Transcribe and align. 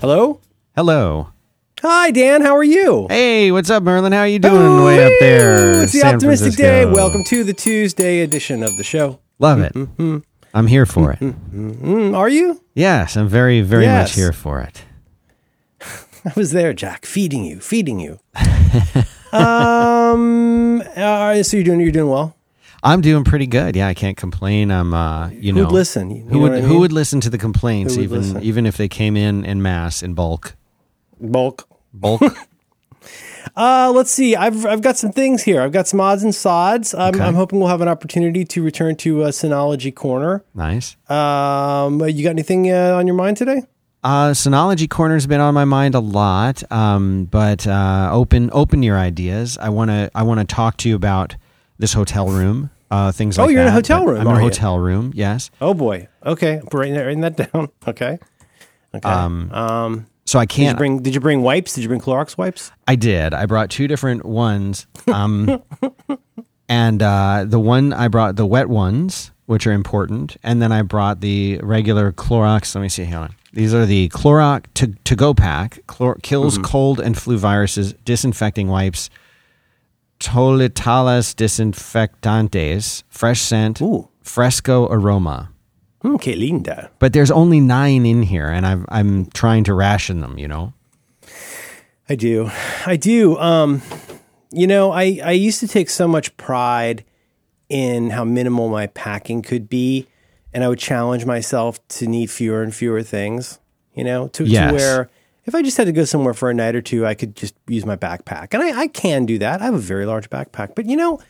Hello? 0.00 0.40
Hello. 0.74 1.30
Hi, 1.82 2.10
Dan. 2.10 2.42
How 2.42 2.56
are 2.56 2.64
you? 2.64 3.06
Hey, 3.08 3.50
what's 3.52 3.70
up, 3.70 3.82
Merlin? 3.82 4.12
How 4.12 4.20
are 4.20 4.26
you 4.28 4.38
doing 4.38 4.84
way 4.84 5.04
up 5.04 5.12
there? 5.20 5.82
It's 5.82 5.92
the 5.92 6.00
San 6.00 6.14
optimistic 6.16 6.54
Francisco? 6.54 6.62
day. 6.62 6.84
Welcome 6.86 7.24
to 7.24 7.44
the 7.44 7.52
Tuesday 7.52 8.20
edition 8.20 8.62
of 8.62 8.76
the 8.76 8.84
show. 8.84 9.18
Love 9.38 9.60
it. 9.60 9.74
I'm 10.54 10.66
here 10.66 10.86
for 10.86 11.12
it. 11.12 11.20
Mm, 11.20 12.16
are 12.16 12.28
you? 12.28 12.62
Yes, 12.74 13.16
I'm 13.16 13.28
very, 13.28 13.60
very 13.62 13.84
Yes. 13.84 14.10
much 14.10 14.14
here 14.16 14.32
for 14.32 14.60
it. 14.60 14.84
I 16.24 16.32
was 16.36 16.50
there, 16.52 16.72
Jack, 16.72 17.04
feeding 17.06 17.44
you, 17.44 17.60
feeding 17.60 18.00
you. 18.00 18.18
um. 19.32 20.82
Uh, 20.96 21.42
so 21.42 21.56
you're 21.56 21.64
doing 21.64 21.80
you're 21.80 21.90
doing 21.92 22.10
well. 22.10 22.35
I'm 22.86 23.00
doing 23.00 23.24
pretty 23.24 23.46
good. 23.46 23.74
Yeah, 23.76 23.88
I 23.88 23.94
can't 23.94 24.16
complain. 24.16 24.70
I'm, 24.70 24.94
uh, 24.94 25.28
you 25.30 25.52
Who'd 25.52 25.64
know, 25.64 25.68
listen? 25.70 26.10
You 26.10 26.22
who 26.24 26.38
would 26.40 26.52
I 26.52 26.60
who 26.60 26.78
would 26.80 26.92
listen 26.92 27.20
to 27.22 27.30
the 27.30 27.38
complaints, 27.38 27.96
even 27.98 28.20
listen? 28.20 28.42
even 28.42 28.64
if 28.66 28.76
they 28.76 28.88
came 28.88 29.16
in 29.16 29.44
in 29.44 29.60
mass 29.62 30.02
in 30.02 30.14
bulk? 30.14 30.54
bulk? 31.20 31.68
Bulk. 31.92 32.22
Uh, 33.56 33.90
let's 33.94 34.10
see. 34.10 34.36
I've 34.36 34.66
I've 34.66 34.82
got 34.82 34.98
some 34.98 35.12
things 35.12 35.42
here. 35.42 35.62
I've 35.62 35.72
got 35.72 35.86
some 35.88 35.98
odds 36.00 36.22
and 36.22 36.34
sods. 36.34 36.92
I'm, 36.92 37.14
Okay. 37.14 37.24
I'm 37.24 37.34
hoping 37.34 37.58
we'll 37.58 37.68
have 37.68 37.80
an 37.80 37.88
opportunity 37.88 38.44
to 38.44 38.62
return 38.62 38.96
to 38.96 39.22
uh, 39.22 39.28
Synology 39.30 39.94
Corner. 39.94 40.44
nice. 40.52 40.96
Um, 41.08 42.00
you 42.06 42.22
got 42.22 42.30
anything 42.30 42.70
uh, 42.70 42.96
on 42.98 43.06
your 43.06 43.16
mind 43.16 43.38
today? 43.38 43.62
Uh, 44.04 44.32
Synology 44.32 44.90
Corner's 44.90 45.26
been 45.26 45.40
on 45.40 45.54
my 45.54 45.64
mind 45.64 45.94
a 45.94 46.00
lot, 46.00 46.70
um, 46.70 47.24
but 47.26 47.66
uh, 47.66 48.10
open 48.12 48.50
open 48.52 48.82
your 48.82 48.98
ideas. 48.98 49.56
I 49.56 49.70
want 49.70 49.90
to 49.90 50.10
I 50.14 50.22
want 50.24 50.40
to 50.40 50.44
talk 50.54 50.76
to 50.78 50.88
you 50.90 50.96
about 50.96 51.36
this 51.78 51.94
hotel 51.94 52.28
room, 52.28 52.68
uh, 52.90 53.12
things 53.12 53.38
Oh, 53.38 53.44
like 53.44 53.52
you're 53.52 53.62
in 53.62 53.68
a 53.68 53.72
hotel 53.72 54.04
room, 54.06 54.20
I'm 54.20 54.26
in 54.28 54.32
a 54.34 54.36
you? 54.36 54.42
hotel 54.44 54.78
room. 54.78 55.12
Yes. 55.14 55.50
Oh 55.60 55.74
boy. 55.74 56.08
Okay, 56.24 56.60
writing 56.72 56.94
that, 56.94 57.02
writing 57.04 57.20
that 57.22 57.36
down. 57.52 57.68
Okay. 57.86 58.18
Okay. 58.94 59.08
Um, 59.08 59.50
um 59.52 60.06
So 60.24 60.38
I 60.38 60.44
did 60.46 60.58
you 60.58 60.64
can't. 60.66 60.78
bring 60.78 61.02
Did 61.02 61.14
you 61.14 61.20
bring 61.20 61.42
wipes? 61.42 61.74
Did 61.74 61.82
you 61.82 61.88
bring 61.88 62.00
Clorox 62.00 62.36
wipes? 62.38 62.70
I 62.88 62.96
did. 62.96 63.34
I 63.34 63.46
brought 63.46 63.70
two 63.70 63.86
different 63.88 64.24
ones. 64.24 64.86
Um, 65.12 65.62
and 66.68 67.02
uh, 67.02 67.44
the 67.46 67.60
one 67.60 67.92
I 67.92 68.08
brought 68.08 68.36
the 68.36 68.46
wet 68.46 68.68
ones, 68.68 69.30
which 69.46 69.66
are 69.66 69.72
important, 69.72 70.36
and 70.42 70.60
then 70.60 70.72
I 70.72 70.82
brought 70.82 71.20
the 71.20 71.58
regular 71.62 72.12
Clorox. 72.12 72.74
Let 72.74 72.80
me 72.82 72.88
see. 72.88 73.04
Hang 73.04 73.14
on. 73.14 73.34
These 73.52 73.72
are 73.72 73.86
the 73.86 74.08
Clorox 74.10 74.64
to 74.74 74.88
to 75.04 75.16
go 75.16 75.32
pack. 75.34 75.80
Chlor- 75.86 76.20
kills 76.22 76.54
Mm-hmm. 76.54 76.64
cold 76.64 77.00
and 77.00 77.16
flu 77.16 77.38
viruses. 77.38 77.92
Disinfecting 78.04 78.68
wipes. 78.68 79.10
Tolitalas 80.20 81.34
disinfectantes. 81.34 83.02
Fresh 83.08 83.40
scent. 83.40 83.80
Ooh. 83.82 84.08
Fresco 84.22 84.86
aroma. 84.88 85.50
Hmm, 86.02 86.16
que 86.16 86.34
linda. 86.34 86.90
But 86.98 87.12
there's 87.12 87.30
only 87.30 87.60
nine 87.60 88.04
in 88.06 88.22
here, 88.22 88.48
and 88.48 88.66
I've, 88.66 88.84
I'm 88.88 89.26
trying 89.26 89.64
to 89.64 89.74
ration 89.74 90.20
them. 90.20 90.38
You 90.38 90.48
know. 90.48 90.72
I 92.08 92.14
do. 92.14 92.50
I 92.86 92.96
do. 92.96 93.36
Um, 93.38 93.82
you 94.52 94.66
know, 94.66 94.92
I, 94.92 95.20
I 95.24 95.32
used 95.32 95.58
to 95.60 95.68
take 95.68 95.90
so 95.90 96.06
much 96.06 96.36
pride 96.36 97.04
in 97.68 98.10
how 98.10 98.24
minimal 98.24 98.68
my 98.68 98.86
packing 98.86 99.42
could 99.42 99.68
be, 99.68 100.06
and 100.54 100.62
I 100.62 100.68
would 100.68 100.78
challenge 100.78 101.24
myself 101.26 101.86
to 101.88 102.06
need 102.06 102.30
fewer 102.30 102.62
and 102.62 102.72
fewer 102.74 103.02
things, 103.02 103.58
you 103.92 104.04
know, 104.04 104.28
to, 104.28 104.44
Yes. 104.44 104.70
to 104.70 104.76
where 104.76 105.10
if 105.46 105.54
I 105.54 105.62
just 105.62 105.76
had 105.76 105.84
to 105.86 105.92
go 105.92 106.04
somewhere 106.04 106.34
for 106.34 106.50
a 106.50 106.54
night 106.54 106.74
or 106.74 106.82
two, 106.82 107.06
I 107.06 107.14
could 107.14 107.34
just 107.36 107.54
use 107.66 107.86
my 107.86 107.96
backpack. 107.96 108.52
And 108.52 108.62
I, 108.62 108.80
I 108.82 108.86
can 108.88 109.26
do 109.26 109.38
that. 109.38 109.62
I 109.62 109.64
have 109.66 109.74
a 109.74 109.78
very 109.78 110.04
large 110.06 110.28
backpack. 110.30 110.74
But, 110.74 110.86
you 110.86 110.96
know, 110.96 111.20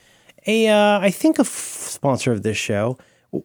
a 0.47 0.69
uh, 0.69 0.99
I 1.01 1.11
think 1.11 1.39
a 1.39 1.43
f- 1.43 1.47
sponsor 1.49 2.33
of 2.33 2.43
this 2.43 2.57
show, 2.57 2.99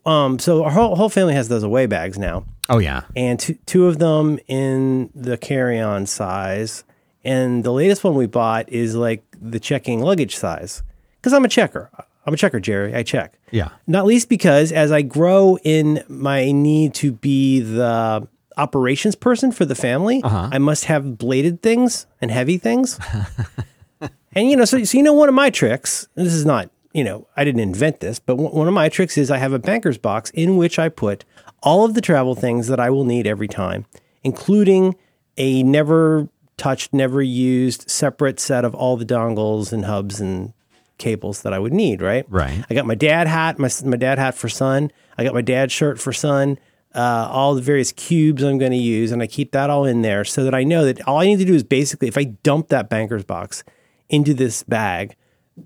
um, 0.06 0.40
so 0.40 0.64
our 0.64 0.72
whole, 0.72 0.96
whole 0.96 1.10
family 1.10 1.34
has 1.34 1.48
those 1.50 1.64
away 1.64 1.86
bags 1.88 2.18
now 2.18 2.46
Oh 2.70 2.78
yeah. 2.78 3.02
and 3.16 3.40
two, 3.40 3.56
two 3.66 3.88
of 3.88 3.98
them 4.00 4.40
in 4.48 5.10
the 5.16 5.38
carry-on 5.38 6.06
size 6.06 6.84
and 7.26 7.64
the 7.64 7.72
latest 7.72 8.04
one 8.04 8.16
we 8.16 8.28
bought 8.28 8.70
is 8.70 8.96
like 8.96 9.24
the 9.42 9.60
checking 9.60 10.00
luggage 10.00 10.36
size 10.36 10.82
because 11.18 11.34
i'm 11.34 11.44
a 11.44 11.48
checker 11.50 11.90
i'm 12.26 12.34
a 12.34 12.38
checker 12.38 12.60
jerry 12.60 12.96
i 12.96 13.04
check 13.04 13.34
Yeah. 13.52 13.70
not 13.88 14.06
least 14.06 14.30
because 14.30 14.72
as 14.72 14.92
i 14.92 15.02
grow 15.02 15.58
in 15.64 16.04
my 16.08 16.52
need 16.52 16.94
to 16.96 17.12
be 17.12 17.60
the 17.60 18.28
operations 18.62 19.16
person 19.16 19.52
for 19.52 19.66
the 19.66 19.76
family 19.76 20.22
uh-huh. 20.24 20.50
i 20.52 20.58
must 20.58 20.86
have 20.86 21.18
bladed 21.18 21.62
things 21.62 22.06
and 22.22 22.30
heavy 22.32 22.58
things 22.58 23.00
and 24.34 24.50
you 24.50 24.56
know 24.56 24.66
so, 24.66 24.84
so 24.84 24.98
you 24.98 25.04
know 25.04 25.14
one 25.14 25.30
of 25.30 25.36
my 25.36 25.50
tricks 25.50 26.08
and 26.16 26.26
this 26.26 26.34
is 26.34 26.46
not 26.46 26.70
you 26.94 27.04
know 27.04 27.28
i 27.36 27.44
didn't 27.44 27.62
invent 27.62 28.00
this 28.00 28.20
but 28.20 28.36
one 28.36 28.54
one 28.54 28.68
of 28.68 28.74
my 28.74 28.90
tricks 28.90 29.18
is 29.18 29.32
i 29.32 29.38
have 29.38 29.54
a 29.54 29.60
banker's 29.60 29.98
box 29.98 30.30
in 30.32 30.58
which 30.58 30.78
i 30.78 30.88
put 30.90 31.26
all 31.64 31.86
of 31.86 31.94
the 31.94 32.02
travel 32.02 32.36
things 32.36 32.68
that 32.68 32.80
i 32.80 32.90
will 32.90 33.06
need 33.06 33.26
every 33.28 33.48
time 33.48 33.86
including 34.24 34.96
a 35.38 35.64
never 35.64 36.28
touched 36.58 36.94
never 36.94 37.22
used 37.22 37.90
separate 37.90 38.40
set 38.40 38.64
of 38.64 38.76
all 38.76 38.96
the 38.98 39.06
dongles 39.06 39.74
and 39.74 39.86
hubs 39.86 40.20
and 40.20 40.54
cables 40.98 41.42
that 41.42 41.54
i 41.54 41.58
would 41.58 41.74
need 41.74 42.00
right 42.02 42.26
Right. 42.30 42.64
I 42.70 42.74
got 42.76 42.86
my 42.86 42.94
dad 42.96 43.26
hat, 43.28 43.58
my 43.58 43.70
my 43.84 43.98
dad 43.98 44.20
hat 44.20 44.36
for 44.36 44.48
son. 44.50 44.92
I 45.18 45.24
got 45.24 45.34
my 45.34 45.42
dad 45.42 45.72
shirt 45.72 46.00
for 46.00 46.14
son. 46.14 46.60
Uh, 46.94 47.28
all 47.32 47.56
the 47.56 47.62
various 47.62 47.92
cubes 47.94 48.44
I'm 48.44 48.58
going 48.58 48.72
to 48.74 48.78
use, 48.78 49.12
and 49.14 49.22
I 49.22 49.28
keep 49.28 49.52
that 49.54 49.70
all 49.70 49.86
in 49.86 50.02
there 50.02 50.26
so 50.26 50.44
that 50.44 50.54
I 50.54 50.64
know 50.64 50.84
that 50.86 51.06
all 51.08 51.20
I 51.20 51.26
need 51.26 51.40
to 51.40 51.46
do 51.46 51.54
is 51.54 51.64
basically, 51.64 52.10
if 52.10 52.18
I 52.18 52.26
dump 52.26 52.68
that 52.68 52.90
banker's 52.90 53.24
box 53.24 53.64
into 54.10 54.34
this 54.34 54.64
bag, 54.64 55.16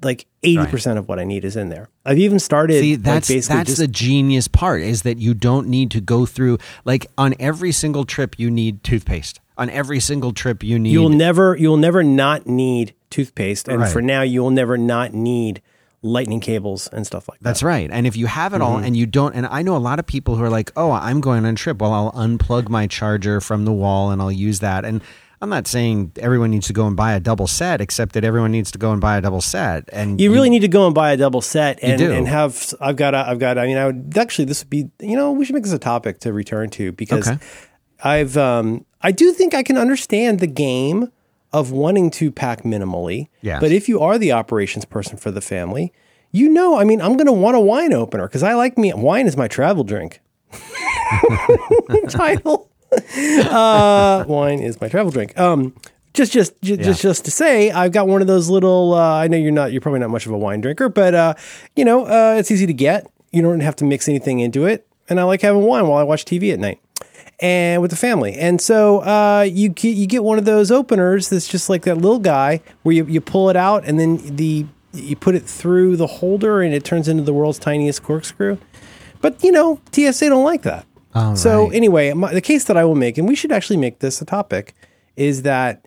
like 0.04 0.26
eighty 0.44 0.66
percent 0.68 1.00
of 1.00 1.08
what 1.08 1.20
I 1.20 1.24
need 1.24 1.44
is 1.46 1.56
in 1.56 1.70
there. 1.70 1.90
I've 2.06 2.20
even 2.20 2.38
started. 2.40 2.80
See, 2.80 2.96
like, 2.96 3.04
that's 3.04 3.28
basically 3.28 3.58
that's 3.58 3.70
just- 3.70 3.80
the 3.80 3.88
genius 3.88 4.48
part 4.48 4.82
is 4.82 5.04
that 5.04 5.18
you 5.18 5.34
don't 5.34 5.68
need 5.68 5.90
to 5.92 6.02
go 6.02 6.26
through 6.26 6.58
like 6.86 7.08
on 7.18 7.34
every 7.40 7.72
single 7.72 8.04
trip 8.06 8.38
you 8.38 8.52
need 8.52 8.84
toothpaste. 8.84 9.40
On 9.58 9.70
every 9.70 10.00
single 10.02 10.34
trip 10.34 10.64
you 10.64 10.78
need 10.78 10.92
you'll 10.92 11.10
never 11.10 11.56
you'll 11.56 11.78
never 11.78 12.04
not 12.04 12.46
need 12.46 12.94
toothpaste, 13.10 13.68
and 13.68 13.82
Right. 13.82 13.92
for 13.92 14.02
now 14.02 14.22
you 14.22 14.42
will 14.44 14.52
never 14.52 14.78
not 14.78 15.14
need 15.14 15.62
lightning 16.06 16.40
cables 16.40 16.88
and 16.94 17.06
stuff 17.06 17.28
like 17.28 17.40
that. 17.40 17.44
That's 17.44 17.64
right. 17.64 17.90
And 17.92 18.06
if 18.08 18.16
you 18.16 18.28
have 18.28 18.54
it 18.54 18.58
Mm-hmm. 18.58 18.64
all 18.64 18.78
and 18.78 18.96
you 18.96 19.06
don't 19.06 19.34
and 19.34 19.46
I 19.48 19.62
know 19.64 19.76
a 19.76 19.86
lot 19.90 20.00
of 20.00 20.06
people 20.06 20.36
who 20.36 20.44
are 20.44 20.50
like, 20.50 20.72
"Oh, 20.78 20.92
I'm 20.92 21.20
going 21.22 21.46
on 21.46 21.54
a 21.54 21.56
trip. 21.56 21.82
Well, 21.82 21.94
I'll 21.94 22.12
unplug 22.14 22.70
my 22.70 22.88
charger 22.88 23.42
from 23.42 23.66
the 23.66 23.74
wall 23.74 24.12
and 24.12 24.22
I'll 24.22 24.32
use 24.32 24.60
that." 24.60 24.86
And 24.86 25.02
I'm 25.42 25.50
not 25.50 25.68
saying 25.68 26.14
everyone 26.18 26.52
needs 26.52 26.68
to 26.68 26.74
go 26.74 26.88
and 26.88 26.96
buy 26.96 27.14
a 27.14 27.20
double 27.20 27.46
set, 27.48 27.82
except 27.82 28.14
that 28.14 28.24
everyone 28.24 28.52
needs 28.52 28.72
to 28.72 28.78
go 28.78 28.92
and 28.94 29.02
buy 29.02 29.18
a 29.18 29.22
double 29.22 29.42
set. 29.42 29.90
And 29.92 30.20
You 30.22 30.32
really 30.32 30.50
need 30.50 30.62
to 30.62 30.68
go 30.70 30.86
and 30.86 30.96
buy 30.96 31.12
a 31.12 31.18
double 31.18 31.42
set 31.42 31.78
and, 31.84 32.00
and 32.02 32.28
have 32.28 32.74
I've 32.80 32.96
got 32.96 33.14
a, 33.14 33.28
I've 33.28 33.40
got 33.40 33.58
I 33.58 33.66
mean 33.68 33.78
I 33.78 33.86
would 33.88 34.18
actually 34.18 34.46
this 34.46 34.62
would 34.64 34.70
be 34.70 34.90
you 35.02 35.16
know 35.16 35.32
we 35.34 35.44
should 35.44 35.54
make 35.56 35.64
this 35.64 35.74
a 35.74 35.80
topic 35.80 36.20
to 36.22 36.32
return 36.32 36.70
to 36.72 36.92
because 36.94 37.28
Okay. 37.28 37.38
I've 38.04 38.38
um 38.38 38.86
I 39.02 39.12
do 39.12 39.34
think 39.34 39.54
I 39.54 39.64
can 39.64 39.78
understand 39.78 40.40
the 40.40 40.48
game 40.48 41.12
of 41.56 41.72
wanting 41.72 42.12
to 42.12 42.32
pack 42.32 42.64
minimally. 42.64 43.30
Yes. 43.42 43.62
But 43.62 43.72
if 43.72 43.88
you 43.88 44.02
are 44.02 44.18
the 44.18 44.34
operations 44.34 44.84
person 44.84 45.16
for 45.16 45.32
the 45.32 45.40
family, 45.40 45.94
you 46.32 46.50
know, 46.50 46.78
I 46.78 46.84
mean, 46.84 47.02
I'm 47.02 47.14
going 47.14 47.28
to 47.28 47.32
want 47.32 47.56
a 47.56 47.62
wine 47.62 47.94
opener 47.94 48.28
because 48.28 48.44
I 48.44 48.56
like 48.56 48.78
me 48.78 48.94
wine 48.94 49.26
is 49.26 49.38
my 49.38 49.48
travel 49.48 49.86
drink. 49.86 50.20
Title. 52.10 52.70
Uh, 53.18 54.24
wine 54.26 54.60
is 54.60 54.80
my 54.80 54.88
travel 54.88 55.12
drink. 55.12 55.38
Um, 55.38 55.76
just, 56.14 56.32
just, 56.32 56.54
just, 56.62 56.82
just, 56.82 57.02
just 57.02 57.26
to 57.26 57.32
say, 57.32 57.70
I've 57.70 57.92
got 57.92 58.08
one 58.08 58.22
of 58.22 58.28
those 58.28 58.48
little. 58.48 58.94
Uh, 58.94 59.16
I 59.16 59.28
know 59.28 59.36
you're 59.36 59.52
not. 59.52 59.74
You're 59.74 59.82
probably 59.82 60.00
not 60.00 60.12
much 60.12 60.26
of 60.26 60.32
a 60.32 60.38
wine 60.38 60.62
drinker, 60.62 60.88
but 60.88 61.14
uh, 61.14 61.34
you 61.76 61.84
know, 61.84 62.06
uh, 62.06 62.36
it's 62.38 62.52
easy 62.52 62.66
to 62.66 62.74
get. 62.74 63.12
You 63.34 63.42
don't 63.42 63.60
have 63.60 63.76
to 63.78 63.86
mix 63.86 64.08
anything 64.08 64.40
into 64.40 64.66
it, 64.66 64.88
and 65.10 65.20
I 65.20 65.24
like 65.24 65.42
having 65.42 65.64
wine 65.64 65.88
while 65.88 65.98
I 65.98 66.04
watch 66.04 66.24
TV 66.24 66.54
at 66.54 66.60
night 66.60 66.80
and 67.40 67.82
with 67.82 67.92
the 67.92 67.98
family. 67.98 68.34
And 68.34 68.62
so 68.62 69.00
uh, 69.00 69.48
you 69.50 69.70
get, 69.70 69.96
you 69.96 70.08
get 70.08 70.24
one 70.24 70.38
of 70.38 70.46
those 70.46 70.72
openers 70.72 71.30
that's 71.30 71.48
just 71.48 71.70
like 71.70 71.84
that 71.84 71.96
little 71.96 72.20
guy 72.20 72.62
where 72.84 72.96
you, 72.96 73.06
you 73.06 73.22
pull 73.22 73.50
it 73.50 73.56
out 73.56 73.84
and 73.86 74.00
then 74.00 74.18
the 74.36 74.66
you 74.94 75.16
put 75.16 75.36
it 75.36 75.44
through 75.44 75.98
the 75.98 76.08
holder 76.08 76.62
and 76.62 76.74
it 76.74 76.86
turns 76.86 77.10
into 77.10 77.24
the 77.24 77.34
world's 77.34 77.60
tiniest 77.60 78.02
corkscrew. 78.04 78.58
But 79.22 79.44
you 79.44 79.52
know, 79.52 79.82
TSA 79.92 80.30
don't 80.30 80.46
like 80.46 80.62
that. 80.64 80.86
All 81.14 81.36
so 81.36 81.66
right. 81.66 81.76
anyway, 81.76 82.14
my, 82.14 82.34
the 82.34 82.42
case 82.42 82.66
that 82.66 82.78
I 82.78 82.86
will 82.86 82.96
make, 82.96 83.18
and 83.18 83.28
we 83.28 83.36
should 83.36 83.52
actually 83.52 83.78
make 83.78 84.00
this 84.00 84.22
a 84.22 84.26
topic, 84.26 84.74
is 85.16 85.42
that 85.44 85.86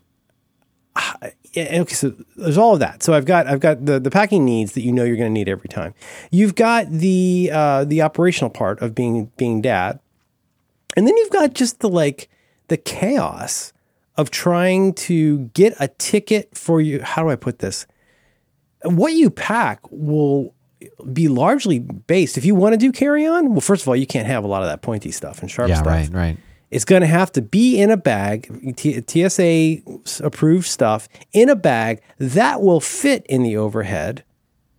okay, 1.56 1.86
so 1.86 2.14
there's 2.36 2.58
all 2.58 2.74
of 2.74 2.80
that. 2.80 3.02
So 3.02 3.14
I've 3.14 3.24
got 3.24 3.46
I've 3.46 3.60
got 3.60 3.84
the 3.84 3.98
the 3.98 4.10
packing 4.10 4.44
needs 4.44 4.72
that 4.72 4.82
you 4.82 4.92
know 4.92 5.04
you're 5.04 5.16
going 5.16 5.30
to 5.30 5.34
need 5.34 5.48
every 5.48 5.68
time. 5.68 5.94
You've 6.30 6.54
got 6.54 6.90
the 6.90 7.50
uh, 7.52 7.84
the 7.84 8.02
operational 8.02 8.50
part 8.50 8.80
of 8.80 8.94
being 8.94 9.30
being 9.36 9.60
dad, 9.60 10.00
and 10.96 11.06
then 11.06 11.16
you've 11.16 11.30
got 11.30 11.54
just 11.54 11.80
the 11.80 11.88
like 11.88 12.28
the 12.68 12.76
chaos 12.76 13.72
of 14.16 14.30
trying 14.30 14.92
to 14.94 15.38
get 15.54 15.74
a 15.80 15.88
ticket 15.88 16.56
for 16.56 16.80
you. 16.80 17.02
How 17.02 17.22
do 17.22 17.30
I 17.30 17.36
put 17.36 17.60
this? 17.60 17.86
What 18.84 19.12
you 19.12 19.30
pack 19.30 19.80
will 19.90 20.54
be 21.12 21.28
largely 21.28 21.78
based. 21.80 22.36
If 22.38 22.44
you 22.44 22.54
want 22.54 22.72
to 22.74 22.76
do 22.76 22.92
carry 22.92 23.26
on, 23.26 23.50
well, 23.52 23.60
first 23.60 23.82
of 23.82 23.88
all, 23.88 23.96
you 23.96 24.06
can't 24.06 24.26
have 24.26 24.44
a 24.44 24.46
lot 24.46 24.62
of 24.62 24.68
that 24.68 24.82
pointy 24.82 25.10
stuff 25.10 25.40
and 25.40 25.50
sharp 25.50 25.68
Yeah, 25.68 25.76
stuff. 25.76 25.86
right, 25.88 26.08
right. 26.12 26.36
It's 26.70 26.84
going 26.84 27.00
to 27.00 27.06
have 27.08 27.32
to 27.32 27.42
be 27.42 27.80
in 27.80 27.90
a 27.90 27.96
bag, 27.96 28.76
T- 28.76 29.02
TSA 29.06 30.22
approved 30.24 30.66
stuff 30.66 31.08
in 31.32 31.48
a 31.48 31.56
bag 31.56 32.02
that 32.18 32.60
will 32.60 32.80
fit 32.80 33.24
in 33.26 33.42
the 33.42 33.56
overhead, 33.56 34.22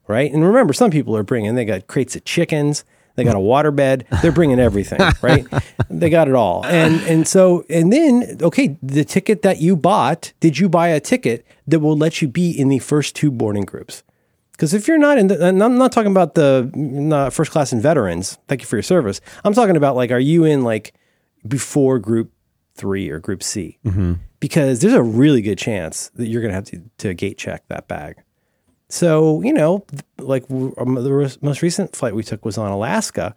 right? 0.07 0.31
And 0.31 0.45
remember, 0.45 0.71
some 0.71 0.91
people 0.91 1.17
are 1.17 1.23
bringing, 1.23 1.55
they 1.55 1.65
got 1.65 1.87
crates 1.87 2.15
of 2.15 2.23
chickens, 2.25 2.85
They 3.15 3.23
got 3.23 3.35
a 3.35 3.39
waterbed. 3.39 4.05
They're 4.21 4.31
bringing 4.31 4.59
everything, 4.59 4.99
right? 5.21 5.45
they 5.89 6.09
got 6.09 6.27
it 6.27 6.35
all. 6.35 6.65
And 6.65 7.01
and 7.01 7.27
so 7.27 7.65
and 7.69 7.91
then 7.91 8.37
okay, 8.41 8.77
the 8.81 9.03
ticket 9.03 9.41
that 9.41 9.59
you 9.59 9.75
bought, 9.75 10.33
did 10.39 10.57
you 10.57 10.69
buy 10.69 10.89
a 10.89 10.99
ticket 10.99 11.45
that 11.67 11.79
will 11.79 11.97
let 11.97 12.21
you 12.21 12.27
be 12.27 12.51
in 12.51 12.69
the 12.69 12.79
first 12.79 13.15
two 13.15 13.31
boarding 13.31 13.65
groups? 13.65 14.03
Because 14.59 14.73
if 14.73 14.89
you're 14.89 14.97
not 14.97 15.17
in 15.17 15.27
the, 15.27 15.41
and 15.47 15.63
I'm 15.63 15.77
not 15.77 15.93
talking 15.93 16.11
about 16.11 16.35
the 16.35 16.69
not 16.75 17.31
first 17.31 17.49
class 17.49 17.71
and 17.71 17.81
veterans. 17.81 18.37
Thank 18.49 18.59
you 18.59 18.67
for 18.67 18.75
your 18.75 18.83
service. 18.83 19.21
I'm 19.45 19.53
talking 19.53 19.77
about 19.77 19.95
like, 19.95 20.11
are 20.11 20.19
you 20.19 20.43
in 20.43 20.63
like 20.63 20.93
before 21.47 21.97
group 21.97 22.33
three 22.75 23.09
or 23.09 23.19
group 23.19 23.41
C? 23.41 23.77
Mm-hmm. 23.85 24.15
Because 24.41 24.81
there's 24.81 24.93
a 24.93 25.01
really 25.01 25.41
good 25.41 25.57
chance 25.57 26.09
that 26.15 26.27
you're 26.27 26.41
going 26.41 26.51
to 26.51 26.55
have 26.55 26.65
to, 26.65 26.81
to 26.97 27.13
gate 27.13 27.37
check 27.37 27.65
that 27.69 27.87
bag. 27.87 28.17
So, 28.89 29.41
you 29.43 29.53
know, 29.53 29.85
like 30.17 30.49
um, 30.49 30.73
the 30.95 31.37
most 31.41 31.61
recent 31.61 31.95
flight 31.95 32.15
we 32.15 32.23
took 32.23 32.43
was 32.43 32.57
on 32.57 32.71
Alaska. 32.71 33.35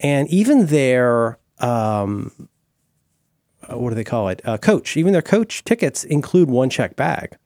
And 0.00 0.28
even 0.28 0.66
their, 0.66 1.38
um, 1.60 2.48
uh, 3.66 3.78
what 3.78 3.90
do 3.90 3.94
they 3.94 4.04
call 4.04 4.28
it? 4.28 4.42
Uh, 4.44 4.58
coach, 4.58 4.96
even 4.96 5.12
their 5.12 5.22
coach 5.22 5.64
tickets 5.64 6.04
include 6.04 6.50
one 6.50 6.68
check 6.68 6.94
bag 6.94 7.36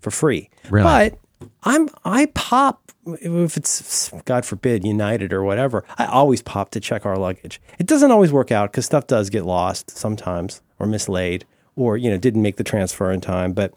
for 0.00 0.10
free. 0.10 0.50
Really? 0.68 0.82
But 0.82 1.18
I'm, 1.62 1.88
I 2.04 2.26
pop, 2.34 2.90
if 3.06 3.56
it's, 3.56 4.10
God 4.24 4.44
forbid, 4.44 4.84
United 4.84 5.32
or 5.32 5.44
whatever, 5.44 5.84
I 5.96 6.06
always 6.06 6.42
pop 6.42 6.70
to 6.70 6.80
check 6.80 7.06
our 7.06 7.16
luggage. 7.16 7.60
It 7.78 7.86
doesn't 7.86 8.10
always 8.10 8.32
work 8.32 8.50
out 8.50 8.72
because 8.72 8.86
stuff 8.86 9.06
does 9.06 9.30
get 9.30 9.44
lost 9.44 9.90
sometimes 9.90 10.60
or 10.80 10.86
mislaid 10.86 11.44
or, 11.76 11.96
you 11.98 12.10
know, 12.10 12.16
didn't 12.18 12.42
make 12.42 12.56
the 12.56 12.64
transfer 12.64 13.12
in 13.12 13.20
time. 13.20 13.52
But, 13.52 13.74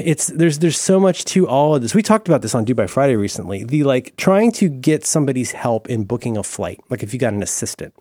it's 0.00 0.28
there's 0.28 0.58
there's 0.60 0.80
so 0.80 0.98
much 0.98 1.24
to 1.26 1.46
all 1.46 1.74
of 1.74 1.82
this. 1.82 1.94
We 1.94 2.02
talked 2.02 2.28
about 2.28 2.42
this 2.42 2.54
on 2.54 2.64
Do 2.64 2.74
By 2.74 2.86
Friday 2.86 3.16
recently. 3.16 3.64
The 3.64 3.84
like 3.84 4.16
trying 4.16 4.52
to 4.52 4.68
get 4.68 5.04
somebody's 5.04 5.52
help 5.52 5.88
in 5.88 6.04
booking 6.04 6.36
a 6.36 6.42
flight, 6.42 6.80
like 6.88 7.02
if 7.02 7.12
you 7.12 7.18
got 7.18 7.32
an 7.32 7.42
assistant. 7.42 7.94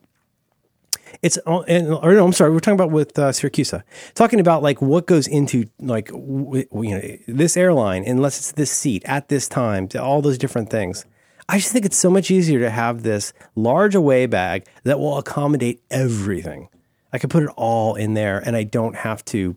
It's 1.22 1.38
and, 1.46 1.94
or 1.94 2.14
no, 2.14 2.26
I'm 2.26 2.34
sorry, 2.34 2.52
we're 2.52 2.60
talking 2.60 2.76
about 2.76 2.92
with 2.92 3.18
uh, 3.18 3.32
Siracusa, 3.32 3.84
talking 4.14 4.40
about 4.40 4.62
like 4.62 4.82
what 4.82 5.08
goes 5.08 5.28
into 5.28 5.66
like 5.80 6.08
w- 6.08 6.68
you 6.74 6.96
know 6.96 7.18
this 7.28 7.58
airline, 7.58 8.04
unless 8.06 8.38
it's 8.38 8.52
this 8.54 8.72
seat 8.72 9.04
at 9.06 9.30
this 9.30 9.48
time, 9.48 9.90
all 10.00 10.22
those 10.22 10.38
different 10.38 10.70
things. 10.70 11.06
I 11.50 11.60
just 11.60 11.72
think 11.72 11.86
it's 11.86 11.98
so 11.98 12.10
much 12.10 12.30
easier 12.30 12.60
to 12.60 12.70
have 12.70 13.04
this 13.04 13.32
large 13.56 13.96
away 13.96 14.26
bag 14.26 14.66
that 14.84 15.00
will 15.00 15.18
accommodate 15.18 15.82
everything. 15.90 16.68
I 17.14 17.20
can 17.20 17.30
put 17.30 17.44
it 17.44 17.50
all 17.56 17.96
in 17.96 18.14
there, 18.14 18.40
and 18.40 18.56
I 18.56 18.64
don't 18.64 18.98
have 18.98 19.24
to, 19.26 19.56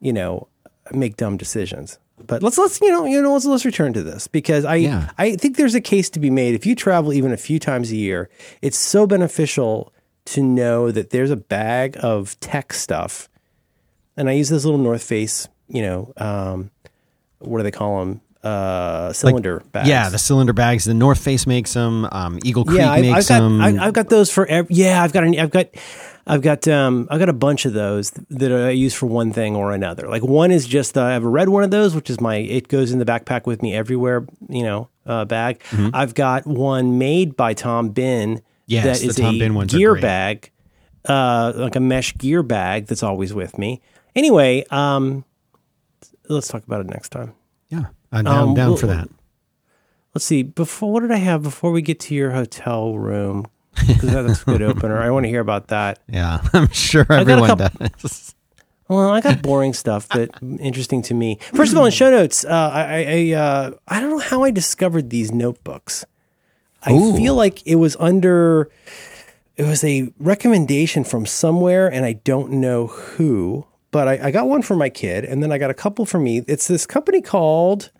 you 0.00 0.12
know, 0.12 0.48
make 0.94 1.16
dumb 1.16 1.36
decisions. 1.36 1.98
But 2.24 2.42
let's 2.42 2.56
let's 2.58 2.80
you 2.80 2.90
know 2.90 3.04
you 3.04 3.20
know 3.20 3.32
let's 3.32 3.44
let's 3.44 3.64
return 3.64 3.92
to 3.94 4.02
this 4.02 4.28
because 4.28 4.64
I 4.64 4.76
Yeah. 4.76 5.10
I 5.18 5.36
think 5.36 5.56
there's 5.56 5.74
a 5.74 5.80
case 5.80 6.08
to 6.10 6.20
be 6.20 6.30
made 6.30 6.54
if 6.54 6.64
you 6.66 6.74
travel 6.74 7.12
even 7.12 7.32
a 7.32 7.36
few 7.36 7.58
times 7.58 7.90
a 7.90 7.96
year. 7.96 8.28
It's 8.60 8.78
so 8.78 9.06
beneficial 9.06 9.92
to 10.26 10.42
know 10.42 10.90
that 10.92 11.10
there's 11.10 11.30
a 11.30 11.36
bag 11.36 11.96
of 12.00 12.38
tech 12.38 12.72
stuff, 12.72 13.28
and 14.16 14.28
I 14.28 14.32
use 14.32 14.48
this 14.48 14.64
little 14.64 14.78
North 14.78 15.02
Face. 15.02 15.48
You 15.68 15.82
know, 15.82 16.12
um, 16.16 16.70
what 17.38 17.58
do 17.58 17.64
they 17.64 17.70
call 17.72 18.00
them? 18.00 18.20
Uh, 18.42 19.12
cylinder 19.12 19.62
bags. 19.72 19.88
Yeah, 19.88 20.08
the 20.08 20.18
cylinder 20.18 20.52
bags. 20.52 20.84
The 20.84 20.94
North 20.94 21.22
Face 21.22 21.46
makes 21.46 21.74
them. 21.74 22.08
Um, 22.10 22.38
Eagle 22.42 22.64
Creek 22.64 22.80
yeah, 22.80 22.90
I, 22.90 23.00
makes 23.00 23.30
I've 23.30 23.38
got 23.38 23.40
them. 23.40 23.60
I, 23.60 23.86
I've 23.86 23.92
got 23.92 24.08
those 24.08 24.30
for 24.30 24.46
every, 24.46 24.74
yeah. 24.74 25.02
I've 25.02 25.12
got 25.12 25.24
an, 25.24 25.38
I've 25.38 25.50
got 25.50 25.68
I've 26.26 26.42
got 26.42 26.68
um 26.68 27.08
I've 27.10 27.18
got 27.18 27.28
a 27.28 27.32
bunch 27.34 27.64
of 27.66 27.72
those 27.72 28.10
that 28.30 28.52
I 28.52 28.70
use 28.70 28.94
for 28.94 29.06
one 29.06 29.32
thing 29.32 29.56
or 29.56 29.72
another. 29.72 30.08
Like 30.08 30.22
one 30.22 30.50
is 30.52 30.66
just 30.66 30.96
uh, 30.96 31.02
I 31.02 31.12
have 31.12 31.24
a 31.24 31.28
red 31.28 31.48
one 31.48 31.64
of 31.64 31.70
those, 31.70 31.94
which 31.94 32.08
is 32.10 32.20
my 32.20 32.36
it 32.36 32.68
goes 32.68 32.92
in 32.92 32.98
the 32.98 33.04
backpack 33.04 33.46
with 33.46 33.62
me 33.62 33.74
everywhere. 33.74 34.24
You 34.48 34.62
know, 34.62 34.88
uh, 35.06 35.24
bag. 35.24 35.60
Mm-hmm. 35.70 35.90
I've 35.94 36.14
got 36.14 36.46
one 36.46 36.98
made 36.98 37.36
by 37.36 37.54
Tom 37.54 37.92
Bihn. 37.92 38.40
Yes, 38.66 39.00
that 39.02 39.16
the 39.16 39.22
Tom 39.22 39.34
a 39.34 39.38
Bin 39.38 39.66
gear 39.66 39.96
bag, 39.96 40.50
uh, 41.08 41.52
like 41.56 41.74
a 41.76 41.80
mesh 41.80 42.14
gear 42.16 42.42
bag 42.44 42.86
that's 42.86 43.02
always 43.02 43.34
with 43.34 43.58
me. 43.58 43.80
Anyway, 44.14 44.64
um, 44.70 45.24
let's 46.28 46.48
talk 46.48 46.64
about 46.64 46.80
it 46.80 46.86
next 46.88 47.08
time. 47.10 47.34
yeah, 47.68 47.86
I'm 48.12 48.24
down, 48.24 48.48
Um, 48.50 48.54
down 48.54 48.68
well- 48.70 48.76
for 48.76 48.86
that. 48.86 49.08
Let's 50.14 50.26
see. 50.26 50.42
Before 50.42 50.92
what 50.92 51.00
did 51.00 51.10
I 51.10 51.16
have 51.16 51.42
before 51.42 51.72
we 51.72 51.80
get 51.80 51.98
to 52.00 52.14
your 52.14 52.32
hotel 52.32 52.98
room? 52.98 53.46
Because 53.74 54.12
that's 54.12 54.42
a 54.42 54.44
good 54.44 54.62
opener. 54.62 55.00
I 55.00 55.10
want 55.10 55.24
to 55.24 55.28
hear 55.30 55.40
about 55.40 55.68
that. 55.68 56.00
Yeah, 56.08 56.40
I'm 56.52 56.68
sure 56.70 57.06
everyone 57.10 57.48
couple- 57.56 57.88
does. 58.02 58.34
Well, 58.88 59.08
I 59.08 59.22
got 59.22 59.40
boring 59.40 59.72
stuff 59.72 60.06
that 60.08 60.30
interesting 60.60 61.00
to 61.02 61.14
me. 61.14 61.38
First 61.54 61.72
of 61.72 61.78
all, 61.78 61.86
in 61.86 61.92
show 61.92 62.10
notes, 62.10 62.44
uh, 62.44 62.48
I 62.50 62.82
I, 62.82 63.06
I, 63.08 63.32
uh, 63.32 63.70
I 63.88 64.00
don't 64.00 64.10
know 64.10 64.18
how 64.18 64.42
I 64.42 64.50
discovered 64.50 65.08
these 65.08 65.32
notebooks. 65.32 66.04
I 66.82 66.92
Ooh. 66.92 67.16
feel 67.16 67.34
like 67.34 67.66
it 67.66 67.76
was 67.76 67.96
under 67.98 68.68
it 69.56 69.64
was 69.64 69.82
a 69.82 70.12
recommendation 70.18 71.04
from 71.04 71.24
somewhere, 71.24 71.90
and 71.90 72.04
I 72.04 72.14
don't 72.14 72.52
know 72.52 72.88
who. 72.88 73.66
But 73.92 74.08
I, 74.08 74.28
I 74.28 74.30
got 74.30 74.46
one 74.46 74.60
for 74.60 74.76
my 74.76 74.90
kid, 74.90 75.24
and 75.24 75.42
then 75.42 75.52
I 75.52 75.56
got 75.58 75.70
a 75.70 75.74
couple 75.74 76.04
for 76.04 76.18
me. 76.18 76.44
It's 76.46 76.68
this 76.68 76.84
company 76.84 77.22
called 77.22 77.90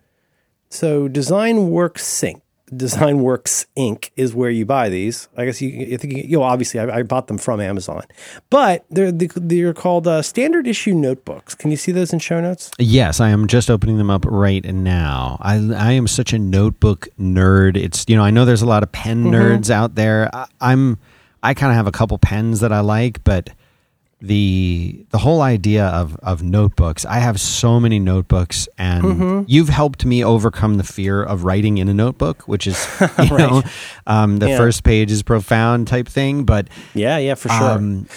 so 0.69 1.07
Design 1.07 1.69
Works 1.71 2.23
Ink. 2.23 2.42
Design 2.77 3.19
Works 3.21 3.65
Ink. 3.75 4.11
is 4.15 4.33
where 4.33 4.49
you 4.49 4.65
buy 4.65 4.89
these. 4.89 5.27
I 5.37 5.45
guess 5.45 5.61
you, 5.61 5.93
I 5.93 5.97
think 5.97 6.13
you, 6.13 6.23
you 6.23 6.37
know, 6.37 6.43
obviously 6.43 6.79
I, 6.79 6.99
I 6.99 7.03
bought 7.03 7.27
them 7.27 7.37
from 7.37 7.59
Amazon, 7.61 8.03
but 8.49 8.85
they're 8.89 9.11
they're 9.11 9.73
called 9.73 10.07
uh, 10.07 10.21
standard 10.21 10.67
issue 10.67 10.93
notebooks. 10.93 11.55
Can 11.55 11.71
you 11.71 11.77
see 11.77 11.91
those 11.91 12.13
in 12.13 12.19
show 12.19 12.39
notes? 12.41 12.71
Yes, 12.79 13.19
I 13.19 13.29
am 13.29 13.47
just 13.47 13.69
opening 13.69 13.97
them 13.97 14.09
up 14.09 14.25
right 14.25 14.63
now. 14.65 15.37
I 15.41 15.55
I 15.73 15.91
am 15.93 16.07
such 16.07 16.33
a 16.33 16.39
notebook 16.39 17.07
nerd. 17.19 17.77
It's 17.77 18.05
you 18.07 18.15
know 18.15 18.23
I 18.23 18.31
know 18.31 18.45
there's 18.45 18.61
a 18.61 18.67
lot 18.67 18.83
of 18.83 18.91
pen 18.91 19.23
Mm-hmm. 19.25 19.33
nerds 19.35 19.69
out 19.69 19.95
there. 19.95 20.29
I, 20.33 20.47
I'm 20.59 20.97
I 21.41 21.53
kind 21.53 21.71
of 21.71 21.75
have 21.75 21.87
a 21.87 21.91
couple 21.91 22.17
pens 22.17 22.61
that 22.61 22.71
I 22.71 22.79
like, 22.79 23.23
but 23.23 23.49
the 24.27 25.05
the 25.09 25.17
whole 25.17 25.41
idea 25.41 25.85
of 25.87 26.15
of 26.23 26.41
notebooks. 26.41 27.05
I 27.05 27.19
have 27.19 27.39
so 27.41 27.77
many 27.79 27.99
notebooks, 27.99 28.69
and 28.77 29.03
Mm-hmm. 29.03 29.41
you've 29.47 29.67
helped 29.69 30.05
me 30.05 30.23
overcome 30.23 30.77
the 30.77 30.83
fear 30.83 31.21
of 31.21 31.43
writing 31.43 31.77
in 31.77 31.89
a 31.89 31.93
notebook, 31.93 32.43
which 32.47 32.65
is 32.65 32.87
you 33.19 33.37
know 33.37 33.61
um, 34.07 34.37
the 34.39 34.47
Yeah. 34.49 34.57
first 34.57 34.83
page 34.85 35.11
is 35.11 35.23
profound 35.23 35.87
type 35.87 36.07
thing, 36.07 36.45
but 36.45 36.69
Yeah, 36.93 37.17
yeah, 37.17 37.35
for 37.35 37.49
sure. 37.49 37.71
um, 37.71 38.07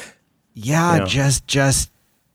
yeah, 0.54 0.98
Yeah. 0.98 1.04
just 1.06 1.46
just 1.48 1.90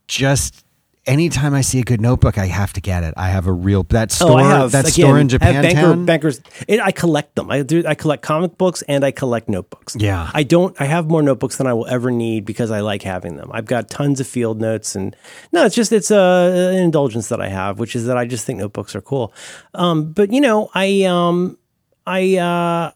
just 0.07 0.65
anytime 1.05 1.53
I 1.53 1.61
see 1.61 1.79
a 1.79 1.83
good 1.83 2.01
notebook, 2.01 2.37
I 2.37 2.45
have 2.45 2.73
to 2.73 2.81
get 2.81 3.03
it. 3.03 3.13
I 3.17 3.29
have 3.29 3.47
a 3.47 3.51
real 3.51 3.83
that 3.83 4.11
store 4.11 4.41
oh, 4.41 4.43
have 4.43 4.71
that 4.71 4.85
again, 4.85 5.05
store 5.05 5.19
in 5.19 5.29
have 5.29 5.39
banker, 5.39 5.95
bankers. 5.95 6.41
It, 6.67 6.79
I 6.79 6.91
collect 6.91 7.35
them. 7.35 7.49
I 7.49 7.63
do. 7.63 7.83
I 7.85 7.95
collect 7.95 8.23
comic 8.23 8.57
books 8.57 8.81
and 8.83 9.03
I 9.03 9.11
collect 9.11 9.49
notebooks. 9.49 9.95
Yeah. 9.97 10.29
I 10.33 10.43
don't. 10.43 10.79
I 10.79 10.85
have 10.85 11.09
more 11.09 11.21
notebooks 11.21 11.57
than 11.57 11.67
I 11.67 11.73
will 11.73 11.87
ever 11.87 12.11
need 12.11 12.45
because 12.45 12.71
I 12.71 12.81
like 12.81 13.01
having 13.01 13.35
them. 13.35 13.49
I've 13.53 13.65
got 13.65 13.89
tons 13.89 14.19
of 14.19 14.27
field 14.27 14.61
notes 14.61 14.95
and 14.95 15.15
no, 15.51 15.65
it's 15.65 15.75
just 15.75 15.91
it's 15.91 16.11
a 16.11 16.71
an 16.75 16.83
indulgence 16.83 17.29
that 17.29 17.41
I 17.41 17.49
have, 17.49 17.79
which 17.79 17.95
is 17.95 18.05
that 18.05 18.17
I 18.17 18.25
just 18.25 18.45
think 18.45 18.59
notebooks 18.59 18.95
are 18.95 19.01
cool. 19.01 19.33
Um, 19.73 20.13
but 20.13 20.31
you 20.31 20.41
know, 20.41 20.69
I 20.73 21.03
um, 21.03 21.57
I 22.05 22.37
uh, 22.37 22.91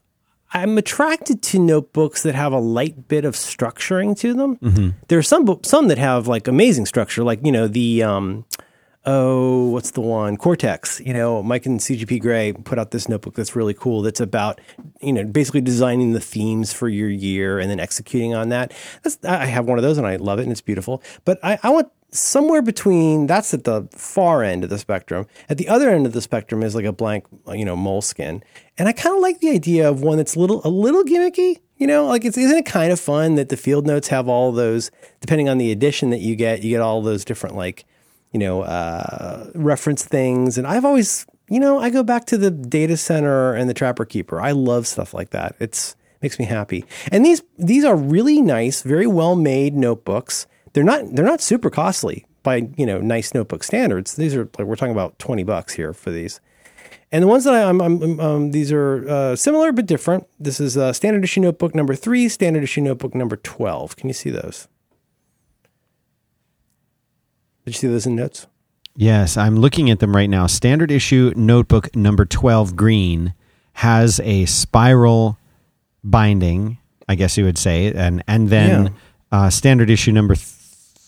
I'm 0.56 0.78
attracted 0.78 1.42
to 1.44 1.60
notebooks 1.60 2.24
that 2.24 2.34
have 2.34 2.54
a 2.54 2.60
light 2.60 3.10
bit 3.10 3.26
of 3.26 3.36
structuring 3.36 4.18
to 4.20 4.34
them. 4.34 4.56
Mm-hmm. 4.58 4.90
There 5.10 5.20
are 5.20 5.24
some 5.24 5.60
some 5.64 5.90
that 5.90 5.98
have 5.98 6.30
like 6.30 6.48
amazing 6.48 6.86
structure, 6.86 7.26
like 7.26 7.46
you 7.46 7.52
know 7.52 7.68
the 7.68 8.04
um, 8.04 8.46
oh, 9.06 9.66
what's 9.70 9.92
the 9.92 10.02
one? 10.02 10.38
Cortex. 10.38 11.02
You 11.02 11.14
know, 11.14 11.44
Mike 11.44 11.66
and 11.66 11.80
CGP 11.80 12.22
Grey 12.22 12.54
put 12.54 12.80
out 12.80 12.92
this 12.92 13.08
notebook 13.10 13.36
that's 13.36 13.56
really 13.56 13.74
cool. 13.74 14.02
That's 14.02 14.22
about, 14.22 14.60
you 15.02 15.14
know, 15.14 15.26
basically 15.26 15.62
designing 15.62 16.14
the 16.14 16.20
themes 16.20 16.74
for 16.74 16.90
your 16.90 17.10
year 17.10 17.60
and 17.60 17.70
then 17.70 17.80
executing 17.80 18.34
on 18.34 18.50
that. 18.50 18.74
That's, 19.04 19.24
I 19.24 19.46
have 19.46 19.66
one 19.66 19.78
of 19.78 19.84
those 19.84 19.98
and 19.98 20.08
I 20.08 20.16
love 20.16 20.40
it 20.40 20.44
and 20.44 20.52
it's 20.52 20.62
beautiful. 20.62 21.04
But 21.24 21.40
I, 21.44 21.60
I 21.64 21.70
want 21.70 21.92
somewhere 22.12 22.62
between, 22.62 23.28
that's 23.28 23.54
at 23.54 23.64
the 23.64 23.88
far 23.92 24.44
end 24.44 24.64
of 24.64 24.70
the 24.70 24.78
spectrum. 24.78 25.28
At 25.50 25.58
the 25.58 25.68
other 25.68 25.90
end 25.90 26.06
of 26.06 26.14
the 26.14 26.22
spectrum 26.22 26.64
is 26.64 26.76
like 26.76 26.86
a 26.86 26.94
blank, 26.94 27.26
you 27.54 27.66
know, 27.66 27.76
Moleskine. 27.76 28.42
And 28.78 28.88
I 28.88 28.94
kind 28.94 29.16
of 29.16 29.22
like 29.22 29.40
the 29.40 29.50
idea 29.50 29.90
of 29.90 30.02
one 30.02 30.18
that's 30.18 30.36
a 30.36 30.40
little, 30.40 30.62
a 30.66 30.70
little 30.70 31.04
gimmicky. 31.04 31.60
You 31.78 31.88
know, 31.88 32.06
like 32.06 32.24
it's 32.24 32.38
isn't 32.38 32.58
it 32.58 32.66
kind 32.66 32.94
of 32.94 33.02
fun 33.02 33.36
that 33.36 33.50
the 33.50 33.58
field 33.58 33.86
notes 33.86 34.08
have 34.08 34.30
all 34.30 34.54
those, 34.54 34.92
depending 35.20 35.50
on 35.50 35.58
the 35.58 35.74
edition 35.74 36.10
that 36.12 36.22
you 36.22 36.38
get, 36.38 36.64
you 36.64 36.70
get 36.70 36.80
all 36.80 37.02
those 37.02 37.26
different 37.26 37.58
like 37.58 37.86
you 38.36 38.40
know, 38.40 38.64
uh, 38.64 39.50
reference 39.56 40.04
things. 40.04 40.58
And 40.58 40.68
I've 40.68 40.84
always, 40.84 41.26
you 41.50 41.58
know, 41.58 41.80
I 41.80 41.90
go 41.90 42.04
back 42.04 42.26
to 42.26 42.38
the 42.38 42.52
data 42.52 42.98
center 42.98 43.54
and 43.54 43.70
the 43.70 43.74
trapper 43.74 44.04
keeper. 44.04 44.42
I 44.42 44.52
love 44.52 44.88
stuff 44.88 45.14
like 45.14 45.30
that. 45.30 45.56
It's 45.62 45.96
makes 46.22 46.38
me 46.38 46.44
happy. 46.44 46.84
And 47.14 47.26
these 47.26 47.42
these 47.58 47.86
are 47.86 47.96
really 47.96 48.42
nice, 48.42 48.82
very 48.82 49.08
well 49.08 49.38
made 49.38 49.74
notebooks. 49.74 50.48
They're 50.76 50.84
not 50.84 51.16
they're 51.16 51.26
not 51.26 51.42
super 51.42 51.70
costly 51.70 52.26
by 52.44 52.68
you 52.78 52.86
know 52.86 53.00
nice 53.00 53.34
notebook 53.34 53.64
standards. 53.64 54.16
These 54.16 54.36
are 54.36 54.44
like 54.60 54.68
we're 54.68 54.76
talking 54.76 54.92
about 54.94 55.18
twenty 55.18 55.44
bucks 55.44 55.74
here 55.74 55.94
for 55.94 56.12
these. 56.12 56.40
And 57.12 57.24
the 57.24 57.28
ones 57.28 57.46
that 57.46 57.54
I, 57.54 57.64
I'm, 57.70 57.80
I'm 57.82 58.20
um, 58.20 58.52
these 58.52 58.72
are 58.74 59.08
uh, 59.10 59.36
similar 59.38 59.72
but 59.72 59.86
different. 59.86 60.28
This 60.38 60.60
is 60.60 60.76
uh, 60.76 60.92
standard 60.92 61.24
issue 61.24 61.40
notebook 61.40 61.74
number 61.74 61.96
three, 61.96 62.28
standard 62.28 62.62
issue 62.64 62.82
notebook 62.82 63.16
number 63.16 63.38
twelve. 63.38 63.96
Can 63.96 64.10
you 64.10 64.14
see 64.14 64.30
those? 64.30 64.68
Did 67.66 67.74
you 67.76 67.80
see 67.80 67.88
those 67.88 68.06
in 68.06 68.16
notes? 68.16 68.48
Yes, 68.96 69.38
I'm 69.38 69.56
looking 69.56 69.90
at 69.90 70.00
them 70.00 70.16
right 70.16 70.30
now. 70.30 70.46
Standard 70.48 70.92
issue 70.92 71.34
notebook 71.36 71.94
number 71.96 72.26
12 72.26 72.76
green 72.76 73.34
has 73.74 74.20
a 74.22 74.46
spiral 74.46 75.38
binding, 76.04 76.78
I 77.10 77.16
guess 77.16 77.38
you 77.38 77.44
would 77.44 77.58
say, 77.58 77.92
and 77.94 78.24
and 78.28 78.50
then 78.50 78.86
Yeah. 78.86 78.90
uh, 79.46 79.50
standard 79.50 79.90
issue 79.90 80.12
number 80.14 80.36
th- 80.36 80.48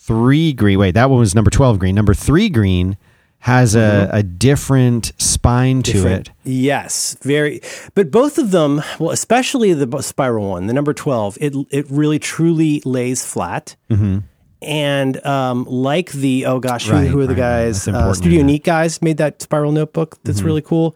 three 0.07 0.53
green. 0.53 0.79
Wait, 0.79 0.91
that 0.95 1.09
one 1.11 1.19
was 1.19 1.35
number 1.35 1.51
twelve 1.51 1.77
green. 1.77 1.93
Number 1.93 2.13
three 2.15 2.49
green 2.49 2.97
has 3.41 3.75
a, 3.75 4.09
a 4.11 4.23
different 4.23 5.11
spine 5.19 5.83
to 5.83 5.91
Mm-hmm. 5.91 6.01
Different. 6.03 6.27
it. 6.29 6.33
Yes, 6.43 7.15
very. 7.21 7.61
But 7.93 8.09
both 8.09 8.39
of 8.39 8.49
them, 8.49 8.81
well, 8.99 9.11
especially 9.11 9.73
the 9.73 10.01
spiral 10.01 10.49
one, 10.49 10.65
the 10.67 10.73
number 10.73 10.93
twelve, 10.93 11.37
it 11.39 11.53
it 11.69 11.85
really 11.91 12.17
truly 12.17 12.81
lays 12.85 13.23
flat. 13.23 13.75
Mm-hmm. 13.91 14.19
And 14.63 15.23
um, 15.25 15.65
like 15.65 16.11
the 16.13 16.47
oh 16.47 16.59
gosh, 16.59 16.87
who, 16.87 16.93
Right, 16.93 17.07
who 17.07 17.19
are 17.19 17.27
the 17.27 17.35
right, 17.35 17.65
guys? 17.67 17.87
Uh, 17.87 18.11
Studio. 18.15 18.39
Mm-hmm. 18.39 18.47
Neat 18.47 18.63
guys 18.63 19.01
made 19.03 19.17
that 19.17 19.39
spiral 19.43 19.71
notebook. 19.71 20.17
That's 20.23 20.41
really 20.41 20.63
cool. 20.63 20.95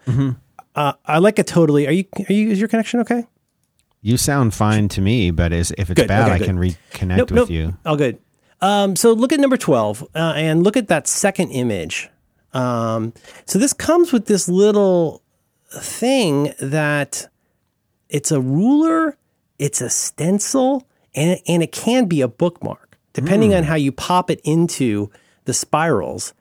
Uh, 0.74 0.94
I 1.06 1.20
like 1.20 1.38
it 1.38 1.46
totally. 1.46 1.86
Are 1.88 1.92
you? 1.92 2.06
Are 2.28 2.34
you? 2.34 2.50
Is 2.50 2.60
your 2.60 2.70
connection 2.70 3.02
okay? 3.02 3.28
You 4.02 4.18
sound 4.18 4.56
fine 4.56 4.88
to 4.90 5.02
me, 5.02 5.30
but 5.30 5.54
is, 5.54 5.72
if 5.78 5.92
it's 5.92 6.02
Good, 6.02 6.08
bad, 6.08 6.24
okay, 6.24 6.32
I 6.32 6.38
good. 6.40 6.46
can 6.48 6.58
reconnect 6.58 7.18
Nope, 7.18 7.30
with 7.32 7.36
nope. 7.38 7.50
you. 7.52 7.78
Oh, 7.86 7.96
good. 7.96 8.18
Um, 8.62 8.96
so 8.96 9.14
look 9.14 9.34
at 9.34 9.40
number 9.40 9.58
12 9.58 10.04
uh, 10.16 10.34
and 10.36 10.64
look 10.64 10.78
at 10.78 10.88
that 10.88 11.08
second 11.08 11.52
image. 11.52 12.10
Um, 12.54 13.14
so 13.46 13.58
this 13.58 13.74
comes 13.74 14.12
with 14.12 14.26
this 14.28 14.48
little 14.48 15.22
thing 15.72 16.54
that 16.60 17.28
it's 18.10 18.32
a 18.32 18.42
ruler, 18.42 19.18
it's 19.58 19.82
a 19.82 19.90
stencil, 19.90 20.88
and, 21.16 21.40
and 21.48 21.64
it 21.64 21.72
can 21.72 22.06
be 22.06 22.22
a 22.22 22.28
bookmark. 22.28 22.98
Depending 23.14 23.54
on 23.54 23.64
how 23.64 23.76
you 23.76 23.92
pop 23.92 24.30
it 24.30 24.40
into 24.46 25.12
the 25.44 25.54
spirals, 25.54 26.34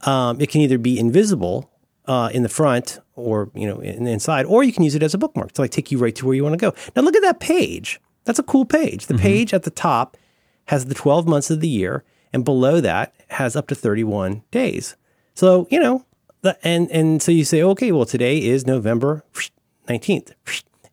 um, 0.00 0.40
it 0.40 0.50
can 0.50 0.60
either 0.60 0.78
be 0.78 0.98
invisible 0.98 1.70
uh, 2.06 2.30
in 2.32 2.42
the 2.42 2.48
front 2.48 2.98
or 3.14 3.50
you 3.54 3.68
know 3.68 3.78
in 3.78 4.02
the 4.04 4.10
inside, 4.10 4.46
or 4.46 4.64
you 4.64 4.72
can 4.72 4.82
use 4.82 4.96
it 4.96 5.02
as 5.02 5.14
a 5.14 5.18
bookmark 5.18 5.52
to 5.52 5.60
like 5.60 5.70
take 5.70 5.92
you 5.92 5.98
right 5.98 6.16
to 6.16 6.26
where 6.26 6.34
you 6.34 6.42
want 6.42 6.54
to 6.54 6.58
go. 6.58 6.74
Now 6.96 7.02
look 7.02 7.14
at 7.14 7.22
that 7.22 7.38
page. 7.38 8.00
That's 8.24 8.38
a 8.40 8.42
cool 8.42 8.64
page. 8.64 9.06
The 9.06 9.14
page 9.14 9.54
at 9.54 9.62
the 9.62 9.70
top 9.70 10.16
has 10.68 10.86
the 10.86 10.94
12 10.94 11.26
months 11.26 11.50
of 11.50 11.60
the 11.60 11.68
year, 11.68 12.04
and 12.32 12.44
below 12.44 12.80
that 12.80 13.14
has 13.30 13.56
up 13.56 13.66
to 13.68 13.74
31 13.74 14.42
days. 14.50 14.96
So 15.34 15.66
you 15.70 15.80
know, 15.80 16.04
the, 16.42 16.58
and 16.62 16.90
and 16.90 17.22
so 17.22 17.32
you 17.32 17.44
say, 17.44 17.62
okay, 17.62 17.92
well 17.92 18.06
today 18.06 18.42
is 18.42 18.66
November 18.66 19.24
19th, 19.88 20.32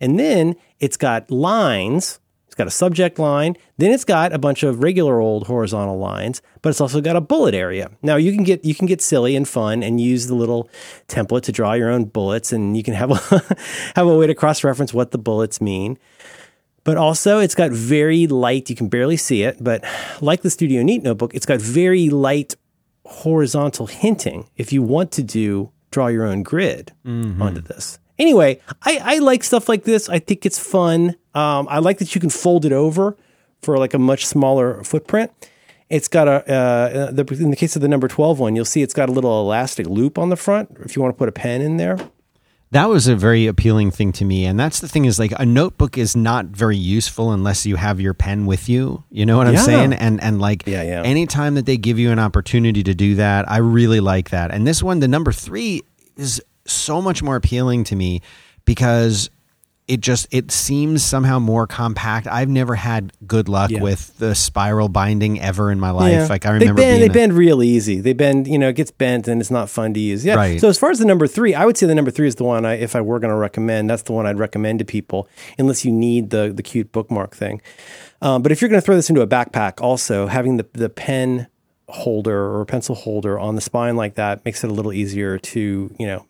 and 0.01 0.19
then 0.19 0.55
it's 0.79 0.97
got 0.97 1.29
lines. 1.29 2.19
It's 2.45 2.55
got 2.55 2.67
a 2.67 2.71
subject 2.71 3.19
line. 3.19 3.57
Then 3.77 3.91
it's 3.91 4.05
got 4.05 4.31
a 4.31 4.37
bunch 4.37 4.63
of 4.63 4.81
regular 4.81 5.19
old 5.19 5.47
horizontal 5.47 5.97
lines, 5.97 6.41
but 6.61 6.69
it's 6.69 6.79
also 6.79 7.01
got 7.01 7.17
a 7.17 7.21
bullet 7.21 7.53
area. 7.53 7.91
Now 8.01 8.15
you 8.15 8.31
can 8.33 8.45
get 8.45 8.63
you 8.63 8.73
can 8.73 8.87
get 8.87 9.01
silly 9.01 9.35
and 9.35 9.45
fun 9.45 9.83
and 9.83 9.99
use 9.99 10.27
the 10.27 10.35
little 10.35 10.69
template 11.09 11.41
to 11.43 11.51
draw 11.51 11.73
your 11.73 11.89
own 11.89 12.05
bullets, 12.05 12.53
and 12.53 12.77
you 12.77 12.83
can 12.83 12.93
have 12.93 13.11
a 13.11 13.17
have 13.97 14.07
a 14.07 14.17
way 14.17 14.25
to 14.25 14.33
cross 14.33 14.63
reference 14.63 14.93
what 14.93 15.11
the 15.11 15.17
bullets 15.17 15.59
mean. 15.59 15.97
But 16.85 16.95
also, 16.95 17.39
it's 17.39 17.55
got 17.55 17.71
very 17.71 18.27
light. 18.27 18.69
You 18.69 18.75
can 18.77 18.87
barely 18.87 19.17
see 19.17 19.43
it, 19.43 19.61
but 19.61 19.83
like 20.21 20.43
the 20.43 20.49
Studio 20.49 20.81
Neat 20.83 21.03
notebook, 21.03 21.33
it's 21.35 21.45
got 21.45 21.59
very 21.59 22.09
light 22.09 22.55
horizontal 23.05 23.87
hinting. 23.87 24.47
If 24.55 24.71
you 24.71 24.81
want 24.81 25.11
to 25.13 25.23
do 25.23 25.71
draw 25.91 26.07
your 26.07 26.25
own 26.25 26.43
grid 26.43 26.91
onto 27.41 27.61
this. 27.61 27.99
Anyway, 28.19 28.59
I, 28.83 28.99
I 29.01 29.17
like 29.19 29.43
stuff 29.43 29.67
like 29.69 29.83
this. 29.83 30.09
I 30.09 30.19
think 30.19 30.45
it's 30.45 30.59
fun. 30.59 31.15
Um, 31.33 31.67
I 31.69 31.79
like 31.79 31.97
that 31.99 32.15
you 32.15 32.21
can 32.21 32.29
fold 32.29 32.65
it 32.65 32.71
over 32.71 33.17
for 33.61 33.77
like 33.77 33.93
a 33.93 33.99
much 33.99 34.25
smaller 34.25 34.83
footprint. 34.83 35.31
It's 35.89 36.07
got 36.07 36.27
a 36.27 36.51
uh, 36.51 37.11
the, 37.11 37.25
in 37.39 37.49
the 37.49 37.55
case 37.55 37.75
of 37.75 37.81
the 37.81 37.87
number 37.87 38.07
twelve 38.07 38.39
one, 38.39 38.55
you'll 38.55 38.65
see 38.65 38.81
it's 38.81 38.93
got 38.93 39.09
a 39.09 39.11
little 39.11 39.39
elastic 39.41 39.87
loop 39.87 40.17
on 40.17 40.29
the 40.29 40.35
front. 40.35 40.69
If 40.81 40.95
you 40.95 41.01
want 41.01 41.15
to 41.15 41.17
put 41.17 41.29
a 41.29 41.31
pen 41.31 41.61
in 41.61 41.77
there, 41.77 41.97
That 42.71 42.89
was 42.89 43.07
a 43.07 43.15
very 43.15 43.47
appealing 43.47 43.91
thing 43.91 44.11
to 44.13 44.25
me. 44.25 44.45
And 44.45 44.59
that's 44.59 44.79
the 44.81 44.87
thing 44.87 45.05
is 45.05 45.17
like 45.19 45.33
a 45.39 45.45
notebook 45.45 45.97
is 45.97 46.15
not 46.15 46.47
very 46.47 46.75
useful 46.75 47.31
unless 47.31 47.65
you 47.65 47.75
have 47.77 48.01
your 48.01 48.13
pen 48.13 48.45
with 48.45 48.67
you. 48.67 49.03
You 49.11 49.25
know 49.25 49.37
what 49.37 49.47
I'm 49.47 49.53
Yeah. 49.53 49.61
saying? 49.61 49.93
And 49.93 50.21
and 50.21 50.41
like 50.41 50.63
Yeah, 50.65 50.81
yeah. 50.83 51.01
anytime 51.03 51.55
that 51.55 51.65
they 51.65 51.77
give 51.77 51.99
you 51.99 52.11
an 52.11 52.19
opportunity 52.19 52.83
to 52.83 52.93
do 52.93 53.15
that, 53.15 53.49
I 53.49 53.57
really 53.57 53.99
like 53.99 54.31
that. 54.31 54.51
And 54.51 54.65
this 54.67 54.81
one, 54.83 54.99
the 54.99 55.07
number 55.07 55.31
three, 55.31 55.83
is 56.17 56.41
so 56.65 57.01
much 57.01 57.21
more 57.21 57.35
appealing 57.35 57.83
to 57.85 57.95
me 57.95 58.21
because 58.65 59.29
it 59.87 60.01
just 60.01 60.27
it 60.31 60.51
seems 60.51 61.03
somehow 61.03 61.37
more 61.37 61.67
compact. 61.67 62.25
I've 62.25 62.49
never 62.49 62.73
had 62.73 63.13
good 63.27 63.47
luck 63.47 63.69
Yeah. 63.69 63.83
with 63.83 64.17
the 64.17 64.33
spiral 64.33 64.89
binding 64.89 65.39
ever 65.39 65.71
in 65.71 65.79
my 65.79 65.91
life. 65.91 66.27
Like 66.27 66.45
I 66.47 66.49
remember 66.53 66.81
they 66.81 66.87
bend, 66.87 66.97
being 66.97 66.99
they 67.01 67.19
a- 67.19 67.21
bend 67.27 67.33
real 67.33 67.61
easy. 67.61 67.99
They 68.01 68.13
bend, 68.13 68.47
you 68.47 68.57
know, 68.57 68.69
it 68.69 68.75
gets 68.75 68.89
bent 68.89 69.27
and 69.27 69.39
it's 69.39 69.51
not 69.51 69.69
fun 69.69 69.93
to 69.93 69.99
use. 69.99 70.25
Yeah. 70.25 70.35
Right. 70.35 70.59
So 70.59 70.69
as 70.69 70.79
far 70.79 70.89
as 70.89 70.97
the 70.97 71.05
number 71.05 71.27
three, 71.27 71.53
I 71.53 71.65
would 71.65 71.77
say 71.77 71.85
the 71.85 71.93
number 71.93 72.09
three 72.09 72.27
is 72.27 72.33
the 72.35 72.43
one. 72.43 72.65
I, 72.65 72.73
if 72.79 72.95
I 72.95 73.01
were 73.01 73.19
going 73.19 73.29
to 73.29 73.37
recommend, 73.37 73.87
that's 73.89 74.01
the 74.01 74.13
one 74.13 74.25
I'd 74.25 74.39
recommend 74.39 74.79
to 74.79 74.85
people, 74.85 75.27
unless 75.59 75.85
you 75.85 75.91
need 75.91 76.31
the 76.31 76.51
the 76.55 76.63
cute 76.63 76.91
bookmark 76.91 77.35
thing. 77.35 77.61
Um, 78.23 78.41
but 78.41 78.51
if 78.51 78.61
you're 78.61 78.69
going 78.69 78.81
to 78.81 78.85
throw 78.85 78.95
this 78.95 79.09
into 79.09 79.21
a 79.21 79.27
backpack, 79.27 79.81
also 79.81 80.25
having 80.25 80.57
the 80.57 80.65
the 80.73 80.89
pen 80.89 81.45
holder 81.89 82.55
or 82.57 82.65
pencil 82.65 82.95
holder 82.95 83.37
on 83.37 83.53
the 83.53 83.61
spine 83.61 83.95
like 83.95 84.15
that 84.15 84.43
makes 84.43 84.63
it 84.63 84.71
a 84.71 84.73
little 84.73 84.91
easier 84.91 85.37
to 85.37 85.93
you 85.99 86.07
know 86.07 86.25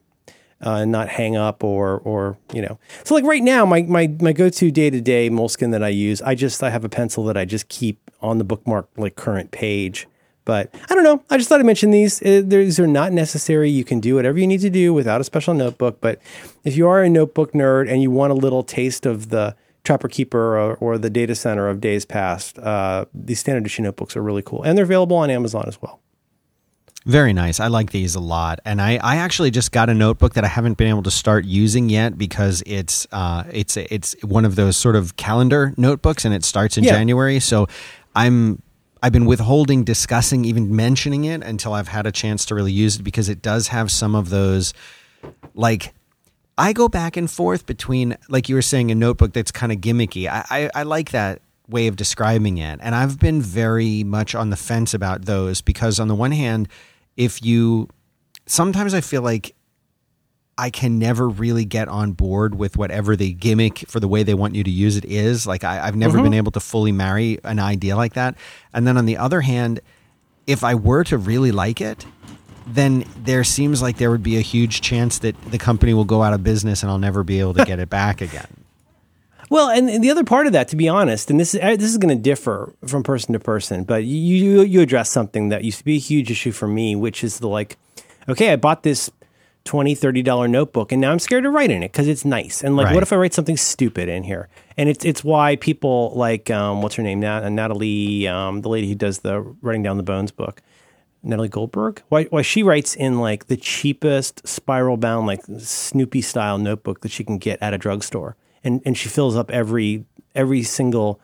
uh, 0.61 0.85
not 0.85 1.09
hang 1.09 1.35
up 1.35 1.63
or 1.63 1.99
or 1.99 2.37
you 2.53 2.61
know. 2.61 2.79
So 3.03 3.15
like 3.15 3.25
right 3.25 3.43
now, 3.43 3.65
my 3.65 3.83
my 3.83 4.07
my 4.19 4.33
go 4.33 4.49
to 4.49 4.71
day 4.71 4.89
to 4.89 5.01
day 5.01 5.29
Moleskine 5.29 5.71
that 5.71 5.83
I 5.83 5.89
use, 5.89 6.21
I 6.21 6.35
just 6.35 6.63
I 6.63 6.69
have 6.69 6.83
a 6.85 6.89
pencil 6.89 7.23
that 7.25 7.37
I 7.37 7.45
just 7.45 7.67
keep 7.69 7.99
on 8.21 8.37
the 8.37 8.43
bookmark 8.43 8.89
like 8.97 9.15
current 9.15 9.51
page. 9.51 10.07
But 10.45 10.73
I 10.91 10.93
don't 10.93 11.03
know. 11.03 11.23
I 11.31 11.37
just 11.37 11.49
thought 11.49 11.59
I'd 11.59 11.65
mention 11.65 11.89
these. 11.89 12.21
Uh, 12.21 12.43
These 12.45 12.79
are 12.79 12.85
not 12.85 13.11
necessary. 13.11 13.69
You 13.71 13.83
can 13.83 13.99
do 13.99 14.13
whatever 14.13 14.37
you 14.37 14.45
need 14.45 14.61
to 14.61 14.69
do 14.69 14.93
without 14.93 15.19
a 15.19 15.23
special 15.23 15.55
notebook. 15.55 15.99
But 16.01 16.21
if 16.63 16.77
you 16.77 16.87
are 16.87 17.01
a 17.01 17.09
notebook 17.09 17.53
nerd 17.53 17.89
and 17.91 18.03
you 18.03 18.11
want 18.11 18.31
a 18.31 18.35
little 18.35 18.61
taste 18.61 19.07
of 19.07 19.29
the 19.29 19.55
Trapper 19.83 20.07
Keeper 20.07 20.55
or, 20.59 20.75
or 20.75 20.97
the 20.99 21.09
Data 21.09 21.33
Center 21.33 21.67
of 21.67 21.81
days 21.81 22.05
past, 22.05 22.59
uh, 22.59 23.05
these 23.11 23.39
standard 23.39 23.65
issue 23.65 23.81
notebooks 23.81 24.15
are 24.15 24.21
really 24.21 24.43
cool, 24.43 24.61
and 24.61 24.77
they're 24.77 24.85
available 24.85 25.17
on 25.17 25.31
Amazon 25.31 25.65
as 25.67 25.81
well. 25.81 25.99
Very 27.05 27.33
nice. 27.33 27.59
I 27.59 27.67
like 27.67 27.91
these 27.91 28.15
a 28.15 28.19
lot, 28.19 28.59
and 28.65 28.81
I, 28.81 28.97
I 28.97 29.17
actually 29.17 29.51
just 29.51 29.71
got 29.71 29.89
a 29.89 29.93
notebook 29.93 30.33
that 30.33 30.43
I 30.43 30.47
haven't 30.47 30.75
been 30.75 30.87
able 30.87 31.03
to 31.03 31.11
start 31.11 31.45
using 31.45 31.87
yet 31.89 32.17
because 32.17 32.63
it's 32.65 33.05
uh 33.11 33.43
it's 33.51 33.77
it's 33.77 34.15
one 34.23 34.43
of 34.43 34.55
those 34.55 34.75
sort 34.75 34.95
of 34.95 35.15
calendar 35.15 35.71
notebooks, 35.77 36.25
and 36.25 36.33
it 36.33 36.43
starts 36.43 36.77
in 36.79 36.83
Yeah. 36.83 36.93
January. 36.93 37.39
So 37.39 37.67
I'm 38.15 38.61
I've 39.03 39.11
been 39.11 39.25
withholding 39.27 39.83
discussing 39.83 40.45
even 40.45 40.75
mentioning 40.75 41.25
it 41.25 41.43
until 41.43 41.73
I've 41.73 41.89
had 41.89 42.07
a 42.07 42.11
chance 42.11 42.43
to 42.45 42.55
really 42.55 42.71
use 42.71 42.95
it 42.95 43.03
because 43.03 43.29
it 43.29 43.39
does 43.43 43.67
have 43.67 43.91
some 43.91 44.15
of 44.15 44.29
those 44.29 44.73
like 45.53 45.93
I 46.57 46.73
go 46.73 46.87
back 46.89 47.17
and 47.17 47.29
forth 47.29 47.65
between, 47.65 48.17
like 48.29 48.47
you 48.47 48.55
were 48.55 48.61
saying, 48.61 48.89
a 48.89 48.95
notebook 48.95 49.33
that's 49.33 49.51
kind 49.51 49.73
of 49.73 49.79
gimmicky. 49.79 50.27
I, 50.29 50.45
I, 50.49 50.69
I 50.73 50.83
like 50.83 51.11
that 51.11 51.41
way 51.67 51.87
of 51.87 51.97
describing 51.97 52.57
it. 52.59 52.79
And 52.81 52.95
I've 52.95 53.19
been 53.19 53.41
very 53.41 54.03
much 54.05 54.33
on 54.35 54.51
the 54.51 54.55
fence 54.55 54.93
about 54.93 55.25
those 55.25 55.61
because, 55.61 55.99
on 55.99 56.07
the 56.07 56.15
one 56.15 56.31
hand, 56.31 56.69
if 57.17 57.43
you 57.43 57.89
sometimes 58.45 58.93
I 58.93 59.01
feel 59.01 59.21
like 59.21 59.55
I 60.57 60.69
can 60.69 60.99
never 60.99 61.27
really 61.27 61.65
get 61.65 61.89
on 61.89 62.13
board 62.13 62.55
with 62.55 62.77
whatever 62.77 63.15
the 63.15 63.33
gimmick 63.33 63.79
for 63.89 63.99
the 63.99 64.07
way 64.07 64.23
they 64.23 64.33
want 64.33 64.55
you 64.55 64.63
to 64.63 64.71
use 64.71 64.95
it 64.95 65.03
is. 65.03 65.45
Like, 65.45 65.65
I, 65.65 65.85
I've 65.85 65.97
never 65.97 66.17
mm-hmm. 66.17 66.23
been 66.23 66.33
able 66.33 66.51
to 66.53 66.61
fully 66.61 66.93
marry 66.93 67.39
an 67.43 67.59
idea 67.59 67.97
like 67.97 68.13
that. 68.13 68.37
And 68.73 68.87
then 68.87 68.97
on 68.97 69.05
the 69.05 69.17
other 69.17 69.41
hand, 69.41 69.81
if 70.47 70.63
I 70.63 70.75
were 70.75 71.03
to 71.05 71.17
really 71.17 71.51
like 71.51 71.81
it, 71.81 72.05
then 72.67 73.05
there 73.17 73.43
seems 73.43 73.81
like 73.81 73.97
there 73.97 74.09
would 74.09 74.23
be 74.23 74.37
a 74.37 74.41
huge 74.41 74.79
chance 74.81 75.19
that 75.19 75.39
the 75.51 75.57
company 75.57 75.93
will 75.93 76.05
go 76.05 76.23
out 76.23 76.33
of 76.33 76.43
business 76.43 76.83
and 76.83 76.89
I'll 76.89 76.99
never 76.99 77.23
be 77.23 77.39
able 77.41 77.53
to 77.55 77.65
get 77.65 77.79
it 77.79 77.89
back 77.89 78.21
again. 78.21 78.64
Well, 79.49 79.69
and, 79.69 80.03
the 80.03 80.09
other 80.09 80.23
part 80.23 80.47
of 80.47 80.53
that, 80.53 80.67
to 80.69 80.75
be 80.75 80.89
honest, 80.89 81.29
and 81.29 81.39
this 81.39 81.53
is 81.53 81.61
this 81.61 81.83
is 81.83 81.97
going 81.97 82.15
to 82.15 82.21
differ 82.21 82.73
from 82.85 83.03
person 83.03 83.33
to 83.33 83.39
person, 83.39 83.83
but 83.83 84.03
you 84.03 84.17
you 84.35 84.61
you 84.63 84.81
address 84.81 85.09
something 85.09 85.49
that 85.49 85.63
used 85.63 85.79
to 85.79 85.85
be 85.85 85.95
a 85.95 85.99
huge 85.99 86.31
issue 86.31 86.51
for 86.51 86.67
me, 86.67 86.95
which 86.95 87.23
is 87.23 87.39
the 87.39 87.47
like, 87.47 87.77
okay, 88.27 88.51
I 88.51 88.55
bought 88.55 88.83
this 88.83 89.11
20 89.65 89.95
30 89.95 90.21
dollar 90.21 90.47
notebook 90.47 90.91
and 90.91 91.01
now 91.01 91.11
i'm 91.11 91.17
scared 91.17 91.43
to 91.43 91.49
write 91.49 91.71
in 91.71 91.81
it 91.81 91.91
because 91.91 92.07
it's 92.07 92.23
nice. 92.23 92.63
And 92.63 92.77
like 92.77 92.85
Right. 92.85 92.93
what 92.93 93.03
if 93.03 93.11
i 93.11 93.15
write 93.15 93.33
something 93.33 93.57
stupid 93.57 94.07
in 94.07 94.23
here? 94.23 94.47
And 94.77 94.87
it's 94.89 95.03
it's 95.03 95.23
why 95.23 95.55
people 95.55 96.13
like 96.15 96.49
um, 96.51 96.81
what's 96.81 96.95
her 96.95 97.03
name? 97.03 97.19
Nat- 97.19 97.49
natalie 97.49 98.27
um, 98.27 98.61
the 98.61 98.69
lady 98.69 98.87
who 98.87 98.95
does 98.95 99.19
the 99.19 99.41
writing 99.61 99.83
down 99.83 99.97
the 99.97 100.03
bones 100.03 100.31
book. 100.31 100.61
Natalie 101.23 101.49
goldberg? 101.49 102.03
Why, 102.09 102.25
why 102.25 102.43
she 102.43 102.61
writes 102.61 102.95
in 102.95 103.19
like 103.19 103.47
the 103.47 103.57
cheapest 103.57 104.47
spiral 104.47 104.95
bound 104.97 105.25
like 105.25 105.41
snoopy 105.57 106.21
style 106.21 106.59
notebook 106.59 107.01
that 107.01 107.09
she 107.09 107.23
can 107.23 107.39
get 107.39 107.57
at 107.63 107.73
a 107.73 107.79
drugstore 107.79 108.35
and 108.65 108.81
and 108.85 108.97
she 108.97 109.07
fills 109.07 109.37
up 109.37 109.49
every 109.51 110.05
every 110.33 110.63
single 110.63 111.21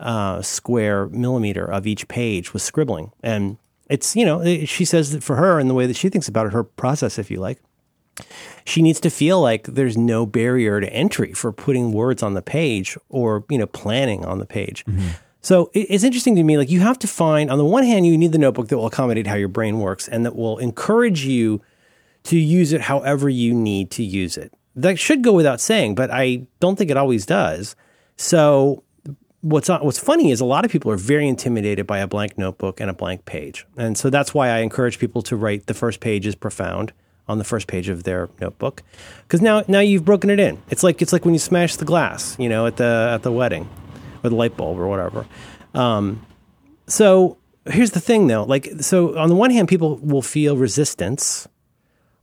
uh, 0.00 0.42
square 0.42 1.06
millimeter 1.08 1.64
of 1.64 1.86
each 1.86 2.08
page 2.08 2.52
with 2.52 2.62
scribbling. 2.62 3.12
And 3.22 3.56
it's 3.88 4.14
you 4.14 4.26
know 4.26 4.40
it, 4.40 4.66
she 4.66 4.84
says 4.84 5.12
that 5.12 5.22
for 5.22 5.36
her 5.36 5.58
and 5.58 5.70
the 5.70 5.74
way 5.74 5.86
that 5.86 5.96
she 5.96 6.08
thinks 6.08 6.28
about 6.28 6.46
it 6.46 6.52
her 6.52 6.64
process 6.64 7.18
if 7.18 7.30
you 7.30 7.40
like 7.40 7.60
she 8.64 8.82
needs 8.82 9.00
to 9.00 9.10
feel 9.10 9.40
like 9.40 9.64
there's 9.64 9.96
no 9.96 10.26
barrier 10.26 10.80
to 10.80 10.92
entry 10.92 11.32
for 11.32 11.52
putting 11.52 11.92
words 11.92 12.22
on 12.22 12.34
the 12.34 12.42
page 12.42 12.96
or 13.08 13.44
you 13.48 13.58
know 13.58 13.66
planning 13.66 14.24
on 14.24 14.38
the 14.38 14.46
page. 14.46 14.84
So 15.42 15.70
it's 15.72 16.04
interesting 16.04 16.36
to 16.36 16.42
me 16.42 16.58
like 16.58 16.70
you 16.70 16.80
have 16.80 16.98
to 16.98 17.06
find 17.06 17.50
on 17.50 17.56
the 17.56 17.64
one 17.64 17.82
hand 17.84 18.06
you 18.06 18.18
need 18.18 18.32
the 18.32 18.38
notebook 18.38 18.68
that 18.68 18.76
will 18.76 18.86
accommodate 18.86 19.26
how 19.26 19.36
your 19.36 19.48
brain 19.48 19.80
works 19.80 20.06
and 20.06 20.26
that 20.26 20.36
will 20.36 20.58
encourage 20.58 21.24
you 21.24 21.62
to 22.24 22.38
use 22.38 22.74
it 22.74 22.82
however 22.82 23.28
you 23.30 23.54
need 23.54 23.90
to 23.92 24.04
use 24.04 24.36
it 24.36 24.52
that 24.76 24.98
should 24.98 25.22
go 25.22 25.32
without 25.32 25.60
saying 25.60 25.94
but 25.94 26.10
i 26.10 26.46
don't 26.60 26.76
think 26.76 26.90
it 26.90 26.96
always 26.96 27.26
does 27.26 27.76
So 28.16 28.84
what's 29.40 29.68
what's 29.70 29.98
funny 29.98 30.30
is 30.30 30.40
a 30.40 30.44
lot 30.44 30.66
of 30.66 30.70
people 30.70 30.92
are 30.92 30.98
very 30.98 31.26
intimidated 31.26 31.86
by 31.86 31.98
a 32.00 32.06
blank 32.06 32.36
notebook 32.36 32.80
and 32.80 32.90
a 32.90 32.92
blank 32.92 33.24
page, 33.24 33.66
and 33.78 33.96
so 33.96 34.10
that's 34.10 34.34
why 34.34 34.48
I 34.50 34.58
encourage 34.58 34.98
people 34.98 35.22
to 35.22 35.36
write 35.36 35.66
the 35.66 35.72
first 35.74 36.00
page 36.00 36.26
is 36.26 36.34
profound 36.34 36.92
on 37.26 37.38
the 37.38 37.44
first 37.44 37.66
page 37.66 37.88
of 37.88 38.02
their 38.02 38.28
notebook, 38.38 38.82
because 39.22 39.40
now 39.40 39.64
now 39.68 39.80
you've 39.80 40.04
broken 40.04 40.28
it 40.28 40.38
in. 40.38 40.60
It's 40.68 40.82
like 40.82 41.00
it's 41.00 41.14
like 41.14 41.24
when 41.24 41.32
you 41.32 41.40
smash 41.40 41.76
the 41.76 41.86
glass, 41.86 42.36
you 42.38 42.50
know, 42.50 42.66
at 42.66 42.76
the 42.76 43.10
at 43.14 43.22
the 43.22 43.32
wedding, 43.32 43.66
or 44.22 44.28
the 44.28 44.36
light 44.36 44.54
bulb 44.56 44.78
or 44.78 44.86
whatever. 44.86 45.24
Um, 45.72 46.26
so 46.86 47.38
here's 47.64 47.92
the 47.92 48.00
thing, 48.00 48.26
though. 48.26 48.44
Like, 48.44 48.68
so 48.80 49.16
on 49.16 49.30
the 49.30 49.34
one 49.34 49.50
hand, 49.50 49.68
people 49.68 49.96
will 49.96 50.22
feel 50.22 50.58
resistance. 50.58 51.48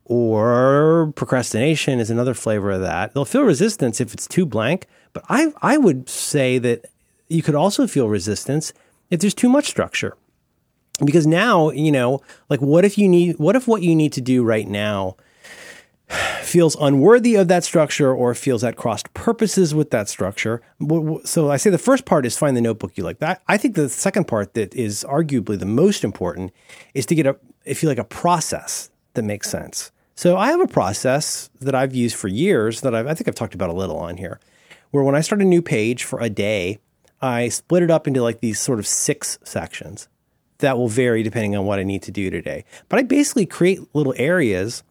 Or 0.10 1.12
procrastination 1.18 2.00
is 2.00 2.10
another 2.10 2.34
flavor 2.34 2.72
of 2.72 2.82
that. 2.82 3.14
They'll 3.14 3.26
feel 3.26 3.44
resistance 3.44 4.00
if 4.00 4.14
it's 4.14 4.26
too 4.26 4.46
blank, 4.46 4.88
but 5.12 5.26
I 5.28 5.52
I 5.62 5.78
would 5.78 6.08
say 6.08 6.58
that 6.60 6.86
you 7.28 7.44
could 7.44 7.56
also 7.56 7.88
feel 7.88 8.08
resistance 8.08 8.72
if 9.12 9.20
there's 9.20 9.34
too 9.34 9.50
much 9.50 9.66
structure. 9.66 10.16
Because 11.04 11.28
now, 11.28 11.72
you 11.72 11.92
know, 11.92 12.22
like 12.50 12.62
what 12.62 12.86
if 12.86 12.98
you 12.98 13.10
need 13.10 13.38
what 13.38 13.58
if 13.58 13.68
what 13.68 13.82
you 13.82 13.96
need 13.98 14.14
to 14.14 14.22
do 14.22 14.46
right 14.46 14.68
now 14.68 15.18
feels 16.42 16.78
unworthy 16.80 17.36
of 17.36 17.50
that 17.50 17.66
structure 17.66 18.14
or 18.14 18.34
feels 18.34 18.64
at 18.64 18.78
crossed 18.78 19.14
purposes 19.14 19.76
with 19.76 19.92
that 19.92 20.08
structure. 20.08 20.62
So 21.26 21.52
I 21.52 21.58
say 21.58 21.70
the 21.70 21.78
first 21.78 22.06
part 22.06 22.26
is 22.26 22.38
find 22.38 22.56
the 22.56 22.62
notebook 22.62 22.98
you 22.98 23.04
like. 23.04 23.18
I 23.22 23.58
think 23.58 23.76
the 23.76 23.90
second 23.90 24.26
part 24.26 24.54
that 24.54 24.74
is 24.74 25.06
arguably 25.08 25.60
the 25.60 25.66
most 25.66 26.06
important 26.06 26.54
is 26.94 27.06
to 27.08 27.16
get 27.16 27.26
a 27.26 27.36
if 27.66 27.84
you 27.84 27.90
like 27.90 27.98
a 27.98 28.06
process 28.06 28.90
that 29.16 29.24
makes 29.24 29.50
sense. 29.50 29.92
So 30.18 30.36
I 30.36 30.48
have 30.48 30.60
a 30.60 30.68
process 30.68 31.48
that 31.60 31.76
I've 31.76 31.94
used 31.94 32.16
for 32.16 32.28
years 32.28 32.82
that 32.82 32.96
I've, 32.96 33.06
I 33.06 33.14
think 33.14 33.28
I've 33.28 33.36
talked 33.36 33.54
about 33.54 33.70
a 33.70 33.74
little 33.74 34.00
on 34.00 34.18
here, 34.18 34.40
where 34.90 35.04
when 35.04 35.14
I 35.14 35.22
start 35.22 35.44
a 35.44 35.46
new 35.46 35.62
page 35.62 36.04
for 36.04 36.20
a 36.20 36.28
day, 36.28 36.80
I 37.22 37.50
split 37.50 37.84
it 37.84 37.92
up 37.92 38.08
into 38.08 38.24
like 38.24 38.40
these 38.40 38.60
sort 38.60 38.80
of 38.80 38.88
six 38.88 39.38
sections 39.44 40.10
that 40.58 40.76
will 40.76 40.88
vary 40.88 41.22
depending 41.22 41.56
on 41.56 41.68
what 41.68 41.78
I 41.78 41.84
need 41.84 42.02
to 42.02 42.12
do 42.12 42.32
today. 42.32 42.66
But 42.90 42.98
I 42.98 43.04
basically 43.04 43.46
create 43.46 43.80
little 43.94 44.16
areas 44.18 44.82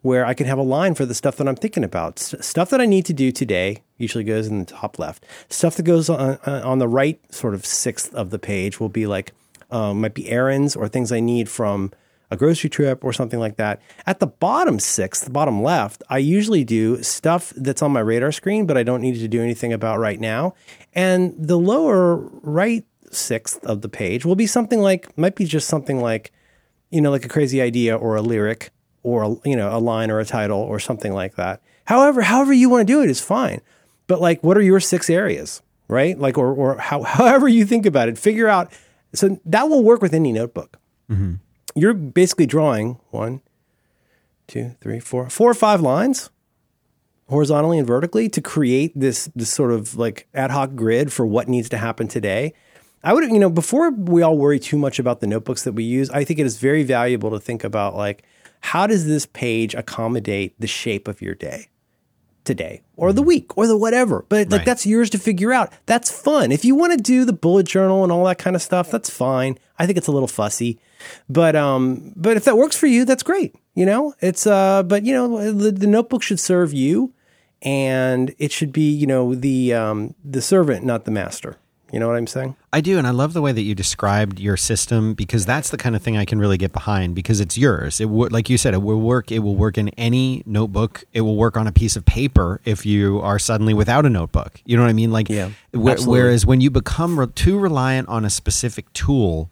where 0.00 0.26
I 0.26 0.34
can 0.34 0.48
have 0.48 0.58
a 0.58 0.62
line 0.62 0.96
for 0.96 1.06
the 1.06 1.14
stuff 1.14 1.36
that 1.36 1.46
I'm 1.46 1.54
thinking 1.54 1.84
about. 1.84 2.18
Stuff 2.18 2.70
that 2.70 2.80
I 2.80 2.86
need 2.86 3.06
to 3.06 3.12
do 3.12 3.30
today 3.30 3.84
usually 3.98 4.24
goes 4.24 4.48
in 4.48 4.58
the 4.58 4.64
top 4.64 4.98
left. 4.98 5.24
Stuff 5.48 5.76
that 5.76 5.84
goes 5.84 6.10
on, 6.10 6.40
uh, 6.44 6.62
on 6.64 6.80
the 6.80 6.88
right 6.88 7.20
sort 7.32 7.54
of 7.54 7.64
sixth 7.64 8.12
of 8.16 8.30
the 8.30 8.38
page 8.40 8.80
will 8.80 8.88
be 8.88 9.06
like, 9.06 9.32
um, 9.70 10.00
might 10.00 10.14
be 10.14 10.28
errands 10.28 10.74
or 10.74 10.88
things 10.88 11.12
I 11.12 11.20
need 11.20 11.48
from 11.48 11.92
a 12.32 12.36
grocery 12.36 12.70
trip 12.70 13.04
or 13.04 13.12
something 13.12 13.38
like 13.38 13.56
that. 13.56 13.80
At 14.06 14.18
the 14.18 14.26
bottom 14.26 14.80
sixth, 14.80 15.26
the 15.26 15.30
bottom 15.30 15.62
left, 15.62 16.02
I 16.08 16.16
usually 16.16 16.64
do 16.64 17.02
stuff 17.02 17.52
that's 17.54 17.82
on 17.82 17.92
my 17.92 18.00
radar 18.00 18.32
screen, 18.32 18.64
but 18.66 18.78
I 18.78 18.82
don't 18.82 19.02
need 19.02 19.16
to 19.16 19.28
do 19.28 19.42
anything 19.42 19.70
about 19.70 19.98
right 19.98 20.18
now. 20.18 20.54
And 20.94 21.34
the 21.38 21.58
lower 21.58 22.16
right 22.16 22.86
sixth 23.10 23.62
of 23.66 23.82
the 23.82 23.88
page 23.90 24.24
will 24.24 24.34
be 24.34 24.46
something 24.46 24.80
like, 24.80 25.16
might 25.18 25.36
be 25.36 25.44
just 25.44 25.68
something 25.68 26.00
like, 26.00 26.32
you 26.90 27.02
know, 27.02 27.10
like 27.10 27.26
a 27.26 27.28
crazy 27.28 27.60
idea 27.60 27.94
or 27.94 28.16
a 28.16 28.22
lyric 28.22 28.70
or, 29.02 29.24
a, 29.24 29.36
you 29.44 29.54
know, 29.54 29.76
a 29.76 29.78
line 29.78 30.10
or 30.10 30.18
a 30.18 30.24
title 30.24 30.58
or 30.58 30.80
something 30.80 31.12
like 31.12 31.36
that. 31.36 31.60
However, 31.84 32.22
however 32.22 32.54
you 32.54 32.70
want 32.70 32.86
to 32.86 32.90
do 32.90 33.02
it 33.02 33.10
is 33.10 33.20
fine. 33.20 33.60
But 34.06 34.22
like, 34.22 34.42
what 34.42 34.56
are 34.56 34.62
your 34.62 34.80
six 34.80 35.10
areas, 35.10 35.60
right? 35.86 36.18
Like, 36.18 36.38
or, 36.38 36.54
or 36.54 36.78
how, 36.78 37.02
however 37.18 37.46
you 37.46 37.66
think 37.66 37.84
about 37.84 38.08
it, 38.08 38.16
figure 38.16 38.48
out. 38.48 38.72
So 39.12 39.38
that 39.44 39.68
will 39.68 39.84
work 39.84 40.00
with 40.00 40.14
any 40.14 40.32
notebook. 40.32 40.78
Mm-hmm 41.10 41.34
you're 41.74 41.94
basically 41.94 42.46
drawing 42.46 42.98
one, 43.10 43.40
two, 44.46 44.76
three, 44.80 45.00
four, 45.00 45.28
four 45.30 45.50
or 45.50 45.54
five 45.54 45.80
lines 45.80 46.30
horizontally 47.28 47.78
and 47.78 47.86
vertically 47.86 48.28
to 48.28 48.40
create 48.40 48.92
this 48.94 49.30
this 49.34 49.48
sort 49.48 49.72
of 49.72 49.96
like 49.96 50.28
ad 50.34 50.50
hoc 50.50 50.74
grid 50.74 51.12
for 51.12 51.26
what 51.26 51.48
needs 51.48 51.68
to 51.70 51.78
happen 51.78 52.08
today. 52.08 52.52
I 53.04 53.12
would, 53.12 53.24
you 53.24 53.38
know, 53.38 53.50
before 53.50 53.90
we 53.90 54.22
all 54.22 54.38
worry 54.38 54.60
too 54.60 54.78
much 54.78 54.98
about 54.98 55.20
the 55.20 55.26
notebooks 55.26 55.64
that 55.64 55.72
we 55.72 55.82
use, 55.82 56.08
I 56.10 56.24
think 56.24 56.38
it 56.38 56.46
is 56.46 56.58
very 56.58 56.84
valuable 56.84 57.30
to 57.30 57.40
think 57.40 57.64
about 57.64 57.96
like 57.96 58.24
how 58.60 58.86
does 58.86 59.06
this 59.06 59.26
page 59.26 59.74
accommodate 59.74 60.54
the 60.60 60.68
shape 60.68 61.08
of 61.08 61.20
your 61.20 61.34
day? 61.34 61.68
today 62.44 62.82
or 62.96 63.12
the 63.12 63.22
mm. 63.22 63.26
week 63.26 63.56
or 63.56 63.66
the 63.66 63.76
whatever. 63.76 64.24
But 64.28 64.50
like 64.50 64.60
right. 64.60 64.66
that's 64.66 64.86
yours 64.86 65.10
to 65.10 65.18
figure 65.18 65.52
out. 65.52 65.72
That's 65.86 66.10
fun. 66.10 66.52
If 66.52 66.64
you 66.64 66.74
want 66.74 66.92
to 66.92 66.98
do 66.98 67.24
the 67.24 67.32
bullet 67.32 67.66
journal 67.66 68.02
and 68.02 68.12
all 68.12 68.24
that 68.24 68.38
kind 68.38 68.56
of 68.56 68.62
stuff, 68.62 68.90
that's 68.90 69.10
fine. 69.10 69.58
I 69.78 69.86
think 69.86 69.98
it's 69.98 70.08
a 70.08 70.12
little 70.12 70.28
fussy. 70.28 70.78
But 71.28 71.56
um 71.56 72.12
but 72.16 72.36
if 72.36 72.44
that 72.44 72.56
works 72.56 72.76
for 72.76 72.86
you, 72.86 73.04
that's 73.04 73.22
great. 73.22 73.54
You 73.74 73.86
know? 73.86 74.14
It's 74.20 74.46
uh 74.46 74.82
but 74.82 75.04
you 75.04 75.14
know 75.14 75.52
the, 75.52 75.72
the 75.72 75.86
notebook 75.86 76.22
should 76.22 76.40
serve 76.40 76.72
you 76.72 77.12
and 77.62 78.34
it 78.38 78.52
should 78.52 78.72
be, 78.72 78.90
you 78.90 79.06
know, 79.06 79.34
the 79.34 79.74
um 79.74 80.14
the 80.24 80.42
servant, 80.42 80.84
not 80.84 81.04
the 81.04 81.10
master. 81.10 81.56
You 81.92 82.00
know 82.00 82.08
what 82.08 82.16
I'm 82.16 82.26
saying? 82.26 82.56
I 82.72 82.80
do, 82.80 82.96
and 82.96 83.06
I 83.06 83.10
love 83.10 83.34
the 83.34 83.42
way 83.42 83.52
that 83.52 83.60
you 83.60 83.74
described 83.74 84.40
your 84.40 84.56
system 84.56 85.12
because 85.12 85.44
that's 85.44 85.68
the 85.68 85.76
kind 85.76 85.94
of 85.94 86.00
thing 86.00 86.16
I 86.16 86.24
can 86.24 86.38
really 86.38 86.56
get 86.56 86.72
behind 86.72 87.14
because 87.14 87.38
it's 87.38 87.58
yours. 87.58 88.00
It 88.00 88.08
would, 88.08 88.32
like 88.32 88.48
you 88.48 88.56
said, 88.56 88.72
it 88.72 88.80
will 88.80 89.00
work. 89.00 89.30
It 89.30 89.40
will 89.40 89.56
work 89.56 89.76
in 89.76 89.90
any 89.90 90.42
notebook. 90.46 91.04
It 91.12 91.20
will 91.20 91.36
work 91.36 91.54
on 91.54 91.66
a 91.66 91.72
piece 91.72 91.94
of 91.94 92.06
paper 92.06 92.62
if 92.64 92.86
you 92.86 93.20
are 93.20 93.38
suddenly 93.38 93.74
without 93.74 94.06
a 94.06 94.08
notebook. 94.10 94.62
You 94.64 94.78
know 94.78 94.84
what 94.84 94.88
I 94.88 94.94
mean? 94.94 95.12
Like, 95.12 95.28
yeah, 95.28 95.50
wh- 95.74 96.06
whereas 96.06 96.46
when 96.46 96.62
you 96.62 96.70
become 96.70 97.20
re- 97.20 97.26
too 97.26 97.58
reliant 97.58 98.08
on 98.08 98.24
a 98.24 98.30
specific 98.30 98.90
tool, 98.94 99.50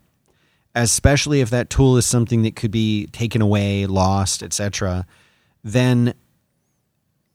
especially 0.75 1.41
if 1.41 1.51
that 1.51 1.71
tool 1.71 1.97
is 1.97 2.07
something 2.07 2.43
that 2.43 2.57
could 2.57 2.71
be 2.71 3.07
taken 3.09 3.43
away, 3.43 3.87
lost, 3.87 4.43
etc., 4.43 5.07
then 5.63 6.15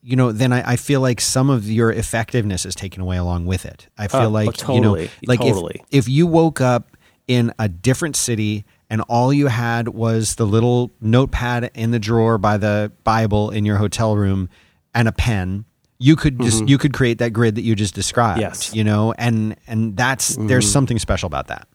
you 0.01 0.15
know, 0.15 0.31
then 0.31 0.53
I, 0.53 0.73
I, 0.73 0.75
feel 0.75 1.01
like 1.01 1.19
some 1.19 1.49
of 1.49 1.65
your 1.65 1.91
effectiveness 1.91 2.63
is 2.63 2.75
taken 2.75 3.01
away 3.01 3.17
along 3.17 3.47
with 3.47 3.65
it. 3.65 3.87
I 3.97 4.07
feel 4.07 4.21
oh, 4.21 4.29
like, 4.29 4.49
oh, 4.49 4.51
totally, 4.51 5.01
you 5.01 5.07
know, 5.07 5.11
like 5.25 5.39
totally. 5.39 5.81
if, 5.89 6.05
if 6.05 6.09
you 6.09 6.27
woke 6.27 6.61
up 6.61 6.95
in 7.27 7.51
a 7.57 7.67
different 7.67 8.15
city 8.15 8.65
and 8.87 9.01
all 9.01 9.33
you 9.33 9.47
had 9.47 9.87
was 9.87 10.35
the 10.35 10.45
little 10.45 10.91
notepad 11.01 11.71
in 11.73 11.89
the 11.89 11.97
drawer 11.97 12.37
by 12.37 12.57
the 12.57 12.91
Bible 13.03 13.49
in 13.49 13.65
your 13.65 13.77
hotel 13.77 14.15
room 14.15 14.47
and 14.93 15.07
a 15.07 15.11
pen, 15.11 15.65
you 15.97 16.15
could 16.15 16.39
just 16.39 16.57
mm-hmm. 16.57 16.67
you 16.67 16.77
could 16.77 16.93
create 16.93 17.17
that 17.17 17.31
grid 17.31 17.55
that 17.55 17.61
you 17.61 17.73
just 17.73 17.95
described. 17.95 18.41
Yes. 18.41 18.75
You 18.75 18.83
know, 18.83 19.13
and 19.17 19.55
and 19.65 19.97
that's 19.97 20.33
mm-hmm. 20.33 20.47
there's 20.47 20.69
something 20.69 20.99
special 20.99 21.27
about 21.27 21.47
that. 21.47 21.67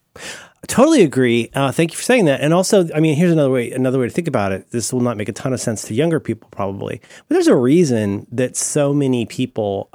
Totally 0.67 1.03
agree. 1.03 1.51
Uh, 1.55 1.73
thank 1.73 1.91
you 1.91 1.97
for 1.97 2.03
saying 2.03 2.27
that. 2.27 2.41
And 2.41 2.53
also, 2.53 2.89
I 2.95 3.01
mean, 3.01 3.17
here's 3.17 3.33
another 3.33 3.51
way 3.51 3.71
another 3.71 3.99
way 3.99 4.07
to 4.07 4.13
think 4.13 4.29
about 4.29 4.53
it. 4.53 4.71
This 4.71 4.93
will 4.93 5.01
not 5.01 5.17
make 5.17 5.29
a 5.29 5.33
ton 5.33 5.53
of 5.53 5.61
sense 5.61 5.83
to 5.85 5.95
younger 5.95 6.21
people, 6.21 6.49
probably, 6.51 7.01
but 7.29 7.35
there's 7.35 7.49
a 7.49 7.57
reason 7.57 8.27
that 8.31 8.57
so 8.57 8.93
many 8.93 9.27
people 9.27 9.91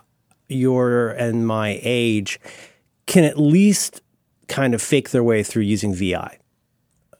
your 0.47 1.09
and 1.09 1.47
my 1.47 1.79
age 1.81 2.39
can 3.05 3.23
at 3.23 3.39
least 3.39 4.01
kind 4.47 4.73
of 4.73 4.81
fake 4.81 5.11
their 5.11 5.23
way 5.23 5.43
through 5.43 5.63
using 5.63 5.93
VI, 5.93 6.39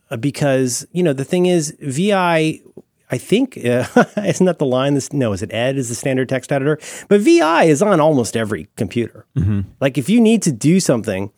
uh, 0.10 0.18
because 0.18 0.86
you 0.92 1.04
know 1.04 1.14
the 1.14 1.26
thing 1.26 1.46
is 1.46 1.76
VI. 1.80 2.62
I 3.12 3.18
think 3.20 3.58
uh, 3.58 3.86
isn't 4.18 4.46
that 4.48 4.58
the 4.58 4.66
line? 4.66 4.96
This 4.96 5.14
no, 5.14 5.34
is 5.34 5.44
it 5.44 5.54
Ed 5.54 5.78
is 5.78 5.90
the 5.90 5.96
standard 5.96 6.28
text 6.28 6.52
editor, 6.52 6.80
but 7.08 7.22
VI 7.22 7.66
is 7.66 7.82
on 7.82 8.00
almost 8.00 8.36
every 8.36 8.68
computer. 8.76 9.28
Mm-hmm. 9.38 9.62
Like 9.80 9.98
if 10.00 10.10
you 10.10 10.20
need 10.20 10.42
to 10.42 10.52
do 10.52 10.80
something 10.80 11.32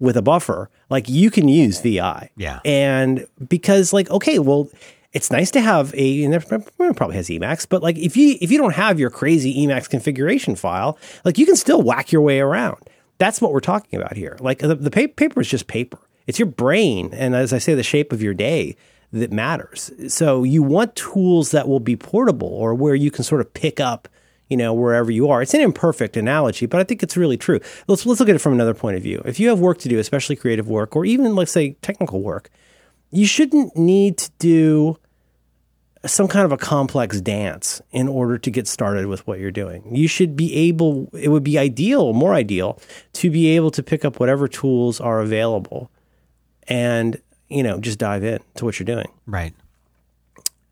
with 0.00 0.16
a 0.16 0.22
buffer, 0.22 0.70
like 0.90 1.08
you 1.08 1.30
can 1.30 1.48
use 1.48 1.80
VI. 1.80 2.30
Yeah. 2.36 2.60
And 2.64 3.26
because 3.48 3.92
like, 3.92 4.10
okay, 4.10 4.38
well, 4.38 4.68
it's 5.12 5.30
nice 5.30 5.50
to 5.52 5.60
have 5.60 5.94
a, 5.94 6.24
and 6.24 6.34
it 6.34 6.46
probably 6.48 7.16
has 7.16 7.28
Emacs, 7.28 7.66
but 7.68 7.82
like 7.82 7.96
if 7.96 8.16
you 8.16 8.36
if 8.40 8.50
you 8.50 8.58
don't 8.58 8.74
have 8.74 8.98
your 8.98 9.10
crazy 9.10 9.54
Emacs 9.64 9.88
configuration 9.88 10.56
file, 10.56 10.98
like 11.24 11.38
you 11.38 11.46
can 11.46 11.56
still 11.56 11.82
whack 11.82 12.10
your 12.10 12.22
way 12.22 12.40
around. 12.40 12.78
That's 13.18 13.40
what 13.40 13.52
we're 13.52 13.60
talking 13.60 14.00
about 14.00 14.16
here. 14.16 14.36
Like 14.40 14.58
the, 14.58 14.74
the 14.74 14.90
paper 14.90 15.40
is 15.40 15.48
just 15.48 15.68
paper. 15.68 15.98
It's 16.26 16.38
your 16.38 16.46
brain, 16.46 17.10
and 17.12 17.34
as 17.34 17.52
I 17.52 17.58
say, 17.58 17.74
the 17.74 17.84
shape 17.84 18.12
of 18.12 18.22
your 18.22 18.34
day 18.34 18.76
that 19.12 19.30
matters. 19.30 19.92
So 20.08 20.42
you 20.42 20.62
want 20.62 20.96
tools 20.96 21.52
that 21.52 21.68
will 21.68 21.80
be 21.80 21.96
portable 21.96 22.48
or 22.48 22.74
where 22.74 22.96
you 22.96 23.12
can 23.12 23.22
sort 23.22 23.40
of 23.40 23.54
pick 23.54 23.78
up 23.78 24.08
you 24.54 24.58
know, 24.58 24.72
wherever 24.72 25.10
you 25.10 25.28
are. 25.30 25.42
It's 25.42 25.52
an 25.52 25.60
imperfect 25.60 26.16
analogy, 26.16 26.66
but 26.66 26.78
I 26.78 26.84
think 26.84 27.02
it's 27.02 27.16
really 27.16 27.36
true. 27.36 27.58
Let's 27.88 28.06
let's 28.06 28.20
look 28.20 28.28
at 28.28 28.36
it 28.36 28.38
from 28.38 28.52
another 28.52 28.72
point 28.72 28.96
of 28.96 29.02
view. 29.02 29.20
If 29.24 29.40
you 29.40 29.48
have 29.48 29.58
work 29.58 29.78
to 29.78 29.88
do, 29.88 29.98
especially 29.98 30.36
creative 30.36 30.68
work 30.68 30.94
or 30.94 31.04
even 31.04 31.34
let's 31.34 31.50
say 31.50 31.72
technical 31.82 32.22
work, 32.22 32.50
you 33.10 33.26
shouldn't 33.26 33.76
need 33.76 34.16
to 34.18 34.30
do 34.38 34.96
some 36.06 36.28
kind 36.28 36.44
of 36.44 36.52
a 36.52 36.56
complex 36.56 37.20
dance 37.20 37.82
in 37.90 38.06
order 38.06 38.38
to 38.38 38.48
get 38.48 38.68
started 38.68 39.06
with 39.06 39.26
what 39.26 39.40
you're 39.40 39.50
doing. 39.50 39.92
You 39.92 40.06
should 40.06 40.36
be 40.36 40.54
able 40.54 41.10
it 41.12 41.30
would 41.30 41.42
be 41.42 41.58
ideal, 41.58 42.12
more 42.12 42.32
ideal 42.32 42.80
to 43.14 43.32
be 43.32 43.56
able 43.56 43.72
to 43.72 43.82
pick 43.82 44.04
up 44.04 44.20
whatever 44.20 44.46
tools 44.46 45.00
are 45.00 45.20
available 45.20 45.90
and, 46.68 47.20
you 47.48 47.64
know, 47.64 47.80
just 47.80 47.98
dive 47.98 48.22
in 48.22 48.38
to 48.54 48.64
what 48.64 48.78
you're 48.78 48.84
doing. 48.84 49.08
Right. 49.26 49.52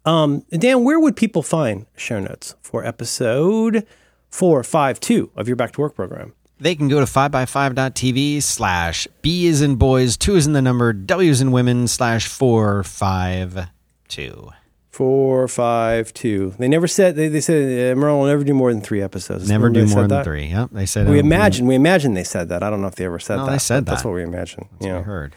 Um, 0.04 0.44
Dan, 0.50 0.84
where 0.84 0.98
would 0.98 1.16
people 1.16 1.42
find 1.42 1.86
show 1.96 2.18
notes 2.20 2.54
for 2.60 2.84
episode 2.84 3.86
452 4.30 5.30
of 5.36 5.46
your 5.46 5.56
Back 5.56 5.72
to 5.72 5.80
Work 5.80 5.94
program? 5.94 6.32
They 6.58 6.74
can 6.76 6.88
go 6.88 7.00
to 7.00 7.06
5by5.tv 7.06 8.42
slash 8.42 9.06
B 9.20 9.46
is 9.46 9.62
in 9.62 9.76
boys, 9.76 10.16
2 10.16 10.36
is 10.36 10.46
in 10.46 10.52
the 10.52 10.62
number, 10.62 10.92
W 10.92 11.30
is 11.30 11.40
in 11.40 11.50
women 11.52 11.88
slash 11.88 12.26
452. 12.28 14.50
four, 14.90 15.48
five, 15.48 16.12
two. 16.12 16.54
They 16.58 16.68
never 16.68 16.86
said. 16.86 17.16
They, 17.16 17.28
they 17.28 17.40
said 17.40 17.96
uh, 17.96 17.98
Merlin 17.98 18.20
will 18.20 18.26
never 18.26 18.44
do 18.44 18.52
more 18.54 18.70
than 18.72 18.82
three 18.82 19.00
episodes. 19.00 19.48
Never 19.48 19.68
Remember 19.68 19.88
do 19.88 19.94
more 19.94 20.02
than 20.02 20.10
that? 20.18 20.24
three. 20.24 20.46
Yep, 20.48 20.70
they 20.72 20.84
said. 20.86 21.08
We 21.08 21.18
it'll 21.18 21.26
imagine. 21.26 21.66
We 21.66 21.74
imagine 21.74 22.12
they 22.14 22.24
said 22.24 22.48
that. 22.50 22.62
I 22.62 22.68
don't 22.70 22.82
know 22.82 22.88
if 22.88 22.96
they 22.96 23.06
ever 23.06 23.18
said 23.18 23.36
No, 23.36 23.46
that. 23.46 23.52
they 23.52 23.58
said 23.58 23.84
but 23.86 23.92
That's 23.92 24.04
what 24.04 24.12
we 24.14 24.22
imagine. 24.22 24.68
I 24.82 24.84
Yeah. 24.84 25.02
heard. 25.02 25.34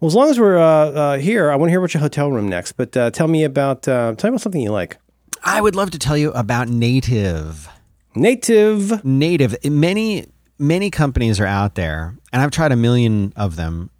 Well, 0.00 0.06
as 0.06 0.14
long 0.14 0.30
as 0.30 0.38
we're 0.38 0.58
uh, 0.58 0.62
uh, 0.62 1.18
here, 1.18 1.50
I 1.50 1.56
want 1.56 1.68
to 1.68 1.70
hear 1.70 1.80
about 1.80 1.92
your 1.92 2.00
hotel 2.00 2.30
room 2.30 2.48
next. 2.48 2.72
But 2.72 2.96
uh, 2.96 3.10
tell 3.10 3.26
me 3.26 3.42
about 3.42 3.88
uh, 3.88 4.14
tell 4.16 4.30
me 4.30 4.34
about 4.34 4.42
something 4.42 4.60
you 4.60 4.70
like. 4.70 4.96
I 5.44 5.60
would 5.60 5.74
love 5.74 5.90
to 5.90 5.98
tell 5.98 6.16
you 6.16 6.30
about 6.32 6.68
Native. 6.68 7.68
Native. 8.14 9.04
Native. 9.04 9.56
Many 9.64 10.26
many 10.58 10.90
companies 10.90 11.40
are 11.40 11.46
out 11.46 11.74
there, 11.74 12.16
and 12.32 12.40
I've 12.42 12.52
tried 12.52 12.70
a 12.70 12.76
million 12.76 13.32
of 13.36 13.56
them. 13.56 13.90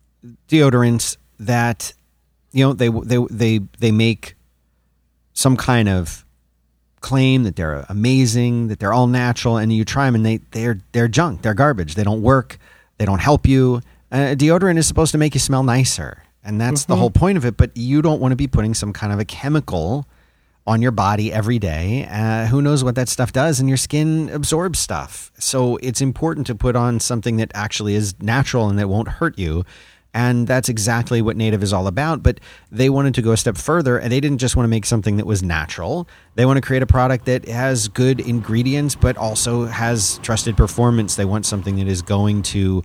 Deodorants 0.49 1.17
that 1.41 1.93
you 2.53 2.65
know 2.65 2.73
they 2.73 2.91
they 2.91 3.19
they 3.31 3.59
they 3.81 3.91
make 3.91 4.37
some 5.33 5.57
kind 5.57 5.89
of 5.89 6.25
claim 7.01 7.45
that 7.45 7.57
they're 7.57 7.85
amazing, 7.89 8.69
that 8.69 8.79
they're 8.79 8.93
all 8.93 9.07
natural, 9.09 9.57
and 9.57 9.73
you 9.73 9.85
try 9.85 10.07
them 10.07 10.15
and 10.15 10.27
they 10.27 10.37
they're 10.53 10.79
they're 10.93 11.09
junk, 11.09 11.43
they're 11.43 11.55
garbage, 11.55 11.97
they 11.97 12.05
don't 12.05 12.23
work, 12.23 12.57
they 12.99 13.05
don't 13.05 13.21
help 13.21 13.47
you. 13.49 13.81
Uh, 14.11 14.35
deodorant 14.35 14.79
is 14.79 14.87
supposed 14.87 15.13
to 15.13 15.19
make 15.19 15.35
you 15.35 15.41
smell 15.41 15.63
nicer, 15.63 16.23
and 16.43 16.61
that's 16.61 16.85
the 16.87 16.97
whole 16.97 17.11
point 17.11 17.37
of 17.37 17.45
it. 17.45 17.57
But 17.57 17.77
you 17.77 18.01
don't 18.01 18.21
want 18.21 18.33
to 18.33 18.37
be 18.37 18.47
putting 18.47 18.75
some 18.75 18.93
kind 18.93 19.13
of 19.13 19.19
a 19.19 19.25
chemical 19.25 20.07
on 20.67 20.83
your 20.83 20.93
body 20.93 21.33
every 21.33 21.59
day. 21.59 22.07
Uh, 22.11 22.47
who 22.47 22.61
knows 22.61 22.85
what 22.85 22.95
that 22.95 23.09
stuff 23.09 23.33
does, 23.33 23.61
and 23.61 23.69
your 23.69 23.79
skin 23.79 24.29
absorbs 24.31 24.79
stuff. 24.79 25.33
So 25.39 25.77
it's 25.79 26.01
important 26.01 26.47
to 26.49 26.55
put 26.55 26.77
on 26.77 27.01
something 27.01 27.37
that 27.39 27.51
actually 27.55 27.95
is 27.95 28.15
natural 28.21 28.69
and 28.69 28.79
that 28.79 28.89
won't 28.89 29.09
hurt 29.09 29.39
you. 29.39 29.65
And 30.15 30.47
that's 30.47 30.69
exactly 30.71 31.21
what 31.21 31.37
Native 31.37 31.63
is 31.63 31.73
all 31.73 31.87
about. 31.87 32.23
But 32.23 32.41
they 32.73 32.89
wanted 32.89 33.15
to 33.15 33.23
go 33.23 33.33
a 33.33 33.37
step 33.37 33.57
further, 33.57 33.99
and 33.99 34.11
they 34.11 34.21
didn't 34.21 34.39
just 34.39 34.57
want 34.57 34.65
to 34.65 34.69
make 34.69 34.87
something 34.87 35.19
that 35.19 35.27
was 35.27 35.43
natural. 35.43 36.09
They 36.35 36.47
want 36.47 36.57
to 36.57 36.63
create 36.63 36.83
a 36.83 36.87
product 36.87 37.27
that 37.27 37.47
has 37.47 37.89
good 37.89 38.21
ingredients, 38.21 38.95
but 38.95 39.17
also 39.17 39.67
has 39.67 40.19
trusted 40.23 40.57
performance. 40.57 41.15
They 41.15 41.27
want 41.27 41.45
something 41.45 41.77
that 41.77 41.89
is 41.89 42.03
going 42.03 42.43
to 42.43 42.83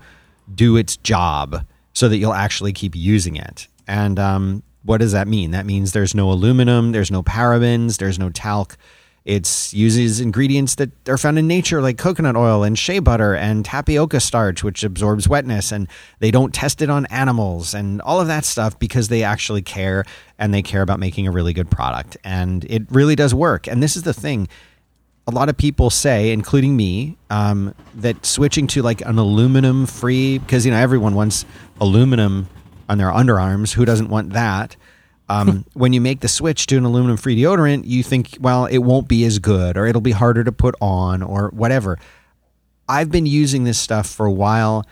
do 0.53 0.77
its 0.77 0.97
job 0.97 1.65
so 1.93 2.09
that 2.09 2.17
you'll 2.17 2.33
actually 2.33 2.73
keep 2.73 2.95
using 2.95 3.35
it. 3.35 3.67
And 3.87 4.19
um, 4.19 4.63
what 4.83 4.97
does 4.97 5.11
that 5.11 5.27
mean? 5.27 5.51
That 5.51 5.65
means 5.65 5.91
there's 5.91 6.15
no 6.15 6.31
aluminum, 6.31 6.91
there's 6.91 7.11
no 7.11 7.23
parabens, 7.23 7.97
there's 7.97 8.19
no 8.19 8.29
talc. 8.29 8.77
It 9.25 9.71
uses 9.71 10.19
ingredients 10.19 10.75
that 10.75 10.91
are 11.07 11.17
found 11.17 11.39
in 11.39 11.47
nature, 11.47 11.81
like 11.81 11.97
coconut 11.97 12.35
oil 12.35 12.63
and 12.63 12.77
shea 12.77 12.99
butter 12.99 13.33
and 13.33 13.63
tapioca 13.63 14.19
starch, 14.19 14.65
which 14.65 14.83
absorbs 14.83 15.29
wetness. 15.29 15.71
And 15.71 15.87
they 16.19 16.29
don't 16.29 16.53
test 16.53 16.81
it 16.81 16.89
on 16.89 17.05
animals 17.05 17.73
and 17.73 18.01
all 18.01 18.19
of 18.19 18.27
that 18.27 18.43
stuff 18.43 18.77
because 18.79 19.07
they 19.07 19.23
actually 19.23 19.61
care 19.61 20.03
and 20.37 20.53
they 20.53 20.61
care 20.61 20.81
about 20.81 20.99
making 20.99 21.25
a 21.25 21.31
really 21.31 21.53
good 21.53 21.71
product. 21.71 22.17
And 22.25 22.65
it 22.65 22.83
really 22.89 23.15
does 23.15 23.33
work. 23.33 23.65
And 23.65 23.81
this 23.81 23.95
is 23.95 24.03
the 24.03 24.13
thing 24.13 24.49
a 25.27 25.31
lot 25.31 25.49
of 25.49 25.57
people 25.57 25.89
say, 25.89 26.31
including 26.31 26.75
me, 26.75 27.17
um, 27.29 27.73
that 27.95 28.25
switching 28.25 28.67
to 28.67 28.81
like 28.81 29.01
an 29.01 29.17
aluminum 29.17 29.85
free, 29.85 30.37
because 30.37 30.65
you 30.65 30.71
know 30.71 30.77
everyone 30.77 31.15
wants 31.15 31.45
aluminum 31.79 32.47
on 32.89 32.97
their 32.97 33.09
underarms. 33.09 33.73
Who 33.73 33.85
doesn't 33.85 34.09
want 34.09 34.33
that? 34.33 34.75
Um, 35.29 35.65
when 35.73 35.93
you 35.93 36.01
make 36.01 36.19
the 36.19 36.27
switch 36.27 36.67
to 36.67 36.77
an 36.77 36.83
aluminum 36.83 37.17
free 37.17 37.37
deodorant, 37.37 37.83
you 37.85 38.03
think, 38.03 38.37
well, 38.39 38.65
it 38.65 38.79
won't 38.79 39.07
be 39.07 39.23
as 39.23 39.39
good, 39.39 39.77
or 39.77 39.85
it'll 39.85 40.01
be 40.01 40.11
harder 40.11 40.43
to 40.43 40.51
put 40.51 40.75
on, 40.81 41.23
or 41.23 41.49
whatever. 41.49 41.97
I've 42.89 43.09
been 43.09 43.25
using 43.25 43.63
this 43.63 43.79
stuff 43.79 44.07
for 44.09 44.25
a 44.25 44.31
while. 44.31 44.85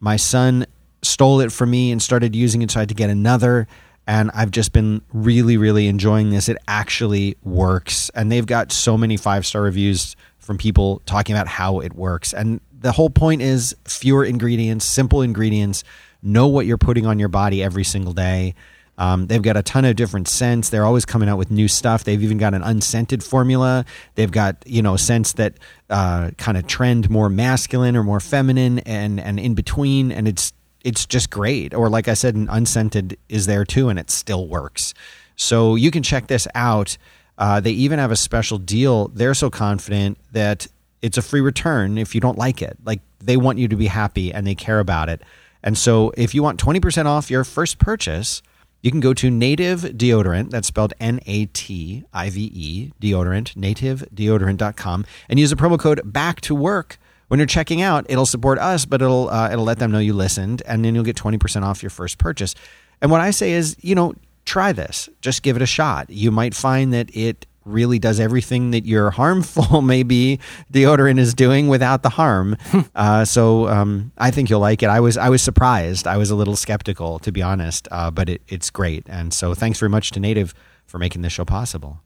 My 0.00 0.16
son 0.16 0.66
stole 1.02 1.40
it 1.40 1.50
from 1.50 1.70
me 1.70 1.90
and 1.90 2.02
started 2.02 2.36
using 2.36 2.60
it, 2.60 2.70
so 2.70 2.80
I 2.80 2.82
had 2.82 2.90
to 2.90 2.94
get 2.94 3.08
another. 3.08 3.66
And 4.08 4.30
I've 4.32 4.50
just 4.50 4.72
been 4.72 5.02
really, 5.12 5.58
really 5.58 5.86
enjoying 5.86 6.30
this. 6.30 6.48
It 6.48 6.56
actually 6.66 7.36
works. 7.44 8.10
And 8.14 8.32
they've 8.32 8.46
got 8.46 8.72
so 8.72 8.96
many 8.96 9.18
five 9.18 9.44
star 9.44 9.60
reviews 9.60 10.16
from 10.38 10.56
people 10.56 11.02
talking 11.04 11.36
about 11.36 11.46
how 11.46 11.80
it 11.80 11.92
works. 11.92 12.32
And 12.32 12.62
the 12.80 12.90
whole 12.90 13.10
point 13.10 13.42
is 13.42 13.76
fewer 13.84 14.24
ingredients, 14.24 14.86
simple 14.86 15.20
ingredients, 15.20 15.84
know 16.22 16.46
what 16.46 16.64
you're 16.64 16.78
putting 16.78 17.04
on 17.04 17.18
your 17.18 17.28
body 17.28 17.62
every 17.62 17.84
single 17.84 18.14
day. 18.14 18.54
Um, 18.96 19.26
they've 19.26 19.42
got 19.42 19.58
a 19.58 19.62
ton 19.62 19.84
of 19.84 19.94
different 19.94 20.26
scents. 20.26 20.70
They're 20.70 20.86
always 20.86 21.04
coming 21.04 21.28
out 21.28 21.36
with 21.36 21.50
new 21.50 21.68
stuff. 21.68 22.02
They've 22.02 22.22
even 22.22 22.38
got 22.38 22.54
an 22.54 22.62
unscented 22.62 23.22
formula. 23.22 23.84
They've 24.16 24.30
got 24.30 24.56
you 24.66 24.82
know 24.82 24.96
scents 24.96 25.34
that 25.34 25.58
uh, 25.88 26.32
kind 26.36 26.56
of 26.58 26.66
trend 26.66 27.08
more 27.08 27.28
masculine 27.28 27.94
or 27.94 28.02
more 28.02 28.20
feminine 28.20 28.80
and 28.80 29.20
and 29.20 29.38
in 29.38 29.54
between. 29.54 30.10
And 30.10 30.26
it's 30.26 30.52
it's 30.84 31.06
just 31.06 31.30
great. 31.30 31.74
Or 31.74 31.88
like 31.88 32.08
I 32.08 32.14
said, 32.14 32.34
an 32.34 32.48
unscented 32.50 33.18
is 33.28 33.46
there 33.46 33.64
too, 33.64 33.88
and 33.88 33.98
it 33.98 34.10
still 34.10 34.46
works. 34.46 34.94
So 35.36 35.76
you 35.76 35.90
can 35.90 36.02
check 36.02 36.26
this 36.26 36.48
out. 36.54 36.96
Uh, 37.36 37.60
they 37.60 37.70
even 37.70 37.98
have 37.98 38.10
a 38.10 38.16
special 38.16 38.58
deal. 38.58 39.08
They're 39.08 39.34
so 39.34 39.50
confident 39.50 40.18
that 40.32 40.66
it's 41.02 41.16
a 41.16 41.22
free 41.22 41.40
return 41.40 41.96
if 41.96 42.14
you 42.14 42.20
don't 42.20 42.38
like 42.38 42.60
it. 42.60 42.76
Like 42.84 43.00
they 43.20 43.36
want 43.36 43.58
you 43.58 43.68
to 43.68 43.76
be 43.76 43.86
happy 43.86 44.32
and 44.32 44.46
they 44.46 44.54
care 44.54 44.80
about 44.80 45.08
it. 45.08 45.22
And 45.62 45.78
so 45.78 46.12
if 46.16 46.34
you 46.34 46.42
want 46.42 46.60
20% 46.60 47.06
off 47.06 47.30
your 47.30 47.44
first 47.44 47.78
purchase, 47.78 48.42
you 48.82 48.90
can 48.90 49.00
go 49.00 49.12
to 49.14 49.30
Native 49.30 49.80
Deodorant, 49.82 50.50
that's 50.50 50.68
spelled 50.68 50.94
N 51.00 51.20
A 51.26 51.46
T 51.46 52.04
I 52.12 52.30
V 52.30 52.50
E, 52.54 52.92
deodorant, 53.00 53.54
nativedeodorant.com, 53.54 55.04
and 55.28 55.38
use 55.38 55.50
the 55.50 55.56
promo 55.56 55.78
code 55.78 56.00
back 56.04 56.40
to 56.42 56.54
work. 56.54 56.98
When 57.28 57.38
you're 57.38 57.46
checking 57.46 57.82
out, 57.82 58.06
it'll 58.08 58.26
support 58.26 58.58
us, 58.58 58.84
but 58.84 59.02
it'll 59.02 59.28
uh, 59.28 59.50
it'll 59.50 59.64
let 59.64 59.78
them 59.78 59.90
know 59.90 59.98
you 59.98 60.14
listened, 60.14 60.62
and 60.66 60.84
then 60.84 60.94
you'll 60.94 61.04
get 61.04 61.16
20% 61.16 61.62
off 61.62 61.82
your 61.82 61.90
first 61.90 62.18
purchase. 62.18 62.54
And 63.00 63.10
what 63.10 63.20
I 63.20 63.30
say 63.30 63.52
is, 63.52 63.76
you 63.80 63.94
know, 63.94 64.14
try 64.44 64.72
this. 64.72 65.08
Just 65.20 65.42
give 65.42 65.56
it 65.56 65.62
a 65.62 65.66
shot. 65.66 66.10
You 66.10 66.30
might 66.30 66.54
find 66.54 66.92
that 66.92 67.14
it 67.14 67.46
really 67.68 67.98
does 67.98 68.18
everything 68.18 68.70
that 68.70 68.86
your 68.86 69.10
harmful 69.20 69.82
maybe 69.82 70.40
deodorant 70.72 71.18
is 71.18 71.34
doing 71.34 71.68
without 71.68 72.02
the 72.02 72.08
harm. 72.08 72.56
uh, 72.94 73.24
so 73.24 73.68
um, 73.68 74.10
I 74.18 74.30
think 74.30 74.50
you'll 74.50 74.60
like 74.60 74.82
it. 74.82 74.88
I 74.88 75.00
was 75.00 75.16
I 75.16 75.28
was 75.28 75.42
surprised. 75.42 76.06
I 76.06 76.16
was 76.16 76.30
a 76.30 76.34
little 76.34 76.56
skeptical 76.56 77.18
to 77.20 77.30
be 77.30 77.42
honest, 77.42 77.86
uh, 77.90 78.10
but 78.10 78.28
it, 78.28 78.42
it's 78.48 78.70
great. 78.70 79.04
And 79.08 79.32
so 79.32 79.54
thanks 79.54 79.78
very 79.78 79.90
much 79.90 80.10
to 80.12 80.20
Native 80.20 80.54
for 80.86 80.98
making 80.98 81.22
this 81.22 81.32
show 81.32 81.44
possible. 81.44 82.00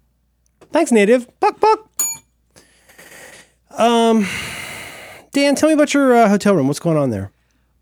Thanks, 0.72 0.90
Native. 0.90 1.28
Buck, 1.38 1.60
buck. 1.60 1.90
Um, 3.70 4.26
Dan, 5.32 5.54
tell 5.54 5.70
me 5.70 5.74
about 5.74 5.94
your 5.94 6.14
uh, 6.14 6.28
hotel 6.28 6.54
room. 6.54 6.68
What's 6.68 6.78
going 6.78 6.98
on 6.98 7.08
there? 7.08 7.30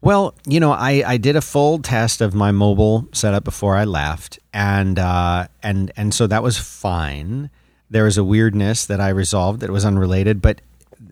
Well, 0.00 0.34
you 0.46 0.60
know, 0.60 0.70
I, 0.70 1.02
I 1.04 1.16
did 1.16 1.34
a 1.34 1.40
full 1.42 1.80
test 1.80 2.20
of 2.20 2.32
my 2.32 2.52
mobile 2.52 3.08
setup 3.12 3.42
before 3.42 3.76
I 3.76 3.84
left, 3.84 4.38
and 4.54 4.98
uh, 4.98 5.48
and 5.62 5.92
and 5.96 6.14
so 6.14 6.28
that 6.28 6.44
was 6.44 6.56
fine. 6.56 7.50
There 7.90 8.04
was 8.04 8.16
a 8.16 8.24
weirdness 8.24 8.86
that 8.86 9.00
I 9.00 9.08
resolved 9.08 9.60
that 9.60 9.70
was 9.70 9.84
unrelated, 9.84 10.40
but 10.40 10.62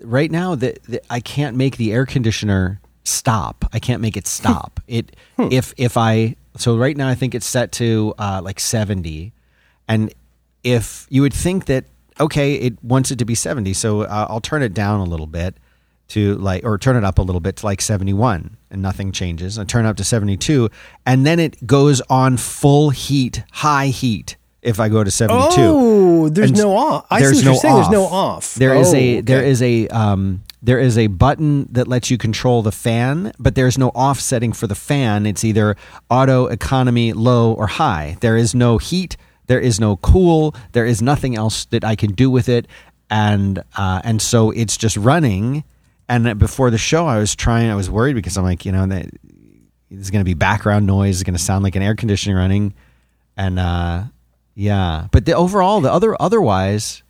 right 0.00 0.30
now 0.30 0.54
that 0.54 1.04
I 1.10 1.18
can't 1.18 1.56
make 1.56 1.76
the 1.76 1.92
air 1.92 2.06
conditioner 2.06 2.80
stop. 3.02 3.64
I 3.72 3.80
can't 3.80 4.00
make 4.00 4.16
it 4.16 4.26
stop. 4.38 4.80
it 4.86 5.16
if 5.38 5.74
if 5.76 5.96
I 5.96 6.36
so 6.56 6.76
right 6.76 6.96
now 6.96 7.08
I 7.08 7.16
think 7.16 7.34
it's 7.34 7.46
set 7.46 7.72
to 7.72 8.14
uh, 8.16 8.40
like 8.44 8.60
seventy, 8.60 9.32
and 9.88 10.14
if 10.62 11.08
you 11.10 11.20
would 11.22 11.34
think 11.34 11.66
that 11.66 11.86
okay, 12.20 12.54
it 12.54 12.82
wants 12.82 13.10
it 13.10 13.18
to 13.18 13.24
be 13.24 13.34
seventy, 13.34 13.74
so 13.74 14.02
uh, 14.02 14.26
I'll 14.30 14.40
turn 14.40 14.62
it 14.62 14.72
down 14.72 15.00
a 15.00 15.04
little 15.04 15.26
bit 15.26 15.56
to 16.08 16.34
like 16.36 16.64
or 16.64 16.78
turn 16.78 16.96
it 16.96 17.04
up 17.04 17.18
a 17.18 17.22
little 17.22 17.40
bit 17.40 17.56
to 17.56 17.66
like 17.66 17.80
71 17.80 18.56
and 18.70 18.82
nothing 18.82 19.12
changes 19.12 19.58
and 19.58 19.68
turn 19.68 19.84
it 19.84 19.88
up 19.88 19.96
to 19.96 20.04
72 20.04 20.68
and 21.06 21.26
then 21.26 21.38
it 21.38 21.66
goes 21.66 22.00
on 22.08 22.36
full 22.36 22.90
heat 22.90 23.44
high 23.52 23.88
heat 23.88 24.36
if 24.62 24.80
i 24.80 24.88
go 24.88 25.04
to 25.04 25.10
72 25.10 25.60
Oh, 25.60 26.28
there's 26.28 26.50
And 26.50 26.58
no 26.58 26.76
off. 26.76 27.06
I 27.10 27.20
there's 27.20 27.40
see 27.40 27.44
what 27.44 27.44
no 27.44 27.52
you're 27.52 27.60
saying. 27.60 27.74
There's 27.74 27.86
off. 27.86 27.92
no 27.92 28.04
off. 28.04 28.54
There 28.54 28.74
is 28.74 28.92
Oh, 28.92 28.96
a 28.96 29.20
there 29.20 29.38
okay. 29.38 29.50
is 29.50 29.62
a 29.62 29.88
um 29.88 30.42
there 30.60 30.80
is 30.80 30.98
a 30.98 31.06
button 31.06 31.68
that 31.70 31.86
lets 31.86 32.10
you 32.10 32.18
control 32.18 32.62
the 32.62 32.72
fan, 32.72 33.30
but 33.38 33.54
there's 33.54 33.78
no 33.78 33.92
off 33.94 34.18
setting 34.18 34.52
for 34.52 34.66
the 34.66 34.74
fan. 34.74 35.24
It's 35.26 35.44
either 35.44 35.76
auto, 36.10 36.46
economy, 36.46 37.12
low, 37.12 37.52
or 37.52 37.68
high. 37.68 38.16
There 38.20 38.36
is 38.36 38.52
no 38.56 38.78
heat. 38.78 39.16
There 39.46 39.60
is 39.60 39.78
no 39.78 39.96
cool. 39.98 40.56
There 40.72 40.84
is 40.84 41.00
nothing 41.00 41.36
else 41.36 41.64
that 41.66 41.84
I 41.84 41.94
can 41.94 42.10
do 42.12 42.28
with 42.28 42.48
it, 42.48 42.66
and 43.08 43.62
uh, 43.76 44.00
and 44.02 44.20
so 44.20 44.50
it's 44.50 44.76
just 44.76 44.96
running. 44.96 45.62
And 46.08 46.38
before 46.38 46.70
the 46.70 46.78
show, 46.78 47.06
I 47.06 47.18
was 47.18 47.36
trying. 47.36 47.70
I 47.70 47.74
was 47.74 47.90
worried 47.90 48.14
because 48.14 48.36
I'm 48.38 48.44
like, 48.44 48.64
you 48.64 48.72
know, 48.72 48.86
that 48.86 49.06
there's 49.90 50.10
going 50.10 50.20
to 50.20 50.28
be 50.28 50.34
background 50.34 50.86
noise. 50.86 51.16
It's 51.20 51.24
going 51.26 51.36
to 51.36 51.42
sound 51.42 51.62
like 51.64 51.76
an 51.76 51.82
air 51.82 51.94
conditioning 51.94 52.36
running, 52.36 52.74
and 53.36 53.58
uh, 53.58 54.04
yeah. 54.54 55.08
But 55.12 55.26
the 55.26 55.32
overall, 55.34 55.80
the 55.82 55.92
other 55.92 56.16
otherwise, 56.20 57.02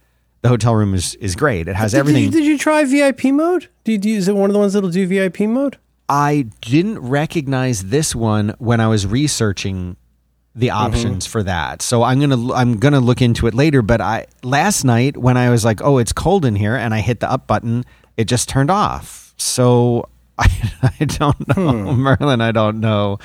the 0.43 0.49
hotel 0.49 0.75
room 0.75 0.95
is 0.95 1.15
is 1.17 1.37
great. 1.37 1.69
It 1.69 1.77
has 1.77 1.93
Did- 1.93 1.99
everything. 1.99 2.25
Did 2.31 2.35
you, 2.35 2.41
did 2.41 2.47
you 2.47 2.59
try 2.59 2.85
VIP 2.85 3.27
mode? 3.27 3.69
Did 3.85 4.05
you, 4.05 4.17
is 4.17 4.27
it 4.29 4.35
one 4.35 4.51
of 4.51 4.55
the 4.55 4.59
ones 4.59 4.73
that'll 4.73 4.91
do 4.91 5.07
VIP 5.07 5.41
mode? 5.41 5.79
I 6.09 6.47
didn't 6.63 6.99
recognize 7.01 7.85
this 7.85 8.15
one 8.17 8.55
when 8.59 8.81
I 8.81 8.89
was 8.89 9.07
researching 9.07 9.97
the 10.55 10.69
Mm-hmm. 10.69 10.77
options 10.77 11.27
for 11.27 11.43
that. 11.45 11.83
So 11.83 12.03
I'm 12.03 12.19
gonna 12.19 12.53
I'm 12.53 12.79
gonna 12.79 12.99
look 12.99 13.23
into 13.23 13.47
it 13.47 13.55
later. 13.55 13.81
But 13.83 14.01
I 14.01 14.27
last 14.43 14.83
night 14.83 15.17
when 15.17 15.37
I 15.37 15.51
was 15.51 15.65
like, 15.65 15.81
oh, 15.83 15.99
it's 15.99 16.13
cold 16.13 16.45
in 16.45 16.57
here, 16.57 16.75
and 16.75 16.93
I 16.93 17.01
hit 17.01 17.21
the 17.21 17.31
up 17.31 17.47
button, 17.47 17.85
it 18.19 18.25
just 18.27 18.49
turned 18.51 18.71
off. 18.71 19.33
So 19.39 20.09
I, 20.39 20.49
I 21.01 21.05
don't 21.07 21.57
know, 21.57 21.95
Hmm. 21.95 22.01
Merlin. 22.03 22.41
I 22.43 22.53
don't 22.53 22.79
know. 22.81 23.19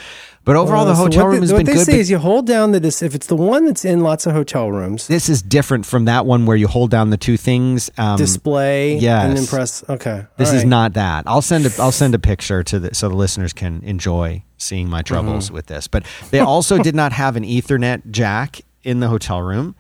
But 0.46 0.56
overall, 0.58 0.84
the 0.86 0.92
Uh, 0.92 0.96
so 0.96 1.02
hotel 1.04 1.24
what 1.26 1.30
room 1.32 1.36
they, 1.36 1.42
has 1.48 1.54
what 1.54 1.66
they 1.66 1.78
say 1.78 2.00
is 2.00 2.10
you 2.10 2.18
hold 2.18 2.46
down 2.48 2.72
the 2.74 2.80
dis- 2.82 3.02
if 3.02 3.16
it's 3.16 3.28
the 3.28 3.36
one 3.36 3.66
that's 3.66 3.86
in 3.86 4.02
lots 4.02 4.26
of 4.26 4.34
hotel 4.34 4.70
rooms 4.72 5.08
this 5.08 5.30
is 5.30 5.42
different 5.42 5.86
from 5.86 6.04
that 6.06 6.26
one 6.26 6.46
where 6.46 6.58
you 6.58 6.68
hold 6.68 6.90
down 6.92 7.12
the 7.12 7.18
two 7.18 7.38
things. 7.38 7.90
Um, 7.98 8.18
display 8.18 8.98
yes. 8.98 9.26
and 9.30 9.38
impress. 9.38 9.88
Okay, 9.88 10.26
This 10.38 10.52
is 10.52 10.66
not 10.66 10.94
that. 10.96 11.24
I'll 11.28 11.42
send 11.42 11.66
a 11.66 11.72
I'll 11.80 11.94
send 11.94 12.14
a 12.16 12.20
picture 12.20 12.62
to 12.64 12.80
the 12.80 12.94
so 12.96 13.08
the 13.10 13.16
listeners 13.16 13.54
can 13.54 13.82
enjoy 13.84 14.44
seeing 14.58 14.90
my 14.90 15.02
troubles 15.02 15.46
Mm-hmm. 15.46 15.54
with 15.56 15.68
this. 15.68 15.88
But 15.88 16.04
they 16.32 16.40
also 16.40 16.78
did 16.78 16.96
not 16.96 17.14
have 17.14 17.36
an 17.38 17.44
Ethernet 17.44 18.12
jack 18.12 18.60
in 18.84 19.00
the 19.00 19.08
hotel 19.08 19.42
room, 19.42 19.76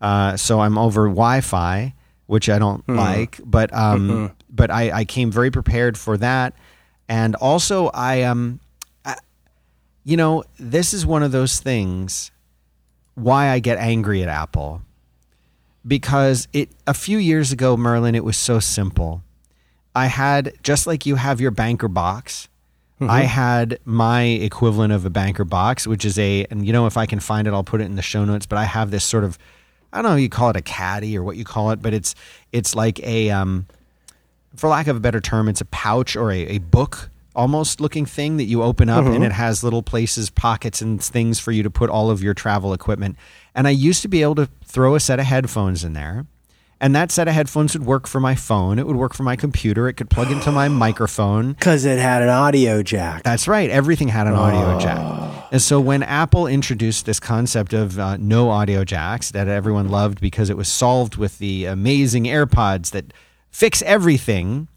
uh, 0.00 0.36
so 0.36 0.58
I'm 0.60 0.76
over 0.76 1.06
Wi-Fi, 1.08 1.94
which 2.26 2.48
I 2.48 2.58
don't 2.58 2.82
Hmm. 2.86 2.96
like. 2.96 3.40
But 3.44 3.72
um, 3.72 4.08
Mm-hmm. 4.08 4.34
But 4.50 4.70
I, 4.70 4.90
I 4.90 5.04
came 5.04 5.30
very 5.30 5.50
prepared 5.50 5.96
for 5.96 6.16
that, 6.18 6.54
and 7.08 7.34
also 7.36 7.88
I 7.88 8.22
um, 8.22 8.60
you 10.04 10.16
know, 10.16 10.44
this 10.58 10.92
is 10.94 11.04
one 11.04 11.22
of 11.22 11.32
those 11.32 11.60
things. 11.60 12.30
Why 13.14 13.50
I 13.50 13.58
get 13.58 13.78
angry 13.78 14.22
at 14.22 14.28
Apple 14.28 14.82
because 15.86 16.48
it 16.52 16.70
a 16.86 16.94
few 16.94 17.18
years 17.18 17.52
ago, 17.52 17.76
Merlin, 17.76 18.14
it 18.14 18.24
was 18.24 18.36
so 18.36 18.60
simple. 18.60 19.22
I 19.94 20.06
had 20.06 20.54
just 20.62 20.86
like 20.86 21.06
you 21.06 21.16
have 21.16 21.40
your 21.40 21.50
banker 21.50 21.88
box. 21.88 22.48
I 23.02 23.22
had 23.22 23.78
my 23.86 24.24
equivalent 24.24 24.92
of 24.92 25.06
a 25.06 25.10
banker 25.10 25.46
box, 25.46 25.86
which 25.86 26.04
is 26.04 26.18
a, 26.18 26.46
and 26.50 26.66
you 26.66 26.72
know, 26.72 26.86
if 26.86 26.98
I 26.98 27.06
can 27.06 27.18
find 27.18 27.48
it, 27.48 27.54
I'll 27.54 27.64
put 27.64 27.80
it 27.80 27.84
in 27.84 27.96
the 27.96 28.02
show 28.02 28.26
notes. 28.26 28.44
But 28.44 28.58
I 28.58 28.64
have 28.64 28.90
this 28.90 29.04
sort 29.04 29.24
of, 29.24 29.38
I 29.90 30.02
don't 30.02 30.10
know, 30.10 30.16
you 30.16 30.28
call 30.28 30.50
it 30.50 30.56
a 30.56 30.60
caddy 30.60 31.16
or 31.16 31.22
what 31.22 31.38
you 31.38 31.44
call 31.44 31.70
it, 31.70 31.80
but 31.80 31.94
it's 31.94 32.14
it's 32.52 32.74
like 32.74 33.00
a, 33.02 33.30
um, 33.30 33.66
for 34.56 34.68
lack 34.68 34.86
of 34.86 34.96
a 34.96 35.00
better 35.00 35.20
term, 35.20 35.48
it's 35.48 35.60
a 35.60 35.66
pouch 35.66 36.16
or 36.16 36.30
a, 36.32 36.40
a 36.46 36.58
book 36.58 37.10
almost 37.34 37.80
looking 37.80 38.04
thing 38.06 38.36
that 38.38 38.44
you 38.44 38.62
open 38.62 38.88
up 38.88 39.04
and 39.06 39.22
it 39.22 39.32
has 39.32 39.62
little 39.62 39.82
places, 39.82 40.30
pockets, 40.30 40.82
and 40.82 41.02
things 41.02 41.38
for 41.38 41.52
you 41.52 41.62
to 41.62 41.70
put 41.70 41.88
all 41.88 42.10
of 42.10 42.22
your 42.22 42.34
travel 42.34 42.72
equipment. 42.72 43.16
And 43.54 43.68
I 43.68 43.70
used 43.70 44.02
to 44.02 44.08
be 44.08 44.22
able 44.22 44.34
to 44.36 44.48
throw 44.64 44.94
a 44.94 45.00
set 45.00 45.20
of 45.20 45.26
headphones 45.26 45.84
in 45.84 45.92
there. 45.92 46.26
And 46.82 46.94
that 46.94 47.12
set 47.12 47.28
of 47.28 47.34
headphones 47.34 47.74
would 47.74 47.86
work 47.86 48.06
for 48.06 48.20
my 48.20 48.34
phone. 48.34 48.78
It 48.78 48.86
would 48.86 48.96
work 48.96 49.12
for 49.14 49.22
my 49.22 49.36
computer. 49.36 49.86
It 49.86 49.94
could 49.94 50.08
plug 50.08 50.30
into 50.32 50.50
my 50.50 50.68
microphone. 50.68 51.52
because 51.52 51.84
it 51.84 51.98
had 51.98 52.22
an 52.22 52.30
audio 52.30 52.82
jack. 52.82 53.22
That's 53.22 53.46
right. 53.46 53.68
Everything 53.68 54.08
had 54.08 54.26
an 54.26 54.32
audio 54.34 54.78
jack. 54.80 54.98
And 55.52 55.60
so 55.60 55.78
when 55.78 56.02
Apple 56.02 56.46
introduced 56.46 57.06
this 57.06 57.20
concept 57.20 57.74
of 57.74 57.98
uh, 57.98 58.16
no 58.16 58.50
audio 58.50 58.84
jacks 58.84 59.30
that 59.32 59.46
everyone 59.46 59.88
loved 59.88 60.20
because 60.20 60.48
it 60.48 60.56
was 60.56 60.68
solved 60.68 61.16
with 61.16 61.38
the 61.38 61.66
amazing 61.66 62.24
AirPods 62.24 62.92
that 62.92 63.12
fix 63.50 63.82
everything, 63.82 64.68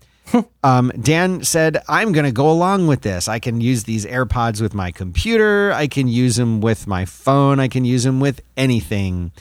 um, 0.64 0.92
Dan 1.00 1.44
said, 1.44 1.82
I'm 1.88 2.12
going 2.12 2.26
to 2.26 2.32
go 2.32 2.50
along 2.50 2.88
with 2.88 3.02
this. 3.02 3.28
I 3.28 3.40
can 3.40 3.62
use 3.62 3.84
these 3.84 4.06
AirPods 4.06 4.62
with 4.62 4.74
my 4.74 4.92
computer. 4.92 5.72
I 5.74 5.88
can 5.88 6.08
use 6.08 6.36
them 6.36 6.62
with 6.62 6.88
my 6.88 7.06
phone. 7.06 7.60
I 7.60 7.68
can 7.68 7.86
use 7.86 8.04
them 8.04 8.20
with 8.20 8.42
anything 8.58 9.32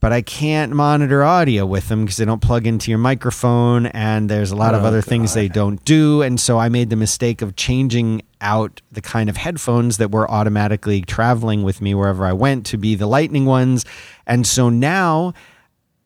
but 0.00 0.12
I 0.12 0.22
can't 0.22 0.72
monitor 0.72 1.22
audio 1.22 1.66
with 1.66 1.88
them 1.88 2.04
because 2.04 2.16
they 2.16 2.24
don't 2.24 2.40
plug 2.40 2.66
into 2.66 2.90
your 2.90 2.98
microphone, 2.98 3.86
and 3.86 4.30
there's 4.30 4.50
a 4.50 4.56
lot 4.56 4.74
of 4.74 4.82
Oh, 4.82 4.86
other 4.86 5.02
things 5.02 5.34
they 5.34 5.48
don't 5.48 5.84
do. 5.84 6.22
And 6.22 6.40
so 6.40 6.58
I 6.58 6.70
made 6.70 6.88
the 6.88 6.96
mistake 6.96 7.42
of 7.42 7.54
changing 7.54 8.22
out 8.40 8.80
the 8.90 9.02
kind 9.02 9.28
of 9.28 9.36
headphones 9.36 9.98
that 9.98 10.10
were 10.10 10.28
automatically 10.30 11.02
traveling 11.02 11.62
with 11.62 11.82
me 11.82 11.94
wherever 11.94 12.24
I 12.24 12.32
went 12.32 12.64
to 12.66 12.78
be 12.78 12.94
the 12.94 13.06
Lightning 13.06 13.44
ones. 13.44 13.84
And 14.26 14.46
so 14.46 14.70
now 14.70 15.34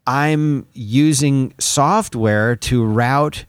I'm 0.06 0.66
using 0.72 1.54
software 1.58 2.56
to 2.56 2.84
route 2.84 3.44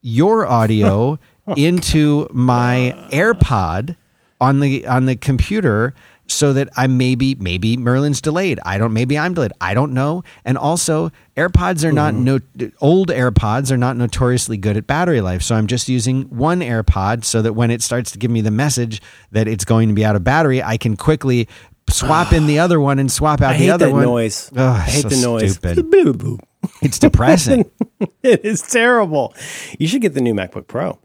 your 0.00 0.46
audio 0.46 1.18
oh, 1.46 1.54
into 1.54 2.28
my 2.32 2.94
AirPod 3.10 3.96
on 4.40 4.60
the 4.60 4.86
on 4.86 5.06
the 5.06 5.16
computer 5.16 5.94
so 6.30 6.52
that 6.52 6.68
I 6.76 6.86
maybe 6.86 7.34
maybe 7.36 7.76
Merlin's 7.76 8.20
delayed. 8.20 8.60
I 8.64 8.78
don't 8.78 8.92
maybe 8.92 9.18
I'm 9.18 9.34
delayed. 9.34 9.52
I 9.60 9.74
don't 9.74 9.92
know. 9.92 10.22
And 10.44 10.58
also 10.58 11.10
AirPods 11.36 11.84
are 11.84 11.92
not 11.92 12.14
mm-hmm. 12.14 12.24
no 12.24 12.70
old 12.80 13.08
AirPods 13.08 13.70
are 13.70 13.76
not 13.76 13.96
notoriously 13.96 14.58
good 14.58 14.76
at 14.76 14.86
battery 14.86 15.20
life. 15.20 15.42
So 15.42 15.54
I'm 15.54 15.66
just 15.66 15.88
using 15.88 16.24
one 16.24 16.60
AirPod 16.60 17.24
so 17.24 17.42
that 17.42 17.54
when 17.54 17.70
it 17.70 17.82
starts 17.82 18.10
to 18.12 18.18
give 18.18 18.30
me 18.30 18.42
the 18.42 18.50
message 18.50 19.00
that 19.32 19.48
it's 19.48 19.64
going 19.64 19.88
to 19.88 19.94
be 19.94 20.04
out 20.04 20.16
of 20.16 20.24
battery, 20.24 20.62
I 20.62 20.76
can 20.76 20.96
quickly 20.96 21.48
swap 21.90 22.32
in 22.32 22.46
the 22.46 22.58
other 22.58 22.80
one 22.80 22.98
and 22.98 23.10
swap 23.10 23.40
out 23.40 23.54
I 23.54 23.58
the 23.58 23.70
other 23.70 23.90
one. 23.90 24.02
noise. 24.04 24.50
Ugh, 24.54 24.58
I 24.58 24.80
hate 24.80 25.02
so 25.02 25.08
the 25.08 25.16
noise. 25.22 25.54
stupid. 25.54 25.78
Boop. 25.90 26.38
It's 26.82 26.98
depressing. 26.98 27.70
It 28.22 28.44
is 28.44 28.62
terrible. 28.62 29.34
You 29.78 29.88
should 29.88 30.02
get 30.02 30.14
the 30.14 30.20
new 30.20 30.32
MacBook 30.34 30.66
Pro. 30.68 30.98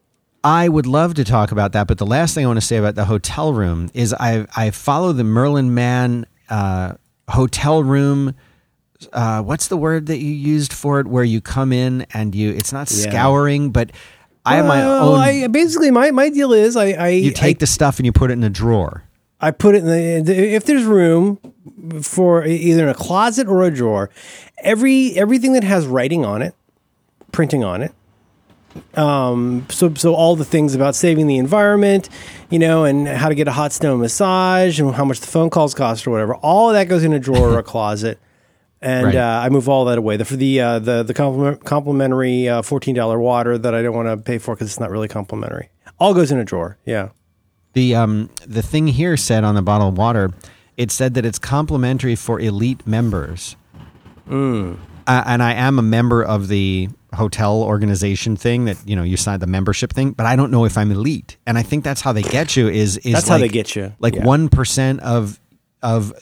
I 0.43 0.67
would 0.69 0.85
love 0.85 1.13
to 1.15 1.23
talk 1.23 1.51
about 1.51 1.71
that, 1.71 1.87
but 1.87 1.97
the 1.97 2.05
last 2.05 2.35
thing 2.35 2.43
I 2.43 2.47
want 2.47 2.57
to 2.57 2.65
say 2.65 2.75
about 2.77 2.93
the 2.95 3.05
hotel 3.05 3.53
room 3.53 3.89
is 3.93 4.13
I 4.13 4.45
I 4.55 4.69
follow 4.71 5.11
the 5.13 5.23
Merlin 5.23 5.73
Mann 5.73 6.25
uh, 6.49 6.93
hotel 7.29 7.83
room. 7.83 8.35
Uh, 9.11 9.41
what's 9.41 9.67
the 9.69 9.77
word 9.77 10.05
that 10.07 10.17
you 10.19 10.31
used 10.31 10.71
for 10.73 10.99
it? 10.99 11.07
Where 11.07 11.23
you 11.23 11.39
come 11.41 11.71
in 11.73 12.05
and 12.13 12.35
you 12.35 12.51
it's 12.51 12.71
not 12.73 12.91
Yeah. 12.91 13.09
scouring, 13.09 13.71
but 13.71 13.91
I 14.45 14.57
have 14.57 14.65
my 14.65 14.83
own. 14.83 15.17
I, 15.19 15.47
basically, 15.47 15.89
my, 15.91 16.11
my 16.11 16.29
deal 16.29 16.51
is 16.53 16.75
I 16.75 16.91
I, 16.91 17.07
you 17.09 17.31
take 17.31 17.59
the 17.59 17.67
stuff 17.67 17.97
and 17.97 18.05
you 18.05 18.11
put 18.11 18.29
it 18.29 18.33
in 18.33 18.43
a 18.43 18.49
drawer. 18.49 19.03
I 19.43 19.51
put 19.51 19.75
it 19.75 19.83
in 19.85 20.25
the 20.25 20.33
if 20.55 20.65
there's 20.65 20.83
room 20.83 21.37
for 22.01 22.45
either 22.45 22.83
in 22.83 22.89
a 22.89 22.93
closet 22.93 23.47
or 23.47 23.61
a 23.63 23.71
drawer, 23.71 24.09
every 24.63 25.11
everything 25.17 25.53
that 25.53 25.63
has 25.63 25.85
writing 25.85 26.23
on 26.25 26.41
it, 26.41 26.55
printing 27.31 27.63
on 27.63 27.81
it. 27.81 27.93
Um, 28.95 29.65
so 29.69 29.93
so 29.93 30.15
all 30.15 30.35
the 30.35 30.45
things 30.45 30.73
about 30.75 30.95
saving 30.95 31.27
the 31.27 31.37
environment, 31.37 32.09
you 32.49 32.57
know, 32.59 32.85
and 32.85 33.07
how 33.07 33.29
to 33.29 33.35
get 33.35 33.47
a 33.47 33.51
hot 33.51 33.71
stone 33.71 33.99
massage 33.99 34.79
and 34.79 34.95
how 34.95 35.05
much 35.05 35.19
the 35.19 35.27
phone 35.27 35.49
calls 35.49 35.73
cost 35.73 36.07
or 36.07 36.11
whatever. 36.11 36.35
All 36.35 36.69
of 36.69 36.73
that 36.75 36.85
goes 36.85 37.03
in 37.03 37.13
a 37.13 37.19
drawer 37.19 37.49
or 37.53 37.59
a 37.59 37.63
closet. 37.63 38.19
And 38.85 39.05
Right. 39.05 39.15
uh, 39.15 39.39
I 39.41 39.47
move 39.47 39.69
all 39.69 39.85
that 39.85 39.97
away. 39.97 40.17
The 40.17 40.25
for 40.25 40.35
the 40.35 40.59
uh, 40.59 40.79
the 40.79 41.03
the 41.03 41.13
compliment, 41.13 41.63
complimentary 41.63 42.49
uh, 42.49 42.61
fourteen 42.61 42.93
dollar 42.95 43.17
water 43.17 43.57
that 43.57 43.73
I 43.73 43.81
don't 43.81 43.95
want 43.95 44.09
to 44.09 44.17
pay 44.17 44.37
for 44.39 44.55
because 44.55 44.67
it's 44.67 44.79
not 44.79 44.91
really 44.91 45.07
complimentary. 45.07 45.69
All 46.01 46.13
goes 46.13 46.33
in 46.33 46.37
a 46.37 46.43
drawer. 46.43 46.77
Yeah. 46.85 47.11
The 47.73 47.95
um 47.95 48.29
the 48.45 48.61
thing 48.61 48.87
here 48.87 49.17
said 49.17 49.43
on 49.43 49.55
the 49.55 49.61
bottle 49.61 49.89
of 49.89 49.97
water, 49.97 50.31
it 50.77 50.91
said 50.91 51.13
that 51.15 51.25
it's 51.25 51.39
complimentary 51.39 52.15
for 52.15 52.39
elite 52.39 52.85
members. 52.87 53.55
Uh, 55.05 55.23
and 55.25 55.43
I 55.43 55.53
am 55.53 55.79
a 55.79 55.81
member 55.81 56.23
of 56.23 56.47
the 56.47 56.87
hotel 57.13 57.61
organization 57.61 58.35
thing 58.35 58.65
that 58.65 58.77
you 58.85 58.95
know 58.95 59.03
you 59.03 59.17
sign 59.17 59.39
the 59.39 59.47
membership 59.47 59.91
thing, 59.93 60.11
but 60.11 60.25
I 60.25 60.35
don't 60.35 60.51
know 60.51 60.65
if 60.65 60.77
I'm 60.77 60.91
elite. 60.91 61.37
And 61.45 61.57
I 61.57 61.63
think 61.63 61.83
that's 61.83 62.01
how 62.01 62.13
they 62.13 62.21
get 62.21 62.55
you. 62.55 62.69
Is 62.69 62.97
is 62.97 63.13
That's 63.13 63.27
how 63.27 63.37
they 63.37 63.49
get 63.49 63.75
you. 63.75 63.93
Like 63.99 64.15
Yeah. 64.15 64.25
one 64.25 64.49
of 65.01 65.39
of 65.81 66.13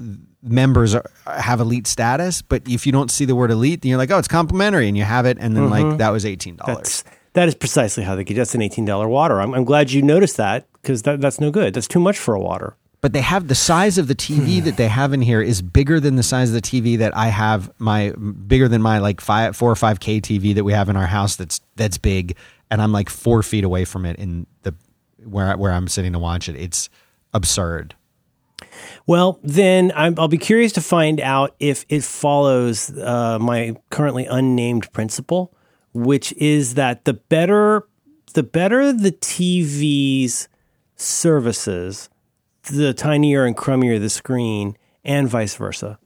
members 0.42 0.96
are, 0.96 1.06
have 1.28 1.60
elite 1.60 1.86
status, 1.86 2.42
but 2.42 2.68
if 2.68 2.86
you 2.86 2.92
don't 2.92 3.12
see 3.12 3.26
the 3.26 3.36
word 3.36 3.52
elite, 3.52 3.82
then 3.82 3.90
you're 3.90 4.00
like, 4.00 4.10
oh, 4.10 4.18
it's 4.18 4.28
complimentary, 4.28 4.88
and 4.88 4.98
you 4.98 5.04
have 5.04 5.26
it, 5.28 5.38
and 5.40 5.56
then 5.56 5.70
like 5.70 5.98
that 6.00 6.10
was 6.10 6.26
eighteen 6.26 6.56
dollars. 6.56 7.04
That's 7.34 7.56
precisely 7.56 8.04
how 8.04 8.16
they 8.16 8.24
get. 8.24 8.36
That's 8.36 8.56
an 8.56 8.62
eighteen 8.62 8.86
dollar 8.86 9.08
water. 9.08 9.40
I'm, 9.42 9.54
I'm 9.54 9.64
glad 9.66 9.92
you 9.92 10.02
noticed 10.02 10.38
that 10.38 10.68
because 10.82 11.04
that, 11.04 11.22
that's 11.22 11.40
no 11.40 11.52
good. 11.52 11.74
That's 11.74 11.88
too 11.88 12.00
much 12.00 12.18
for 12.20 12.34
a 12.36 12.40
water. 12.40 12.76
but 13.02 13.14
they 13.14 13.22
have 13.22 13.48
the 13.48 13.56
size 13.56 13.98
of 13.98 14.08
the 14.08 14.16
TV 14.16 14.64
that 14.64 14.78
they 14.78 14.88
have 14.88 15.12
in 15.14 15.22
here 15.22 15.42
is 15.42 15.62
bigger 15.62 16.00
than 16.00 16.18
the 16.18 16.24
size 16.24 16.50
of 16.50 16.56
the 16.56 16.62
TV 16.62 16.98
that 17.00 17.16
I 17.16 17.28
have 17.28 17.72
my 17.80 18.12
bigger 18.48 18.68
than 18.68 18.82
my 18.82 19.00
like 19.00 19.22
five 19.22 19.56
four 19.56 19.72
or 19.72 19.76
five 19.76 20.00
K 20.00 20.20
TV 20.22 20.54
that 20.56 20.64
we 20.64 20.74
have 20.74 20.90
in 20.90 20.96
our 20.98 21.08
house 21.08 21.36
that's 21.36 21.62
that's 21.78 21.98
big 21.98 22.36
and 22.70 22.82
I'm 22.82 22.92
like 22.92 23.10
four 23.10 23.42
feet 23.44 23.64
away 23.64 23.86
from 23.86 24.06
it 24.06 24.18
in 24.20 24.46
the 24.64 24.74
where 25.24 25.48
I- 25.52 25.56
where 25.56 25.72
I'm 25.72 25.88
sitting 25.88 26.14
to 26.14 26.20
watch 26.20 26.48
it. 26.50 26.56
It's 26.56 26.90
absurd. 27.34 27.96
Well, 29.08 29.40
then 29.44 29.92
I'm, 29.96 30.16
I'll 30.20 30.28
be 30.28 30.38
curious 30.38 30.72
to 30.74 30.82
find 30.82 31.20
out 31.20 31.56
if 31.60 31.86
it 31.90 32.04
follows 32.04 32.96
uh, 32.98 33.40
my 33.40 33.76
currently 33.90 34.26
unnamed 34.26 34.92
principle, 34.94 35.54
which 35.94 36.34
is 36.34 36.76
that 36.76 37.06
the 37.06 37.14
better 37.14 37.88
the 38.34 38.44
better 38.44 38.94
the 38.94 39.12
TV's 39.12 40.48
services, 40.96 42.10
the 42.64 42.94
tinier 42.94 43.46
and 43.46 43.58
crummier 43.58 44.00
the 44.00 44.10
screen, 44.10 44.78
and 45.04 45.28
vice 45.28 45.56
versa. 45.56 46.00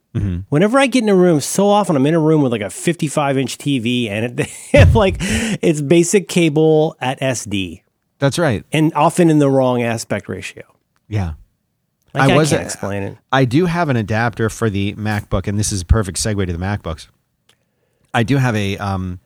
Whenever 0.48 0.78
I 0.78 0.86
get 0.86 1.02
in 1.02 1.10
a 1.10 1.14
room, 1.14 1.40
so 1.40 1.68
often 1.68 1.94
I'm 1.94 2.06
in 2.06 2.14
a 2.14 2.18
room 2.18 2.40
with 2.40 2.50
like 2.50 2.62
a 2.62 2.70
55 2.70 3.36
inch 3.36 3.58
TV, 3.58 4.08
and 4.08 4.40
it 4.40 4.94
like 4.94 5.16
it's 5.20 5.82
basic 5.82 6.26
cable 6.26 6.96
at 7.00 7.20
SD, 7.20 7.82
That's 8.18 8.38
right. 8.38 8.64
and 8.72 8.94
often 8.94 9.28
in 9.28 9.40
the 9.40 9.50
wrong 9.50 9.82
aspect 9.82 10.28
ratio. 10.30 10.62
Yeah. 11.06 11.34
Like, 12.14 12.30
I, 12.30 12.36
was 12.36 12.48
can't 12.48 12.62
explain 12.62 13.02
it. 13.02 13.18
I 13.30 13.44
do 13.44 13.66
have 13.66 13.90
an 13.90 13.96
adapter 13.96 14.48
for 14.48 14.70
the 14.70 14.94
MacBook, 14.94 15.46
and 15.46 15.58
this 15.58 15.70
is 15.70 15.82
a 15.82 15.84
perfect 15.84 16.16
segue 16.16 16.46
to 16.46 16.52
the 16.52 16.58
MacBooks. 16.58 17.08
I 18.14 18.22
do 18.22 18.38
have 18.38 18.56
a 18.56 18.78
um, 18.78 19.20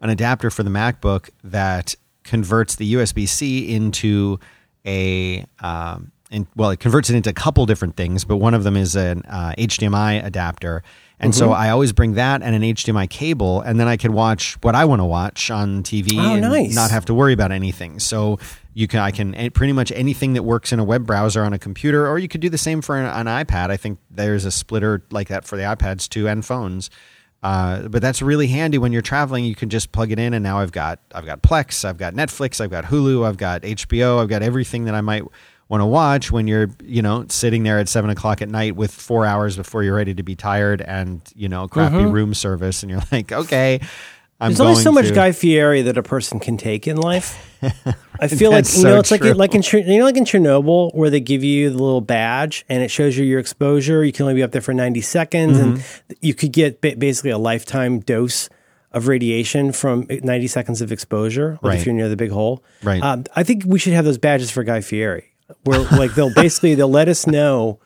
an 0.00 0.10
adapter 0.10 0.50
for 0.50 0.62
the 0.62 0.70
MacBook 0.70 1.30
that 1.44 1.94
converts 2.24 2.76
the 2.76 2.94
USB 2.94 3.28
C 3.28 3.74
into 3.74 4.38
a 4.86 5.44
um, 5.60 6.12
well, 6.56 6.70
it 6.70 6.80
converts 6.80 7.08
it 7.08 7.14
into 7.16 7.30
a 7.30 7.32
couple 7.32 7.64
different 7.66 7.96
things, 7.96 8.24
but 8.24 8.36
one 8.38 8.52
of 8.52 8.64
them 8.64 8.76
is 8.76 8.96
an 8.96 9.22
uh, 9.28 9.54
HDMI 9.56 10.24
adapter. 10.24 10.82
And 11.20 11.34
so 11.34 11.46
Mm-hmm. 11.46 11.54
I 11.62 11.70
always 11.70 11.92
bring 11.92 12.14
that 12.14 12.42
and 12.42 12.54
an 12.54 12.62
HDMI 12.62 13.08
cable, 13.08 13.60
and 13.62 13.78
then 13.80 13.86
I 13.88 13.96
can 13.96 14.12
watch 14.12 14.54
what 14.62 14.74
I 14.74 14.84
want 14.84 15.00
to 15.00 15.04
watch 15.04 15.50
on 15.50 15.82
TV 15.82 16.10
Oh, 16.18 16.32
and 16.34 16.42
nice. 16.42 16.74
not 16.74 16.90
have 16.90 17.04
to 17.06 17.14
worry 17.14 17.32
about 17.32 17.52
anything. 17.52 18.00
So 18.00 18.38
You 18.74 18.86
can 18.88 19.00
I 19.00 19.12
can 19.12 19.50
pretty 19.52 19.72
much 19.72 19.90
anything 19.92 20.34
that 20.34 20.42
works 20.42 20.72
in 20.72 20.78
a 20.80 20.84
web 20.84 21.06
browser 21.06 21.42
on 21.44 21.52
a 21.54 21.58
computer, 21.58 22.06
or 22.06 22.18
you 22.18 22.28
could 22.28 22.42
do 22.42 22.50
the 22.50 22.58
same 22.58 22.82
for 22.82 22.98
an, 22.98 23.06
an 23.06 23.44
iPad. 23.44 23.70
I 23.70 23.76
think 23.78 23.98
there's 24.10 24.44
a 24.44 24.50
splitter 24.50 25.04
like 25.10 25.28
that 25.28 25.44
for 25.46 25.56
the 25.56 25.62
iPads 25.62 26.08
too 26.08 26.28
and 26.28 26.44
phones. 26.44 26.90
Uh, 27.42 27.86
but 27.88 28.02
that's 28.02 28.22
really 28.22 28.48
handy 28.48 28.78
when 28.78 28.92
you're 28.92 29.02
traveling. 29.02 29.44
You 29.44 29.54
can 29.54 29.68
just 29.68 29.92
plug 29.92 30.10
it 30.10 30.18
in, 30.18 30.34
and 30.34 30.42
now 30.42 30.58
I've 30.58 30.72
got 30.72 30.98
I've 31.14 31.26
got 31.26 31.42
Plex, 31.42 31.84
I've 31.84 31.98
got 31.98 32.14
Netflix, 32.14 32.60
I've 32.60 32.70
got 32.70 32.84
Hulu, 32.84 33.24
I've 33.26 33.36
got 33.36 33.62
HBO, 33.62 34.20
I've 34.20 34.28
got 34.28 34.42
everything 34.42 34.84
that 34.86 34.94
I 34.94 35.00
might 35.00 35.22
want 35.68 35.80
to 35.80 35.86
watch 35.86 36.30
when 36.30 36.46
you're 36.48 36.70
you 36.82 37.02
know 37.02 37.26
sitting 37.28 37.62
there 37.62 37.78
at 37.78 37.88
seven 37.88 38.10
o'clock 38.10 38.40
at 38.40 38.48
night 38.48 38.74
with 38.76 38.92
four 38.92 39.26
hours 39.26 39.56
before 39.56 39.82
you're 39.82 39.96
ready 39.96 40.14
to 40.14 40.22
be 40.22 40.34
tired 40.34 40.80
and 40.80 41.20
you 41.34 41.48
know 41.48 41.68
crappy 41.68 42.04
room 42.04 42.34
service, 42.34 42.82
and 42.82 42.90
you're 42.90 43.02
like, 43.12 43.30
okay, 43.30 43.80
I'm 44.40 44.50
There's 44.52 44.60
only 44.60 44.82
so 44.82 44.90
much 44.90 45.08
to- 45.08 45.14
Guy 45.14 45.32
Fieri 45.32 45.82
that 45.82 45.96
a 45.96 46.02
person 46.02 46.40
can 46.40 46.56
take 46.56 46.88
in 46.88 46.96
life. 46.96 47.45
I 48.20 48.28
feel 48.28 48.50
like 48.50 48.64
you 48.74 48.82
know 48.82 48.90
so 48.94 48.98
it's 48.98 49.10
like 49.10 49.20
true. 49.20 49.32
like 49.32 49.54
in 49.54 49.62
you 49.62 49.98
know 49.98 50.04
like 50.04 50.16
in 50.16 50.24
Chernobyl 50.24 50.94
where 50.94 51.10
they 51.10 51.20
give 51.20 51.44
you 51.44 51.70
the 51.70 51.76
little 51.76 52.00
badge 52.00 52.64
and 52.68 52.82
it 52.82 52.90
shows 52.90 53.16
you 53.16 53.24
your 53.24 53.38
exposure. 53.40 54.04
You 54.04 54.12
can 54.12 54.22
only 54.24 54.34
be 54.34 54.42
up 54.42 54.52
there 54.52 54.62
for 54.62 54.72
90 54.74 55.00
seconds, 55.02 55.58
and 55.58 55.76
Mm-hmm. 55.78 56.12
you 56.20 56.34
could 56.34 56.52
get 56.52 56.80
basically 56.80 57.30
a 57.30 57.38
lifetime 57.38 58.00
dose 58.00 58.48
of 58.92 59.08
radiation 59.08 59.72
from 59.72 60.06
90 60.08 60.46
seconds 60.46 60.80
of 60.80 60.90
exposure. 60.92 61.52
Like 61.60 61.70
Right. 61.70 61.78
if 61.80 61.86
you're 61.86 61.94
near 61.94 62.08
the 62.08 62.16
big 62.16 62.30
hole, 62.30 62.62
Right. 62.82 63.02
Um, 63.02 63.24
I 63.34 63.42
think 63.42 63.64
we 63.66 63.78
should 63.78 63.92
have 63.92 64.04
those 64.06 64.18
badges 64.18 64.50
for 64.50 64.62
Guy 64.64 64.80
Fieri, 64.80 65.24
where 65.64 65.80
like 65.80 66.14
they'll 66.14 66.32
basically 66.34 66.74
they'll 66.74 66.88
let 66.88 67.08
us 67.08 67.26
know, 67.26 67.78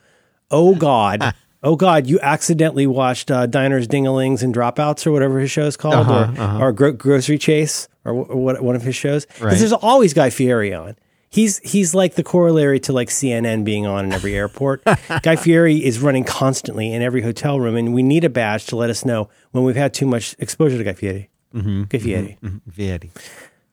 oh 0.49 0.75
God. 0.75 1.33
Oh 1.63 1.75
God! 1.75 2.07
You 2.07 2.19
accidentally 2.21 2.87
watched 2.87 3.29
uh, 3.29 3.45
Diners, 3.45 3.87
Dingalings, 3.87 4.41
and 4.41 4.51
Dropouts, 4.51 5.05
or 5.05 5.11
whatever 5.11 5.37
his 5.39 5.51
show 5.51 5.67
is 5.67 5.77
called, 5.77 6.07
Uh-huh, 6.07 6.57
or, 6.59 6.69
or 6.69 6.71
Gro- 6.71 6.93
Grocery 6.93 7.37
Chase, 7.37 7.87
or 8.05 8.13
wh- 8.23 8.35
what 8.35 8.61
one 8.61 8.75
of 8.75 8.81
his 8.81 8.95
shows. 8.95 9.25
Because 9.25 9.41
Right. 9.43 9.57
there's 9.57 9.73
always 9.73 10.13
Guy 10.13 10.29
Fieri 10.29 10.73
on. 10.73 10.95
He's 11.29 11.59
he's 11.59 11.95
like 11.95 12.15
the 12.15 12.23
corollary 12.23 12.79
to 12.81 12.91
like 12.93 13.09
CNN 13.09 13.63
being 13.63 13.85
on 13.87 14.03
in 14.05 14.11
every 14.11 14.35
airport. 14.35 14.83
Guy 15.23 15.35
Fieri 15.37 15.77
is 15.77 15.99
running 15.99 16.25
constantly 16.25 16.91
in 16.93 17.01
every 17.01 17.21
hotel 17.21 17.57
room, 17.59 17.77
and 17.77 17.93
we 17.93 18.03
need 18.03 18.23
a 18.25 18.29
badge 18.29 18.65
to 18.67 18.75
let 18.75 18.89
us 18.89 19.05
know 19.05 19.29
when 19.51 19.63
we've 19.63 19.77
had 19.77 19.93
too 19.93 20.05
much 20.05 20.35
exposure 20.39 20.77
to 20.77 20.83
Guy 20.83 20.93
Fieri. 20.93 21.29
Mm-hmm. 21.55 21.83
Guy 21.83 21.97
Fieri. 21.99 22.37
Very. 22.41 23.11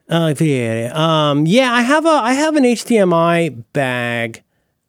Uh, 0.09 0.35
Fieri. 0.35 0.87
Um, 0.87 1.47
yeah, 1.47 1.73
I 1.73 1.83
have 1.83 2.07
a 2.07 2.11
I 2.11 2.33
have 2.35 2.55
an 2.55 2.63
HDMI 2.65 3.65
bag 3.73 4.43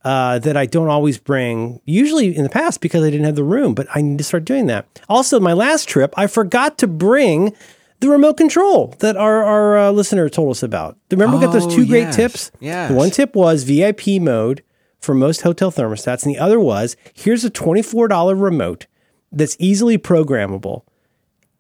uh, 0.06 0.38
that 0.40 0.56
I 0.56 0.66
don't 0.68 0.90
always 0.90 1.18
bring. 1.18 1.82
Usually 1.86 2.36
in 2.36 2.44
the 2.44 2.50
past 2.50 2.82
because 2.82 3.04
I 3.04 3.10
didn't 3.10 3.26
have 3.26 3.36
the 3.36 3.44
room, 3.44 3.74
but 3.74 3.88
I 3.96 4.02
need 4.02 4.18
to 4.20 4.24
start 4.24 4.46
doing 4.46 4.68
that. 4.68 4.86
Also, 5.10 5.40
my 5.40 5.54
last 5.54 5.90
trip, 5.90 6.14
I 6.18 6.28
forgot 6.28 6.78
to 6.80 6.88
bring 6.88 7.56
the 8.00 8.10
remote 8.10 8.38
control 8.38 8.96
that 9.00 9.18
our 9.18 9.44
our 9.44 9.78
uh, 9.78 9.92
listener 9.92 10.30
told 10.30 10.52
us 10.52 10.64
about. 10.64 10.98
Remember, 11.12 11.38
we 11.38 11.44
got 11.46 11.52
those 11.54 11.66
Oh, 11.66 11.70
two 11.76 11.86
great 11.88 12.12
tips. 12.14 12.52
Yes. 12.60 12.90
The 12.90 12.96
one 12.96 13.10
tip 13.12 13.36
was 13.36 13.64
VIP 13.64 14.22
mode 14.22 14.64
for 15.00 15.14
most 15.14 15.42
hotel 15.42 15.72
thermostats, 15.72 16.26
and 16.26 16.34
the 16.34 16.40
other 16.40 16.60
was 16.60 16.96
here's 17.14 17.44
a 17.44 17.50
twenty 17.50 17.82
four 17.82 18.08
dollar 18.08 18.36
remote 18.36 18.86
that's 19.32 19.56
easily 19.60 19.98
programmable. 19.98 20.84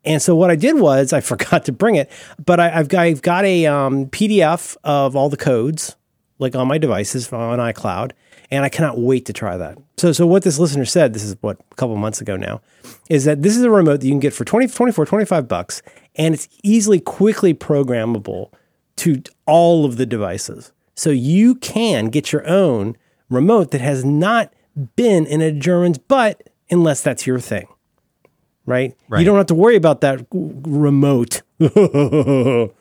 And 0.05 0.21
so 0.21 0.33
what 0.35 0.49
I 0.49 0.55
did 0.55 0.79
was 0.79 1.11
I 1.19 1.21
forgot 1.21 1.65
to 1.65 1.71
bring 1.71 1.95
it, 1.95 2.09
but 2.43 2.59
I, 2.59 2.79
I've 2.79 2.87
got 2.87 3.01
I've 3.01 3.21
got 3.21 3.45
a 3.45 3.65
um, 3.65 4.05
PDF 4.07 4.77
of 4.83 5.15
all 5.15 5.29
the 5.29 5.37
codes 5.37 5.95
like 6.39 6.55
on 6.55 6.67
my 6.69 6.77
devices 6.77 7.33
on 7.33 7.59
iCloud, 7.59 8.11
and 8.49 8.63
I 8.63 8.69
cannot 8.69 8.97
wait 8.97 9.25
to 9.25 9.33
try 9.33 9.57
that. 9.57 9.77
So 9.97 10.13
so 10.13 10.25
what 10.25 10.43
this 10.43 10.57
listener 10.57 10.85
said, 10.85 11.13
this 11.13 11.23
is 11.23 11.35
what 11.41 11.57
a 11.71 11.75
couple 11.75 11.97
months 11.97 12.21
ago 12.21 12.37
now, 12.37 12.61
is 13.09 13.25
that 13.25 13.41
this 13.41 13.57
is 13.57 13.63
a 13.63 13.69
remote 13.69 13.99
that 13.99 14.05
you 14.05 14.13
can 14.13 14.21
get 14.21 14.33
for 14.33 14.45
20, 14.45 14.69
24, 14.69 15.05
25 15.05 15.47
bucks, 15.49 15.81
and 16.19 16.35
it's 16.35 16.47
easily 16.61 16.99
quickly 16.99 17.55
programmable 17.55 18.51
to 18.97 19.23
all 19.47 19.85
of 19.85 19.97
the 19.97 20.05
devices. 20.05 20.71
So 20.93 21.09
you 21.09 21.55
can 21.55 22.09
get 22.09 22.31
your 22.31 22.47
own 22.47 22.95
remote 23.29 23.71
that 23.71 23.81
has 23.81 24.05
not 24.05 24.53
been 24.95 25.25
in 25.25 25.41
a 25.41 25.51
German's 25.51 25.97
butt 25.97 26.49
unless 26.69 27.01
that's 27.01 27.25
your 27.25 27.39
thing 27.39 27.67
right? 28.69 28.95
Right. 29.09 29.19
You 29.19 29.25
don't 29.25 29.37
have 29.37 29.47
to 29.47 29.55
worry 29.55 29.75
about 29.75 30.01
that 30.01 30.25
remote. 30.31 31.41
oh, 31.61 32.71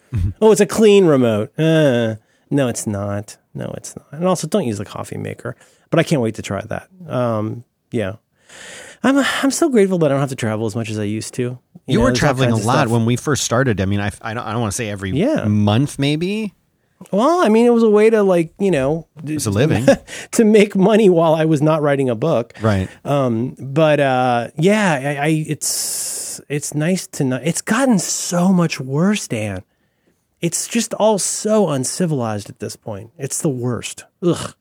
it's 0.43 0.61
a 0.61 0.67
clean 0.67 1.07
remote. 1.07 1.59
Uh, 1.59 2.17
no, 2.51 2.69
it's 2.69 2.87
not. 2.87 3.39
No, 3.55 3.73
it's 3.77 3.97
not. 3.97 4.07
And 4.13 4.27
also, 4.27 4.47
don't 4.47 4.67
use 4.67 4.79
the 4.79 4.85
coffee 4.85 5.17
maker. 5.17 5.57
But 5.91 5.99
I 5.99 6.03
can't 6.03 6.21
wait 6.21 6.35
to 6.35 6.43
try 6.43 6.61
that. 6.61 6.89
Um, 7.09 7.65
yeah, 7.91 8.17
I'm 9.03 9.19
I'm 9.19 9.51
so 9.51 9.69
grateful 9.69 9.99
that 9.99 10.07
I 10.07 10.09
don't 10.15 10.21
have 10.21 10.29
to 10.31 10.37
travel 10.37 10.67
as 10.67 10.75
much 10.75 10.91
as 10.91 10.99
I 10.99 11.05
used 11.05 11.35
to. 11.35 11.59
You 11.87 11.99
know, 11.99 12.05
were 12.05 12.13
traveling 12.13 12.51
a 12.51 12.57
lot 12.57 12.89
when 12.89 13.05
we 13.07 13.17
first 13.17 13.45
started. 13.45 13.81
I 13.81 13.87
mean, 13.87 14.01
I, 14.01 14.11
I 14.21 14.35
don't, 14.35 14.45
I 14.45 14.53
don't 14.53 14.61
want 14.61 14.73
to 14.73 14.77
say 14.77 14.91
every 14.91 15.11
Yeah. 15.13 15.45
month, 15.47 15.99
maybe. 15.99 16.53
Well, 17.13 17.41
I 17.43 17.49
mean, 17.49 17.65
it 17.65 17.71
was 17.71 17.85
a 17.85 17.89
way 17.89 18.11
to 18.11 18.23
like 18.25 18.53
you 18.59 18.71
know 18.73 19.07
It's 19.25 19.47
a 19.47 19.51
living. 19.51 19.87
to 20.33 20.45
make 20.45 20.75
money 20.77 21.09
while 21.09 21.35
I 21.35 21.45
was 21.45 21.63
not 21.63 21.81
writing 21.81 22.11
a 22.11 22.15
book. 22.17 22.55
right. 22.61 22.89
Um, 23.05 23.57
but 23.59 24.01
uh, 24.01 24.49
yeah, 24.57 25.17
I, 25.21 25.27
I 25.27 25.45
it's 25.47 26.41
it's 26.49 26.75
nice 26.75 27.07
to 27.09 27.25
know. 27.25 27.41
It's 27.43 27.63
gotten 27.63 27.99
so 28.01 28.53
much 28.53 28.81
worse, 28.81 29.29
Dan. 29.29 29.63
It's 30.41 30.69
just 30.69 30.93
all 30.95 31.19
so 31.19 31.69
uncivilized 31.71 32.49
at 32.51 32.59
this 32.59 32.77
point. 32.77 33.13
It's 33.17 33.41
the 33.43 33.49
worst. 33.49 34.05
Ugh. 34.23 34.55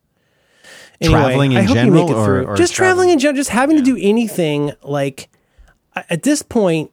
Traveling 1.03 1.51
in 1.51 1.57
I 1.59 1.61
hope 1.61 1.69
you 1.69 1.75
general 1.75 2.03
make 2.07 2.11
it 2.11 2.17
or- 2.17 2.25
through. 2.25 2.45
or 2.45 2.55
just 2.55 2.73
traveling 2.73 3.09
in 3.09 3.19
general, 3.19 3.37
just 3.37 3.51
having 3.51 3.77
to 3.77 3.83
do 3.83 3.97
anything 3.99 4.71
like 4.83 5.29
at 6.09 6.23
this 6.23 6.41
point. 6.41 6.91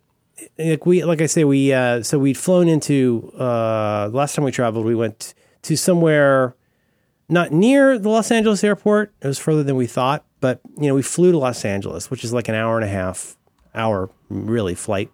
Like 0.58 0.84
we, 0.84 1.04
like 1.04 1.22
I 1.22 1.26
say, 1.26 1.44
we 1.44 1.72
uh, 1.72 2.02
so 2.02 2.18
we'd 2.18 2.36
flown 2.36 2.68
into 2.68 3.32
uh, 3.38 4.08
the 4.08 4.16
last 4.16 4.34
time 4.34 4.44
we 4.44 4.50
traveled, 4.50 4.84
we 4.84 4.94
went 4.94 5.32
to 5.62 5.76
somewhere 5.76 6.54
not 7.28 7.50
near 7.52 7.98
the 7.98 8.08
Los 8.10 8.30
Angeles 8.30 8.62
airport. 8.62 9.14
It 9.22 9.26
was 9.26 9.38
further 9.38 9.62
than 9.62 9.76
we 9.76 9.86
thought, 9.86 10.24
but 10.40 10.60
you 10.76 10.88
know, 10.88 10.94
we 10.94 11.02
flew 11.02 11.32
to 11.32 11.38
Los 11.38 11.64
Angeles, 11.64 12.10
which 12.10 12.24
is 12.24 12.32
like 12.32 12.48
an 12.48 12.54
hour 12.54 12.76
and 12.76 12.84
a 12.84 12.88
half 12.88 13.36
hour 13.74 14.10
really 14.28 14.74
flight. 14.74 15.10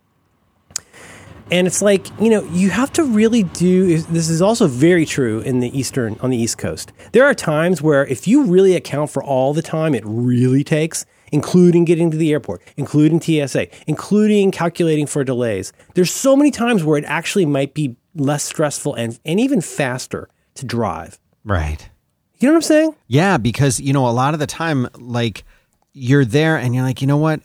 And 1.51 1.67
it's 1.67 1.83
like, 1.83 2.07
you 2.21 2.31
know, 2.31 2.45
you 2.45 2.71
have 2.71 2.93
to 2.95 3.05
really 3.05 3.43
do 3.43 3.99
this 3.99 4.29
is 4.29 4.41
also 4.41 4.67
very 4.67 5.05
true 5.05 5.41
in 5.41 5.61
the 5.61 5.77
eastern 5.77 6.17
on 6.21 6.31
the 6.31 6.37
east 6.37 6.59
coast. 6.59 6.93
There 7.13 7.25
are 7.25 7.35
times 7.35 7.83
where 7.83 8.07
if 8.07 8.29
you 8.29 8.45
really 8.45 8.77
account 8.77 9.11
for 9.11 9.23
all 9.23 9.53
the 9.53 9.63
time 9.63 9.95
it 9.95 10.05
really 10.07 10.63
takes, 10.63 11.07
including 11.33 11.85
getting 11.85 12.11
to 12.11 12.17
the 12.17 12.33
airport, 12.33 12.63
including 12.77 13.21
TSA, 13.21 13.69
including 13.87 14.51
calculating 14.51 15.07
for 15.07 15.25
delays. 15.25 15.73
There's 15.95 16.13
so 16.13 16.37
many 16.37 16.51
times 16.51 16.85
where 16.85 16.99
it 16.99 17.05
actually 17.07 17.47
might 17.47 17.75
be 17.75 17.97
less 18.15 18.45
stressful 18.45 18.95
and 18.95 19.19
and 19.25 19.41
even 19.41 19.61
faster 19.61 20.29
to 20.55 20.67
drive. 20.67 21.19
Right. 21.45 21.89
You 22.39 22.49
know 22.49 22.55
what 22.55 22.59
I'm 22.59 22.63
saying? 22.63 22.97
Yeah, 23.07 23.37
because 23.37 23.81
you 23.81 23.93
know 23.93 24.09
a 24.09 24.11
lot 24.11 24.35
of 24.35 24.41
the 24.41 24.47
time, 24.47 24.89
like 24.99 25.45
you're 25.93 26.25
there 26.25 26.57
and 26.57 26.75
you're 26.75 26.85
like, 26.85 27.01
you 27.01 27.07
know 27.07 27.17
what? 27.17 27.41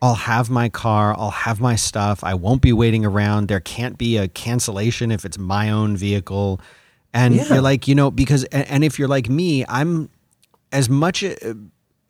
I'll 0.00 0.14
have 0.14 0.48
my 0.48 0.68
car. 0.68 1.14
I'll 1.18 1.30
have 1.30 1.60
my 1.60 1.74
stuff. 1.74 2.22
I 2.22 2.34
won't 2.34 2.62
be 2.62 2.72
waiting 2.72 3.04
around. 3.04 3.48
There 3.48 3.60
can't 3.60 3.98
be 3.98 4.16
a 4.16 4.28
cancellation 4.28 5.10
if 5.10 5.24
it's 5.24 5.38
my 5.38 5.70
own 5.70 5.96
vehicle. 5.96 6.60
And 7.12 7.34
Yeah. 7.34 7.48
you're 7.48 7.60
like, 7.62 7.88
you 7.88 7.94
know, 7.94 8.10
because 8.10 8.44
and, 8.44 8.84
if 8.84 8.98
you're 8.98 9.08
like 9.08 9.28
me, 9.28 9.64
I'm 9.68 10.08
as 10.70 10.88
much 10.88 11.24
uh, 11.24 11.54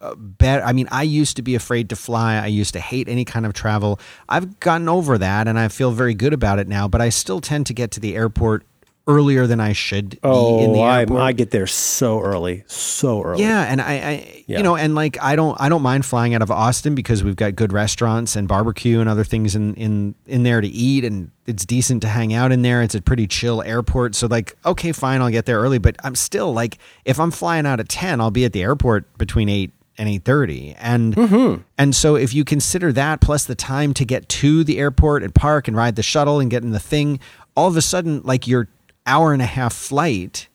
uh, 0.01 0.15
better. 0.17 0.63
I 0.65 0.73
mean, 0.73 0.89
I 0.91 1.03
used 1.03 1.37
to 1.37 1.43
be 1.43 1.55
afraid 1.55 1.89
to 1.91 1.97
fly. 1.97 2.37
I 2.37 2.47
used 2.47 2.73
to 2.75 2.81
hate 2.81 3.09
any 3.09 3.25
kind 3.25 3.47
of 3.47 3.53
travel. 3.53 3.99
I've 4.29 4.61
gotten 4.61 4.89
over 4.89 5.17
that, 5.19 5.49
and 5.49 5.59
I 5.59 5.69
feel 5.69 5.91
very 5.93 6.15
good 6.15 6.33
about 6.33 6.59
it 6.59 6.69
now. 6.69 6.89
But 6.89 7.01
I 7.01 7.09
still 7.09 7.41
tend 7.41 7.67
to 7.67 7.75
get 7.75 7.91
to 7.93 8.01
the 8.01 8.15
airport 8.17 8.65
earlier 9.09 9.47
than 9.47 9.59
I 9.59 9.73
should 9.73 10.11
be 10.11 10.17
in 10.29 10.73
the 10.73 10.79
Oh, 10.79 10.83
I. 10.83 11.07
I 11.29 11.33
get 11.33 11.51
there 11.51 11.67
so 11.67 12.21
early, 12.21 12.63
so 12.67 13.23
early. 13.23 13.43
Yeah, 13.43 13.63
and 13.63 13.81
I, 13.81 13.93
I 13.95 14.45
Yeah. 14.47 14.59
you 14.59 14.63
know, 14.63 14.77
and 14.77 14.95
like 14.95 15.17
I 15.21 15.35
don't, 15.35 15.57
I 15.61 15.69
don't 15.69 15.83
mind 15.83 16.05
flying 16.05 16.35
out 16.35 16.43
of 16.43 16.51
Austin 16.51 16.95
because 16.95 17.25
we've 17.25 17.35
got 17.35 17.57
good 17.57 17.73
restaurants 17.73 18.37
and 18.37 18.47
barbecue 18.47 19.01
and 19.01 19.09
other 19.09 19.25
things 19.25 19.57
in 19.57 19.75
in 19.75 20.15
in 20.27 20.43
there 20.43 20.61
to 20.61 20.69
eat, 20.69 21.05
and 21.05 21.31
it's 21.47 21.65
decent 21.65 22.03
to 22.03 22.09
hang 22.09 22.35
out 22.35 22.53
in 22.53 22.63
there. 22.63 22.83
It's 22.83 22.95
a 22.95 23.01
pretty 23.03 23.27
chill 23.27 23.63
airport, 23.63 24.15
so 24.15 24.27
like, 24.27 24.57
okay, 24.67 24.93
fine, 24.93 25.21
I'll 25.23 25.31
get 25.31 25.47
there 25.47 25.59
early, 25.59 25.79
but 25.79 25.97
I'm 26.05 26.15
still 26.15 26.53
like, 26.53 26.79
if 27.05 27.19
I'm 27.19 27.31
flying 27.31 27.67
out 27.67 27.81
at 27.81 27.89
ten, 27.89 28.21
I'll 28.21 28.31
be 28.31 28.45
at 28.45 28.53
the 28.53 28.63
airport 28.63 29.17
between 29.19 29.49
eight 29.49 29.73
and 29.97 30.09
eight 30.09 30.25
thirty, 30.25 30.75
and 30.79 31.17
Mm-hmm. 31.17 31.63
and 31.79 31.95
so 31.97 32.15
if 32.15 32.33
you 32.35 32.45
consider 32.45 32.93
that 32.93 33.21
plus 33.23 33.45
the 33.47 33.55
time 33.55 33.95
to 33.95 34.05
get 34.05 34.29
to 34.29 34.63
the 34.65 34.79
airport 34.79 35.23
and 35.23 35.35
park 35.35 35.67
and 35.67 35.77
ride 35.77 35.97
the 35.97 36.03
shuttle 36.03 36.39
and 36.41 36.51
get 36.51 36.63
in 36.63 36.71
the 36.73 36.79
thing, 36.79 37.19
all 37.57 37.67
of 37.69 37.77
a 37.77 37.83
sudden, 37.83 38.21
like 38.23 38.47
your 38.47 38.69
hour 39.09 39.33
and 39.33 39.43
a 39.43 39.47
half 39.47 39.73
flight 39.75 40.49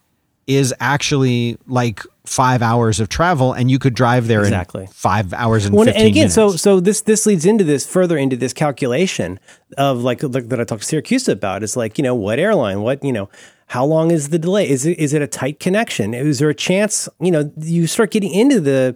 is 0.47 0.73
actually 0.79 1.57
like 1.67 2.01
five 2.25 2.61
hours 2.61 2.99
of 2.99 3.07
travel, 3.09 3.53
and 3.53 3.71
you 3.71 3.79
could 3.79 3.93
drive 3.93 4.27
there 4.27 4.41
Exactly. 4.41 4.83
in 4.83 4.87
five 4.89 5.33
hours 5.33 5.65
and 5.65 5.73
Well, 5.75 5.85
fifteen 5.85 6.01
and 6.01 6.09
again, 6.11 6.21
minutes. 6.29 6.35
so 6.35 6.51
so 6.51 6.79
this 6.79 7.01
this 7.01 7.25
leads 7.25 7.45
into 7.45 7.63
this 7.63 7.85
further 7.85 8.17
into 8.17 8.35
this 8.37 8.53
calculation 8.53 9.39
of 9.77 10.03
like, 10.03 10.19
that 10.19 10.59
I 10.59 10.63
talked 10.65 10.87
to 10.87 11.01
Siracusa 11.01 11.31
about. 11.33 11.63
It's 11.63 11.75
like 11.77 11.97
you 11.97 12.03
know 12.03 12.15
what 12.15 12.39
airline, 12.39 12.81
what 12.81 13.03
you 13.03 13.11
know, 13.13 13.29
how 13.67 13.85
long 13.85 14.11
is 14.11 14.29
the 14.29 14.39
delay? 14.39 14.69
Is 14.69 14.85
it 14.85 14.97
is 14.99 15.13
it 15.13 15.21
a 15.21 15.27
tight 15.27 15.59
connection? 15.61 16.13
Is 16.13 16.39
there 16.39 16.49
a 16.49 16.55
chance? 16.55 17.07
You 17.21 17.31
know, 17.31 17.51
you 17.59 17.87
start 17.87 18.11
getting 18.11 18.33
into 18.33 18.59
the, 18.59 18.95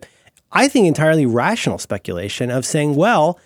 I 0.51 0.67
think 0.67 0.85
entirely 0.87 1.25
rational 1.25 1.77
speculation 1.77 2.51
of 2.51 2.65
saying, 2.65 2.95
well, 2.95 3.39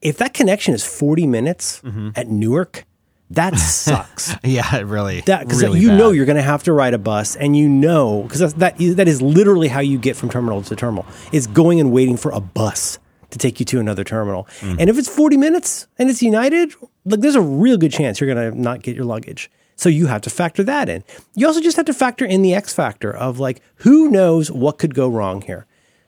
if 0.00 0.16
that 0.18 0.32
connection 0.32 0.74
is 0.74 0.84
forty 0.84 1.26
minutes 1.26 1.80
Mm-hmm. 1.84 2.10
at 2.14 2.28
Newark, 2.28 2.84
That 3.30 3.56
sucks. 3.58 4.34
yeah, 4.44 4.76
it 4.76 4.86
really. 4.86 5.20
That 5.22 5.40
because 5.40 5.62
really 5.62 5.80
you 5.80 5.88
bad. 5.88 5.98
know 5.98 6.10
you're 6.12 6.26
going 6.26 6.36
to 6.36 6.42
have 6.42 6.62
to 6.64 6.72
ride 6.72 6.94
a 6.94 6.98
bus, 6.98 7.36
and 7.36 7.56
you 7.56 7.68
know 7.68 8.22
because 8.22 8.54
that 8.54 8.78
that 8.78 9.08
is 9.08 9.20
literally 9.20 9.68
how 9.68 9.80
you 9.80 9.98
get 9.98 10.16
from 10.16 10.30
terminal 10.30 10.62
to 10.62 10.76
terminal 10.76 11.06
is 11.32 11.46
going 11.46 11.78
and 11.80 11.92
waiting 11.92 12.16
for 12.16 12.30
a 12.30 12.40
bus 12.40 12.98
to 13.30 13.38
take 13.38 13.60
you 13.60 13.66
to 13.66 13.80
another 13.80 14.04
terminal. 14.04 14.44
Mm. 14.60 14.76
And 14.80 14.90
if 14.90 14.96
it's 14.96 15.08
40 15.08 15.36
minutes 15.36 15.86
and 15.98 16.08
it's 16.08 16.22
United, 16.22 16.72
like 17.04 17.20
there's 17.20 17.34
a 17.34 17.42
real 17.42 17.76
good 17.76 17.92
chance 17.92 18.20
you're 18.20 18.32
going 18.32 18.52
to 18.52 18.58
not 18.58 18.82
get 18.82 18.96
your 18.96 19.04
luggage. 19.04 19.50
So 19.76 19.88
you 19.88 20.06
have 20.06 20.22
to 20.22 20.30
factor 20.30 20.64
that 20.64 20.88
in. 20.88 21.04
You 21.34 21.46
also 21.46 21.60
just 21.60 21.76
have 21.76 21.86
to 21.86 21.94
factor 21.94 22.24
in 22.24 22.42
the 22.42 22.54
X 22.54 22.72
factor 22.72 23.14
of 23.14 23.38
like 23.38 23.60
who 23.76 24.10
knows 24.10 24.50
what 24.50 24.78
could 24.78 24.94
go 24.94 25.08
wrong 25.08 25.42
here. 25.42 25.66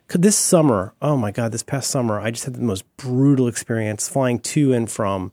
Could 0.09 0.23
this 0.23 0.37
summer, 0.37 0.93
oh 1.01 1.17
my 1.17 1.31
god, 1.31 1.53
this 1.53 1.63
past 1.63 1.89
summer, 1.89 2.19
I 2.19 2.33
just 2.33 2.45
had 2.45 2.55
the 2.55 2.63
most 2.63 2.85
brutal 2.97 3.47
experience 3.47 4.09
flying 4.09 4.41
to 4.41 4.73
and 4.73 4.91
from 4.91 5.31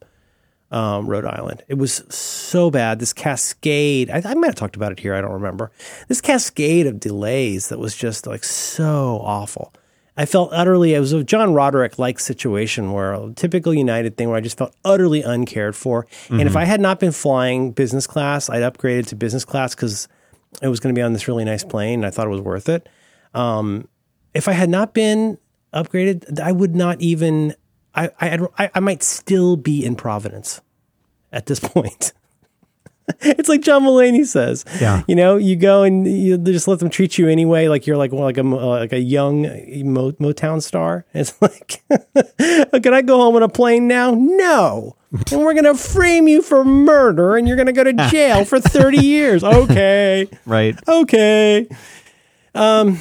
um, 0.72 1.08
Rhode 1.08 1.26
Island. 1.26 1.64
It 1.68 1.76
was 1.76 2.04
so 2.14 2.70
bad. 2.70 3.00
This 3.00 3.14
cascade, 3.14 4.10
I, 4.10 4.22
I 4.26 4.34
might 4.34 4.48
have 4.48 4.56
talked 4.56 4.76
about 4.76 4.92
it 4.92 5.00
here. 5.00 5.14
I 5.14 5.22
don't 5.22 5.32
remember. 5.32 5.72
This 6.08 6.22
cascade 6.22 6.88
of 6.88 7.00
delays 7.00 7.70
that 7.70 7.80
was 7.80 7.96
just 7.96 8.28
like 8.28 8.44
so 8.44 9.22
awful. 9.24 9.74
I 10.20 10.26
felt 10.26 10.50
utterly, 10.52 10.96
it 10.96 11.00
was 11.00 11.14
a 11.14 11.24
John 11.24 11.54
Roderick 11.54 12.00
like 12.00 12.20
situation 12.20 12.92
where 12.92 13.14
a 13.14 13.32
typical 13.36 13.72
United 13.72 14.18
thing 14.18 14.30
where 14.30 14.38
I 14.38 14.42
just 14.42 14.58
felt 14.58 14.76
utterly 14.84 15.22
uncared 15.22 15.76
for. 15.76 16.08
And 16.40 16.42
if 16.42 16.56
I 16.56 16.64
had 16.64 16.82
not 16.82 17.00
been 17.00 17.12
flying 17.12 17.72
business 17.72 18.08
class, 18.08 18.50
I'd 18.50 18.64
upgraded 18.64 19.06
to 19.08 19.16
business 19.16 19.46
class 19.46 19.76
because 19.76 20.08
it 20.62 20.70
was 20.70 20.80
going 20.80 20.94
to 20.94 20.98
be 20.98 21.04
on 21.04 21.14
this 21.14 21.28
really 21.28 21.46
nice 21.46 21.64
plane 21.64 22.00
and 22.00 22.06
I 22.06 22.10
thought 22.10 22.26
it 22.26 22.32
was 22.32 22.42
worth 22.42 22.68
it. 22.68 22.90
Um, 23.36 23.88
if 24.34 24.48
I 24.48 24.54
had 24.54 24.70
not 24.72 24.96
been 24.96 25.38
upgraded, 25.74 26.40
I 26.40 26.52
would 26.52 26.76
not 26.76 27.00
even. 27.00 27.54
I 27.98 28.10
I 28.22 28.48
I, 28.60 28.72
I 28.76 28.80
might 28.80 29.04
still 29.04 29.58
be 29.58 29.84
in 29.86 29.96
Providence 29.96 30.62
at 31.34 31.46
this 31.48 31.60
point. 31.74 32.14
it's 33.22 33.48
like 33.48 33.62
John 33.62 33.84
Mulaney 33.84 34.26
says. 34.26 34.66
Yeah. 34.82 35.02
you 35.08 35.16
know, 35.16 35.38
you 35.38 35.56
go 35.56 35.84
and 35.84 36.06
you 36.06 36.38
just 36.38 36.68
let 36.68 36.80
them 36.80 36.90
treat 36.90 37.18
you 37.18 37.30
anyway, 37.30 37.70
like 37.70 37.88
you're 37.88 37.96
like 37.96 38.12
well, 38.12 38.24
like 38.24 38.38
a 38.38 38.44
like 38.44 38.92
a 38.94 39.00
young 39.00 39.44
Mo, 39.94 40.12
Motown 40.14 40.62
star. 40.62 41.06
It's 41.14 41.42
like, 41.42 41.82
can 42.84 42.94
I 42.94 43.02
go 43.02 43.18
home 43.18 43.36
on 43.38 43.44
a 43.44 43.50
plane 43.50 43.88
now? 43.88 44.14
No. 44.14 44.96
And 45.32 45.40
we're 45.42 45.54
gonna 45.54 45.74
frame 45.74 46.28
you 46.28 46.42
for 46.42 46.66
murder, 46.66 47.38
and 47.38 47.48
you're 47.48 47.56
gonna 47.56 47.72
go 47.72 47.86
to 47.86 47.94
jail 48.10 48.44
for 48.44 48.60
thirty 48.60 48.98
years. 49.06 49.42
Okay 49.42 50.28
Right. 50.46 50.76
okay. 50.86 51.66
Um. 52.54 53.00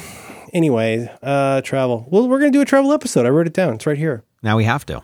Anyway, 0.53 1.11
uh, 1.21 1.59
travel. 1.61 2.07
Well, 2.09 2.29
we're 2.29 2.39
gonna 2.39 2.51
do 2.51 2.61
a 2.61 2.65
travel 2.65 2.93
episode. 2.93 3.25
I 3.25 3.29
wrote 3.29 3.47
it 3.47 3.53
down. 3.53 3.73
It's 3.73 3.85
right 3.85 3.97
here. 3.97 4.23
Now 4.43 4.57
we 4.57 4.63
have 4.63 4.85
to. 4.87 4.97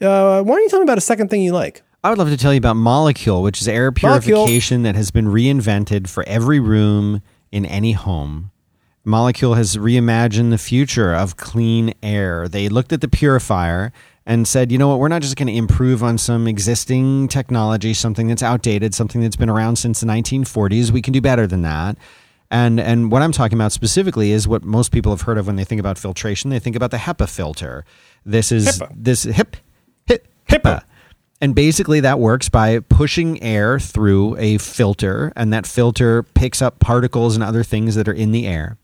Uh, 0.00 0.42
why 0.42 0.54
don't 0.56 0.62
you 0.62 0.68
tell 0.68 0.80
me 0.80 0.84
about 0.84 0.98
a 0.98 1.02
second 1.02 1.28
thing 1.28 1.42
you 1.42 1.52
like? 1.52 1.82
I 2.04 2.10
would 2.10 2.18
love 2.18 2.28
to 2.28 2.36
tell 2.36 2.52
you 2.52 2.58
about 2.58 2.76
Molekule, 2.76 3.42
which 3.42 3.60
is 3.60 3.68
air 3.68 3.90
Molekule. 3.90 4.20
purification 4.22 4.82
that 4.82 4.94
has 4.94 5.10
been 5.10 5.26
reinvented 5.26 6.08
for 6.08 6.22
every 6.28 6.60
room 6.60 7.22
in 7.50 7.64
any 7.66 7.92
home. 7.92 8.50
Molekule 9.06 9.56
has 9.56 9.76
reimagined 9.76 10.50
the 10.50 10.58
future 10.58 11.14
of 11.14 11.36
clean 11.36 11.94
air. 12.02 12.48
They 12.48 12.68
looked 12.68 12.92
at 12.92 13.00
the 13.00 13.08
purifier 13.08 13.92
and 14.26 14.46
said, 14.48 14.72
you 14.72 14.78
know 14.78 14.88
what, 14.88 14.98
we're 14.98 15.08
not 15.08 15.22
just 15.22 15.36
going 15.36 15.46
to 15.46 15.54
improve 15.54 16.02
on 16.02 16.18
some 16.18 16.48
existing 16.48 17.28
technology, 17.28 17.94
something 17.94 18.26
that's 18.26 18.42
outdated, 18.42 18.94
something 18.94 19.20
that's 19.20 19.36
been 19.36 19.48
around 19.48 19.76
since 19.76 20.00
the 20.00 20.06
1940s. 20.06 20.90
We 20.90 21.00
can 21.00 21.12
do 21.12 21.20
better 21.20 21.46
than 21.46 21.62
that. 21.62 21.96
And 22.50 22.78
and 22.78 23.10
what 23.10 23.22
I'm 23.22 23.32
talking 23.32 23.58
about 23.58 23.72
specifically 23.72 24.30
is 24.30 24.46
what 24.46 24.62
most 24.64 24.92
people 24.92 25.12
have 25.12 25.22
heard 25.22 25.38
of 25.38 25.46
when 25.46 25.56
they 25.56 25.64
think 25.64 25.80
about 25.80 25.98
filtration. 25.98 26.50
They 26.50 26.58
think 26.58 26.76
about 26.76 26.90
the 26.90 26.98
HEPA 26.98 27.28
filter. 27.28 27.84
This 28.24 28.52
is 28.52 28.66
HEPA. 28.66 28.92
this 28.94 29.22
hip 29.24 29.56
hip 30.06 30.28
HEPA. 30.48 30.82
And 31.40 31.54
basically, 31.54 32.00
that 32.00 32.18
works 32.18 32.48
by 32.48 32.78
pushing 32.80 33.42
air 33.42 33.78
through 33.78 34.36
a 34.38 34.56
filter, 34.58 35.32
and 35.36 35.52
that 35.52 35.66
filter 35.66 36.22
picks 36.22 36.62
up 36.62 36.78
particles 36.78 37.34
and 37.34 37.44
other 37.44 37.62
things 37.62 37.94
that 37.96 38.08
are 38.08 38.14
in 38.14 38.32
the 38.32 38.46
air, 38.46 38.78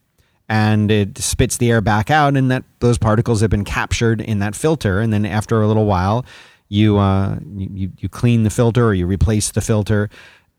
and 0.51 0.91
it 0.91 1.17
spits 1.17 1.57
the 1.57 1.71
air 1.71 1.81
back 1.81 2.11
out, 2.11 2.37
and 2.37 2.51
that 2.51 2.65
those 2.81 2.99
particles 2.99 3.41
have 3.41 3.49
been 3.49 3.65
captured 3.65 4.21
in 4.21 4.41
that 4.41 4.55
filter. 4.55 5.01
And 5.01 5.13
then 5.13 5.25
after 5.25 5.63
a 5.63 5.67
little 5.67 5.87
while, 5.87 6.27
you 6.69 6.99
uh, 6.99 7.39
you 7.57 7.91
you 7.97 8.09
clean 8.09 8.43
the 8.43 8.51
filter 8.51 8.87
or 8.87 8.95
you 8.95 9.07
replace 9.07 9.51
the 9.51 9.63
filter. 9.63 10.11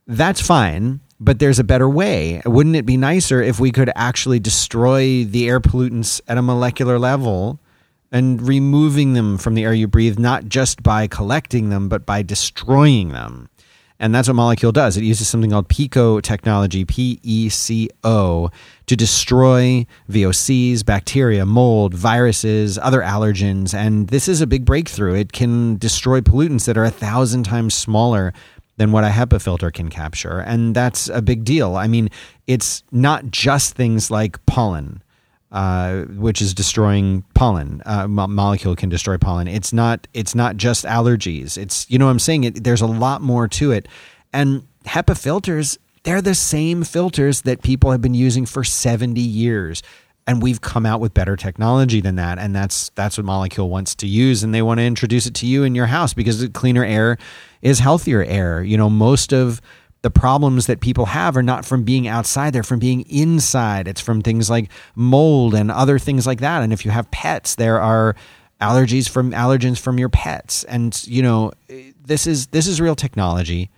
That's 0.07 0.41
fine, 0.41 0.99
but 1.23 1.39
there's 1.39 1.59
a 1.59 1.63
better 1.63 1.89
way. 1.89 2.41
Wouldn't 2.45 2.75
it 2.75 2.85
be 2.85 2.97
nicer 2.97 3.41
if 3.41 3.59
we 3.59 3.71
could 3.71 3.91
actually 3.95 4.39
destroy 4.39 5.23
the 5.23 5.47
air 5.47 5.59
pollutants 5.59 6.21
at 6.27 6.37
a 6.37 6.41
molecular 6.41 6.99
level? 6.99 7.59
and 8.13 8.47
removing 8.47 9.13
them 9.13 9.39
from 9.39 9.55
the 9.55 9.63
air 9.63 9.73
you 9.73 9.87
breathe, 9.87 10.19
not 10.19 10.45
just 10.45 10.83
by 10.83 11.07
collecting 11.07 11.69
them, 11.69 11.89
but 11.89 12.05
by 12.05 12.21
destroying 12.21 13.09
them. 13.09 13.49
And 13.99 14.13
that's 14.13 14.27
what 14.27 14.35
Molekule 14.35 14.73
does. 14.73 14.97
It 14.97 15.03
uses 15.03 15.27
something 15.27 15.51
called 15.51 15.69
PECO 15.69 16.21
technology, 16.21 16.83
P 16.83 17.19
E 17.23 17.49
C 17.49 17.89
O, 18.03 18.49
to 18.85 18.95
destroy 18.95 19.85
VOCs, 20.09 20.85
bacteria, 20.85 21.45
mold, 21.45 21.93
viruses, 21.93 22.77
other 22.77 23.01
allergens. 23.01 23.73
And 23.73 24.09
this 24.09 24.27
is 24.27 24.41
a 24.41 24.47
big 24.47 24.65
breakthrough. 24.65 25.13
It 25.13 25.31
can 25.31 25.77
destroy 25.77 26.21
pollutants 26.21 26.65
that 26.65 26.77
are 26.77 26.83
a 26.83 26.91
thousand 26.91 27.43
times 27.43 27.75
smaller 27.75 28.33
than 28.77 28.91
what 28.91 29.03
a 29.03 29.09
HEPA 29.09 29.41
filter 29.41 29.71
can 29.71 29.89
capture. 29.89 30.39
And 30.39 30.75
that's 30.75 31.07
a 31.09 31.21
big 31.21 31.43
deal. 31.43 31.75
I 31.75 31.87
mean, 31.87 32.09
it's 32.47 32.83
not 32.91 33.27
just 33.27 33.75
things 33.75 34.09
like 34.09 34.43
pollen 34.45 35.03
uh, 35.53 36.05
which 36.05 36.41
is 36.41 36.53
destroying 36.53 37.23
pollen. 37.35 37.81
Uh, 37.85 38.07
mo- 38.07 38.25
Molekule 38.25 38.75
can 38.75 38.89
destroy 38.89 39.17
pollen. 39.17 39.47
It's 39.47 39.71
not. 39.71 40.07
It's 40.13 40.33
not 40.33 40.57
just 40.57 40.83
allergies. 40.83 41.57
It's 41.57 41.89
you 41.89 41.99
know 41.99 42.05
what 42.05 42.11
I'm 42.11 42.19
saying. 42.19 42.43
It, 42.43 42.63
there's 42.63 42.81
a 42.81 42.87
lot 42.87 43.21
more 43.21 43.47
to 43.49 43.71
it, 43.71 43.87
and 44.33 44.67
HEPA 44.85 45.17
filters. 45.17 45.77
They're 46.01 46.21
the 46.21 46.35
same 46.35 46.83
filters 46.83 47.43
that 47.43 47.61
people 47.61 47.91
have 47.91 48.01
been 48.01 48.13
using 48.13 48.45
for 48.45 48.65
70 48.65 49.21
years. 49.21 49.81
And 50.25 50.41
we've 50.41 50.61
come 50.61 50.85
out 50.85 51.01
with 51.01 51.13
better 51.13 51.35
technology 51.35 51.99
than 51.99 52.15
that, 52.15 52.39
and 52.39 52.55
that's 52.55 52.91
that's 52.95 53.17
what 53.17 53.25
Molekule 53.25 53.67
wants 53.67 53.93
to 53.95 54.07
use, 54.07 54.41
and 54.41 54.53
they 54.53 54.61
want 54.61 54.79
to 54.79 54.83
introduce 54.85 55.25
it 55.25 55.33
to 55.35 55.45
you 55.45 55.63
in 55.63 55.75
your 55.75 55.87
house 55.87 56.13
because 56.13 56.47
cleaner 56.53 56.85
air 56.85 57.17
is 57.61 57.79
healthier 57.79 58.23
air. 58.23 58.63
You 58.63 58.77
know, 58.77 58.89
most 58.89 59.33
of 59.33 59.59
the 60.01 60.11
problems 60.11 60.67
that 60.67 60.81
people 60.81 61.07
have 61.07 61.35
are 61.35 61.43
not 61.43 61.65
from 61.65 61.83
being 61.83 62.07
outside. 62.07 62.53
They're 62.53 62.63
from 62.63 62.79
being 62.79 63.01
inside. 63.09 63.87
It's 63.87 64.01
from 64.01 64.21
things 64.21 64.49
like 64.49 64.69
mold 64.95 65.55
and 65.55 65.71
other 65.71 65.97
things 65.97 66.27
like 66.27 66.41
that. 66.41 66.61
And 66.61 66.71
if 66.71 66.85
you 66.85 66.91
have 66.91 67.09
pets 67.11 67.55
there 67.55 67.81
are 67.81 68.15
allergies 68.61 69.09
from 69.09 69.31
allergens 69.31 69.79
from 69.79 69.97
your 69.97 70.09
pets. 70.09 70.63
And 70.65 71.05
you 71.07 71.23
know 71.23 71.51
this 71.67 72.27
is 72.27 72.47
this 72.47 72.67
is 72.67 72.79
real 72.79 72.95
technology 72.95 73.71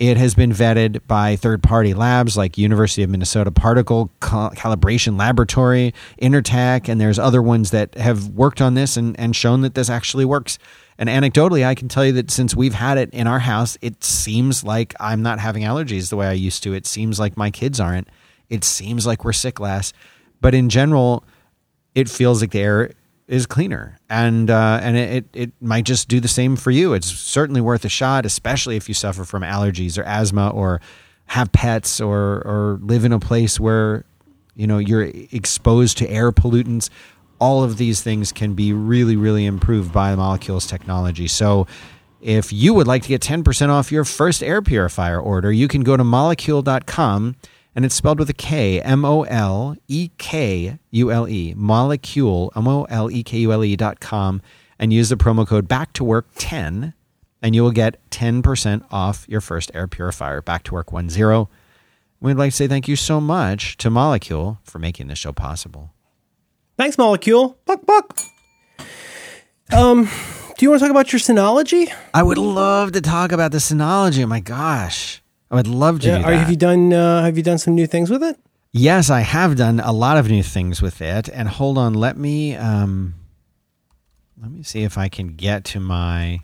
it 0.00 0.16
has 0.16 0.34
been 0.34 0.50
vetted 0.50 1.06
by 1.06 1.36
third 1.36 1.62
party 1.62 1.92
labs 1.92 2.34
like 2.34 2.56
University 2.56 3.02
of 3.02 3.10
Minnesota 3.10 3.50
Particle 3.50 4.10
Cal- 4.22 4.50
Calibration 4.52 5.18
Laboratory, 5.18 5.92
Intertek, 6.20 6.88
and 6.88 6.98
there's 6.98 7.18
other 7.18 7.42
ones 7.42 7.70
that 7.70 7.94
have 7.96 8.28
worked 8.28 8.62
on 8.62 8.72
this 8.72 8.96
and, 8.96 9.18
and 9.20 9.36
shown 9.36 9.60
that 9.60 9.74
this 9.74 9.90
actually 9.90 10.24
works. 10.24 10.58
And 10.96 11.10
anecdotally, 11.10 11.66
I 11.66 11.74
can 11.74 11.88
tell 11.88 12.04
you 12.04 12.12
that 12.12 12.30
since 12.30 12.56
we've 12.56 12.72
had 12.72 12.96
it 12.96 13.10
in 13.10 13.26
our 13.26 13.40
house, 13.40 13.76
it 13.82 14.02
seems 14.02 14.64
like 14.64 14.94
I'm 14.98 15.20
not 15.20 15.38
having 15.38 15.64
allergies 15.64 16.08
the 16.08 16.16
way 16.16 16.28
I 16.28 16.32
used 16.32 16.62
to. 16.62 16.72
It 16.72 16.86
seems 16.86 17.20
like 17.20 17.36
my 17.36 17.50
kids 17.50 17.78
aren't. 17.78 18.08
It 18.48 18.64
seems 18.64 19.06
like 19.06 19.22
we're 19.22 19.34
sick 19.34 19.60
less. 19.60 19.92
But 20.40 20.54
in 20.54 20.70
general, 20.70 21.24
it 21.94 22.08
feels 22.08 22.40
like 22.40 22.52
the 22.52 22.60
air 22.60 22.92
is 23.30 23.46
cleaner, 23.46 23.96
and 24.10 24.50
uh, 24.50 24.80
and 24.82 24.96
it, 24.96 25.24
it 25.32 25.52
might 25.60 25.84
just 25.84 26.08
do 26.08 26.18
the 26.18 26.28
same 26.28 26.56
for 26.56 26.72
you. 26.72 26.94
It's 26.94 27.06
certainly 27.06 27.60
worth 27.60 27.84
a 27.84 27.88
shot, 27.88 28.26
especially 28.26 28.76
if 28.76 28.88
you 28.88 28.94
suffer 28.94 29.24
from 29.24 29.44
allergies 29.44 29.96
or 29.96 30.02
asthma 30.02 30.50
or 30.50 30.80
have 31.26 31.52
pets 31.52 32.00
or 32.00 32.42
or 32.44 32.80
live 32.82 33.04
in 33.04 33.12
a 33.12 33.20
place 33.20 33.60
where 33.60 34.04
you 34.56 34.66
know 34.66 34.78
you're 34.78 35.04
exposed 35.30 35.96
to 35.98 36.10
air 36.10 36.32
pollutants. 36.32 36.90
All 37.38 37.62
of 37.62 37.78
these 37.78 38.02
things 38.02 38.32
can 38.32 38.54
be 38.54 38.72
really 38.72 39.14
really 39.14 39.46
improved 39.46 39.92
by 39.92 40.14
Molekule's 40.14 40.66
technology. 40.66 41.28
So. 41.28 41.66
If 42.22 42.52
you 42.52 42.74
would 42.74 42.86
like 42.86 43.00
to 43.04 43.08
get 43.08 43.22
10% 43.22 43.70
off 43.70 43.90
your 43.90 44.04
first 44.04 44.42
air 44.42 44.60
purifier 44.60 45.18
order, 45.18 45.50
you 45.50 45.68
can 45.68 45.80
go 45.82 45.96
to 45.96 46.04
molekule.com 46.04 47.36
and 47.74 47.84
it's 47.84 47.94
spelled 47.94 48.18
with 48.18 48.30
a 48.30 48.34
K, 48.34 48.80
M 48.80 49.04
O 49.04 49.22
L 49.24 49.76
E 49.88 50.10
K 50.18 50.78
U 50.90 51.10
L 51.10 51.28
E, 51.28 51.54
molekule, 51.54 52.50
M 52.56 52.68
O 52.68 52.84
L 52.84 53.10
E 53.10 53.22
K 53.22 53.38
U 53.38 53.52
L 53.52 53.64
E 53.64 53.76
dot 53.76 54.00
com, 54.00 54.42
and 54.78 54.92
use 54.92 55.08
the 55.08 55.16
promo 55.16 55.46
code 55.46 55.68
back 55.68 55.92
to 55.94 56.04
work 56.04 56.26
10, 56.36 56.94
and 57.42 57.54
you 57.54 57.62
will 57.62 57.70
get 57.70 57.98
10% 58.10 58.84
off 58.90 59.26
your 59.28 59.40
first 59.40 59.70
air 59.74 59.86
purifier, 59.86 60.42
back 60.42 60.62
to 60.64 60.74
work 60.74 60.90
10. 60.90 61.46
We'd 62.20 62.34
like 62.34 62.50
to 62.50 62.56
say 62.56 62.68
thank 62.68 62.86
you 62.86 62.96
so 62.96 63.20
much 63.20 63.76
to 63.78 63.88
Molekule 63.90 64.58
for 64.62 64.78
making 64.78 65.08
this 65.08 65.18
show 65.18 65.32
possible. 65.32 65.94
Thanks, 66.76 66.96
Molekule. 66.96 67.56
Buck, 67.64 67.86
buck. 67.86 68.20
Um, 69.72 70.04
do 70.58 70.66
you 70.66 70.70
want 70.70 70.80
to 70.80 70.84
talk 70.84 70.90
about 70.90 71.12
your 71.12 71.20
Synology? 71.20 71.90
I 72.12 72.22
would 72.22 72.38
love 72.38 72.92
to 72.92 73.00
talk 73.00 73.32
about 73.32 73.52
the 73.52 73.58
Synology. 73.58 74.22
Oh 74.24 74.26
my 74.26 74.40
gosh. 74.40 75.19
I 75.50 75.56
would 75.56 75.66
love 75.66 76.00
to 76.00 76.06
do 76.06 76.12
are, 76.14 76.30
that. 76.30 76.38
have 76.38 76.50
you 76.50 76.56
done 76.56 76.92
uh, 76.92 77.22
Have 77.24 77.36
you 77.36 77.42
done 77.42 77.58
some 77.58 77.74
new 77.74 77.86
things 77.86 78.10
with 78.10 78.22
it? 78.22 78.38
Yes, 78.72 79.10
I 79.10 79.20
have 79.20 79.56
done 79.56 79.80
a 79.80 79.92
lot 79.92 80.16
of 80.16 80.28
new 80.30 80.42
things 80.44 80.80
with 80.80 81.02
it. 81.02 81.28
And 81.28 81.48
hold 81.48 81.76
on, 81.76 81.94
let 81.94 82.16
me 82.16 82.54
um, 82.54 83.14
let 84.40 84.50
me 84.50 84.62
see 84.62 84.82
if 84.84 84.96
I 84.96 85.08
can 85.08 85.34
get 85.34 85.64
to 85.66 85.80
my 85.80 86.40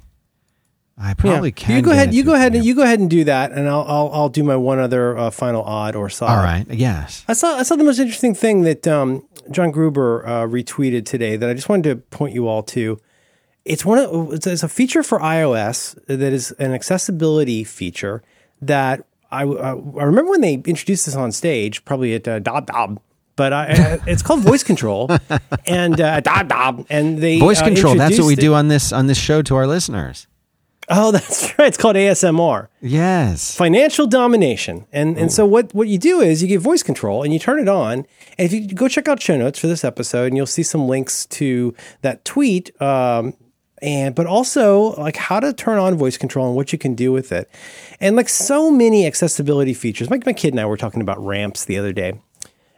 I 0.98 1.12
probably 1.14 1.50
Yeah. 1.50 1.54
can. 1.54 1.76
You 1.76 1.82
go 1.82 1.90
ahead. 1.90 2.14
You 2.14 2.24
go 2.24 2.34
ahead. 2.34 2.54
and 2.54 2.64
You 2.64 2.74
go 2.74 2.82
ahead 2.82 3.00
and 3.00 3.10
do 3.10 3.22
that, 3.24 3.52
and 3.52 3.68
I'll 3.68 3.84
I'll, 3.86 4.10
I'll 4.12 4.28
do 4.28 4.42
my 4.42 4.56
one 4.56 4.78
other 4.78 5.16
uh, 5.16 5.30
final 5.30 5.62
odd 5.62 5.94
or 5.94 6.08
side. 6.08 6.30
All 6.36 6.42
right. 6.42 6.64
Yes. 6.70 7.24
I 7.28 7.34
saw 7.34 7.56
I 7.58 7.62
saw 7.64 7.76
the 7.76 7.84
most 7.84 7.98
interesting 7.98 8.34
thing 8.34 8.62
that 8.62 8.88
um, 8.88 9.22
John 9.50 9.70
Gruber 9.70 10.26
uh, 10.26 10.30
retweeted 10.46 11.04
today 11.04 11.36
that 11.36 11.48
I 11.48 11.54
just 11.54 11.68
wanted 11.68 11.90
to 11.90 11.96
point 11.96 12.34
you 12.34 12.48
all 12.48 12.62
to. 12.64 12.98
It's 13.66 13.84
one 13.84 13.98
of 13.98 14.32
it's, 14.32 14.46
it's 14.46 14.62
a 14.62 14.68
feature 14.68 15.02
for 15.02 15.18
iOS 15.20 15.96
that 16.06 16.20
is 16.32 16.52
an 16.52 16.72
accessibility 16.72 17.62
feature 17.62 18.22
that 18.62 19.04
I 19.30 19.42
I, 19.42 19.70
I 19.70 20.04
remember 20.04 20.30
when 20.30 20.40
they 20.40 20.54
introduced 20.54 21.06
this 21.06 21.14
on 21.16 21.32
stage, 21.32 21.84
probably 21.84 22.14
at 22.14 22.26
uh, 22.28 22.38
Dub 22.38 22.66
Dub. 22.66 23.00
But 23.36 23.52
I, 23.52 23.64
I- 23.66 23.98
it's 24.06 24.22
called 24.22 24.40
voice 24.40 24.62
control, 24.62 25.10
and 25.66 26.00
uh, 26.00 26.20
Dub 26.20 26.48
Dub, 26.48 26.86
and 26.88 27.18
they 27.18 27.38
Voice 27.38 27.60
uh, 27.60 27.64
control. 27.66 27.94
That's 27.94 28.18
what 28.18 28.26
we 28.26 28.34
do 28.36 28.54
on 28.54 28.68
this 28.68 28.92
on 28.92 29.06
this 29.08 29.18
show 29.18 29.42
to 29.42 29.56
our 29.56 29.66
listeners. 29.66 30.26
Oh, 30.88 31.10
that's 31.16 31.52
right. 31.58 31.66
It's 31.68 31.76
called 31.76 31.96
ASMR. 31.96 32.68
Yes. 32.80 33.56
financial 33.56 34.06
domination. 34.06 34.86
And 34.92 35.18
and 35.18 35.30
so 35.32 35.44
what 35.44 35.74
what 35.74 35.88
you 35.88 35.98
do 35.98 36.20
is 36.20 36.40
you 36.40 36.48
get 36.48 36.60
voice 36.60 36.82
control 36.82 37.22
and 37.24 37.32
you 37.32 37.38
turn 37.38 37.58
it 37.58 37.68
on. 37.68 38.06
And 38.38 38.46
if 38.46 38.52
you 38.52 38.68
go 38.68 38.86
check 38.88 39.08
out 39.08 39.20
show 39.20 39.36
notes 39.36 39.58
for 39.58 39.66
this 39.66 39.84
episode, 39.84 40.26
and 40.28 40.36
you'll 40.36 40.46
see 40.46 40.62
some 40.62 40.86
links 40.88 41.26
to 41.26 41.74
that 42.02 42.24
tweet. 42.24 42.70
Um, 42.80 43.34
and 43.86 44.14
but 44.14 44.26
also 44.26 44.90
like 45.00 45.16
how 45.16 45.40
to 45.40 45.52
turn 45.52 45.78
on 45.78 45.94
voice 45.94 46.18
control 46.18 46.46
and 46.48 46.56
what 46.56 46.72
you 46.72 46.78
can 46.78 46.94
do 46.94 47.12
with 47.12 47.32
it. 47.32 47.48
And 48.00 48.16
like 48.16 48.28
so 48.28 48.70
many 48.70 49.06
accessibility 49.06 49.72
features. 49.72 50.10
Like 50.10 50.26
my 50.26 50.32
kid 50.32 50.52
and 50.52 50.60
I 50.60 50.66
were 50.66 50.76
talking 50.76 51.00
about 51.00 51.24
ramps 51.24 51.64
the 51.64 51.78
other 51.78 51.92
day 51.92 52.20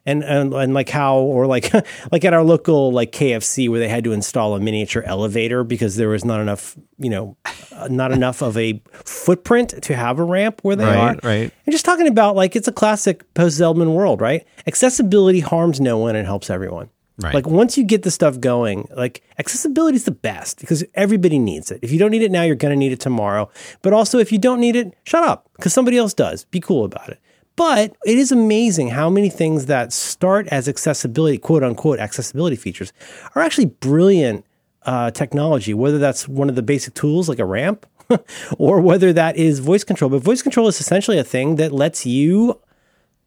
and, 0.06 0.22
and 0.22 0.54
and 0.54 0.74
like 0.74 0.88
how 0.88 1.18
or 1.18 1.46
like 1.46 1.72
like 2.12 2.24
at 2.24 2.32
our 2.32 2.42
local 2.44 2.92
like 2.92 3.12
KFC 3.12 3.68
where 3.68 3.80
they 3.80 3.88
had 3.88 4.04
to 4.04 4.12
install 4.12 4.54
a 4.54 4.60
miniature 4.60 5.02
elevator 5.02 5.64
because 5.64 5.96
there 5.96 6.08
was 6.08 6.24
not 6.24 6.40
enough 6.40 6.76
you 6.98 7.10
know 7.10 7.36
uh, 7.72 7.88
not 7.90 8.12
enough 8.12 8.42
of 8.42 8.56
a 8.56 8.80
footprint 8.92 9.82
to 9.82 9.96
have 9.96 10.18
a 10.18 10.24
ramp 10.24 10.60
where 10.62 10.76
they 10.76 10.84
Right, 10.84 11.16
are 11.24 11.28
right. 11.28 11.52
and 11.66 11.72
just 11.72 11.84
talking 11.84 12.06
about 12.06 12.36
like 12.36 12.54
it's 12.56 12.68
a 12.68 12.72
classic 12.72 13.32
post 13.34 13.58
Zeldman 13.60 13.92
world 13.94 14.20
right 14.20 14.46
accessibility 14.66 15.40
harms 15.40 15.80
no 15.80 15.98
one 15.98 16.16
and 16.16 16.26
helps 16.26 16.48
everyone 16.48 16.88
Right. 17.20 17.34
like 17.34 17.48
once 17.48 17.76
you 17.76 17.82
get 17.84 18.04
the 18.04 18.12
stuff 18.12 18.38
going 18.38 18.86
like 18.96 19.24
accessibility 19.40 19.96
is 19.96 20.04
the 20.04 20.12
best 20.12 20.60
because 20.60 20.84
everybody 20.94 21.38
needs 21.40 21.72
it. 21.72 21.80
If 21.82 21.90
you 21.90 21.98
don't 21.98 22.12
need 22.12 22.22
it 22.22 22.30
now 22.30 22.42
you're 22.42 22.54
going 22.54 22.72
to 22.72 22.78
need 22.78 22.92
it 22.92 23.00
tomorrow. 23.00 23.50
But 23.82 23.92
also 23.92 24.18
if 24.18 24.30
you 24.30 24.38
don't 24.38 24.60
need 24.60 24.76
it 24.76 24.94
shut 25.04 25.24
up 25.24 25.48
because 25.56 25.72
somebody 25.72 25.98
else 25.98 26.14
does. 26.14 26.44
Be 26.44 26.60
cool 26.60 26.84
about 26.84 27.08
it. 27.08 27.20
But 27.56 27.96
it 28.06 28.18
is 28.18 28.30
amazing 28.30 28.90
how 28.90 29.10
many 29.10 29.30
things 29.30 29.66
that 29.66 29.92
start 29.92 30.46
as 30.46 30.68
accessibility, 30.68 31.38
quote 31.38 31.64
unquote, 31.64 31.98
accessibility 31.98 32.54
features 32.54 32.92
are 33.34 33.42
actually 33.42 33.66
brilliant 33.66 34.44
uh, 34.84 35.10
technology, 35.10 35.74
whether 35.74 35.98
that's 35.98 36.28
one 36.28 36.48
of 36.48 36.54
the 36.54 36.62
basic 36.62 36.94
tools 36.94 37.28
like 37.28 37.40
a 37.40 37.44
ramp 37.44 37.84
or 38.58 38.80
whether 38.80 39.12
that 39.12 39.36
is 39.36 39.58
voice 39.58 39.82
control. 39.82 40.08
But 40.08 40.22
voice 40.22 40.40
control 40.40 40.68
is 40.68 40.80
essentially 40.80 41.18
a 41.18 41.24
thing 41.24 41.56
that 41.56 41.72
lets 41.72 42.06
you 42.06 42.60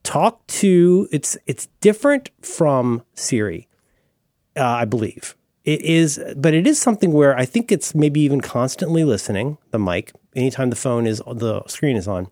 talk 0.04 0.46
to 0.48 1.08
it's 1.12 1.38
it's 1.46 1.68
different 1.80 2.32
from 2.42 3.04
Siri, 3.14 3.68
uh, 4.58 4.66
I 4.66 4.86
believe. 4.86 5.36
It 5.64 5.82
is, 5.82 6.20
but 6.36 6.54
it 6.56 6.66
is 6.66 6.80
something 6.80 7.14
where 7.14 7.38
I 7.38 7.46
think 7.46 7.72
it's 7.72 7.94
maybe 7.94 8.20
even 8.22 8.42
constantly 8.42 9.04
listening 9.04 9.60
the 9.70 9.78
mic 9.78 10.12
anytime 10.36 10.72
the 10.72 10.76
phone 10.76 11.06
is 11.06 11.22
the 11.28 11.64
screen 11.68 11.96
is 11.96 12.08
on 12.08 12.32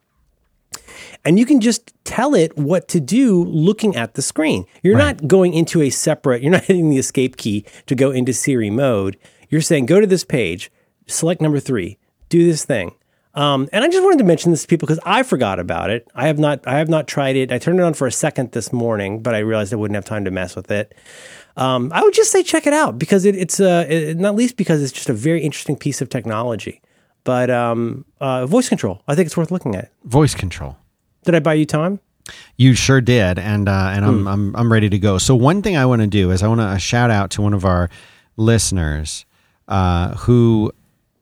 and 1.25 1.37
you 1.39 1.45
can 1.45 1.59
just 1.59 1.93
tell 2.03 2.33
it 2.33 2.57
what 2.57 2.87
to 2.89 2.99
do 2.99 3.43
looking 3.43 3.95
at 3.95 4.13
the 4.13 4.21
screen. 4.21 4.65
You're 4.81 4.97
not 4.97 5.27
going 5.27 5.53
into 5.53 5.81
a 5.81 5.89
separate, 5.89 6.41
you're 6.41 6.51
not 6.51 6.63
hitting 6.65 6.89
the 6.89 6.97
escape 6.97 7.37
key 7.37 7.65
to 7.87 7.95
go 7.95 8.11
into 8.11 8.33
Siri 8.33 8.69
mode. 8.69 9.17
You're 9.49 9.61
saying, 9.61 9.87
go 9.87 9.99
to 9.99 10.07
this 10.07 10.23
page, 10.23 10.71
select 11.07 11.41
number 11.41 11.59
three, 11.59 11.97
do 12.29 12.45
this 12.45 12.65
thing. 12.65 12.95
Um, 13.35 13.69
and 13.71 13.83
I 13.83 13.89
just 13.89 14.03
wanted 14.03 14.17
to 14.19 14.23
mention 14.23 14.51
this 14.51 14.63
to 14.63 14.67
people 14.67 14.87
because 14.87 14.99
I 15.05 15.23
forgot 15.23 15.59
about 15.59 15.89
it. 15.89 16.07
I 16.15 16.27
have 16.27 16.39
not, 16.39 16.67
I 16.67 16.77
have 16.79 16.89
not 16.89 17.07
tried 17.07 17.35
it. 17.35 17.51
I 17.51 17.59
turned 17.59 17.79
it 17.79 17.83
on 17.83 17.93
for 17.93 18.07
a 18.07 18.11
second 18.11 18.51
this 18.51 18.73
morning, 18.73 19.21
but 19.21 19.35
I 19.35 19.39
realized 19.39 19.71
I 19.71 19.75
wouldn't 19.75 19.95
have 19.95 20.05
time 20.05 20.25
to 20.25 20.31
mess 20.31 20.55
with 20.55 20.71
it. 20.71 20.95
Um, 21.55 21.91
I 21.93 22.01
would 22.01 22.13
just 22.13 22.31
say 22.31 22.41
check 22.41 22.65
it 22.65 22.73
out 22.73 22.97
because 22.97 23.25
it, 23.25 23.35
it's 23.35 23.59
uh, 23.59 23.85
it, 23.87 24.17
not 24.17 24.35
least 24.35 24.57
because 24.57 24.81
it's 24.81 24.91
just 24.91 25.09
a 25.09 25.13
very 25.13 25.41
interesting 25.41 25.75
piece 25.75 26.01
of 26.01 26.09
technology. 26.09 26.81
But 27.23 27.49
um, 27.49 28.05
uh, 28.19 28.45
voice 28.45 28.69
control, 28.69 29.03
I 29.07 29.15
think 29.15 29.27
it's 29.27 29.37
worth 29.37 29.51
looking 29.51 29.75
at. 29.75 29.91
Voice 30.05 30.33
control. 30.33 30.77
Did 31.25 31.35
I 31.35 31.39
buy 31.39 31.53
you 31.53 31.65
time? 31.65 31.99
You 32.57 32.73
sure 32.75 33.01
did, 33.01 33.39
and 33.39 33.67
uh, 33.67 33.91
and 33.93 34.05
I'm 34.05 34.27
I'm 34.27 34.55
I'm 34.55 34.71
ready 34.71 34.89
to 34.89 34.99
go. 34.99 35.17
So 35.17 35.35
one 35.35 35.61
thing 35.61 35.75
I 35.75 35.85
want 35.85 36.01
to 36.01 36.07
do 36.07 36.31
is 36.31 36.43
I 36.43 36.47
want 36.47 36.61
to 36.61 36.79
shout 36.79 37.09
out 37.11 37.31
to 37.31 37.41
one 37.41 37.53
of 37.53 37.65
our 37.65 37.89
listeners 38.37 39.25
uh, 39.67 40.15
who, 40.15 40.71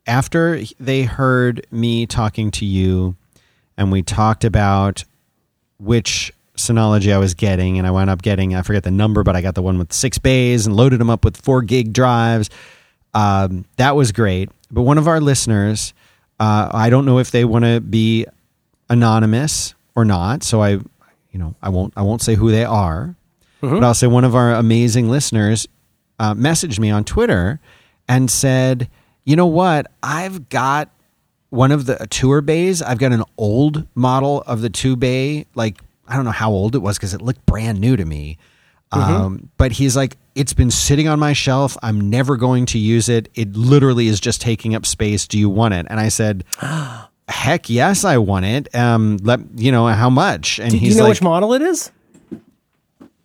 after 0.08 0.62
they 0.80 1.04
heard 1.04 1.66
me 1.72 2.06
talking 2.06 2.52
to 2.52 2.66
you, 2.66 3.16
and 3.78 3.92
we 3.92 4.02
talked 4.02 4.44
about 4.44 5.04
which 5.80 6.34
Synology 6.58 7.14
I 7.14 7.18
was 7.20 7.34
getting, 7.36 7.78
and 7.78 7.86
I 7.86 7.92
wound 7.92 8.10
up 8.10 8.22
getting 8.22 8.56
I 8.56 8.62
forget 8.64 8.84
the 8.84 8.92
number, 8.92 9.24
but 9.24 9.36
I 9.36 9.42
got 9.42 9.54
the 9.56 9.62
one 9.62 9.78
with 9.78 9.94
six 9.94 10.18
bays 10.18 10.66
and 10.66 10.76
loaded 10.76 11.00
them 11.00 11.10
up 11.10 11.24
with 11.24 11.38
four 11.38 11.62
gig 11.62 11.94
drives. 11.94 12.50
Um, 13.14 13.66
that 13.76 13.96
was 13.96 14.12
great. 14.12 14.50
But 14.72 14.82
one 14.82 14.98
of 14.98 15.08
our 15.08 15.22
listeners, 15.22 15.94
uh, 16.40 16.70
I 16.74 16.90
don't 16.90 17.06
know 17.06 17.20
if 17.20 17.32
they 17.32 17.46
want 17.46 17.66
to 17.66 17.80
be 17.80 18.26
anonymous 18.90 19.76
or 19.96 20.06
not, 20.06 20.44
so 20.44 20.62
I, 20.62 20.72
you 20.72 21.40
know, 21.40 21.56
I 21.62 21.70
won't 21.70 21.94
I 21.96 22.02
won't 22.02 22.22
say 22.22 22.36
who 22.36 22.52
they 22.52 22.66
are, 22.66 23.16
but 23.62 23.84
I'll 23.84 23.94
say 23.94 24.08
one 24.08 24.24
of 24.24 24.36
our 24.36 24.54
amazing 24.54 25.10
listeners 25.10 25.68
uh, 26.20 26.34
messaged 26.34 26.80
me 26.80 26.90
on 26.90 27.04
Twitter 27.04 27.60
and 28.08 28.30
said, 28.32 28.90
you 29.28 29.36
know 29.36 29.46
what, 29.46 29.92
I've 30.02 30.48
got 30.48 30.90
one 31.50 31.74
of 31.74 31.86
the 31.86 32.08
tour 32.10 32.40
bays. 32.40 32.82
I've 32.82 32.98
got 32.98 33.12
an 33.12 33.24
old 33.38 33.86
model 33.94 34.42
of 34.48 34.62
the 34.62 34.70
two 34.70 34.96
bay, 34.96 35.46
like 35.54 35.82
I 36.08 36.16
don't 36.16 36.24
know 36.24 36.32
how 36.32 36.50
old 36.50 36.76
it 36.76 36.80
was 36.80 36.98
because 36.98 37.14
it 37.14 37.22
looked 37.22 37.46
brand 37.46 37.82
new 37.82 37.98
to 37.98 38.06
me. 38.06 38.38
Um, 38.94 39.50
but 39.58 39.74
he's 39.74 39.98
like, 39.98 40.16
it's 40.34 40.54
been 40.54 40.72
sitting 40.72 41.10
on 41.10 41.20
my 41.20 41.34
shelf. 41.34 41.76
I'm 41.84 42.10
never 42.10 42.38
going 42.38 42.68
to 42.68 42.80
use 42.80 43.10
it. 43.10 43.28
It 43.36 43.54
literally 43.54 44.08
is 44.08 44.22
just 44.22 44.40
taking 44.40 44.74
up 44.74 44.86
space. 44.86 45.28
Do 45.28 45.38
you 45.38 45.50
want 45.50 45.74
it? 45.74 45.86
And 45.90 46.00
I 46.00 46.08
said, 46.08 46.46
heck 47.28 47.70
yes, 47.70 48.06
I 48.06 48.20
want 48.20 48.46
it. 48.46 48.74
Um, 48.74 49.18
let 49.24 49.42
you 49.58 49.74
know 49.74 49.88
how 49.88 50.10
much. 50.10 50.58
And 50.58 50.72
do 50.72 50.78
he's 50.78 50.94
you 50.94 51.00
know 51.00 51.04
like, 51.04 51.10
which 51.10 51.22
model 51.22 51.54
it 51.54 51.62
is? 51.62 51.92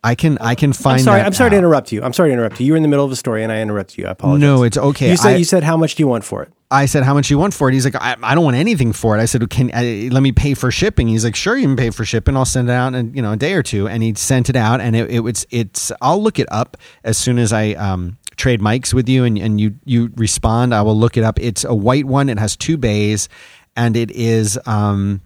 I 0.03 0.15
can, 0.15 0.37
I 0.39 0.55
can 0.55 0.73
find. 0.73 0.99
I'm 0.99 1.03
sorry. 1.03 1.21
I'm 1.21 1.33
sorry 1.33 1.51
to 1.51 1.57
interrupt 1.57 1.91
you. 1.91 2.03
I'm 2.03 2.13
sorry 2.13 2.29
to 2.29 2.33
interrupt 2.33 2.59
you. 2.59 2.65
You 2.65 2.73
were 2.73 2.77
in 2.77 2.83
the 2.83 2.89
middle 2.89 3.05
of 3.05 3.11
a 3.11 3.15
story 3.15 3.41
and 3.43 3.51
I 3.51 3.61
interrupted 3.61 3.97
you. 3.99 4.07
I 4.07 4.11
apologize. 4.11 4.41
No, 4.41 4.63
it's 4.63 4.77
okay. 4.77 5.11
You 5.11 5.17
said 5.17 5.33
I- 5.33 5.35
you 5.37 5.45
said 5.45 5.63
how 5.63 5.77
much 5.77 5.95
do 5.95 6.03
you 6.03 6.07
want 6.07 6.23
for 6.25 6.43
it? 6.43 6.51
I 6.71 6.87
said, 6.87 7.03
"How 7.03 7.13
much 7.13 7.27
do 7.27 7.35
you 7.35 7.37
want 7.37 7.53
for 7.53 7.69
it?" 7.69 7.73
He's 7.75 7.85
like, 7.85 7.93
"I, 7.95 8.15
I 8.23 8.33
don't 8.33 8.43
want 8.43 8.57
anything 8.57 8.93
for 8.93 9.15
it." 9.15 9.21
I 9.21 9.25
said, 9.25 9.47
"Can 9.51 9.69
I, 9.75 10.09
let 10.11 10.23
me 10.23 10.31
pay 10.31 10.55
for 10.55 10.71
shipping?" 10.71 11.07
He's 11.07 11.23
like, 11.23 11.35
"Sure, 11.35 11.55
you 11.55 11.67
can 11.67 11.75
pay 11.75 11.91
for 11.91 12.03
shipping. 12.03 12.35
I'll 12.35 12.45
send 12.45 12.67
it 12.67 12.73
out 12.73 12.95
in 12.95 13.13
you 13.13 13.21
know 13.21 13.33
a 13.33 13.37
day 13.37 13.53
or 13.53 13.61
two. 13.61 13.87
And 13.87 14.01
he 14.01 14.15
sent 14.15 14.49
it 14.49 14.55
out, 14.55 14.81
and 14.81 14.95
it, 14.95 15.11
it 15.11 15.19
was 15.19 15.45
it's. 15.51 15.91
I'll 16.01 16.19
look 16.21 16.39
it 16.39 16.47
up 16.51 16.75
as 17.03 17.15
soon 17.15 17.37
as 17.37 17.53
I 17.53 17.73
um, 17.73 18.17
trade 18.37 18.59
mics 18.59 18.91
with 18.91 19.07
you, 19.07 19.23
and 19.23 19.37
and 19.37 19.61
you 19.61 19.75
you 19.85 20.11
respond. 20.15 20.73
I 20.73 20.81
will 20.81 20.97
look 20.97 21.15
it 21.15 21.23
up. 21.23 21.39
It's 21.39 21.63
a 21.63 21.75
white 21.75 22.05
one. 22.05 22.27
It 22.27 22.39
has 22.39 22.57
two 22.57 22.75
bays, 22.77 23.29
and 23.75 23.95
it 23.95 24.09
is. 24.09 24.57
Um, 24.65 25.21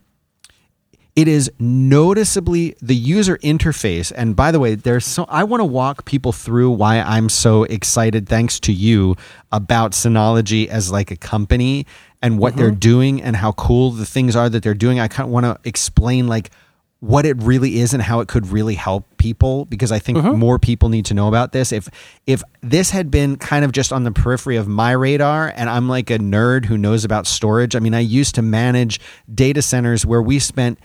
it 1.18 1.28
is 1.28 1.52
noticeably 1.58 2.76
the 2.80 2.96
user 2.96 3.40
interface. 3.40 4.14
And 4.16 4.36
by 4.36 4.52
the 4.52 4.60
way 4.60 4.76
there's 4.76 5.06
so 5.06 5.26
i 5.28 5.44
want 5.44 5.62
to 5.62 5.66
walk 5.66 6.06
people 6.06 6.32
through 6.32 6.70
why 6.70 7.00
i'm 7.00 7.28
so 7.28 7.64
excited 7.64 8.30
thanks 8.30 8.60
to 8.62 8.72
you 8.72 9.16
about 9.52 9.92
synology 9.92 10.68
as 10.68 10.92
like 10.92 11.10
a 11.10 11.18
company 11.18 11.88
and 12.22 12.38
what 12.40 12.56
they're 12.56 12.70
mm-hmm. 12.70 12.80
doing 12.80 13.22
and 13.22 13.36
how 13.36 13.52
cool 13.54 13.92
the 13.92 14.06
things 14.06 14.36
are 14.36 14.50
that 14.50 14.64
they're 14.64 14.74
doing. 14.74 15.00
I 15.00 15.08
kind 15.08 15.28
of 15.28 15.34
want 15.34 15.46
to 15.46 15.60
explain 15.68 16.28
like 16.28 16.52
what 17.00 17.26
it 17.26 17.38
really 17.44 17.80
is 17.80 17.94
and 17.94 18.02
how 18.02 18.22
it 18.22 18.28
could 18.28 18.48
really 18.48 18.74
help 18.74 19.06
people 19.18 19.66
because 19.66 19.92
i 19.92 20.00
think 20.00 20.18
mm-hmm. 20.18 20.36
more 20.36 20.58
people 20.58 20.90
need 20.90 21.06
to 21.06 21.14
know 21.14 21.28
about 21.28 21.52
this. 21.52 21.72
If 21.72 21.90
if 22.26 22.42
this 22.62 22.90
had 22.92 23.12
been 23.12 23.38
kind 23.38 23.66
of 23.66 23.72
just 23.72 23.92
on 23.94 24.04
the 24.04 24.12
periphery 24.12 24.56
of 24.56 24.68
my 24.68 24.92
radar 24.92 25.54
and 25.56 25.70
i'm 25.70 25.88
like 25.88 26.10
a 26.10 26.18
nerd 26.18 26.66
who 26.66 26.78
knows 26.78 27.06
about 27.06 27.28
storage 27.28 27.76
i 27.76 27.80
mean 27.80 27.94
i 27.94 28.00
used 28.00 28.36
to 28.36 28.42
manage 28.42 29.00
data 29.34 29.62
centers 29.62 30.06
where 30.06 30.22
we 30.22 30.40
spent 30.40 30.80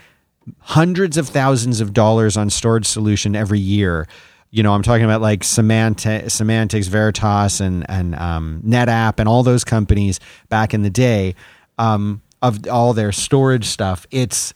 hundreds 0.61 1.17
of 1.17 1.29
thousands 1.29 1.81
of 1.81 1.93
dollars 1.93 2.37
on 2.37 2.51
storage 2.51 2.87
solution 2.87 3.37
every 3.37 3.61
year. 3.61 4.07
You 4.51 4.63
know, 4.63 4.75
I'm 4.75 4.83
talking 4.83 5.05
about 5.05 5.21
like 5.21 5.41
Semanta- 5.41 6.25
Symantec, 6.25 6.87
Veritas, 6.89 7.61
and 7.61 7.89
and 7.89 8.15
um, 8.17 8.63
NetApp, 8.65 9.19
and 9.19 9.29
all 9.29 9.43
those 9.43 9.65
companies 9.65 10.21
back 10.49 10.75
in 10.75 10.83
the 10.83 10.91
day 10.91 11.35
um, 11.79 12.21
of 12.43 12.67
all 12.69 12.93
their 12.93 13.13
storage 13.13 13.67
stuff. 13.67 14.07
It's 14.11 14.53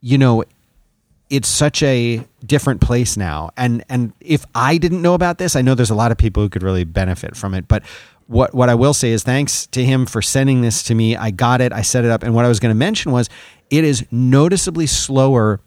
you 0.00 0.18
know, 0.18 0.44
it's 1.30 1.48
such 1.48 1.82
a 1.82 2.24
different 2.44 2.80
place 2.80 3.16
now. 3.16 3.50
And 3.56 3.84
and 3.88 4.12
if 4.20 4.44
I 4.54 4.78
didn't 4.78 5.02
know 5.02 5.14
about 5.14 5.38
this, 5.38 5.56
I 5.56 5.62
know 5.62 5.74
there's 5.74 5.90
a 5.90 5.94
lot 5.94 6.12
of 6.12 6.18
people 6.18 6.42
who 6.42 6.48
could 6.48 6.62
really 6.62 6.84
benefit 6.84 7.36
from 7.36 7.54
it. 7.54 7.66
But 7.68 7.82
what 8.26 8.54
what 8.54 8.68
I 8.68 8.74
will 8.74 8.94
say 8.94 9.10
is 9.10 9.22
thanks 9.22 9.66
to 9.68 9.84
him 9.84 10.06
for 10.06 10.22
sending 10.22 10.60
this 10.60 10.82
to 10.84 10.94
me. 10.94 11.16
I 11.16 11.30
got 11.30 11.60
it. 11.60 11.72
I 11.72 11.82
set 11.82 12.04
it 12.04 12.10
up. 12.10 12.22
And 12.22 12.34
what 12.34 12.44
I 12.44 12.48
was 12.48 12.60
going 12.60 12.70
to 12.70 12.78
mention 12.78 13.12
was 13.12 13.28
it 13.70 13.84
is 13.84 14.04
noticeably 14.10 14.86
slower 14.86 15.60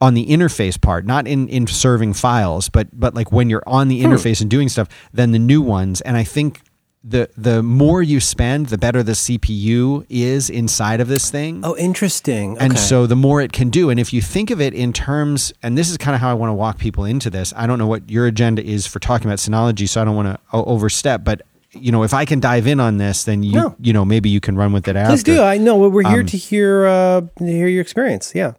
on 0.00 0.14
the 0.14 0.26
interface 0.26 0.80
part, 0.80 1.04
not 1.04 1.26
in, 1.26 1.48
in 1.48 1.66
serving 1.66 2.14
files, 2.14 2.68
but 2.68 2.88
but 2.98 3.14
like 3.14 3.32
when 3.32 3.50
you're 3.50 3.62
on 3.66 3.88
the 3.88 4.00
hmm. 4.00 4.06
interface 4.06 4.40
and 4.40 4.50
doing 4.50 4.68
stuff 4.68 4.88
than 5.12 5.32
the 5.32 5.38
new 5.38 5.60
ones. 5.60 6.00
And 6.00 6.16
I 6.16 6.24
think 6.24 6.62
the 7.02 7.30
the 7.36 7.62
more 7.62 8.02
you 8.02 8.20
spend, 8.20 8.66
the 8.66 8.78
better 8.78 9.02
the 9.02 9.12
CPU 9.12 10.04
is 10.08 10.50
inside 10.50 11.00
of 11.00 11.08
this 11.08 11.30
thing. 11.30 11.60
Oh, 11.64 11.76
interesting. 11.76 12.58
And 12.58 12.72
Okay. 12.72 12.80
so 12.80 13.06
the 13.06 13.16
more 13.16 13.40
it 13.40 13.52
can 13.52 13.70
do. 13.70 13.90
And 13.90 13.98
if 13.98 14.12
you 14.12 14.20
think 14.20 14.50
of 14.50 14.60
it 14.60 14.74
in 14.74 14.92
terms, 14.92 15.52
and 15.62 15.78
this 15.78 15.90
is 15.90 15.96
kind 15.96 16.14
of 16.14 16.20
how 16.20 16.30
I 16.30 16.34
want 16.34 16.50
to 16.50 16.54
walk 16.54 16.78
people 16.78 17.04
into 17.04 17.30
this. 17.30 17.52
I 17.56 17.66
don't 17.66 17.78
know 17.78 17.86
what 17.86 18.10
your 18.10 18.26
agenda 18.26 18.62
is 18.62 18.86
for 18.86 18.98
talking 18.98 19.26
about 19.26 19.38
Synology, 19.38 19.88
so 19.88 20.00
I 20.00 20.04
don't 20.04 20.16
want 20.16 20.28
to 20.28 20.38
overstep. 20.52 21.24
But 21.24 21.42
you 21.72 21.92
know, 21.92 22.02
if 22.02 22.12
I 22.12 22.24
can 22.24 22.40
dive 22.40 22.66
in 22.66 22.80
on 22.80 22.96
this, 22.98 23.24
then 23.24 23.42
you 23.42 23.52
No. 23.52 23.76
you 23.80 23.92
know 23.92 24.04
maybe 24.04 24.28
you 24.28 24.40
can 24.40 24.56
run 24.56 24.72
with 24.72 24.88
it 24.88 24.96
after. 24.96 25.12
Please 25.12 25.22
do. 25.22 25.42
I 25.42 25.58
know 25.58 25.76
we're 25.76 26.04
Um, 26.06 26.12
here 26.12 26.22
to 26.24 26.36
hear 26.36 26.86
uh, 26.86 27.20
to 27.38 27.44
hear 27.46 27.68
your 27.68 27.80
experience. 27.82 28.32
Yeah. 28.34 28.52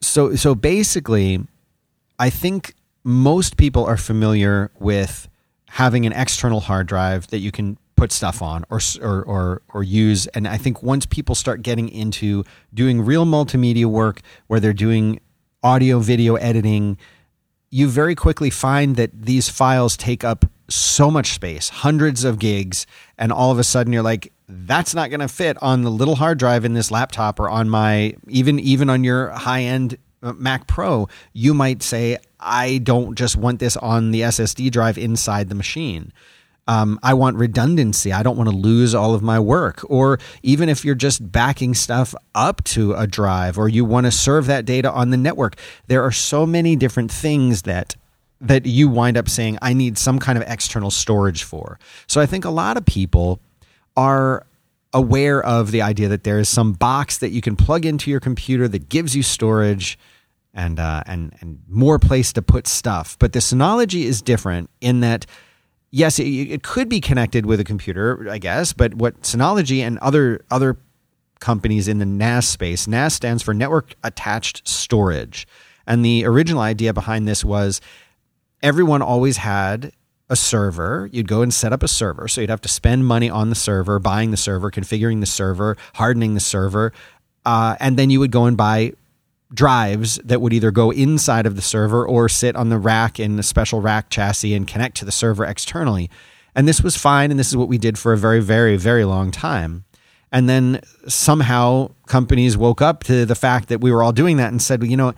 so 0.00 0.34
so 0.36 0.54
basically 0.54 1.40
i 2.18 2.28
think 2.30 2.74
most 3.02 3.56
people 3.56 3.84
are 3.84 3.96
familiar 3.96 4.70
with 4.78 5.26
having 5.70 6.04
an 6.06 6.12
external 6.12 6.60
hard 6.60 6.86
drive 6.86 7.26
that 7.28 7.38
you 7.38 7.50
can 7.50 7.76
put 7.96 8.12
stuff 8.12 8.42
on 8.42 8.64
or 8.70 8.78
or 9.02 9.22
or, 9.24 9.62
or 9.72 9.82
use 9.82 10.26
and 10.28 10.46
i 10.46 10.58
think 10.58 10.82
once 10.82 11.06
people 11.06 11.34
start 11.34 11.62
getting 11.62 11.88
into 11.88 12.44
doing 12.74 13.00
real 13.00 13.24
multimedia 13.24 13.86
work 13.86 14.20
where 14.48 14.60
they're 14.60 14.74
doing 14.88 15.18
audio 15.62 15.98
video 15.98 16.34
editing 16.36 16.96
you 17.70 17.88
very 17.88 18.14
quickly 18.14 18.50
find 18.50 18.96
that 18.96 19.10
these 19.30 19.48
files 19.48 19.96
take 19.96 20.22
up 20.22 20.44
so 20.68 21.10
much 21.10 21.32
space, 21.32 21.68
hundreds 21.68 22.24
of 22.24 22.38
gigs, 22.38 22.86
and 23.18 23.32
all 23.32 23.50
of 23.50 23.58
a 23.58 23.64
sudden 23.64 23.92
you're 23.92 24.02
like, 24.02 24.32
that's 24.48 24.94
not 24.94 25.10
going 25.10 25.20
to 25.20 25.28
fit 25.28 25.60
on 25.62 25.82
the 25.82 25.90
little 25.90 26.16
hard 26.16 26.38
drive 26.38 26.64
in 26.64 26.74
this 26.74 26.90
laptop 26.90 27.40
or 27.40 27.48
on 27.48 27.68
my 27.68 28.14
even 28.28 28.60
even 28.60 28.88
on 28.88 29.02
your 29.02 29.30
high 29.30 29.62
end 29.62 29.98
Mac 30.22 30.66
Pro. 30.66 31.08
You 31.32 31.54
might 31.54 31.82
say, 31.82 32.18
I 32.40 32.78
don't 32.78 33.16
just 33.16 33.36
want 33.36 33.60
this 33.60 33.76
on 33.76 34.10
the 34.10 34.22
SSD 34.22 34.70
drive 34.70 34.98
inside 34.98 35.48
the 35.48 35.54
machine. 35.54 36.12
Um, 36.68 36.98
I 37.02 37.14
want 37.14 37.36
redundancy. 37.36 38.12
I 38.12 38.24
don't 38.24 38.36
want 38.36 38.50
to 38.50 38.56
lose 38.56 38.94
all 38.94 39.14
of 39.14 39.22
my 39.22 39.38
work. 39.38 39.84
Or 39.88 40.18
even 40.42 40.68
if 40.68 40.84
you're 40.84 40.96
just 40.96 41.30
backing 41.30 41.74
stuff 41.74 42.12
up 42.34 42.64
to 42.64 42.92
a 42.94 43.06
drive 43.06 43.56
or 43.56 43.68
you 43.68 43.84
want 43.84 44.06
to 44.06 44.10
serve 44.10 44.46
that 44.46 44.64
data 44.64 44.90
on 44.90 45.10
the 45.10 45.16
network, 45.16 45.56
there 45.86 46.02
are 46.02 46.10
so 46.10 46.44
many 46.44 46.74
different 46.74 47.12
things 47.12 47.62
that 47.62 47.94
that 48.40 48.66
you 48.66 48.88
wind 48.88 49.16
up 49.16 49.28
saying 49.28 49.58
I 49.62 49.72
need 49.72 49.98
some 49.98 50.18
kind 50.18 50.36
of 50.38 50.44
external 50.46 50.90
storage 50.90 51.42
for. 51.42 51.78
So 52.06 52.20
I 52.20 52.26
think 52.26 52.44
a 52.44 52.50
lot 52.50 52.76
of 52.76 52.84
people 52.84 53.40
are 53.96 54.46
aware 54.92 55.42
of 55.42 55.70
the 55.70 55.82
idea 55.82 56.08
that 56.08 56.24
there 56.24 56.38
is 56.38 56.48
some 56.48 56.72
box 56.72 57.18
that 57.18 57.30
you 57.30 57.40
can 57.40 57.56
plug 57.56 57.84
into 57.84 58.10
your 58.10 58.20
computer 58.20 58.68
that 58.68 58.88
gives 58.88 59.14
you 59.14 59.22
storage 59.22 59.98
and 60.54 60.80
uh, 60.80 61.02
and 61.06 61.34
and 61.40 61.60
more 61.68 61.98
place 61.98 62.32
to 62.32 62.42
put 62.42 62.66
stuff. 62.66 63.18
But 63.18 63.32
the 63.32 63.40
Synology 63.40 64.04
is 64.04 64.22
different 64.22 64.70
in 64.80 65.00
that 65.00 65.26
yes, 65.90 66.18
it, 66.18 66.24
it 66.24 66.62
could 66.62 66.88
be 66.88 67.00
connected 67.00 67.46
with 67.46 67.60
a 67.60 67.64
computer, 67.64 68.28
I 68.30 68.38
guess. 68.38 68.72
But 68.72 68.94
what 68.94 69.20
Synology 69.22 69.80
and 69.80 69.98
other 69.98 70.40
other 70.50 70.78
companies 71.40 71.88
in 71.88 71.98
the 71.98 72.06
NAS 72.06 72.48
space, 72.48 72.88
NAS 72.88 73.14
stands 73.14 73.42
for 73.42 73.52
Network 73.52 73.94
Attached 74.02 74.66
Storage, 74.66 75.46
and 75.86 76.04
the 76.04 76.24
original 76.24 76.62
idea 76.62 76.92
behind 76.92 77.28
this 77.28 77.44
was 77.44 77.80
everyone 78.62 79.02
always 79.02 79.38
had 79.38 79.92
a 80.28 80.36
server. 80.36 81.08
You'd 81.12 81.28
go 81.28 81.42
and 81.42 81.54
set 81.54 81.72
up 81.72 81.82
a 81.82 81.88
server. 81.88 82.26
So 82.28 82.40
you'd 82.40 82.50
have 82.50 82.60
to 82.62 82.68
spend 82.68 83.06
money 83.06 83.30
on 83.30 83.48
the 83.48 83.54
server, 83.54 83.98
buying 83.98 84.30
the 84.30 84.36
server, 84.36 84.70
configuring 84.70 85.20
the 85.20 85.26
server, 85.26 85.76
hardening 85.94 86.34
the 86.34 86.40
server. 86.40 86.92
Uh, 87.44 87.76
and 87.78 87.96
then 87.96 88.10
you 88.10 88.18
would 88.18 88.32
go 88.32 88.46
and 88.46 88.56
buy 88.56 88.92
drives 89.54 90.16
that 90.24 90.40
would 90.40 90.52
either 90.52 90.72
go 90.72 90.90
inside 90.90 91.46
of 91.46 91.54
the 91.54 91.62
server 91.62 92.04
or 92.04 92.28
sit 92.28 92.56
on 92.56 92.68
the 92.68 92.78
rack 92.78 93.20
in 93.20 93.38
a 93.38 93.42
special 93.42 93.80
rack 93.80 94.10
chassis 94.10 94.54
and 94.54 94.66
connect 94.66 94.96
to 94.96 95.04
the 95.04 95.12
server 95.12 95.44
externally. 95.44 96.10
And 96.56 96.66
this 96.66 96.80
was 96.80 96.96
fine. 96.96 97.30
And 97.30 97.38
this 97.38 97.48
is 97.48 97.56
what 97.56 97.68
we 97.68 97.78
did 97.78 97.98
for 97.98 98.12
a 98.12 98.18
very, 98.18 98.40
very, 98.40 98.76
very 98.76 99.04
long 99.04 99.30
time. 99.30 99.84
And 100.32 100.48
then 100.48 100.80
somehow 101.06 101.90
companies 102.06 102.56
woke 102.56 102.82
up 102.82 103.04
to 103.04 103.24
the 103.24 103.36
fact 103.36 103.68
that 103.68 103.80
we 103.80 103.92
were 103.92 104.02
all 104.02 104.12
doing 104.12 104.38
that 104.38 104.50
and 104.50 104.60
said, 104.60 104.80
well, 104.80 104.90
you 104.90 104.96
know, 104.96 105.14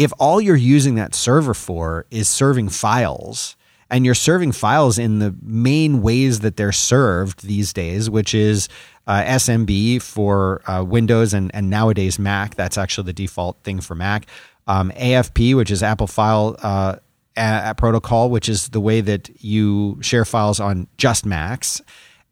if 0.00 0.14
all 0.18 0.40
you're 0.40 0.56
using 0.56 0.94
that 0.94 1.14
server 1.14 1.52
for 1.52 2.06
is 2.10 2.26
serving 2.26 2.70
files, 2.70 3.54
and 3.90 4.06
you're 4.06 4.14
serving 4.14 4.52
files 4.52 4.98
in 4.98 5.18
the 5.18 5.36
main 5.42 6.00
ways 6.00 6.40
that 6.40 6.56
they're 6.56 6.72
served 6.72 7.46
these 7.46 7.74
days, 7.74 8.08
which 8.08 8.34
is 8.34 8.70
uh, 9.06 9.22
SMB 9.24 10.00
for 10.00 10.62
uh, 10.70 10.82
Windows 10.82 11.34
and, 11.34 11.50
and 11.54 11.68
nowadays 11.68 12.18
Mac. 12.18 12.54
That's 12.54 12.78
actually 12.78 13.06
the 13.06 13.12
default 13.12 13.62
thing 13.62 13.82
for 13.82 13.94
Mac. 13.94 14.26
Um, 14.66 14.90
AFP, 14.92 15.54
which 15.54 15.70
is 15.70 15.82
Apple 15.82 16.06
File 16.06 16.56
uh, 16.62 16.96
a- 17.36 17.74
Protocol, 17.74 18.30
which 18.30 18.48
is 18.48 18.70
the 18.70 18.80
way 18.80 19.02
that 19.02 19.28
you 19.44 19.98
share 20.00 20.24
files 20.24 20.60
on 20.60 20.86
just 20.96 21.26
Macs. 21.26 21.82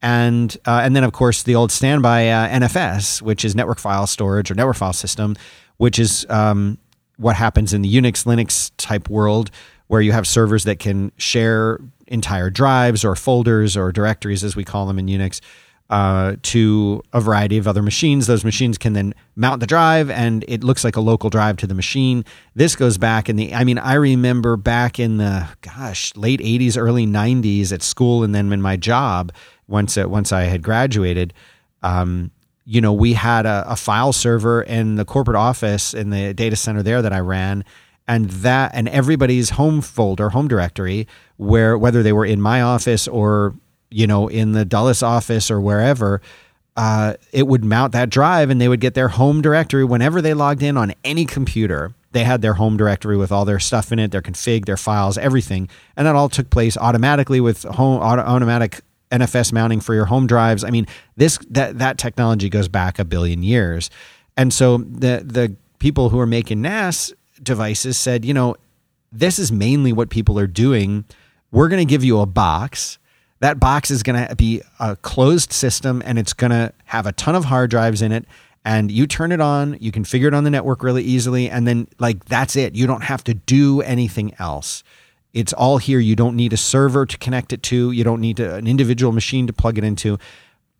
And 0.00 0.56
uh, 0.64 0.80
and 0.84 0.96
then 0.96 1.04
of 1.04 1.12
course 1.12 1.42
the 1.42 1.54
old 1.54 1.70
standby 1.70 2.30
uh, 2.30 2.48
NFS, 2.60 3.20
which 3.20 3.44
is 3.44 3.54
network 3.54 3.78
file 3.78 4.06
storage 4.06 4.50
or 4.50 4.54
network 4.54 4.76
file 4.76 4.94
system, 4.94 5.36
which 5.76 5.98
is 5.98 6.24
um, 6.30 6.78
what 7.18 7.36
happens 7.36 7.74
in 7.74 7.82
the 7.82 7.94
Unix 7.94 8.24
Linux 8.24 8.70
type 8.78 9.10
world 9.10 9.50
where 9.88 10.00
you 10.00 10.12
have 10.12 10.26
servers 10.26 10.64
that 10.64 10.78
can 10.78 11.10
share 11.16 11.80
entire 12.06 12.50
drives 12.50 13.04
or 13.04 13.16
folders 13.16 13.76
or 13.76 13.90
directories, 13.90 14.44
as 14.44 14.54
we 14.54 14.64
call 14.64 14.86
them 14.86 14.98
in 14.98 15.06
Unix, 15.06 15.40
uh, 15.90 16.36
to 16.42 17.02
a 17.14 17.20
variety 17.20 17.56
of 17.56 17.66
other 17.66 17.82
machines. 17.82 18.26
Those 18.26 18.44
machines 18.44 18.76
can 18.76 18.92
then 18.92 19.14
mount 19.34 19.60
the 19.60 19.66
drive, 19.66 20.10
and 20.10 20.44
it 20.46 20.62
looks 20.62 20.84
like 20.84 20.96
a 20.96 21.00
local 21.00 21.30
drive 21.30 21.56
to 21.58 21.66
the 21.66 21.74
machine. 21.74 22.24
This 22.54 22.76
goes 22.76 22.98
back 22.98 23.28
in 23.28 23.36
the, 23.36 23.54
I 23.54 23.64
mean, 23.64 23.78
I 23.78 23.94
remember 23.94 24.56
back 24.56 25.00
in 25.00 25.16
the, 25.16 25.48
gosh, 25.62 26.14
late 26.14 26.40
80s, 26.40 26.76
early 26.76 27.06
90s 27.06 27.72
at 27.72 27.82
school, 27.82 28.22
and 28.22 28.34
then 28.34 28.52
in 28.52 28.60
my 28.60 28.76
job, 28.76 29.32
once, 29.66 29.96
uh, 29.96 30.06
once 30.06 30.32
I 30.32 30.42
had 30.42 30.62
graduated, 30.62 31.32
um, 31.82 32.30
you 32.70 32.82
know, 32.82 32.92
we 32.92 33.14
had 33.14 33.46
a, 33.46 33.64
a 33.66 33.76
file 33.76 34.12
server 34.12 34.60
in 34.60 34.96
the 34.96 35.04
corporate 35.06 35.38
office 35.38 35.94
in 35.94 36.10
the 36.10 36.34
data 36.34 36.54
center 36.54 36.82
there 36.82 37.00
that 37.00 37.14
I 37.14 37.20
ran 37.20 37.64
and 38.06 38.28
that 38.28 38.72
and 38.74 38.90
everybody's 38.90 39.50
home 39.50 39.80
folder, 39.80 40.28
home 40.28 40.48
directory, 40.48 41.08
where 41.38 41.78
whether 41.78 42.02
they 42.02 42.12
were 42.12 42.26
in 42.26 42.42
my 42.42 42.60
office 42.60 43.08
or 43.08 43.54
you 43.90 44.06
know 44.06 44.28
in 44.28 44.52
the 44.52 44.66
Dulles 44.66 45.02
office 45.02 45.50
or 45.50 45.62
wherever, 45.62 46.20
uh, 46.76 47.14
it 47.32 47.46
would 47.46 47.64
mount 47.64 47.92
that 47.92 48.10
drive 48.10 48.50
and 48.50 48.60
they 48.60 48.68
would 48.68 48.80
get 48.80 48.92
their 48.92 49.08
home 49.08 49.40
directory 49.40 49.84
whenever 49.84 50.20
they 50.20 50.34
logged 50.34 50.62
in 50.62 50.76
on 50.76 50.92
any 51.04 51.24
computer. 51.24 51.94
They 52.12 52.24
had 52.24 52.42
their 52.42 52.54
home 52.54 52.76
directory 52.76 53.16
with 53.16 53.32
all 53.32 53.46
their 53.46 53.58
stuff 53.58 53.92
in 53.92 53.98
it, 53.98 54.10
their 54.10 54.22
config, 54.22 54.66
their 54.66 54.76
files, 54.76 55.16
everything, 55.16 55.70
and 55.96 56.06
that 56.06 56.16
all 56.16 56.28
took 56.28 56.50
place 56.50 56.76
automatically 56.76 57.40
with 57.40 57.62
home 57.62 58.00
auto, 58.02 58.22
automatic 58.22 58.80
NFS 59.10 59.52
mounting 59.52 59.80
for 59.80 59.94
your 59.94 60.06
home 60.06 60.26
drives. 60.26 60.64
I 60.64 60.70
mean, 60.70 60.86
this 61.16 61.38
that 61.50 61.78
that 61.78 61.98
technology 61.98 62.48
goes 62.48 62.68
back 62.68 62.98
a 62.98 63.04
billion 63.04 63.42
years, 63.42 63.90
and 64.36 64.52
so 64.52 64.78
the 64.78 65.22
the 65.24 65.56
people 65.78 66.08
who 66.10 66.18
are 66.18 66.26
making 66.26 66.60
NAS 66.62 67.12
devices 67.42 67.96
said, 67.96 68.24
you 68.24 68.34
know, 68.34 68.56
this 69.12 69.38
is 69.38 69.50
mainly 69.50 69.92
what 69.92 70.10
people 70.10 70.38
are 70.38 70.46
doing. 70.46 71.04
We're 71.50 71.68
going 71.68 71.86
to 71.86 71.90
give 71.90 72.04
you 72.04 72.20
a 72.20 72.26
box. 72.26 72.98
That 73.40 73.60
box 73.60 73.90
is 73.90 74.02
going 74.02 74.26
to 74.26 74.34
be 74.34 74.62
a 74.80 74.96
closed 74.96 75.52
system 75.52 76.02
and 76.04 76.18
it's 76.18 76.32
going 76.32 76.50
to 76.50 76.72
have 76.86 77.06
a 77.06 77.12
ton 77.12 77.34
of 77.34 77.46
hard 77.46 77.70
drives 77.70 78.02
in 78.02 78.12
it. 78.12 78.26
And 78.64 78.90
you 78.90 79.06
turn 79.06 79.32
it 79.32 79.40
on, 79.40 79.78
you 79.80 79.92
configure 79.92 80.26
it 80.26 80.34
on 80.34 80.44
the 80.44 80.50
network 80.50 80.82
really 80.82 81.04
easily. 81.04 81.48
And 81.48 81.66
then, 81.66 81.88
like, 81.98 82.24
that's 82.26 82.54
it. 82.56 82.74
You 82.74 82.86
don't 82.86 83.04
have 83.04 83.24
to 83.24 83.34
do 83.34 83.80
anything 83.80 84.34
else. 84.38 84.82
It's 85.38 85.52
all 85.52 85.78
here. 85.78 86.00
You 86.00 86.16
don't 86.16 86.36
need 86.36 86.52
a 86.52 86.56
server 86.56 87.06
to 87.06 87.18
connect 87.18 87.52
it 87.52 87.62
to, 87.64 87.92
you 87.92 88.04
don't 88.04 88.20
need 88.20 88.40
an 88.40 88.66
individual 88.66 89.12
machine 89.12 89.46
to 89.46 89.52
plug 89.52 89.78
it 89.78 89.84
into 89.84 90.18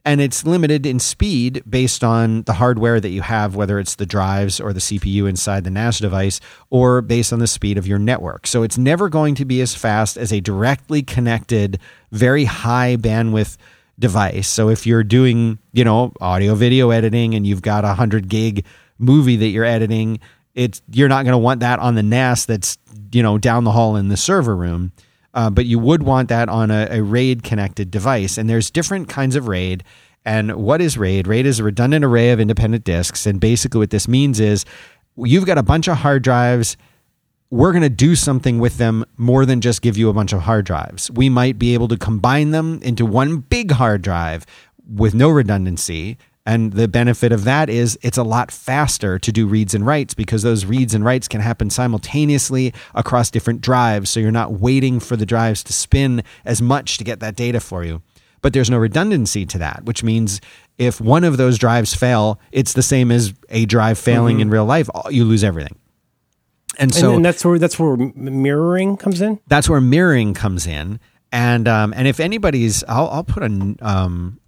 and 0.08 0.22
it's 0.22 0.46
limited 0.46 0.86
in 0.86 0.98
speed 0.98 1.62
based 1.68 2.02
on 2.02 2.42
the 2.44 2.54
hardware 2.54 2.98
that 2.98 3.10
you 3.10 3.20
have, 3.20 3.56
whether 3.56 3.78
it's 3.78 3.96
the 3.96 4.06
drives 4.06 4.58
or 4.58 4.72
the 4.72 4.80
CPU 4.80 5.28
inside 5.28 5.64
the 5.64 5.70
NAS 5.70 5.98
device, 5.98 6.40
or 6.70 7.02
based 7.02 7.30
on 7.30 7.40
the 7.40 7.46
speed 7.46 7.76
of 7.76 7.86
your 7.86 7.98
network. 7.98 8.46
So 8.46 8.62
it's 8.62 8.78
never 8.78 9.10
going 9.10 9.34
to 9.34 9.44
be 9.44 9.60
as 9.60 9.74
fast 9.74 10.16
as 10.16 10.32
a 10.32 10.40
directly 10.40 11.02
connected, 11.02 11.78
very 12.10 12.44
high 12.44 12.96
bandwidth 12.96 13.58
device. 13.98 14.48
So 14.48 14.70
if 14.70 14.86
you're 14.86 15.04
doing, 15.04 15.58
you 15.74 15.84
know, 15.84 16.14
audio 16.22 16.54
video 16.54 16.88
editing 16.88 17.34
and 17.34 17.46
you've 17.46 17.60
got 17.60 17.84
a 17.84 17.92
hundred 17.92 18.28
gig 18.28 18.64
movie 18.98 19.36
that 19.36 19.48
you're 19.48 19.66
editing, 19.66 20.20
it's 20.58 20.82
you're 20.90 21.08
not 21.08 21.24
going 21.24 21.32
to 21.32 21.38
want 21.38 21.60
that 21.60 21.78
on 21.78 21.94
the 21.94 22.02
NAS 22.02 22.44
that's 22.44 22.78
you 23.12 23.22
know 23.22 23.38
down 23.38 23.64
the 23.64 23.70
hall 23.70 23.96
in 23.96 24.08
the 24.08 24.16
server 24.16 24.56
room. 24.56 24.92
Uh, 25.34 25.50
but 25.50 25.66
you 25.66 25.78
would 25.78 26.02
want 26.02 26.28
that 26.30 26.48
on 26.48 26.70
a, 26.70 26.88
a 26.90 27.02
RAID 27.02 27.44
connected 27.44 27.90
device. 27.90 28.38
And 28.38 28.50
there's 28.50 28.70
different 28.70 29.08
kinds 29.08 29.36
of 29.36 29.46
RAID. 29.46 29.84
And 30.24 30.56
what 30.56 30.80
is 30.80 30.98
RAID? 30.98 31.28
RAID 31.28 31.46
is 31.46 31.60
a 31.60 31.64
redundant 31.64 32.04
array 32.04 32.30
of 32.30 32.40
independent 32.40 32.82
disks. 32.82 33.24
And 33.24 33.38
basically, 33.38 33.78
what 33.78 33.90
this 33.90 34.08
means 34.08 34.40
is 34.40 34.64
you've 35.16 35.46
got 35.46 35.58
a 35.58 35.62
bunch 35.62 35.86
of 35.86 35.98
hard 35.98 36.24
drives. 36.24 36.76
We're 37.50 37.72
going 37.72 37.82
to 37.82 37.88
do 37.88 38.16
something 38.16 38.58
with 38.58 38.78
them 38.78 39.04
more 39.16 39.46
than 39.46 39.60
just 39.60 39.80
give 39.80 39.96
you 39.96 40.08
a 40.08 40.12
bunch 40.12 40.32
of 40.32 40.40
hard 40.40 40.64
drives. 40.64 41.10
We 41.10 41.28
might 41.28 41.58
be 41.58 41.72
able 41.72 41.88
to 41.88 41.96
combine 41.96 42.50
them 42.50 42.80
into 42.82 43.06
one 43.06 43.38
big 43.38 43.70
hard 43.70 44.02
drive 44.02 44.44
with 44.86 45.14
no 45.14 45.28
redundancy. 45.28 46.18
And 46.48 46.72
the 46.72 46.88
benefit 46.88 47.30
of 47.30 47.44
that 47.44 47.68
is 47.68 47.98
it's 48.00 48.16
a 48.16 48.22
lot 48.22 48.50
faster 48.50 49.18
to 49.18 49.30
do 49.30 49.46
reads 49.46 49.74
and 49.74 49.84
writes 49.84 50.14
because 50.14 50.42
those 50.42 50.64
reads 50.64 50.94
and 50.94 51.04
writes 51.04 51.28
can 51.28 51.42
happen 51.42 51.68
simultaneously 51.68 52.72
across 52.94 53.30
different 53.30 53.60
drives. 53.60 54.08
So 54.08 54.18
you're 54.18 54.30
not 54.32 54.52
waiting 54.52 54.98
for 54.98 55.14
the 55.14 55.26
drives 55.26 55.62
to 55.64 55.74
spin 55.74 56.22
as 56.46 56.62
much 56.62 56.96
to 56.96 57.04
get 57.04 57.20
that 57.20 57.36
data 57.36 57.60
for 57.60 57.84
you. 57.84 58.00
but 58.40 58.52
there's 58.52 58.70
no 58.70 58.78
redundancy 58.78 59.44
to 59.44 59.58
that, 59.58 59.84
which 59.84 60.02
means 60.02 60.40
if 60.78 61.00
one 61.00 61.24
of 61.24 61.36
those 61.36 61.58
drives 61.58 61.94
fail, 61.94 62.40
it's 62.52 62.72
the 62.72 62.82
same 62.82 63.10
as 63.10 63.34
a 63.50 63.66
drive 63.66 63.98
failing 63.98 64.40
in 64.40 64.48
real 64.48 64.64
life. 64.64 64.88
You 65.10 65.24
lose 65.24 65.44
everything. 65.44 65.76
And 66.78 66.94
so 66.94 67.16
and 67.16 67.24
that's 67.24 67.44
where 67.44 67.58
that's 67.58 67.78
where 67.78 67.96
mirroring 67.96 68.96
comes 68.96 69.20
in. 69.20 69.40
that's 69.48 69.68
where 69.68 69.80
mirroring 69.80 70.32
comes 70.34 70.66
in. 70.66 71.00
And 71.30 71.68
um, 71.68 71.92
and 71.94 72.06
if 72.08 72.20
anybody's, 72.20 72.84
I'll, 72.84 73.08
I'll 73.08 73.24
put 73.24 73.42
a 73.42 73.76
um, 73.82 74.38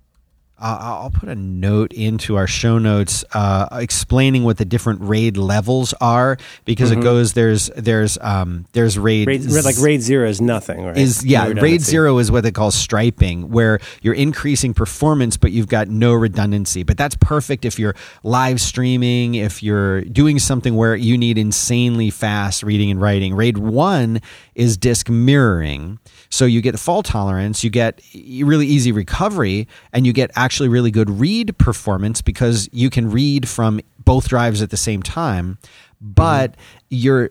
I'll 0.61 1.03
I'll 1.05 1.11
put 1.11 1.29
a 1.29 1.35
note 1.35 1.93
into 1.93 2.37
our 2.37 2.47
show 2.47 2.79
notes 2.79 3.25
uh, 3.33 3.69
explaining 3.73 4.45
what 4.45 4.59
the 4.59 4.65
different 4.65 5.01
raid 5.03 5.37
levels 5.37 5.95
are 6.01 6.37
because 6.65 6.91
it 6.91 7.01
goes 7.01 7.33
there's 7.33 7.69
there's 7.77 8.19
um, 8.21 8.67
there's 8.73 8.99
raid, 8.99 9.29
Mm-hmm. 9.29 9.55
Raid, 9.55 9.65
like 9.65 9.79
raid 9.81 10.03
zero 10.03 10.29
is 10.29 10.41
nothing, 10.41 10.85
right? 10.85 10.97
is 10.97 11.25
yeah 11.25 11.45
No 11.49 11.63
raid 11.63 11.81
zero 11.81 12.19
is 12.19 12.31
what 12.31 12.43
they 12.43 12.53
call 12.53 12.71
striping 12.71 13.51
where 13.51 13.81
you're 14.03 14.15
increasing 14.15 14.75
performance 14.75 15.37
but 15.37 15.53
you've 15.53 15.69
got 15.69 15.89
no 15.89 16.13
redundancy 16.15 16.83
but 16.83 16.97
that's 16.97 17.17
perfect 17.17 17.65
if 17.65 17.79
you're 17.79 17.95
live 18.23 18.61
streaming 18.61 19.35
if 19.37 19.63
you're 19.63 20.03
doing 20.03 20.39
something 20.39 20.75
where 20.77 20.95
you 20.95 21.17
need 21.17 21.39
insanely 21.39 22.11
fast 22.11 22.63
reading 22.63 22.91
and 22.91 23.01
writing 23.01 23.35
raid 23.35 23.59
one 23.59 24.21
is 24.55 24.77
disk 24.77 25.09
mirroring 25.09 25.99
so 26.31 26.45
you 26.45 26.61
get 26.61 26.79
fault 26.79 27.05
tolerance 27.07 27.63
you 27.63 27.71
get 27.71 28.01
really 28.15 28.67
easy 28.67 28.93
recovery 28.93 29.67
and 29.93 30.07
you 30.07 30.13
get 30.13 30.31
actually 30.37 30.69
really 30.69 30.91
good 30.91 31.11
read 31.11 31.57
performance 31.59 32.23
because 32.23 32.69
you 32.73 32.89
can 32.89 33.11
read 33.11 33.49
from 33.49 33.81
both 34.05 34.29
drives 34.29 34.63
at 34.63 34.71
the 34.71 34.77
same 34.77 35.03
time 35.03 35.59
but 36.01 36.55
you're 36.89 37.31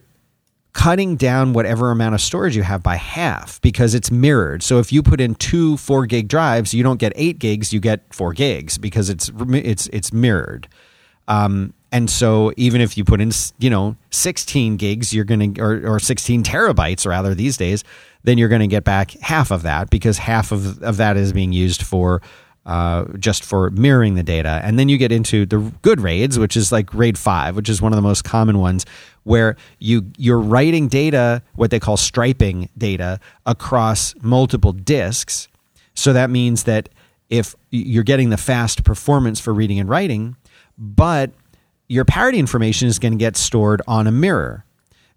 cutting 0.73 1.15
down 1.15 1.53
whatever 1.53 1.91
amount 1.91 2.15
of 2.15 2.21
storage 2.21 2.55
you 2.55 2.63
have 2.63 2.83
by 2.83 2.95
half 2.95 3.59
because 3.61 3.93
it's 3.93 4.11
mirrored. 4.11 4.63
So 4.63 4.79
if 4.79 4.93
you 4.93 5.01
put 5.03 5.19
in 5.19 5.35
two 5.35 5.77
four 5.77 6.05
gig 6.05 6.27
drives, 6.27 6.73
you 6.73 6.83
don't 6.83 6.99
get 6.99 7.11
eight 7.15 7.39
gigs, 7.39 7.73
you 7.73 7.79
get 7.79 8.01
four 8.13 8.33
gigs 8.33 8.77
because 8.77 9.09
it's 9.09 9.31
it's 9.35 9.87
it's 9.87 10.13
mirrored. 10.13 10.67
Um, 11.27 11.73
and 11.91 12.09
so 12.09 12.53
even 12.55 12.81
if 12.81 12.97
you 12.97 13.03
put 13.03 13.19
in 13.19 13.31
you 13.57 13.69
know 13.69 13.95
16 14.11 14.77
gigs, 14.77 15.13
you're 15.13 15.25
gonna 15.25 15.49
or, 15.59 15.95
or 15.95 15.99
16 15.99 16.43
terabytes 16.43 17.05
rather 17.05 17.33
these 17.33 17.57
days, 17.57 17.83
then 18.23 18.37
you're 18.37 18.49
gonna 18.49 18.67
get 18.67 18.83
back 18.83 19.11
half 19.21 19.51
of 19.51 19.61
that 19.63 19.89
because 19.89 20.17
half 20.17 20.51
of, 20.51 20.81
of 20.83 20.97
that 20.97 21.17
is 21.17 21.33
being 21.33 21.53
used 21.53 21.83
for 21.83 22.21
uh, 22.65 23.05
just 23.17 23.43
for 23.43 23.71
mirroring 23.71 24.13
the 24.13 24.21
data. 24.21 24.61
And 24.63 24.77
then 24.77 24.89
you 24.89 24.97
get 24.97 25.11
into 25.11 25.45
the 25.45 25.57
good 25.81 25.99
raids, 25.99 26.37
which 26.37 26.55
is 26.55 26.71
like 26.71 26.93
RAID 26.93 27.17
5, 27.17 27.55
which 27.55 27.67
is 27.67 27.81
one 27.81 27.91
of 27.91 27.95
the 27.95 28.03
most 28.03 28.23
common 28.23 28.59
ones, 28.59 28.85
where 29.23 29.55
you 29.79 30.11
you're 30.17 30.39
writing 30.39 30.87
data, 30.87 31.41
what 31.55 31.71
they 31.71 31.79
call 31.79 31.97
striping 31.97 32.69
data, 32.77 33.19
across 33.45 34.13
multiple 34.21 34.71
disks. 34.71 35.47
So 35.95 36.13
that 36.13 36.29
means 36.29 36.63
that 36.65 36.89
if 37.29 37.55
you're 37.71 38.03
getting 38.03 38.29
the 38.29 38.37
fast 38.37 38.83
performance 38.83 39.39
for 39.39 39.53
reading 39.53 39.79
and 39.79 39.89
writing, 39.89 40.35
but 40.77 41.31
your 41.87 42.05
parity 42.05 42.39
information 42.39 42.87
is 42.87 42.99
going 42.99 43.13
to 43.13 43.17
get 43.17 43.35
stored 43.35 43.81
on 43.87 44.05
a 44.05 44.11
mirror. 44.11 44.63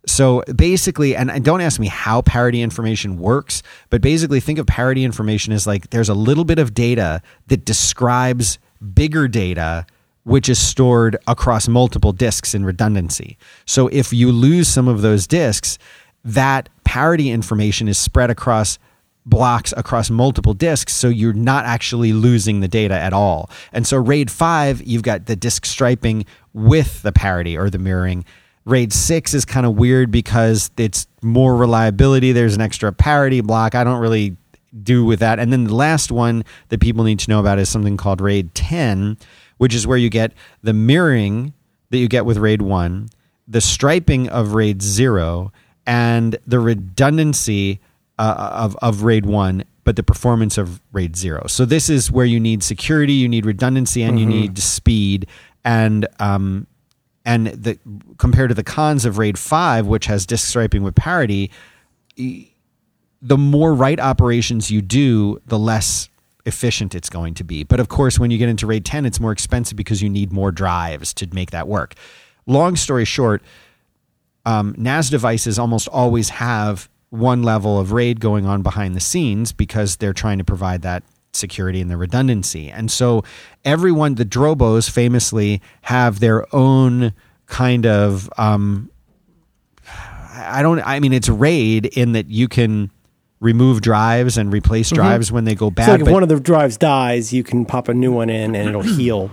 So 0.06 0.42
basically, 0.54 1.14
and 1.14 1.44
don't 1.44 1.60
ask 1.60 1.78
me 1.78 1.86
how 1.86 2.22
parity 2.22 2.60
information 2.60 3.18
works, 3.18 3.62
but 3.88 4.02
basically 4.02 4.40
think 4.40 4.58
of 4.58 4.66
parity 4.66 5.04
information 5.04 5.52
as 5.52 5.66
like 5.66 5.90
there's 5.90 6.08
a 6.08 6.14
little 6.14 6.44
bit 6.44 6.58
of 6.58 6.74
data 6.74 7.22
that 7.46 7.64
describes 7.64 8.58
bigger 8.94 9.28
data 9.28 9.86
which 10.24 10.48
is 10.48 10.58
stored 10.58 11.16
across 11.26 11.68
multiple 11.68 12.12
disks 12.12 12.54
in 12.54 12.64
redundancy. 12.64 13.36
So 13.66 13.88
if 13.88 14.12
you 14.12 14.30
lose 14.30 14.68
some 14.68 14.88
of 14.88 15.02
those 15.02 15.26
disks, 15.26 15.78
that 16.24 16.68
parity 16.84 17.30
information 17.30 17.88
is 17.88 17.98
spread 17.98 18.30
across 18.30 18.78
blocks 19.24 19.72
across 19.76 20.10
multiple 20.10 20.52
disks 20.52 20.92
so 20.92 21.08
you're 21.08 21.32
not 21.32 21.64
actually 21.64 22.12
losing 22.12 22.58
the 22.60 22.68
data 22.68 22.94
at 22.94 23.12
all. 23.12 23.48
And 23.72 23.86
so 23.86 23.96
RAID 23.96 24.30
5, 24.30 24.82
you've 24.82 25.02
got 25.02 25.26
the 25.26 25.36
disk 25.36 25.64
striping 25.64 26.26
with 26.52 27.02
the 27.02 27.12
parity 27.12 27.56
or 27.56 27.70
the 27.70 27.78
mirroring. 27.78 28.24
RAID 28.64 28.92
6 28.92 29.34
is 29.34 29.44
kind 29.44 29.66
of 29.66 29.76
weird 29.76 30.10
because 30.10 30.70
it's 30.76 31.06
more 31.22 31.56
reliability. 31.56 32.32
There's 32.32 32.54
an 32.54 32.60
extra 32.60 32.92
parity 32.92 33.40
block. 33.40 33.74
I 33.74 33.84
don't 33.84 34.00
really 34.00 34.36
do 34.82 35.04
with 35.04 35.20
that. 35.20 35.38
And 35.38 35.52
then 35.52 35.64
the 35.64 35.74
last 35.74 36.10
one 36.10 36.44
that 36.68 36.80
people 36.80 37.04
need 37.04 37.18
to 37.20 37.30
know 37.30 37.40
about 37.40 37.58
is 37.58 37.68
something 37.68 37.96
called 37.96 38.20
RAID 38.20 38.54
10, 38.54 39.18
which 39.58 39.74
is 39.74 39.86
where 39.86 39.98
you 39.98 40.10
get 40.10 40.32
the 40.62 40.72
mirroring 40.72 41.52
that 41.90 41.98
you 41.98 42.08
get 42.08 42.24
with 42.24 42.38
RAID 42.38 42.62
1, 42.62 43.08
the 43.46 43.60
striping 43.60 44.28
of 44.28 44.54
RAID 44.54 44.80
0, 44.80 45.52
and 45.86 46.36
the 46.46 46.58
redundancy 46.58 47.80
uh, 48.18 48.50
of, 48.52 48.76
of 48.80 49.02
RAID 49.02 49.26
1, 49.26 49.64
but 49.84 49.96
the 49.96 50.02
performance 50.02 50.56
of 50.56 50.80
RAID 50.92 51.16
0. 51.16 51.46
So 51.48 51.64
this 51.64 51.90
is 51.90 52.10
where 52.10 52.24
you 52.24 52.40
need 52.40 52.62
security, 52.62 53.12
you 53.12 53.28
need 53.28 53.44
redundancy, 53.44 54.02
and 54.02 54.18
you 54.18 54.26
need 54.26 54.58
speed. 54.58 55.26
And 55.64 56.06
um, 56.18 56.66
and 57.24 57.48
the 57.48 57.78
compared 58.18 58.48
to 58.48 58.54
the 58.54 58.64
cons 58.64 59.04
of 59.04 59.18
RAID 59.18 59.38
5, 59.38 59.86
which 59.86 60.06
has 60.06 60.26
disk 60.26 60.48
striping 60.48 60.82
with 60.82 60.94
parity, 60.94 61.50
the 62.16 63.38
more 63.38 63.74
write 63.74 64.00
operations 64.00 64.70
you 64.70 64.82
do, 64.82 65.40
the 65.46 65.58
less 65.58 66.08
efficient 66.44 66.94
it's 66.94 67.08
going 67.08 67.34
to 67.34 67.44
be. 67.44 67.62
But 67.62 67.78
of 67.78 67.88
course, 67.88 68.18
when 68.18 68.30
you 68.30 68.38
get 68.38 68.48
into 68.48 68.66
RAID 68.66 68.84
10, 68.84 69.06
it's 69.06 69.20
more 69.20 69.32
expensive 69.32 69.76
because 69.76 70.02
you 70.02 70.08
need 70.08 70.32
more 70.32 70.50
drives 70.50 71.14
to 71.14 71.28
make 71.32 71.52
that 71.52 71.68
work. 71.68 71.94
Long 72.46 72.74
story 72.74 73.04
short, 73.04 73.42
um, 74.44 74.74
NAS 74.76 75.08
devices 75.08 75.58
almost 75.58 75.86
always 75.88 76.30
have 76.30 76.88
one 77.10 77.42
level 77.42 77.78
of 77.78 77.92
RAID 77.92 78.18
going 78.20 78.46
on 78.46 78.62
behind 78.62 78.96
the 78.96 79.00
scenes 79.00 79.52
because 79.52 79.96
they're 79.96 80.12
trying 80.12 80.38
to 80.38 80.44
provide 80.44 80.82
that 80.82 81.04
security 81.34 81.80
and 81.80 81.90
the 81.90 81.96
redundancy. 81.96 82.70
And 82.70 82.90
so 82.90 83.24
everyone, 83.64 84.14
the 84.14 84.24
Drobos 84.24 84.90
famously 84.90 85.62
have 85.82 86.20
their 86.20 86.52
own 86.54 87.12
kind 87.46 87.86
of, 87.86 88.30
um, 88.36 88.90
I 90.34 90.62
don't, 90.62 90.80
I 90.80 91.00
mean, 91.00 91.12
it's 91.12 91.28
RAID 91.28 91.86
in 91.86 92.12
that 92.12 92.28
you 92.28 92.48
can 92.48 92.90
remove 93.40 93.80
drives 93.80 94.38
and 94.38 94.52
replace 94.52 94.90
drives 94.90 95.32
when 95.32 95.44
they 95.44 95.54
go 95.54 95.70
bad. 95.70 95.86
So 95.86 95.92
like 95.92 96.00
if 96.02 96.08
one 96.08 96.22
of 96.22 96.28
the 96.28 96.38
drives 96.38 96.76
dies, 96.76 97.32
you 97.32 97.42
can 97.42 97.64
pop 97.64 97.88
a 97.88 97.94
new 97.94 98.12
one 98.12 98.30
in 98.30 98.54
and 98.54 98.68
it'll 98.68 98.82
heal. 98.96 99.30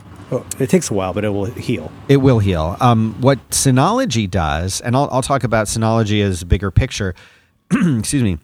It 0.60 0.70
takes 0.70 0.92
a 0.92 0.94
while, 0.94 1.14
but 1.14 1.26
it 1.26 1.30
will 1.30 1.46
heal. 1.46 1.92
It 2.08 2.18
will 2.18 2.40
heal. 2.40 2.78
Um, 2.80 3.16
what 3.20 3.40
Synology 3.50 4.30
does, 4.30 4.80
and 4.82 4.96
I'll, 4.96 5.10
I'll 5.12 5.24
talk 5.24 5.44
about 5.44 5.68
Synology 5.68 6.22
as 6.22 6.44
a 6.44 6.46
bigger 6.46 6.70
picture, 6.70 7.16
excuse 7.72 8.22
me, 8.22 8.38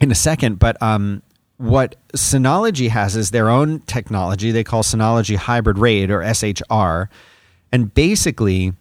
in 0.00 0.12
a 0.12 0.14
second, 0.14 0.60
but 0.60 0.80
um, 0.80 1.22
what 1.60 1.96
Synology 2.14 2.88
has 2.88 3.16
is 3.16 3.32
their 3.32 3.50
own 3.50 3.80
technology 3.80 4.50
they 4.50 4.64
call 4.64 4.82
Synology 4.82 5.36
Hybrid 5.36 5.76
RAID 5.76 6.10
or 6.10 6.20
SHR. 6.20 7.08
And 7.70 7.92
basically, 7.92 8.72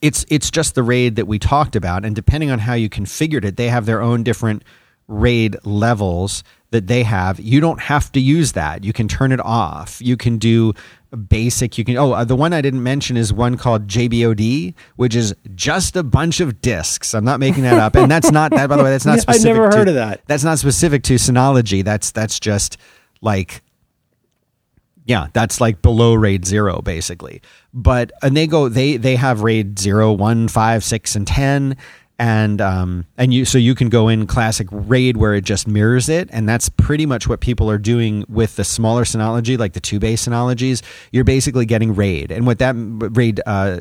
it's 0.00 0.24
it's 0.28 0.48
just 0.48 0.76
the 0.76 0.84
RAID 0.84 1.16
that 1.16 1.26
we 1.26 1.40
talked 1.40 1.74
about, 1.74 2.04
and 2.04 2.14
depending 2.14 2.52
on 2.52 2.60
how 2.60 2.74
you 2.74 2.88
configured 2.88 3.44
it, 3.44 3.56
they 3.56 3.68
have 3.68 3.84
their 3.84 4.00
own 4.00 4.22
different 4.22 4.62
RAID 5.08 5.56
levels 5.64 6.44
that 6.70 6.86
they 6.86 7.02
have. 7.02 7.40
You 7.40 7.58
don't 7.60 7.80
have 7.80 8.12
to 8.12 8.20
use 8.20 8.52
that. 8.52 8.84
You 8.84 8.92
can 8.92 9.08
turn 9.08 9.32
it 9.32 9.40
off. 9.40 10.00
You 10.00 10.16
can 10.16 10.38
do 10.38 10.72
basic. 11.16 11.78
You 11.78 11.84
can 11.84 11.96
oh, 11.96 12.12
uh, 12.12 12.24
the 12.24 12.36
one 12.36 12.52
I 12.52 12.60
didn't 12.60 12.82
mention 12.82 13.16
is 13.16 13.32
one 13.32 13.56
called 13.56 13.86
JBOD, 13.86 14.74
which 14.96 15.16
is 15.16 15.34
just 15.54 15.96
a 15.96 16.02
bunch 16.02 16.40
of 16.40 16.60
disks. 16.60 17.14
I'm 17.14 17.24
not 17.24 17.40
making 17.40 17.62
that 17.64 17.78
up, 17.78 17.94
and 17.96 18.10
that's 18.10 18.30
not 18.30 18.50
that. 18.52 18.68
By 18.68 18.76
the 18.76 18.84
way, 18.84 18.90
that's 18.90 19.06
not. 19.06 19.16
Yeah, 19.18 19.24
I've 19.28 19.36
Specific 19.36 19.54
never 19.56 19.70
to- 19.70 19.76
heard 19.76 19.88
of 19.88 19.94
that. 19.94 20.22
That's 20.26 20.44
not 20.44 20.58
specific 20.58 21.02
to 21.04 21.14
Synology. 21.14 21.84
That's 21.84 22.10
that's 22.12 22.38
just 22.38 22.76
like 23.20 23.62
yeah, 25.06 25.28
that's 25.32 25.60
like 25.60 25.82
below 25.82 26.14
RAID 26.14 26.44
zero 26.44 26.82
basically. 26.82 27.40
But 27.72 28.12
and 28.22 28.36
they 28.36 28.46
go 28.46 28.68
they 28.68 28.96
they 28.96 29.16
have 29.16 29.42
RAID 29.42 29.78
zero, 29.78 30.12
one, 30.12 30.48
five, 30.48 30.82
six, 30.84 31.14
and 31.14 31.26
ten. 31.26 31.76
And 32.18 32.62
um 32.62 33.04
and 33.18 33.34
you 33.34 33.44
so 33.44 33.58
you 33.58 33.74
can 33.74 33.90
go 33.90 34.08
in 34.08 34.26
classic 34.26 34.68
RAID 34.70 35.18
where 35.18 35.34
it 35.34 35.44
just 35.44 35.68
mirrors 35.68 36.08
it, 36.08 36.30
and 36.32 36.48
that's 36.48 36.70
pretty 36.70 37.04
much 37.04 37.28
what 37.28 37.40
people 37.40 37.70
are 37.70 37.78
doing 37.78 38.24
with 38.28 38.56
the 38.56 38.64
smaller 38.64 39.04
Synology, 39.04 39.58
like 39.58 39.74
the 39.74 39.80
two 39.80 39.98
base 39.98 40.26
Synologies. 40.26 40.80
You're 41.12 41.24
basically 41.24 41.66
getting 41.66 41.94
RAID, 41.94 42.32
and 42.32 42.46
what 42.46 42.58
that 42.60 42.74
RAID 42.76 43.42
uh, 43.44 43.80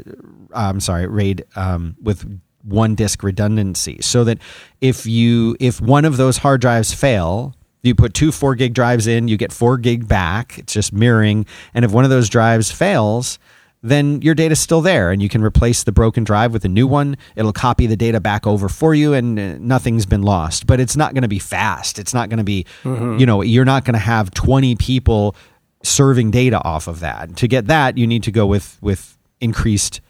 I'm 0.54 0.80
sorry, 0.80 1.08
RAID 1.08 1.46
um, 1.56 1.96
with 2.02 2.42
one 2.64 2.96
disk 2.96 3.24
redundancy, 3.24 4.00
so 4.02 4.24
that 4.24 4.40
if 4.82 5.06
you 5.06 5.56
if 5.60 5.80
one 5.80 6.04
of 6.04 6.18
those 6.18 6.38
hard 6.38 6.60
drives 6.60 6.94
fail, 6.94 7.56
you 7.84 7.94
put 7.96 8.14
two 8.14 8.32
four 8.32 8.56
gig 8.56 8.74
drives 8.74 9.08
in, 9.08 9.28
you 9.28 9.38
get 9.38 9.54
four 9.54 9.78
gig 9.78 10.08
back. 10.08 10.58
It's 10.58 10.74
just 10.74 10.92
mirroring. 10.92 11.46
And 11.74 11.86
if 11.86 11.92
one 11.92 12.04
of 12.04 12.10
those 12.10 12.30
drives 12.30 12.72
fails, 12.72 13.38
then 13.82 14.22
your 14.22 14.34
data's 14.34 14.60
still 14.60 14.82
there 14.82 15.12
and 15.12 15.22
you 15.22 15.30
can 15.30 15.44
replace 15.44 15.84
the 15.84 15.92
broken 15.92 16.24
drive 16.24 16.54
with 16.54 16.66
a 16.66 16.70
new 16.70 16.88
one. 16.88 17.18
It'll 17.36 17.54
copy 17.54 17.86
the 17.86 17.96
data 17.96 18.20
back 18.20 18.48
over 18.48 18.68
for 18.68 18.96
you 18.96 19.14
and 19.14 19.40
uh, 19.40 19.58
nothing's 19.60 20.06
been 20.06 20.24
lost. 20.24 20.66
But 20.66 20.80
it's 20.80 20.96
not 20.96 21.14
going 21.14 21.22
to 21.22 21.28
be 21.28 21.40
fast. 21.40 22.00
It's 22.00 22.14
not 22.14 22.30
going 22.30 22.40
to 22.40 22.44
be, 22.44 22.66
you 22.84 23.26
know, 23.26 23.42
you're 23.42 23.66
not 23.66 23.86
going 23.86 23.94
to 23.94 24.00
have 24.00 24.32
20 24.32 24.76
people 24.78 25.36
serving 25.84 26.32
data 26.32 26.60
off 26.64 26.88
of 26.88 27.02
that. 27.02 27.36
To 27.38 27.48
get 27.48 27.68
that, 27.68 27.98
you 27.98 28.08
need 28.08 28.24
to 28.24 28.32
go 28.32 28.46
with 28.48 28.78
with 28.82 29.18
increased 29.40 30.02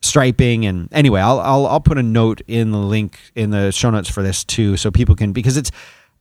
striping 0.00 0.66
and 0.66 0.88
anyway, 0.92 1.20
I'll 1.20 1.40
I'll 1.40 1.66
I'll 1.66 1.80
put 1.80 1.98
a 1.98 2.02
note 2.02 2.42
in 2.46 2.70
the 2.70 2.78
link 2.78 3.18
in 3.34 3.50
the 3.50 3.72
show 3.72 3.90
notes 3.90 4.08
for 4.08 4.22
this 4.22 4.44
too 4.44 4.76
so 4.76 4.90
people 4.90 5.16
can 5.16 5.32
because 5.32 5.56
it's 5.56 5.70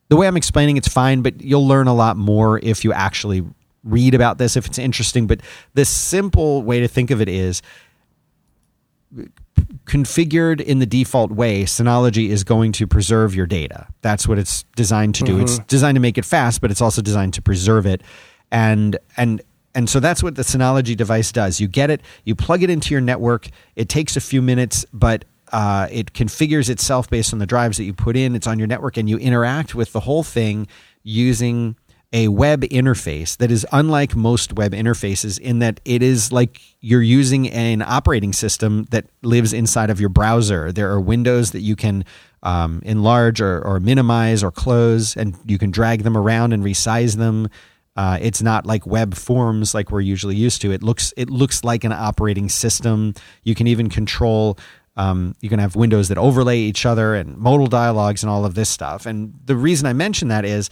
the 0.09 0.15
way 0.15 0.27
I'm 0.27 0.37
explaining 0.37 0.77
it's 0.77 0.87
fine, 0.87 1.21
but 1.21 1.41
you'll 1.41 1.67
learn 1.67 1.87
a 1.87 1.93
lot 1.93 2.17
more 2.17 2.59
if 2.59 2.83
you 2.83 2.93
actually 2.93 3.43
read 3.83 4.13
about 4.13 4.37
this 4.37 4.55
if 4.55 4.65
it's 4.65 4.79
interesting. 4.79 5.27
But 5.27 5.41
the 5.73 5.85
simple 5.85 6.63
way 6.63 6.79
to 6.79 6.87
think 6.87 7.11
of 7.11 7.21
it 7.21 7.29
is 7.29 7.61
configured 9.85 10.61
in 10.61 10.79
the 10.79 10.85
default 10.85 11.31
way, 11.31 11.63
Synology 11.63 12.29
is 12.29 12.43
going 12.43 12.71
to 12.73 12.87
preserve 12.87 13.35
your 13.35 13.45
data. 13.45 13.87
That's 14.01 14.27
what 14.27 14.39
it's 14.39 14.63
designed 14.75 15.15
to 15.15 15.23
do. 15.23 15.33
Mm-hmm. 15.33 15.43
It's 15.43 15.59
designed 15.59 15.95
to 15.95 16.01
make 16.01 16.17
it 16.17 16.25
fast, 16.25 16.61
but 16.61 16.71
it's 16.71 16.81
also 16.81 17.01
designed 17.01 17.33
to 17.35 17.41
preserve 17.41 17.85
it. 17.85 18.01
And 18.51 18.97
and 19.17 19.41
and 19.75 19.89
so 19.89 19.99
that's 19.99 20.21
what 20.21 20.35
the 20.35 20.43
Synology 20.43 20.95
device 20.95 21.31
does. 21.31 21.59
You 21.59 21.67
get 21.67 21.89
it, 21.89 22.01
you 22.25 22.35
plug 22.35 22.63
it 22.63 22.69
into 22.69 22.93
your 22.93 23.01
network. 23.01 23.49
It 23.75 23.89
takes 23.89 24.15
a 24.15 24.21
few 24.21 24.41
minutes, 24.41 24.85
but 24.93 25.25
uh, 25.51 25.87
it 25.91 26.13
configures 26.13 26.69
itself 26.69 27.09
based 27.09 27.33
on 27.33 27.39
the 27.39 27.45
drives 27.45 27.77
that 27.77 27.83
you 27.83 27.93
put 27.93 28.15
in. 28.15 28.35
It's 28.35 28.47
on 28.47 28.59
your 28.59 28.67
network, 28.67 28.97
and 28.97 29.09
you 29.09 29.17
interact 29.17 29.75
with 29.75 29.91
the 29.91 30.01
whole 30.01 30.23
thing 30.23 30.67
using 31.03 31.75
a 32.13 32.27
web 32.27 32.61
interface 32.61 33.35
that 33.37 33.49
is 33.49 33.65
unlike 33.71 34.15
most 34.15 34.53
web 34.53 34.71
interfaces 34.71 35.39
in 35.39 35.59
that 35.59 35.79
it 35.83 36.03
is 36.03 36.31
like 36.31 36.61
you're 36.79 37.01
using 37.01 37.49
an 37.49 37.81
operating 37.81 38.31
system 38.31 38.85
that 38.91 39.07
lives 39.23 39.51
inside 39.51 39.89
of 39.89 39.99
your 39.99 40.09
browser. 40.09 40.71
There 40.71 40.91
are 40.91 41.01
windows 41.01 41.51
that 41.51 41.61
you 41.61 41.75
can 41.75 42.05
um, 42.43 42.81
enlarge 42.85 43.41
or, 43.41 43.65
or, 43.65 43.79
minimize 43.79 44.43
or 44.43 44.51
close, 44.51 45.15
and 45.15 45.35
you 45.45 45.57
can 45.57 45.71
drag 45.71 46.03
them 46.03 46.15
around 46.15 46.53
and 46.53 46.61
resize 46.63 47.15
them. 47.15 47.49
Uh, 47.95 48.17
it's 48.21 48.41
not 48.41 48.65
like 48.65 48.85
web 48.85 49.15
forms 49.15 49.73
like 49.73 49.91
we're 49.91 50.01
usually 50.01 50.35
used 50.35 50.61
to. 50.61 50.71
It 50.71 50.83
looks 50.83 51.13
it 51.15 51.29
looks 51.29 51.63
like 51.63 51.83
an 51.83 51.93
operating 51.93 52.49
system. 52.49 53.13
You 53.43 53.55
can 53.55 53.67
even 53.67 53.89
control. 53.89 54.57
Um, 54.95 55.35
you 55.41 55.49
can 55.49 55.59
have 55.59 55.75
windows 55.75 56.09
that 56.09 56.17
overlay 56.17 56.59
each 56.59 56.85
other 56.85 57.15
and 57.15 57.37
modal 57.37 57.67
dialogues 57.67 58.21
and 58.21 58.29
all 58.29 58.45
of 58.45 58.53
this 58.53 58.69
stuff. 58.69 59.07
And 59.07 59.33
the 59.45 59.55
reason 59.55 59.87
I 59.87 59.93
mention 59.93 60.27
that 60.27 60.45
is 60.45 60.69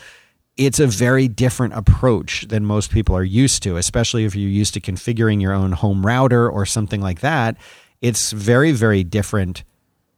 it's 0.57 0.79
a 0.79 0.87
very 0.87 1.27
different 1.27 1.73
approach 1.73 2.47
than 2.49 2.65
most 2.65 2.91
people 2.91 3.15
are 3.15 3.23
used 3.23 3.63
to, 3.63 3.77
especially 3.77 4.25
if 4.25 4.35
you're 4.35 4.49
used 4.49 4.73
to 4.73 4.81
configuring 4.81 5.41
your 5.41 5.53
own 5.53 5.71
home 5.71 6.05
router 6.05 6.49
or 6.49 6.65
something 6.65 7.01
like 7.01 7.21
that. 7.21 7.57
It's 8.01 8.31
very, 8.31 8.71
very 8.71 9.03
different 9.03 9.63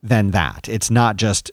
than 0.02 0.32
that. 0.32 0.68
It's 0.68 0.90
not 0.90 1.18
just 1.18 1.52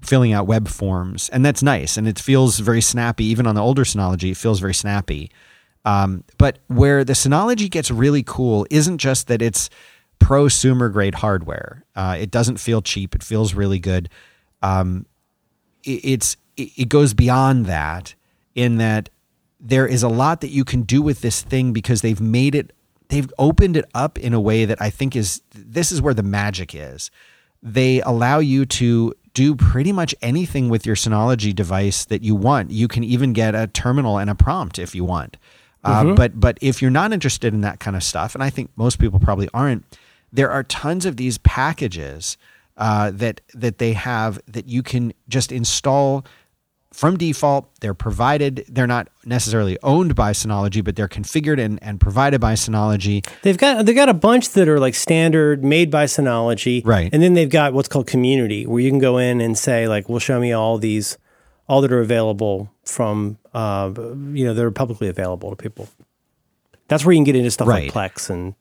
filling 0.00 0.32
out 0.32 0.46
web 0.46 0.68
forms, 0.68 1.28
and 1.30 1.44
that's 1.44 1.62
nice, 1.62 1.96
and 1.96 2.08
it 2.08 2.18
feels 2.18 2.58
very 2.58 2.80
snappy. 2.80 3.24
Even 3.24 3.46
on 3.46 3.54
the 3.54 3.62
older 3.62 3.84
Synology, 3.84 4.32
it 4.32 4.36
feels 4.36 4.60
very 4.60 4.74
snappy. 4.74 5.30
Um, 5.84 6.24
but 6.38 6.58
where 6.68 7.04
the 7.04 7.12
Synology 7.12 7.70
gets 7.70 7.90
really 7.90 8.22
cool 8.22 8.66
isn't 8.70 8.98
just 8.98 9.26
that 9.28 9.42
it's 9.42 9.68
prosumer 10.20 10.92
grade 10.92 11.16
hardware. 11.16 11.84
Uh, 11.96 12.16
it 12.20 12.30
doesn't 12.30 12.58
feel 12.58 12.80
cheap. 12.82 13.14
It 13.14 13.22
feels 13.22 13.54
really 13.54 13.80
good. 13.80 14.08
Um, 14.62 15.06
it's 15.84 16.36
it 16.56 16.88
goes 16.88 17.14
beyond 17.14 17.66
that 17.66 18.14
in 18.54 18.76
that 18.76 19.08
there 19.60 19.86
is 19.86 20.02
a 20.02 20.08
lot 20.08 20.40
that 20.40 20.50
you 20.50 20.64
can 20.64 20.82
do 20.82 21.00
with 21.00 21.20
this 21.20 21.42
thing 21.42 21.72
because 21.72 22.02
they've 22.02 22.20
made 22.20 22.54
it 22.54 22.72
they've 23.08 23.32
opened 23.38 23.76
it 23.76 23.84
up 23.94 24.18
in 24.18 24.32
a 24.32 24.40
way 24.40 24.64
that 24.64 24.80
I 24.80 24.90
think 24.90 25.14
is 25.14 25.42
this 25.54 25.92
is 25.92 26.02
where 26.02 26.14
the 26.14 26.22
magic 26.22 26.74
is. 26.74 27.10
They 27.62 28.00
allow 28.00 28.38
you 28.38 28.66
to 28.66 29.14
do 29.34 29.54
pretty 29.54 29.92
much 29.92 30.14
anything 30.20 30.68
with 30.68 30.84
your 30.84 30.96
Synology 30.96 31.54
device 31.54 32.04
that 32.06 32.22
you 32.22 32.34
want. 32.34 32.70
You 32.70 32.88
can 32.88 33.04
even 33.04 33.32
get 33.32 33.54
a 33.54 33.66
terminal 33.66 34.18
and 34.18 34.28
a 34.28 34.34
prompt 34.34 34.78
if 34.78 34.94
you 34.94 35.04
want. 35.04 35.36
Uh, 35.84 36.00
mm-hmm. 36.00 36.10
Uh, 36.10 36.14
but 36.14 36.40
but 36.40 36.58
if 36.60 36.82
you're 36.82 36.90
not 36.90 37.12
interested 37.12 37.54
in 37.54 37.60
that 37.62 37.80
kind 37.80 37.96
of 37.96 38.02
stuff, 38.02 38.34
and 38.34 38.42
I 38.42 38.50
think 38.50 38.70
most 38.76 38.98
people 38.98 39.20
probably 39.20 39.48
aren't, 39.54 39.84
there 40.32 40.50
are 40.50 40.62
tons 40.62 41.06
of 41.06 41.16
these 41.16 41.38
packages 41.38 42.36
uh, 42.76 43.10
that 43.12 43.40
that 43.54 43.78
they 43.78 43.92
have 43.92 44.40
that 44.46 44.66
you 44.66 44.82
can 44.82 45.12
just 45.28 45.52
install 45.52 46.24
from 46.92 47.16
default. 47.16 47.68
They're 47.80 47.94
provided. 47.94 48.64
They're 48.68 48.86
not 48.86 49.08
necessarily 49.24 49.78
owned 49.82 50.14
by 50.14 50.32
Synology, 50.32 50.84
but 50.84 50.96
they're 50.96 51.08
configured 51.08 51.58
and, 51.58 51.82
and 51.82 52.00
provided 52.00 52.40
by 52.40 52.54
Synology. 52.54 53.26
They've 53.42 53.58
got 53.58 53.86
they've 53.86 53.96
got 53.96 54.08
a 54.08 54.14
bunch 54.14 54.50
that 54.50 54.68
are 54.68 54.78
like 54.78 54.94
standard, 54.94 55.64
made 55.64 55.90
by 55.90 56.04
Synology, 56.04 56.84
right? 56.84 57.10
And 57.12 57.22
then 57.22 57.34
they've 57.34 57.50
got 57.50 57.72
what's 57.72 57.88
called 57.88 58.06
Community, 58.06 58.66
where 58.66 58.80
you 58.80 58.90
can 58.90 58.98
go 58.98 59.18
in 59.18 59.40
and 59.40 59.56
say 59.56 59.88
like, 59.88 60.08
"Well, 60.08 60.18
show 60.18 60.38
me 60.38 60.52
all 60.52 60.78
these, 60.78 61.18
all 61.68 61.80
that 61.80 61.92
are 61.92 62.00
available 62.00 62.72
from, 62.84 63.38
uh, 63.54 63.90
you 63.96 64.44
know, 64.44 64.54
that 64.54 64.64
are 64.64 64.70
publicly 64.70 65.08
available 65.08 65.50
to 65.50 65.56
people." 65.56 65.88
That's 66.88 67.04
where 67.04 67.12
you 67.12 67.18
can 67.18 67.24
get 67.24 67.36
into 67.36 67.50
stuff 67.50 67.68
right. 67.68 67.94
like 67.94 68.12
Plex 68.14 68.28
and 68.28 68.54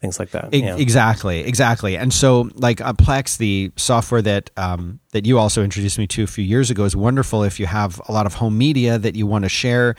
things 0.00 0.18
like 0.18 0.30
that. 0.30 0.52
Yeah. 0.52 0.76
Exactly, 0.76 1.40
exactly. 1.40 1.96
And 1.96 2.12
so, 2.12 2.50
like 2.54 2.80
uh, 2.80 2.92
Plex, 2.92 3.38
the 3.38 3.72
software 3.76 4.22
that 4.22 4.50
um, 4.56 5.00
that 5.12 5.26
you 5.26 5.38
also 5.38 5.62
introduced 5.62 5.98
me 5.98 6.06
to 6.08 6.24
a 6.24 6.26
few 6.26 6.44
years 6.44 6.70
ago, 6.70 6.84
is 6.84 6.94
wonderful 6.96 7.42
if 7.42 7.58
you 7.58 7.66
have 7.66 8.00
a 8.08 8.12
lot 8.12 8.26
of 8.26 8.34
home 8.34 8.56
media 8.58 8.98
that 8.98 9.14
you 9.16 9.26
want 9.26 9.44
to 9.44 9.48
share. 9.48 9.94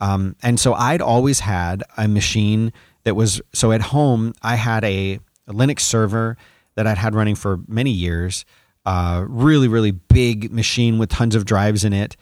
Um, 0.00 0.36
and 0.42 0.60
so, 0.60 0.74
I'd 0.74 1.00
always 1.00 1.40
had 1.40 1.82
a 1.96 2.08
machine 2.08 2.72
that 3.04 3.14
was 3.14 3.40
so 3.52 3.72
at 3.72 3.80
home. 3.80 4.34
I 4.42 4.54
had 4.54 4.84
a, 4.84 5.18
a 5.46 5.52
Linux 5.52 5.80
server 5.80 6.36
that 6.74 6.86
I'd 6.86 6.98
had 6.98 7.14
running 7.14 7.34
for 7.34 7.60
many 7.66 7.90
years. 7.90 8.44
Uh, 8.86 9.24
really, 9.28 9.68
really 9.68 9.90
big 9.90 10.52
machine 10.52 10.98
with 10.98 11.10
tons 11.10 11.34
of 11.34 11.44
drives 11.44 11.84
in 11.84 11.92
it. 11.92 12.16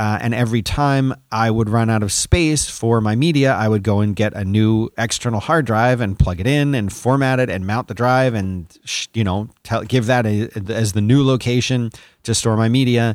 Uh, 0.00 0.18
and 0.22 0.32
every 0.32 0.62
time 0.62 1.12
I 1.30 1.50
would 1.50 1.68
run 1.68 1.90
out 1.90 2.02
of 2.02 2.10
space 2.10 2.70
for 2.70 3.02
my 3.02 3.14
media, 3.14 3.52
I 3.52 3.68
would 3.68 3.82
go 3.82 4.00
and 4.00 4.16
get 4.16 4.32
a 4.32 4.46
new 4.46 4.88
external 4.96 5.40
hard 5.40 5.66
drive 5.66 6.00
and 6.00 6.18
plug 6.18 6.40
it 6.40 6.46
in 6.46 6.74
and 6.74 6.90
format 6.90 7.38
it 7.38 7.50
and 7.50 7.66
mount 7.66 7.86
the 7.86 7.92
drive 7.92 8.32
and 8.32 8.66
you 9.12 9.24
know 9.24 9.50
tell, 9.62 9.82
give 9.82 10.06
that 10.06 10.24
a, 10.24 10.48
as 10.72 10.94
the 10.94 11.02
new 11.02 11.22
location 11.22 11.90
to 12.22 12.34
store 12.34 12.56
my 12.56 12.66
media. 12.66 13.14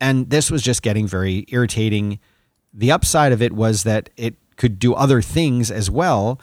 And 0.00 0.28
this 0.30 0.50
was 0.50 0.62
just 0.62 0.82
getting 0.82 1.06
very 1.06 1.44
irritating. 1.46 2.18
The 2.74 2.90
upside 2.90 3.30
of 3.30 3.40
it 3.40 3.52
was 3.52 3.84
that 3.84 4.10
it 4.16 4.34
could 4.56 4.80
do 4.80 4.94
other 4.94 5.22
things 5.22 5.70
as 5.70 5.92
well. 5.92 6.40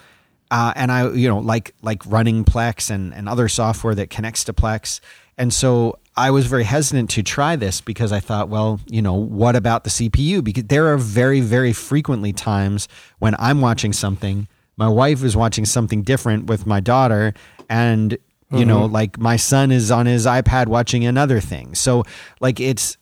Uh, 0.49 0.71
and 0.77 0.93
I, 0.93 1.09
you 1.09 1.27
know, 1.27 1.39
like 1.39 1.75
like 1.81 2.03
running 2.05 2.45
Plex 2.45 2.89
and, 2.89 3.13
and 3.13 3.27
other 3.27 3.49
software 3.49 3.95
that 3.95 4.09
connects 4.09 4.45
to 4.45 4.53
Plex. 4.53 5.01
And 5.37 5.53
so 5.53 5.99
I 6.15 6.31
was 6.31 6.47
very 6.47 6.63
hesitant 6.63 7.11
to 7.11 7.23
try 7.23 7.55
this 7.55 7.79
because 7.79 8.11
I 8.11 8.19
thought, 8.19 8.49
well, 8.49 8.79
you 8.87 9.03
know, 9.03 9.13
what 9.13 9.55
about 9.55 9.83
the 9.83 9.91
CPU? 9.91 10.43
Because 10.43 10.63
there 10.63 10.91
are 10.91 10.97
very, 10.97 11.41
very 11.41 11.73
frequently 11.73 12.33
times 12.33 12.87
when 13.19 13.35
I'm 13.37 13.61
watching 13.61 13.93
something, 13.93 14.47
my 14.77 14.87
wife 14.87 15.23
is 15.23 15.37
watching 15.37 15.65
something 15.65 16.01
different 16.01 16.47
with 16.47 16.65
my 16.65 16.79
daughter, 16.79 17.33
and 17.69 18.13
you 18.13 18.19
mm-hmm. 18.59 18.67
know, 18.67 18.85
like 18.85 19.19
my 19.19 19.35
son 19.35 19.71
is 19.71 19.91
on 19.91 20.05
his 20.05 20.25
iPad 20.25 20.67
watching 20.67 21.05
another 21.05 21.39
thing. 21.39 21.75
So, 21.75 22.03
like, 22.39 22.59
it's 22.59 22.97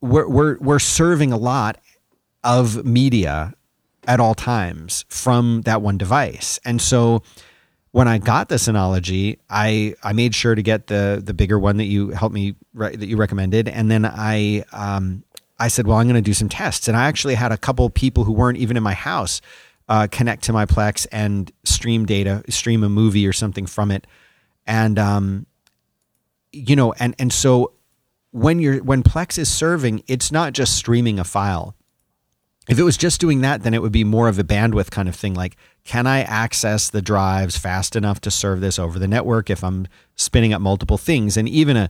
we're 0.00 0.28
we're 0.28 0.58
we're 0.58 0.78
serving 0.78 1.32
a 1.32 1.36
lot 1.36 1.78
of 2.42 2.84
media 2.84 3.54
at 4.06 4.20
all 4.20 4.34
times 4.34 5.04
from 5.08 5.62
that 5.62 5.82
one 5.82 5.98
device, 5.98 6.60
and 6.64 6.80
so 6.80 7.22
when 7.92 8.08
I 8.08 8.18
got 8.18 8.48
the 8.48 8.56
Synology, 8.56 9.38
I 9.48 9.94
I 10.02 10.12
made 10.12 10.34
sure 10.34 10.54
to 10.54 10.62
get 10.62 10.86
the 10.86 11.20
the 11.24 11.34
bigger 11.34 11.58
one 11.58 11.78
that 11.78 11.84
you 11.84 12.10
helped 12.10 12.34
me 12.34 12.54
re- 12.74 12.94
that 12.94 13.06
you 13.06 13.16
recommended, 13.16 13.68
and 13.68 13.90
then 13.90 14.04
I 14.04 14.64
um 14.72 15.24
I 15.58 15.68
said, 15.68 15.86
well, 15.86 15.96
I'm 15.96 16.06
going 16.06 16.16
to 16.16 16.20
do 16.20 16.34
some 16.34 16.48
tests, 16.48 16.86
and 16.86 16.96
I 16.96 17.06
actually 17.06 17.34
had 17.34 17.50
a 17.50 17.56
couple 17.56 17.88
people 17.88 18.24
who 18.24 18.32
weren't 18.32 18.58
even 18.58 18.76
in 18.76 18.82
my 18.82 18.92
house 18.92 19.40
uh, 19.88 20.06
connect 20.10 20.44
to 20.44 20.52
my 20.52 20.66
Plex 20.66 21.06
and 21.10 21.50
stream 21.64 22.04
data, 22.04 22.42
stream 22.48 22.84
a 22.84 22.88
movie 22.88 23.26
or 23.26 23.32
something 23.32 23.66
from 23.66 23.90
it, 23.90 24.06
and 24.66 24.98
um, 24.98 25.46
you 26.52 26.76
know, 26.76 26.92
and 26.94 27.14
and 27.18 27.32
so 27.32 27.72
when 28.32 28.58
you're 28.58 28.82
when 28.82 29.02
Plex 29.02 29.38
is 29.38 29.48
serving, 29.48 30.02
it's 30.06 30.30
not 30.30 30.52
just 30.52 30.76
streaming 30.76 31.18
a 31.18 31.24
file. 31.24 31.74
If 32.68 32.78
it 32.78 32.82
was 32.82 32.96
just 32.96 33.20
doing 33.20 33.42
that, 33.42 33.62
then 33.62 33.74
it 33.74 33.82
would 33.82 33.92
be 33.92 34.04
more 34.04 34.28
of 34.28 34.38
a 34.38 34.44
bandwidth 34.44 34.90
kind 34.90 35.08
of 35.08 35.14
thing. 35.14 35.34
Like, 35.34 35.56
can 35.86 36.06
I 36.06 36.22
access 36.22 36.90
the 36.90 37.00
drives 37.00 37.56
fast 37.56 37.94
enough 37.94 38.20
to 38.22 38.30
serve 38.30 38.60
this 38.60 38.78
over 38.78 38.98
the 38.98 39.06
network 39.06 39.48
if 39.48 39.62
I'm 39.62 39.86
spinning 40.16 40.52
up 40.52 40.60
multiple 40.60 40.98
things? 40.98 41.36
And 41.36 41.48
even 41.48 41.76
a 41.76 41.88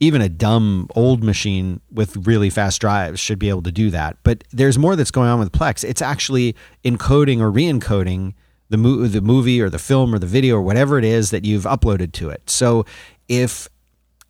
even 0.00 0.20
a 0.20 0.28
dumb 0.28 0.88
old 0.96 1.22
machine 1.22 1.80
with 1.92 2.26
really 2.26 2.50
fast 2.50 2.80
drives 2.80 3.20
should 3.20 3.38
be 3.38 3.48
able 3.48 3.62
to 3.62 3.70
do 3.70 3.90
that. 3.90 4.16
But 4.22 4.42
there's 4.50 4.76
more 4.78 4.96
that's 4.96 5.12
going 5.12 5.28
on 5.28 5.38
with 5.38 5.52
Plex. 5.52 5.84
It's 5.84 6.02
actually 6.02 6.56
encoding 6.84 7.40
or 7.40 7.50
re-encoding 7.50 8.34
the 8.70 8.76
mo- 8.76 9.06
the 9.06 9.20
movie 9.20 9.60
or 9.60 9.70
the 9.70 9.78
film 9.78 10.14
or 10.14 10.18
the 10.18 10.26
video 10.26 10.56
or 10.56 10.62
whatever 10.62 10.98
it 10.98 11.04
is 11.04 11.30
that 11.30 11.44
you've 11.44 11.64
uploaded 11.64 12.12
to 12.12 12.30
it. 12.30 12.48
So 12.48 12.86
if 13.28 13.68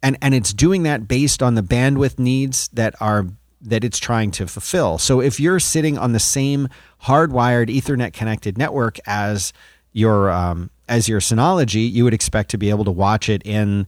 and 0.02 0.18
and 0.20 0.34
it's 0.34 0.52
doing 0.52 0.82
that 0.82 1.06
based 1.06 1.42
on 1.44 1.54
the 1.54 1.62
bandwidth 1.62 2.18
needs 2.18 2.68
that 2.72 2.94
are 3.00 3.28
that 3.64 3.82
it's 3.82 3.98
trying 3.98 4.30
to 4.32 4.46
fulfill. 4.46 4.98
So 4.98 5.20
if 5.20 5.40
you're 5.40 5.60
sitting 5.60 5.98
on 5.98 6.12
the 6.12 6.20
same 6.20 6.68
hardwired 7.02 7.74
Ethernet 7.74 8.12
connected 8.12 8.58
network 8.58 8.98
as 9.06 9.52
your 9.92 10.30
um, 10.30 10.70
as 10.88 11.08
your 11.08 11.20
Synology, 11.20 11.90
you 11.90 12.04
would 12.04 12.14
expect 12.14 12.50
to 12.50 12.58
be 12.58 12.70
able 12.70 12.84
to 12.84 12.90
watch 12.90 13.28
it 13.28 13.42
in 13.44 13.86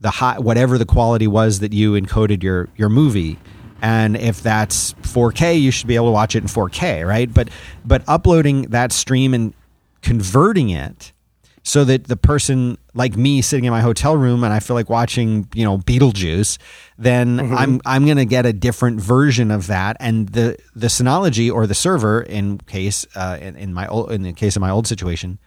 the 0.00 0.10
high 0.10 0.38
whatever 0.38 0.78
the 0.78 0.86
quality 0.86 1.26
was 1.26 1.60
that 1.60 1.72
you 1.72 1.92
encoded 1.92 2.42
your 2.42 2.68
your 2.76 2.88
movie. 2.88 3.38
And 3.80 4.16
if 4.16 4.42
that's 4.42 4.94
4K, 4.94 5.60
you 5.60 5.70
should 5.70 5.86
be 5.86 5.94
able 5.94 6.06
to 6.06 6.12
watch 6.12 6.34
it 6.34 6.42
in 6.42 6.48
4K, 6.48 7.06
right? 7.06 7.32
But 7.32 7.50
but 7.84 8.02
uploading 8.08 8.62
that 8.62 8.92
stream 8.92 9.34
and 9.34 9.52
converting 10.02 10.70
it 10.70 11.12
so 11.62 11.84
that 11.84 12.04
the 12.04 12.16
person 12.16 12.78
like 12.94 13.16
me 13.16 13.42
sitting 13.42 13.64
in 13.64 13.70
my 13.70 13.80
hotel 13.80 14.16
room 14.16 14.44
and 14.44 14.52
I 14.52 14.60
feel 14.60 14.74
like 14.74 14.88
watching, 14.88 15.48
you 15.54 15.64
know, 15.64 15.78
Beetlejuice, 15.78 16.58
then 16.98 17.38
Mm-hmm. 17.38 17.54
I'm 17.54 17.80
I'm 17.84 18.04
going 18.04 18.16
to 18.16 18.24
get 18.24 18.46
a 18.46 18.52
different 18.52 19.00
version 19.00 19.50
of 19.50 19.66
that 19.66 19.96
and 20.00 20.28
the 20.30 20.56
the 20.74 20.88
Synology 20.88 21.52
or 21.52 21.66
the 21.66 21.74
server 21.74 22.22
in 22.22 22.58
case 22.58 23.06
uh, 23.14 23.38
in, 23.40 23.56
in 23.56 23.74
my 23.74 23.86
old, 23.86 24.10
in 24.12 24.22
the 24.22 24.32
case 24.32 24.56
of 24.56 24.60
my 24.60 24.70
old 24.70 24.86
situation 24.86 25.38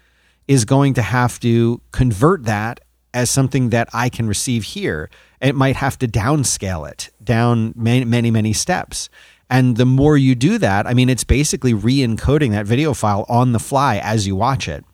is 0.47 0.66
going 0.66 0.93
to 0.95 1.01
have 1.01 1.39
to 1.39 1.82
convert 1.91 2.43
that 2.45 2.82
as 3.14 3.30
something 3.30 3.70
that 3.70 3.89
I 3.93 4.09
can 4.09 4.28
receive 4.28 4.64
here. 4.64 5.09
It 5.41 5.55
might 5.55 5.76
have 5.76 5.97
to 5.99 6.07
downscale 6.07 6.89
it 6.89 7.09
down 7.24 7.74
many, 7.76 8.05
many, 8.05 8.32
many 8.32 8.53
steps. 8.53 9.09
And 9.49 9.76
the 9.76 9.86
more 9.86 10.18
you 10.18 10.34
do 10.34 10.57
that, 10.59 10.88
I 10.88 10.93
mean, 10.93 11.09
it's 11.09 11.26
basically 11.26 11.74
re 11.74 11.97
encoding 11.97 12.51
that 12.51 12.66
video 12.66 12.93
file 12.93 13.26
on 13.28 13.51
the 13.51 13.59
fly 13.59 13.97
as 13.97 14.26
you 14.26 14.36
watch 14.36 14.68
it. 14.70 14.86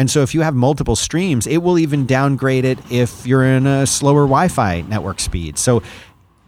And 0.00 0.10
so 0.10 0.22
if 0.22 0.34
you 0.34 0.40
have 0.40 0.54
multiple 0.54 0.96
streams, 0.96 1.46
it 1.46 1.58
will 1.58 1.78
even 1.78 2.06
downgrade 2.06 2.64
it 2.64 2.78
if 2.90 3.26
you're 3.26 3.44
in 3.44 3.66
a 3.66 3.86
slower 3.86 4.22
Wi 4.22 4.48
Fi 4.48 4.80
network 4.80 5.20
speed. 5.20 5.58
So 5.58 5.82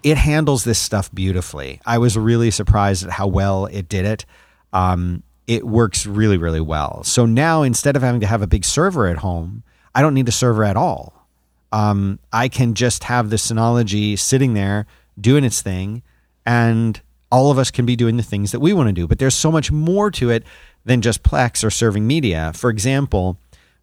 it 0.03 0.17
handles 0.17 0.65
this 0.65 0.79
stuff 0.79 1.13
beautifully. 1.13 1.79
I 1.85 1.99
was 1.99 2.17
really 2.17 2.51
surprised 2.51 3.05
at 3.05 3.11
how 3.11 3.27
well 3.27 3.67
it 3.67 3.91
did 3.91 4.07
it. 4.07 4.25
Um, 4.73 5.23
it 5.47 5.67
works 5.67 6.07
really, 6.07 6.39
really 6.39 6.63
well. 6.63 7.05
So 7.05 7.27
now 7.27 7.61
instead 7.61 7.95
of 7.95 8.01
having 8.01 8.23
to 8.23 8.27
have 8.27 8.41
a 8.41 8.47
big 8.47 8.65
server 8.65 9.07
at 9.07 9.19
home, 9.19 9.65
I 9.95 10.01
don't 10.01 10.15
need 10.15 10.29
a 10.29 10.33
server 10.33 10.65
at 10.65 10.79
all. 10.79 11.29
Um, 11.73 12.21
I 12.33 12.49
can 12.49 12.73
just 12.73 13.05
have 13.05 13.29
the 13.29 13.37
Synology 13.37 14.19
sitting 14.19 14.55
there 14.55 14.87
doing 15.21 15.45
its 15.45 15.61
thing, 15.61 16.03
and 16.47 16.99
all 17.31 17.51
of 17.51 17.59
us 17.59 17.71
can 17.71 17.85
be 17.85 17.97
doing 17.97 18.17
the 18.17 18.23
things 18.23 18.51
that 18.53 18.61
we 18.61 18.73
want 18.73 18.89
to 18.89 18.95
do. 18.95 19.07
But 19.07 19.19
there's 19.19 19.35
so 19.35 19.53
much 19.53 19.71
more 19.71 20.11
to 20.13 20.31
it 20.31 20.43
than 20.87 21.03
just 21.03 21.23
Plex 21.23 21.63
or 21.63 21.71
serving 21.71 22.07
media. 22.07 22.53
For 22.55 22.71
example, 22.71 23.39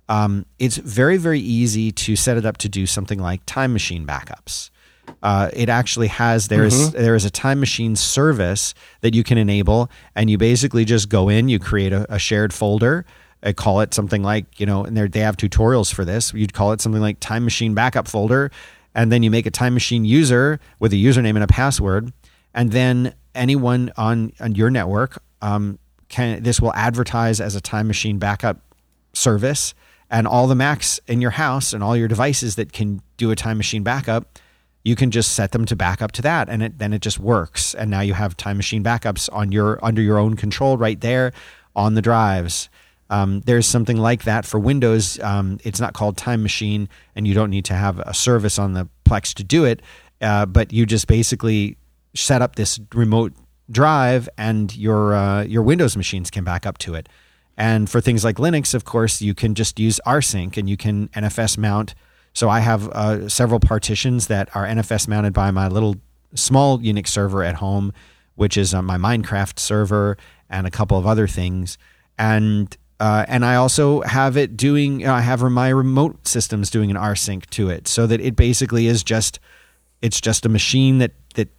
um, 0.10 0.45
it's 0.57 0.76
very, 0.78 1.16
very 1.18 1.39
easy 1.39 1.91
to 1.91 2.16
set 2.18 2.36
it 2.36 2.45
up 2.45 2.57
to 2.57 2.68
do 2.70 2.86
something 2.86 3.20
like 3.20 3.41
time 3.45 3.72
machine 3.72 4.05
backups. 4.05 4.72
Uh, 5.24 5.49
it 5.53 5.70
actually 5.70 6.07
has 6.07 6.47
there 6.49 6.66
is- 6.66 6.91
there 6.91 7.16
is 7.16 7.26
a 7.26 7.30
time 7.30 7.60
machine 7.60 7.95
service 7.95 8.74
that 9.01 9.14
you 9.16 9.24
can 9.24 9.38
enable, 9.38 9.89
and 10.16 10.30
you 10.30 10.38
basically 10.38 10.84
just 10.86 11.10
go 11.10 11.30
in, 11.30 11.47
you 11.49 11.60
create 11.60 11.93
a, 11.93 12.05
a 12.14 12.20
shared 12.20 12.53
folder, 12.53 13.05
uh, 13.43 13.53
call 13.55 13.80
it 13.82 13.93
something 13.93 14.22
like 14.24 14.60
you 14.60 14.66
know, 14.66 14.84
and 14.84 14.97
they 14.97 15.20
have 15.22 15.38
tutorials 15.38 15.93
for 15.93 16.03
this. 16.05 16.34
You'd 16.34 16.53
call 16.53 16.74
it 16.74 16.82
something 16.82 17.01
like 17.01 17.20
time 17.20 17.43
machine 17.43 17.74
backup 17.74 18.07
folder, 18.07 18.51
and 18.95 19.12
then 19.12 19.24
you 19.24 19.32
make 19.32 19.45
a 19.45 19.51
time 19.51 19.74
machine 19.74 20.05
user 20.05 20.60
with 20.80 20.91
a 20.93 20.97
username 20.97 21.36
and 21.36 21.43
a 21.43 21.47
password, 21.47 22.12
and 22.53 22.72
then 22.72 23.14
anyone 23.36 23.91
on 23.97 24.34
on 24.39 24.55
your 24.55 24.70
network 24.70 25.22
um, 25.41 25.78
can 26.10 26.41
this 26.43 26.60
will 26.62 26.74
advertise 26.74 27.39
as 27.41 27.55
a 27.55 27.62
time 27.62 27.88
machine 27.88 28.18
backup 28.20 28.57
service 29.14 29.74
and 30.10 30.28
all 30.28 30.47
the 30.47 30.55
Macs 30.55 30.99
in 31.07 31.22
your 31.22 31.32
house 31.32 31.74
and 31.74 31.84
all 31.84 31.95
your 31.95 32.07
devices 32.07 32.55
that 32.55 32.74
can 32.74 33.01
do 33.18 33.32
a 33.32 33.36
time 33.36 33.57
machine 33.57 33.84
backup, 33.84 34.39
you 34.84 34.95
can 34.95 35.12
just 35.12 35.34
set 35.34 35.51
them 35.51 35.66
to 35.66 35.76
backup 35.76 36.12
to 36.14 36.22
that 36.22 36.49
and 36.49 36.64
it, 36.64 36.78
then 36.78 36.93
it 36.93 37.01
just 37.01 37.20
works. 37.20 37.76
And 37.76 37.91
now 37.91 38.01
you 38.01 38.14
have 38.14 38.36
time 38.38 38.57
machine 38.57 38.84
backups 38.84 39.30
on 39.32 39.51
your 39.51 39.84
under 39.84 40.01
your 40.01 40.18
own 40.18 40.36
control 40.36 40.78
right 40.78 40.99
there 40.99 41.32
on 41.76 41.93
the 41.93 42.01
drives. 42.01 42.70
Um, 43.10 43.41
there's 43.41 43.66
something 43.66 43.97
like 43.97 44.24
that 44.24 44.45
for 44.45 44.60
Windows. 44.60 45.20
Um, 45.20 45.60
it's 45.64 45.80
not 45.80 45.93
called 45.93 46.16
Time 46.16 46.43
Machine, 46.43 46.88
and 47.16 47.28
you 47.28 47.34
don't 47.34 47.49
need 47.49 47.66
to 47.66 47.74
have 47.74 47.99
a 47.99 48.14
service 48.14 48.60
on 48.60 48.74
the 48.74 48.88
Plex 49.03 49.34
to 49.36 49.43
do 49.43 49.66
it. 49.66 49.82
Uh, 50.22 50.45
but 50.45 50.72
you 50.72 50.86
just 50.86 51.07
basically 51.07 51.78
set 52.14 52.41
up 52.41 52.55
this 52.55 52.80
remote 52.93 53.34
drive, 53.72 54.30
and 54.38 54.76
your 54.76 55.16
uh, 55.16 55.43
your 55.43 55.64
Windows 55.64 55.97
machines 55.97 56.30
can 56.30 56.43
back 56.43 56.66
up 56.66 56.78
to 56.80 56.93
it. 56.93 57.10
And 57.60 57.89
for 57.89 57.99
things 57.99 58.24
like 58.24 58.38
Linux, 58.38 58.74
of 58.74 58.86
course, 58.86 59.22
you 59.22 59.36
can 59.36 59.53
just 59.53 59.80
use 59.80 59.99
rsync, 60.07 60.55
and 60.55 60.70
you 60.70 60.78
can 60.78 61.10
NFS 61.10 61.57
mount. 61.57 61.93
So 62.34 62.47
I 62.47 62.62
have 62.62 62.88
uh, 62.88 63.28
several 63.28 63.60
partitions 63.60 64.28
that 64.28 64.55
are 64.55 64.66
NFS 64.66 65.10
mounted 65.10 65.34
by 65.34 65.51
my 65.51 65.68
little 65.68 65.97
small 66.34 66.80
Unix 66.80 67.10
server 67.10 67.43
at 67.43 67.55
home, 67.55 67.91
which 68.36 68.55
is 68.55 68.74
uh, 68.74 68.82
my 68.82 68.97
Minecraft 68.97 69.60
server 69.60 70.18
and 70.49 70.66
a 70.66 70.72
couple 70.72 70.97
of 70.97 71.05
other 71.05 71.28
things. 71.28 71.78
And 72.18 72.76
uh, 73.01 73.26
and 73.28 73.43
I 73.43 73.55
also 73.55 74.01
have 74.01 74.38
it 74.38 74.55
doing. 74.55 75.05
I 75.05 75.20
have 75.20 75.41
my 75.41 75.68
remote 75.68 76.28
systems 76.28 76.70
doing 76.70 76.89
an 76.91 76.97
rsync 76.97 77.45
to 77.51 77.70
it, 77.70 77.89
so 77.89 78.07
that 78.07 78.22
it 78.22 78.38
basically 78.38 78.88
is 78.88 79.03
just 79.03 79.39
it's 80.01 80.22
just 80.22 80.45
a 80.45 80.49
machine 80.49 80.99
that 80.99 81.12
that 81.36 81.49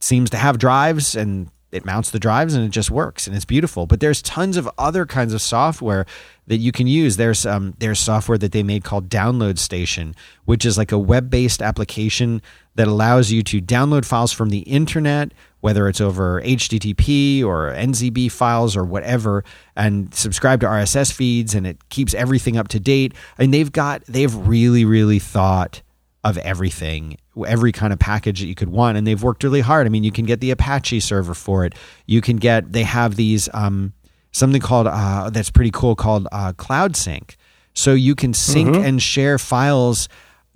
seems 0.00 0.30
to 0.30 0.38
have 0.38 0.56
drives 0.56 1.14
and 1.14 1.50
it 1.72 1.84
mounts 1.84 2.10
the 2.10 2.18
drives 2.18 2.54
and 2.54 2.64
it 2.64 2.70
just 2.70 2.90
works 2.90 3.26
and 3.26 3.36
it's 3.36 3.44
beautiful. 3.44 3.86
But 3.86 4.00
there's 4.00 4.22
tons 4.22 4.56
of 4.56 4.68
other 4.78 5.06
kinds 5.06 5.32
of 5.32 5.40
software 5.40 6.06
that 6.46 6.58
you 6.58 6.72
can 6.72 6.86
use. 6.86 7.16
There's 7.16 7.46
um 7.46 7.74
there's 7.78 8.00
software 8.00 8.38
that 8.38 8.52
they 8.52 8.62
made 8.62 8.82
called 8.84 9.08
Download 9.08 9.56
Station, 9.58 10.14
which 10.44 10.64
is 10.64 10.76
like 10.76 10.90
a 10.90 10.98
web-based 10.98 11.62
application 11.62 12.42
that 12.74 12.88
allows 12.88 13.30
you 13.30 13.42
to 13.44 13.60
download 13.60 14.04
files 14.04 14.32
from 14.32 14.50
the 14.50 14.60
internet, 14.60 15.32
whether 15.60 15.88
it's 15.88 16.00
over 16.00 16.42
HTTP 16.42 17.44
or 17.44 17.72
NZB 17.72 18.32
files 18.32 18.76
or 18.76 18.84
whatever, 18.84 19.44
and 19.76 20.12
subscribe 20.14 20.60
to 20.60 20.66
RSS 20.66 21.12
feeds, 21.12 21.54
and 21.54 21.66
it 21.66 21.88
keeps 21.88 22.14
everything 22.14 22.56
up 22.56 22.68
to 22.68 22.80
date. 22.80 23.14
And 23.38 23.54
they've 23.54 23.70
got 23.70 24.04
they've 24.06 24.34
really 24.34 24.84
really 24.84 25.20
thought 25.20 25.82
of 26.24 26.36
everything, 26.38 27.16
every 27.46 27.72
kind 27.72 27.92
of 27.92 27.98
package 27.98 28.40
that 28.40 28.46
you 28.46 28.54
could 28.54 28.68
want, 28.68 28.98
and 28.98 29.06
they've 29.06 29.22
worked 29.22 29.44
really 29.44 29.60
hard. 29.60 29.86
I 29.86 29.90
mean, 29.90 30.04
you 30.04 30.12
can 30.12 30.24
get 30.24 30.40
the 30.40 30.50
Apache 30.50 31.00
server 31.00 31.34
for 31.34 31.64
it. 31.64 31.74
You 32.06 32.20
can 32.20 32.36
get 32.36 32.72
they 32.72 32.82
have 32.82 33.16
these 33.16 33.48
um, 33.54 33.92
something 34.32 34.60
called 34.60 34.86
uh, 34.86 35.30
that's 35.30 35.50
pretty 35.50 35.70
cool 35.70 35.94
called 35.94 36.28
uh, 36.32 36.52
Cloud 36.54 36.96
Sync, 36.96 37.36
so 37.74 37.94
you 37.94 38.14
can 38.14 38.34
sync 38.34 38.76
and 38.76 39.00
share 39.00 39.38
files 39.38 40.08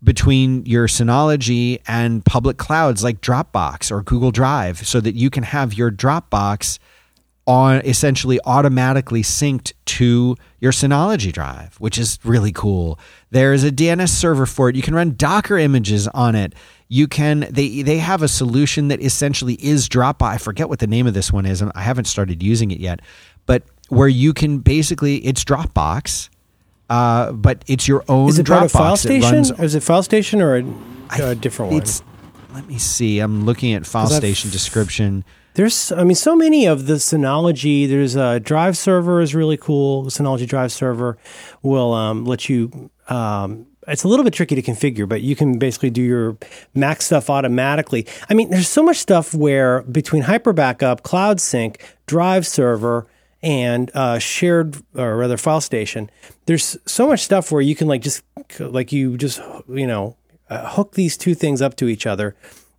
between 0.03 0.67
your 0.67 0.87
Synology 0.87 1.81
and 1.87 2.25
public 2.25 2.59
clouds 2.59 3.03
like 3.03 3.21
Dropbox 3.21 3.91
or 3.91 4.03
Google 4.03 4.31
Drive, 4.31 4.87
so 4.87 5.01
that 5.01 5.15
you 5.15 5.31
can 5.31 5.45
have 5.45 5.75
your 5.75 5.91
Dropbox 5.91 6.79
on 7.47 7.83
essentially 7.85 8.41
automatically 8.47 9.23
synced 9.23 9.73
to 9.85 10.37
your 10.61 10.73
Synology 10.73 11.33
drive, 11.33 11.77
which 11.79 11.99
is 11.99 12.19
really 12.25 12.53
cool. 12.53 12.99
There's 13.31 13.65
a 13.65 13.71
DNS 13.71 14.09
server 14.09 14.47
for 14.47 14.71
it. 14.71 14.77
You 14.77 14.83
can 14.83 14.95
run 14.95 15.15
Docker 15.17 15.59
images 15.59 16.09
on 16.09 16.35
it. 16.35 16.55
You 16.89 17.07
can 17.07 17.47
they 17.51 17.83
they 17.83 17.99
have 17.99 18.23
a 18.23 18.29
solution 18.29 18.89
that 18.89 19.03
essentially 19.03 19.55
is 19.55 19.89
Dropbox. 19.89 20.23
I 20.27 20.39
forget 20.39 20.69
what 20.69 20.79
the 20.79 20.87
name 20.87 21.07
of 21.07 21.15
this 21.15 21.33
one 21.33 21.45
is. 21.45 21.63
I 21.63 21.81
haven't 21.81 22.07
started 22.07 22.43
using 22.43 22.71
it 22.71 22.79
yet, 22.81 23.01
but 23.47 23.63
where 23.89 24.09
you 24.09 24.33
can 24.33 24.59
basically 24.59 25.17
it's 25.17 25.45
Dropbox, 25.45 26.29
uh, 26.89 27.33
but 27.33 27.65
it's 27.67 27.87
your 27.89 28.05
own. 28.09 28.29
Is 28.29 28.39
it 28.39 28.47
Dropbox. 28.47 28.71
File 28.71 28.97
Station? 28.97 29.33
runs- 29.33 29.51
is 29.51 29.75
it 29.75 29.83
File 29.83 30.03
Station 30.03 30.41
or 30.41 30.57
a, 30.57 30.65
I 31.11 31.19
a 31.19 31.35
different 31.35 31.73
one? 31.73 31.83
It's 31.83 32.03
let 32.55 32.67
me 32.69 32.79
see. 32.79 33.19
I'm 33.19 33.45
looking 33.45 33.75
at 33.75 33.85
File 33.85 34.07
Station 34.07 34.51
description. 34.51 35.25
There's, 35.55 35.93
I 35.93 36.03
mean, 36.03 36.17
so 36.17 36.35
many 36.35 36.67
of 36.67 36.87
the 36.87 36.95
Synology. 36.95 37.89
There's 37.89 38.17
a 38.17 38.41
Drive 38.41 38.77
server 38.77 39.21
is 39.21 39.37
really 39.37 39.57
cool. 39.57 40.03
The 40.03 40.11
Synology 40.11 40.49
Drive 40.49 40.73
server 40.73 41.17
will 41.63 41.93
um, 41.93 42.25
let 42.25 42.49
you. 42.49 42.91
Um, 43.09 43.67
it's 43.87 44.03
a 44.03 44.09
little 44.09 44.25
bit 44.25 44.33
tricky 44.33 44.57
to 44.57 44.63
configure, 44.63 45.09
but 45.09 45.21
you 45.21 45.37
can 45.37 45.59
basically 45.59 45.91
do 45.91 46.03
your 46.03 46.39
Mac 46.75 47.03
stuff 47.03 47.31
automatically. 47.31 48.07
I 48.29 48.35
mean, 48.35 48.51
there's 48.51 48.69
so 48.69 48.83
much 48.83 48.97
stuff 48.97 49.33
where 49.33 49.83
between 49.83 50.23
Hyper 50.23 50.53
Backup, 50.53 51.03
Cloud 51.03 51.41
Sync, 51.41 51.85
Drive 52.07 52.47
server, 52.47 53.07
and 53.41 53.91
uh, 53.95 54.19
shared 54.19 54.83
or 54.97 55.19
rather 55.19 55.37
File 55.37 55.61
Station, 55.61 56.11
there's 56.47 56.79
so 56.87 57.07
much 57.07 57.21
stuff 57.21 57.53
where 57.53 57.61
you 57.61 57.77
can 57.77 57.87
like 57.87 58.01
just 58.01 58.25
like 58.59 58.91
you 58.91 59.17
just 59.19 59.41
you 59.69 59.87
know 59.87 60.17
uh, 60.51 60.69
hook 60.71 60.95
these 60.95 61.17
two 61.17 61.35
things 61.35 61.63
up 61.63 61.77
to 61.77 61.87
each 61.87 62.07
other, 62.07 62.35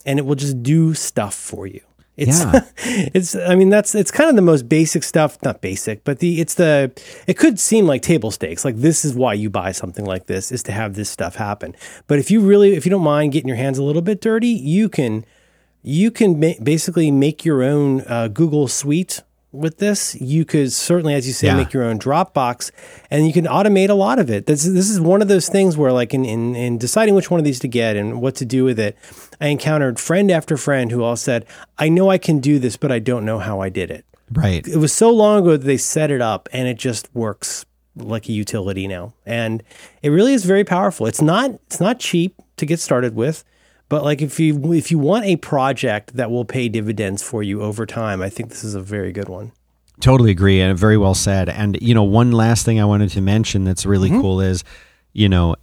and 0.05 0.19
it 0.19 0.25
will 0.25 0.35
just 0.35 0.61
do 0.61 0.93
stuff 0.93 1.35
for 1.35 1.67
you. 1.67 1.81
It's, 2.17 2.39
Yeah. 2.39 2.61
it's, 3.13 3.35
I 3.35 3.55
mean, 3.55 3.69
that's, 3.69 3.93
it's 3.93 4.11
kind 4.11 4.29
of 4.29 4.35
the 4.35 4.41
most 4.41 4.69
basic 4.69 5.03
stuff, 5.03 5.37
not 5.43 5.61
basic, 5.61 6.03
but 6.03 6.19
the, 6.19 6.39
it's 6.39 6.55
the, 6.55 6.91
it 7.27 7.37
could 7.37 7.59
seem 7.59 7.85
like 7.85 8.01
table 8.01 8.31
stakes. 8.31 8.63
Like 8.63 8.77
this 8.77 9.03
is 9.03 9.13
why 9.13 9.33
you 9.33 9.49
buy 9.49 9.71
something 9.71 10.05
like 10.05 10.27
this 10.27 10.51
is 10.51 10.63
to 10.63 10.71
have 10.71 10.95
this 10.95 11.09
stuff 11.09 11.35
happen. 11.35 11.75
But 12.07 12.19
if 12.19 12.31
you 12.31 12.41
really, 12.41 12.75
if 12.75 12.85
you 12.85 12.89
don't 12.89 13.03
mind 13.03 13.33
getting 13.33 13.49
your 13.49 13.57
hands 13.57 13.77
a 13.77 13.83
little 13.83 14.01
bit 14.01 14.21
dirty, 14.21 14.47
you 14.47 14.87
can, 14.89 15.25
you 15.83 16.09
can 16.09 16.39
ma- 16.39 16.59
basically 16.63 17.11
make 17.11 17.43
your 17.45 17.63
own 17.63 18.01
uh, 18.07 18.27
Google 18.29 18.67
Suite 18.67 19.21
with 19.55 19.77
this. 19.77 20.15
You 20.21 20.45
could 20.45 20.71
certainly, 20.71 21.13
as 21.13 21.25
you 21.27 21.33
say, 21.33 21.47
Yeah. 21.47 21.55
make 21.57 21.73
your 21.73 21.83
own 21.83 21.97
Dropbox, 21.99 22.71
and 23.09 23.25
you 23.25 23.33
can 23.33 23.45
automate 23.45 23.89
a 23.89 23.93
lot 23.93 24.19
of 24.19 24.29
it. 24.29 24.45
This, 24.45 24.63
this 24.63 24.89
is 24.89 24.99
one 24.99 25.21
of 25.21 25.27
those 25.27 25.47
things 25.49 25.77
where, 25.77 25.91
like, 25.91 26.13
in, 26.13 26.25
in 26.25 26.55
in 26.55 26.77
deciding 26.77 27.15
which 27.15 27.31
one 27.31 27.39
of 27.39 27.43
these 27.45 27.59
to 27.59 27.67
get 27.67 27.95
and 27.95 28.21
what 28.21 28.35
to 28.35 28.45
do 28.45 28.63
with 28.63 28.79
it, 28.79 28.97
I 29.39 29.47
encountered 29.47 29.99
friend 29.99 30.29
after 30.31 30.57
friend 30.57 30.91
who 30.91 31.03
all 31.03 31.15
said, 31.15 31.45
"I 31.77 31.89
know 31.89 32.09
I 32.09 32.17
can 32.17 32.39
do 32.39 32.59
this, 32.59 32.77
but 32.77 32.91
I 32.91 32.99
don't 32.99 33.25
know 33.25 33.39
how 33.39 33.59
I 33.61 33.69
did 33.69 33.89
it." 33.91 34.05
Right. 34.31 34.67
It 34.67 34.77
was 34.77 34.91
so 34.93 35.11
long 35.11 35.39
ago 35.43 35.51
that 35.51 35.65
they 35.65 35.77
set 35.77 36.11
it 36.11 36.21
up, 36.21 36.49
and 36.51 36.67
it 36.67 36.77
just 36.77 37.09
works 37.13 37.65
like 37.95 38.27
a 38.27 38.33
utility 38.33 38.87
now, 38.87 39.13
and 39.25 39.63
it 40.01 40.09
really 40.09 40.33
is 40.33 40.43
very 40.45 40.63
powerful. 40.63 41.05
It's 41.07 41.21
not 41.21 41.51
it's 41.67 41.79
not 41.79 41.99
cheap 41.99 42.35
to 42.57 42.65
get 42.65 42.79
started 42.79 43.15
with. 43.15 43.43
But 43.87 44.03
like 44.03 44.21
if 44.21 44.39
you 44.39 44.73
if 44.73 44.89
you 44.91 44.97
want 44.97 45.25
a 45.25 45.35
project 45.35 46.15
that 46.15 46.31
will 46.31 46.45
pay 46.45 46.69
dividends 46.69 47.21
for 47.21 47.43
you 47.43 47.61
over 47.61 47.85
time, 47.85 48.21
I 48.21 48.29
think 48.29 48.49
this 48.49 48.63
is 48.63 48.75
a 48.75 48.81
very 48.81 49.11
good 49.11 49.29
one. 49.29 49.51
Totally 50.01 50.31
agree, 50.31 50.59
and 50.59 50.77
very 50.77 50.97
well 50.97 51.13
said. 51.13 51.47
And 51.49 51.77
you 51.81 51.93
know, 51.93 52.03
one 52.03 52.31
last 52.31 52.65
thing 52.65 52.79
I 52.79 52.85
wanted 52.85 53.09
to 53.11 53.21
mention 53.21 53.63
that's 53.63 53.85
really 53.85 54.09
cool 54.09 54.41
is 54.41 54.63
you 55.13 55.29
know, 55.29 55.55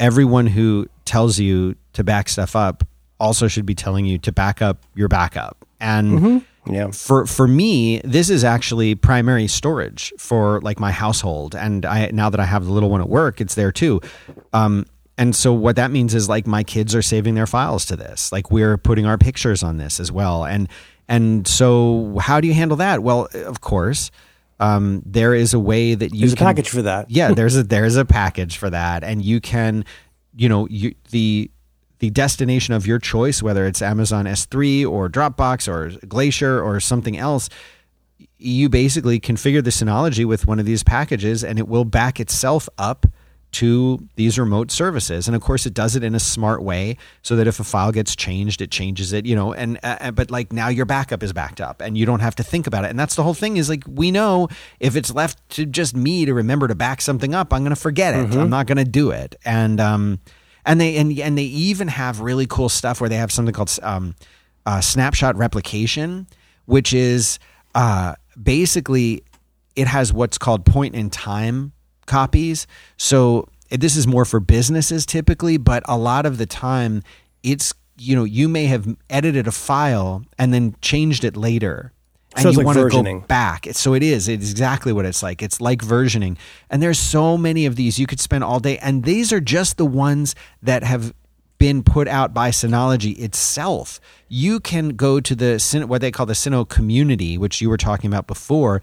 everyone 0.00 0.46
who 0.46 0.86
tells 1.04 1.38
you 1.38 1.74
to 1.92 2.02
back 2.02 2.28
stuff 2.28 2.56
up 2.56 2.84
also 3.20 3.46
should 3.48 3.66
be 3.66 3.74
telling 3.74 4.06
you 4.06 4.18
to 4.18 4.32
back 4.32 4.62
up 4.62 4.78
your 4.94 5.08
backup. 5.08 5.64
And 5.80 6.42
Yeah. 6.66 6.90
for 6.92 7.26
for 7.26 7.46
me, 7.48 8.00
this 8.04 8.30
is 8.30 8.44
actually 8.44 8.94
primary 8.94 9.48
storage 9.48 10.12
for 10.16 10.60
like 10.62 10.78
my 10.80 10.92
household. 10.92 11.54
And 11.54 11.84
I 11.84 12.08
now 12.12 12.30
that 12.30 12.40
I 12.40 12.44
have 12.46 12.64
the 12.64 12.72
little 12.72 12.88
one 12.88 13.00
at 13.00 13.08
work, 13.08 13.40
it's 13.40 13.54
there 13.56 13.72
too. 13.72 14.00
Um, 14.52 14.86
and 15.22 15.36
so 15.36 15.52
what 15.52 15.76
that 15.76 15.92
means 15.92 16.16
is 16.16 16.28
like 16.28 16.48
my 16.48 16.64
kids 16.64 16.96
are 16.96 17.00
saving 17.00 17.36
their 17.36 17.46
files 17.46 17.86
to 17.86 17.94
this. 17.94 18.32
Like 18.32 18.50
we're 18.50 18.76
putting 18.76 19.06
our 19.06 19.16
pictures 19.16 19.62
on 19.62 19.76
this 19.76 20.00
as 20.00 20.10
well. 20.10 20.44
And 20.44 20.68
and 21.06 21.46
so 21.46 22.18
how 22.20 22.40
do 22.40 22.48
you 22.48 22.54
handle 22.54 22.76
that? 22.78 23.04
Well, 23.04 23.28
of 23.32 23.60
course, 23.60 24.10
um, 24.58 25.00
there 25.06 25.32
is 25.32 25.54
a 25.54 25.60
way 25.60 25.94
that 25.94 26.12
you 26.12 26.22
There's 26.22 26.32
a 26.32 26.36
can, 26.36 26.46
package 26.48 26.68
for 26.70 26.82
that. 26.82 27.08
yeah, 27.08 27.32
there's 27.36 27.56
a 27.56 27.62
there's 27.62 27.94
a 27.94 28.04
package 28.04 28.56
for 28.56 28.68
that, 28.68 29.04
and 29.04 29.24
you 29.24 29.40
can, 29.40 29.84
you 30.34 30.48
know, 30.48 30.66
you 30.68 30.96
the 31.12 31.48
the 32.00 32.10
destination 32.10 32.74
of 32.74 32.84
your 32.84 32.98
choice, 32.98 33.44
whether 33.44 33.64
it's 33.64 33.80
Amazon 33.80 34.24
S3 34.24 34.84
or 34.90 35.08
Dropbox 35.08 35.68
or 35.68 36.04
Glacier 36.04 36.60
or 36.60 36.80
something 36.80 37.16
else, 37.16 37.48
you 38.38 38.68
basically 38.68 39.20
configure 39.20 39.62
the 39.62 39.70
Synology 39.70 40.24
with 40.24 40.48
one 40.48 40.58
of 40.58 40.66
these 40.66 40.82
packages, 40.82 41.44
and 41.44 41.60
it 41.60 41.68
will 41.68 41.84
back 41.84 42.18
itself 42.18 42.68
up 42.76 43.06
to 43.52 44.08
these 44.16 44.38
remote 44.38 44.70
services. 44.70 45.28
And 45.28 45.36
of 45.36 45.42
course 45.42 45.66
it 45.66 45.74
does 45.74 45.94
it 45.96 46.02
in 46.02 46.14
a 46.14 46.20
smart 46.20 46.62
way 46.62 46.96
so 47.22 47.36
that 47.36 47.46
if 47.46 47.60
a 47.60 47.64
file 47.64 47.92
gets 47.92 48.16
changed 48.16 48.60
it 48.60 48.70
changes 48.70 49.12
it 49.12 49.26
you 49.26 49.36
know 49.36 49.52
and 49.52 49.78
uh, 49.82 50.10
but 50.10 50.30
like 50.30 50.52
now 50.52 50.68
your 50.68 50.86
backup 50.86 51.22
is 51.22 51.32
backed 51.32 51.60
up 51.60 51.80
and 51.80 51.96
you 51.96 52.06
don't 52.06 52.20
have 52.20 52.34
to 52.36 52.42
think 52.42 52.66
about 52.66 52.84
it. 52.84 52.90
And 52.90 52.98
that's 52.98 53.14
the 53.14 53.22
whole 53.22 53.34
thing 53.34 53.56
is 53.56 53.68
like 53.68 53.84
we 53.86 54.10
know 54.10 54.48
if 54.80 54.96
it's 54.96 55.14
left 55.14 55.48
to 55.50 55.66
just 55.66 55.94
me 55.94 56.24
to 56.24 56.34
remember 56.34 56.66
to 56.68 56.74
back 56.74 57.00
something 57.00 57.34
up 57.34 57.52
i'm 57.52 57.62
going 57.62 57.70
to 57.74 57.80
forget 57.80 58.14
it. 58.14 58.34
I'm 58.40 58.50
not 58.50 58.66
going 58.66 58.78
to 58.78 58.84
do 58.84 59.10
it. 59.10 59.36
And 59.44 59.80
um 59.80 60.20
and 60.64 60.80
they 60.80 60.96
and 60.96 61.18
and 61.18 61.36
they 61.36 61.44
even 61.44 61.88
have 61.88 62.20
really 62.20 62.46
cool 62.46 62.68
stuff 62.68 63.00
where 63.00 63.08
they 63.08 63.16
have 63.16 63.32
something 63.32 63.54
called 63.54 63.76
um 63.82 64.14
uh, 64.64 64.80
snapshot 64.80 65.36
replication 65.36 66.26
which 66.66 66.92
is 66.94 67.38
uh 67.74 68.14
basically 68.40 69.24
it 69.74 69.88
has 69.88 70.12
what's 70.12 70.38
called 70.38 70.64
point 70.64 70.94
in 70.94 71.10
time 71.10 71.72
copies. 72.06 72.66
So 72.96 73.48
eh, 73.70 73.76
this 73.78 73.96
is 73.96 74.06
more 74.06 74.24
for 74.24 74.40
businesses 74.40 75.06
typically, 75.06 75.56
but 75.56 75.82
a 75.86 75.96
lot 75.96 76.26
of 76.26 76.38
the 76.38 76.46
time 76.46 77.02
it's 77.42 77.74
you 77.98 78.16
know 78.16 78.24
you 78.24 78.48
may 78.48 78.66
have 78.66 78.96
edited 79.10 79.46
a 79.46 79.52
file 79.52 80.24
and 80.38 80.52
then 80.52 80.74
changed 80.80 81.24
it 81.24 81.36
later. 81.36 81.92
And 82.34 82.42
So 82.42 82.50
you 82.50 82.56
like 82.58 82.66
want 82.66 82.78
to 82.78 82.88
go 82.88 83.20
back. 83.26 83.66
So 83.72 83.92
it 83.94 84.02
is. 84.02 84.26
It's 84.26 84.50
exactly 84.50 84.92
what 84.92 85.04
it's 85.04 85.22
like. 85.22 85.42
It's 85.42 85.60
like 85.60 85.80
versioning. 85.80 86.38
And 86.70 86.82
there's 86.82 86.98
so 86.98 87.36
many 87.36 87.66
of 87.66 87.76
these 87.76 87.98
you 87.98 88.06
could 88.06 88.20
spend 88.20 88.42
all 88.42 88.58
day. 88.58 88.78
And 88.78 89.04
these 89.04 89.34
are 89.34 89.40
just 89.40 89.76
the 89.76 89.84
ones 89.84 90.34
that 90.62 90.82
have 90.82 91.12
been 91.58 91.82
put 91.82 92.08
out 92.08 92.34
by 92.34 92.50
Synology 92.50 93.16
itself. 93.18 94.00
You 94.28 94.60
can 94.60 94.90
go 94.96 95.20
to 95.20 95.34
the 95.34 95.84
what 95.86 96.00
they 96.00 96.10
call 96.10 96.26
the 96.26 96.32
SynoCommunity, 96.32 97.38
which 97.38 97.60
you 97.60 97.68
were 97.68 97.76
talking 97.76 98.08
about 98.08 98.26
before, 98.26 98.82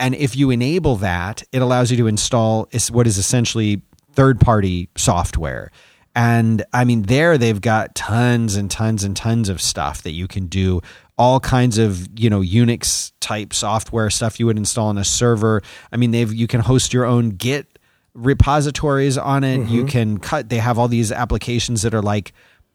and 0.00 0.14
if 0.14 0.34
you 0.34 0.50
enable 0.50 0.96
that, 0.96 1.44
it 1.52 1.62
allows 1.62 1.90
you 1.90 1.96
to 1.98 2.06
install 2.06 2.68
what 2.90 3.06
is 3.06 3.18
essentially 3.18 3.82
third 4.12 4.40
party 4.40 4.88
software. 4.96 5.70
And 6.16 6.64
I 6.72 6.84
mean, 6.84 7.02
there 7.02 7.38
they've 7.38 7.60
got 7.60 7.94
tons 7.94 8.56
and 8.56 8.70
tons 8.70 9.04
and 9.04 9.16
tons 9.16 9.48
of 9.48 9.60
stuff 9.60 10.02
that 10.02 10.12
you 10.12 10.26
can 10.26 10.46
do. 10.46 10.80
All 11.16 11.38
kinds 11.38 11.78
of 11.78 12.08
you 12.18 12.30
know 12.30 12.40
Unix 12.40 13.12
type 13.20 13.52
software 13.52 14.10
stuff 14.10 14.40
you 14.40 14.46
would 14.46 14.56
install 14.56 14.88
on 14.88 14.98
a 14.98 15.04
server. 15.04 15.62
I 15.92 15.96
mean, 15.98 16.10
they've 16.10 16.32
you 16.32 16.46
can 16.46 16.60
host 16.62 16.92
your 16.92 17.04
own 17.04 17.30
Git 17.30 17.78
repositories 18.14 19.18
on 19.18 19.44
it. 19.44 19.68
You 19.68 19.80
mm-hmm. 19.82 19.86
can 19.86 20.18
cut. 20.18 20.48
They 20.48 20.58
have 20.58 20.78
all 20.78 20.88
these 20.88 21.12
applications 21.12 21.82
that 21.82 21.94
are 21.94 22.02
like 22.02 22.32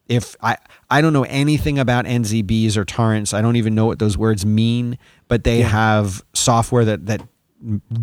if 0.07 0.35
I 0.41 0.57
I 0.89 1.01
don't 1.01 1.13
know 1.13 1.23
anything 1.23 1.79
about 1.79 2.05
NZBs 2.05 2.77
or 2.77 2.85
torrents. 2.85 3.33
I 3.33 3.41
don't 3.41 3.55
even 3.55 3.75
know 3.75 3.85
what 3.85 3.99
those 3.99 4.17
words 4.17 4.45
mean, 4.45 4.97
but 5.27 5.43
they 5.43 5.61
have 5.61 6.23
software 6.33 6.85
that 6.85 7.05
that 7.07 7.21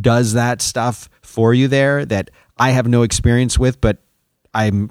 does 0.00 0.32
that 0.32 0.60
stuff 0.62 1.08
for 1.22 1.54
you 1.54 1.68
there 1.68 2.04
that 2.06 2.30
I 2.58 2.70
have 2.70 2.88
no 2.88 3.02
experience 3.02 3.58
with, 3.58 3.80
but 3.80 3.98
I'm 4.54 4.90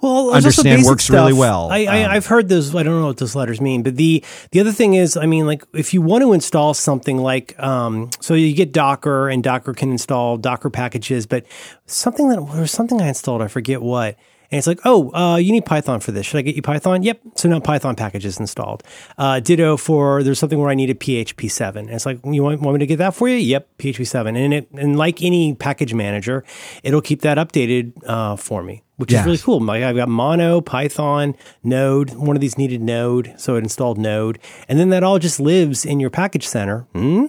Well, 0.00 0.30
understand 0.30 0.84
works 0.84 1.08
really 1.08 1.32
well. 1.32 1.70
I, 1.70 1.84
I, 1.84 2.04
Um, 2.04 2.10
I've 2.10 2.26
heard 2.26 2.48
those. 2.48 2.74
I 2.74 2.82
don't 2.82 3.00
know 3.00 3.06
what 3.06 3.18
those 3.18 3.36
letters 3.36 3.60
mean, 3.60 3.82
but 3.82 3.96
the 3.96 4.24
the 4.50 4.58
other 4.60 4.72
thing 4.72 4.94
is, 4.94 5.16
I 5.16 5.26
mean, 5.26 5.46
like 5.46 5.64
if 5.72 5.94
you 5.94 6.02
want 6.02 6.22
to 6.22 6.32
install 6.32 6.74
something 6.74 7.18
like, 7.18 7.56
um, 7.62 8.10
so 8.20 8.34
you 8.34 8.52
get 8.54 8.72
Docker, 8.72 9.28
and 9.28 9.44
Docker 9.44 9.72
can 9.72 9.92
install 9.92 10.36
Docker 10.36 10.70
packages, 10.70 11.26
but 11.26 11.46
something 11.86 12.28
that 12.30 12.44
there 12.52 12.60
was 12.60 12.72
something 12.72 13.00
I 13.00 13.08
installed, 13.08 13.42
I 13.42 13.48
forget 13.48 13.80
what. 13.80 14.16
And 14.50 14.58
it's 14.58 14.66
like, 14.66 14.80
oh, 14.84 15.12
uh, 15.14 15.36
you 15.36 15.52
need 15.52 15.64
Python 15.64 16.00
for 16.00 16.10
this. 16.10 16.26
Should 16.26 16.38
I 16.38 16.42
get 16.42 16.56
you 16.56 16.62
Python? 16.62 17.02
Yep. 17.02 17.20
So 17.36 17.48
now 17.48 17.60
Python 17.60 17.94
package 17.94 18.24
is 18.24 18.40
installed. 18.40 18.82
Uh, 19.16 19.38
ditto 19.38 19.76
for 19.76 20.22
there's 20.22 20.38
something 20.38 20.58
where 20.58 20.70
I 20.70 20.74
needed 20.74 20.98
PHP 20.98 21.50
seven. 21.50 21.86
And 21.86 21.94
it's 21.94 22.06
like, 22.06 22.18
you 22.24 22.42
want, 22.42 22.60
want 22.60 22.74
me 22.74 22.80
to 22.80 22.86
get 22.86 22.96
that 22.96 23.14
for 23.14 23.28
you? 23.28 23.36
Yep, 23.36 23.78
PHP 23.78 24.06
seven. 24.06 24.34
And 24.36 24.52
it 24.52 24.70
and 24.72 24.96
like 24.96 25.22
any 25.22 25.54
package 25.54 25.94
manager, 25.94 26.44
it'll 26.82 27.00
keep 27.00 27.22
that 27.22 27.38
updated 27.38 27.92
uh, 28.06 28.36
for 28.36 28.62
me 28.62 28.82
which 29.00 29.12
is 29.12 29.24
really 29.24 29.38
cool. 29.38 29.60
Like 29.60 29.82
I've 29.82 29.96
got 29.96 30.08
Mono, 30.08 30.60
Python, 30.60 31.34
Node. 31.64 32.10
One 32.10 32.36
of 32.36 32.40
these 32.40 32.58
needed 32.58 32.82
Node, 32.82 33.34
so 33.38 33.56
it 33.56 33.62
installed 33.62 33.96
Node, 33.96 34.38
and 34.68 34.78
then 34.78 34.90
that 34.90 35.02
all 35.02 35.18
just 35.18 35.40
lives 35.40 35.86
in 35.86 36.00
your 36.00 36.10
package 36.10 36.46
center, 36.46 36.80
hmm? 36.92 37.26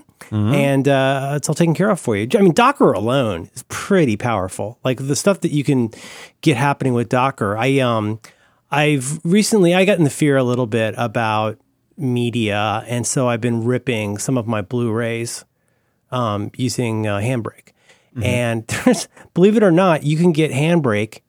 and 0.53 0.87
uh, 0.87 1.33
it's 1.35 1.47
all 1.47 1.55
taken 1.55 1.73
care 1.73 1.89
of 1.89 1.99
for 1.99 2.15
you. 2.17 2.27
I 2.35 2.41
mean, 2.41 2.53
Docker 2.53 2.91
alone 2.91 3.49
is 3.53 3.63
pretty 3.69 4.17
powerful. 4.17 4.79
Like 4.83 4.97
the 5.07 5.15
stuff 5.15 5.41
that 5.41 5.51
you 5.51 5.63
can 5.63 5.91
get 6.41 6.57
happening 6.57 6.93
with 6.93 7.07
Docker. 7.07 7.57
I 7.57 7.79
um, 7.79 8.19
I've 8.69 9.19
recently 9.23 9.73
I 9.73 9.85
got 9.85 9.97
in 9.97 10.03
the 10.03 10.09
fear 10.09 10.35
a 10.35 10.43
little 10.43 10.67
bit 10.67 10.93
about 10.97 11.57
media, 11.97 12.83
and 12.87 13.07
so 13.07 13.29
I've 13.29 13.41
been 13.41 13.63
ripping 13.63 14.17
some 14.17 14.37
of 14.37 14.45
my 14.45 14.61
Blu-rays 14.61 15.45
um, 16.11 16.51
using 16.57 17.07
uh, 17.07 17.19
Handbrake. 17.19 17.69
And 18.21 18.67
there's, 18.85 19.07
believe 19.33 19.57
it 19.57 19.63
or 19.63 19.71
not, 19.71 20.03
you 20.03 20.17
can 20.17 20.31
get 20.31 20.51
Handbrake 20.51 21.21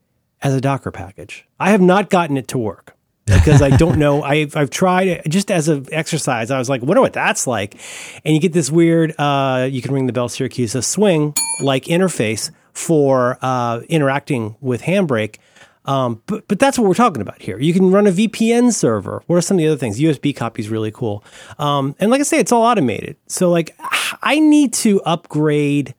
as 0.42 0.54
a 0.54 0.60
Docker 0.60 0.90
package. 0.90 1.46
I 1.58 1.70
have 1.70 1.80
not 1.80 2.10
gotten 2.10 2.36
it 2.36 2.48
to 2.48 2.58
work 2.58 2.96
because 3.26 3.62
I 3.62 3.70
don't 3.70 3.98
know. 3.98 4.22
I've, 4.32 4.56
I've 4.56 4.70
tried 4.70 5.08
it 5.08 5.28
just 5.28 5.50
as 5.50 5.68
an 5.68 5.86
exercise. 5.92 6.50
I 6.50 6.58
was 6.58 6.68
like, 6.68 6.82
wonder 6.82 7.00
what 7.00 7.12
that's 7.12 7.46
like. 7.46 7.80
And 8.24 8.34
you 8.34 8.40
get 8.40 8.52
this 8.52 8.70
weird, 8.70 9.14
uh, 9.18 9.68
you 9.70 9.82
can 9.82 9.92
ring 9.92 10.06
the 10.06 10.12
bell 10.12 10.28
Syracuse, 10.28 10.74
a 10.74 10.82
swing 10.82 11.34
like 11.60 11.84
interface 11.84 12.50
for 12.72 13.38
uh, 13.42 13.80
interacting 13.88 14.56
with 14.60 14.82
Handbrake. 14.82 15.36
Um, 15.84 16.22
but, 16.26 16.46
but 16.46 16.58
that's 16.58 16.78
what 16.78 16.86
we're 16.86 16.94
talking 16.94 17.22
about 17.22 17.42
here. 17.42 17.58
You 17.58 17.72
can 17.72 17.90
run 17.90 18.06
a 18.06 18.12
VPN 18.12 18.72
server. 18.72 19.22
What 19.26 19.36
are 19.36 19.40
some 19.40 19.56
of 19.56 19.58
the 19.58 19.66
other 19.66 19.76
things? 19.76 19.98
USB 19.98 20.34
copy 20.34 20.62
is 20.62 20.68
really 20.68 20.92
cool. 20.92 21.24
Um, 21.58 21.96
and 21.98 22.10
like 22.10 22.20
I 22.20 22.24
say, 22.24 22.38
it's 22.38 22.52
all 22.52 22.62
automated. 22.62 23.16
So 23.26 23.50
like 23.50 23.76
I 24.22 24.38
need 24.38 24.72
to 24.74 25.02
upgrade 25.02 25.94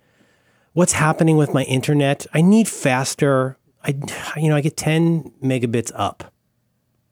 what's 0.74 0.94
happening 0.94 1.38
with 1.38 1.54
my 1.54 1.64
internet. 1.64 2.26
I 2.34 2.42
need 2.42 2.68
faster. 2.70 3.58
I, 3.84 3.96
you 4.38 4.50
know, 4.50 4.56
I 4.56 4.62
get 4.62 4.78
10 4.78 5.32
megabits 5.44 5.92
up 5.96 6.32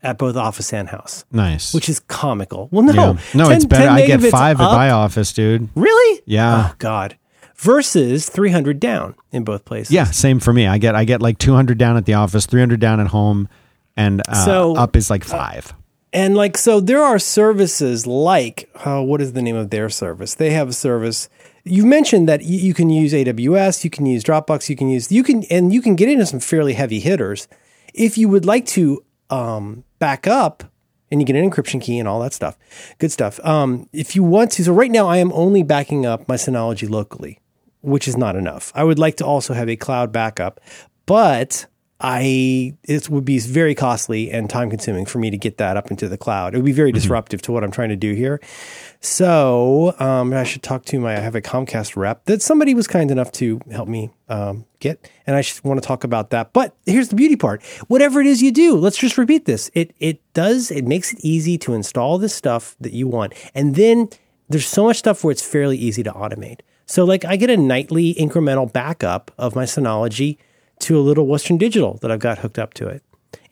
at 0.04 0.18
both 0.18 0.36
office 0.36 0.74
and 0.74 0.90
house, 0.90 1.26
nice. 1.32 1.74
which 1.74 1.90
is 1.90 2.00
comical. 2.00 2.70
Well, 2.72 2.84
no, 2.84 2.94
yeah. 2.94 3.20
no, 3.36 3.46
10 3.46 3.56
it's 3.56 3.66
better. 3.66 3.90
I 3.90 4.08
get 4.08 4.22
five 4.32 4.60
at 4.60 4.72
my 4.72 4.90
office, 4.90 5.32
dude. 5.34 5.70
Really? 5.76 6.22
Yeah. 6.26 6.70
Oh 6.72 6.76
God. 6.80 7.18
Versus 7.56 8.28
300 8.28 8.80
down 8.80 9.16
in 9.32 9.44
both 9.44 9.66
places. 9.66 9.92
Yeah, 9.92 10.06
same 10.06 10.40
for 10.40 10.52
me. 10.52 10.66
I 10.66 10.80
get 10.80 10.96
I 10.96 11.04
get 11.04 11.22
like 11.22 11.38
200 11.38 11.78
down 11.78 11.98
at 11.98 12.06
the 12.06 12.16
office, 12.16 12.48
300 12.48 12.80
down 12.80 13.00
at 13.00 13.08
home, 13.08 13.48
and 13.96 14.22
uh, 14.28 14.46
So- 14.46 14.76
up 14.76 14.96
is 14.96 15.10
like 15.10 15.24
five. 15.24 15.74
And 16.14 16.36
like, 16.36 16.58
so 16.58 16.82
there 16.82 17.02
are 17.02 17.18
services 17.20 18.06
like, 18.06 18.70
uh, 18.84 19.02
what 19.02 19.22
is 19.22 19.32
the 19.32 19.42
name 19.42 19.56
of 19.56 19.70
their 19.70 19.90
service? 19.90 20.36
They 20.36 20.50
have 20.50 20.68
a 20.68 20.74
service. 20.74 21.30
You 21.64 21.86
mentioned 21.86 22.28
that 22.28 22.44
you 22.44 22.74
can 22.74 22.90
use 22.90 23.14
AWS, 23.14 23.84
you 23.84 23.90
can 23.90 24.06
use 24.06 24.24
Dropbox, 24.24 24.70
you 24.70 24.76
can 24.76 24.90
use, 24.90 25.12
you 25.12 25.24
can, 25.24 25.44
and 25.46 25.72
you 25.72 25.82
can 25.82 25.96
get 25.96 26.10
into 26.10 26.26
some 26.26 26.40
fairly 26.40 26.74
heavy 26.74 27.00
hitters. 27.00 27.48
If 27.94 28.18
you 28.18 28.30
would 28.30 28.46
like 28.46 28.66
to 28.68 29.04
um, 29.30 29.84
back 30.00 30.28
up 30.28 30.64
and 31.12 31.22
you 31.22 31.26
get 31.26 31.36
an 31.36 31.50
encryption 31.50 31.82
key 31.82 32.00
and 32.00 32.08
all 32.08 32.20
that 32.22 32.34
stuff, 32.34 32.58
good 32.98 33.12
stuff. 33.12 33.40
Um, 33.46 33.88
if 33.94 34.16
you 34.16 34.24
want 34.24 34.52
to, 34.54 34.64
so 34.64 34.74
right 34.74 34.92
now 34.92 35.08
I 35.08 35.18
am 35.18 35.32
only 35.34 35.62
backing 35.62 36.06
up 36.06 36.28
my 36.28 36.36
Synology 36.36 36.90
locally, 36.90 37.40
which 37.82 38.08
is 38.08 38.18
not 38.18 38.36
enough. 38.36 38.72
I 38.74 38.84
would 38.84 39.00
like 39.00 39.18
to 39.18 39.26
also 39.26 39.54
have 39.54 39.70
a 39.70 39.76
cloud 39.76 40.12
backup, 40.12 40.60
but 41.06 41.68
I 42.02 42.76
it 42.84 43.10
would 43.10 43.26
be 43.26 43.40
very 43.40 43.76
costly 43.76 44.32
and 44.32 44.50
time 44.50 44.70
consuming 44.70 45.06
for 45.06 45.20
me 45.20 45.30
to 45.30 45.38
get 45.38 45.58
that 45.58 45.78
up 45.78 45.92
into 45.92 46.10
the 46.10 46.18
cloud. 46.18 46.54
It 46.54 46.58
would 46.58 46.66
be 46.66 46.72
very 46.72 46.92
disruptive 46.92 47.42
to 47.44 47.52
what 47.52 47.64
I'm 47.64 47.72
trying 47.72 47.90
to 47.90 47.96
do 47.96 48.14
here. 48.14 48.42
So 49.00 49.96
um, 50.00 50.34
I 50.34 50.44
should 50.44 50.64
talk 50.64 50.86
to 50.86 51.00
my. 51.00 51.16
I 51.16 51.20
have 51.20 51.36
a 51.36 51.42
Comcast 51.42 51.96
rep 51.96 52.26
that 52.26 52.42
somebody 52.42 52.74
was 52.74 52.88
kind 52.88 53.12
enough 53.12 53.32
to 53.34 53.60
help 53.72 53.88
me 53.88 54.10
um, 54.30 54.66
get, 54.80 55.10
and 55.28 55.36
I 55.36 55.42
just 55.42 55.64
want 55.64 55.82
to 55.82 55.88
talk 55.88 56.04
about 56.04 56.32
that. 56.32 56.54
But 56.54 56.76
here's 56.86 57.10
the 57.10 57.16
beauty 57.16 57.36
part: 57.36 57.64
whatever 57.88 58.20
it 58.20 58.28
is 58.28 58.42
you 58.42 58.52
do, 58.52 58.76
let's 58.76 58.98
just 58.98 59.18
repeat 59.18 59.46
this. 59.46 59.70
It 59.74 59.94
it 60.00 60.22
does 60.34 60.72
it 60.72 60.86
makes 60.86 61.14
it 61.14 61.20
easy 61.22 61.58
to 61.60 61.74
install 61.74 62.18
the 62.18 62.30
stuff 62.30 62.76
that 62.80 62.94
you 62.94 63.08
want, 63.08 63.34
and 63.54 63.76
then 63.76 64.10
there's 64.50 64.68
so 64.68 64.86
much 64.86 64.98
stuff 64.98 65.24
where 65.24 65.32
it's 65.32 65.46
fairly 65.46 65.78
easy 65.78 66.04
to 66.04 66.12
automate. 66.12 66.62
So 66.86 67.06
like 67.06 67.24
I 67.24 67.36
get 67.38 67.50
a 67.50 67.58
nightly 67.58 68.14
incremental 68.16 68.72
backup 68.72 69.32
of 69.38 69.56
my 69.56 69.64
Synology 69.64 70.38
to 70.82 70.98
a 70.98 71.02
little 71.02 71.28
Western 71.28 71.58
Digital 71.58 71.98
that 72.02 72.12
I've 72.12 72.20
got 72.20 72.40
hooked 72.40 72.60
up 72.60 72.74
to 72.76 72.88
it. 72.88 73.04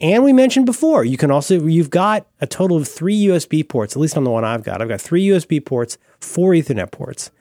And 0.01 0.23
we 0.23 0.33
mentioned 0.33 0.65
before, 0.65 1.03
you 1.03 1.17
can 1.17 1.31
also, 1.31 1.61
you've 1.61 1.89
got 1.89 2.25
a 2.39 2.47
total 2.47 2.77
of 2.77 2.87
three 2.87 3.19
USB 3.25 3.67
ports, 3.67 3.95
at 3.95 3.99
least 3.99 4.15
on 4.17 4.23
the 4.23 4.29
one 4.29 4.45
I've 4.45 4.63
got. 4.63 4.81
I've 4.81 4.87
got 4.87 5.01
three 5.01 5.25
USB 5.27 5.63
ports, 5.63 5.97
four 6.19 6.51
Ethernet 6.51 6.91
ports. 6.91 7.31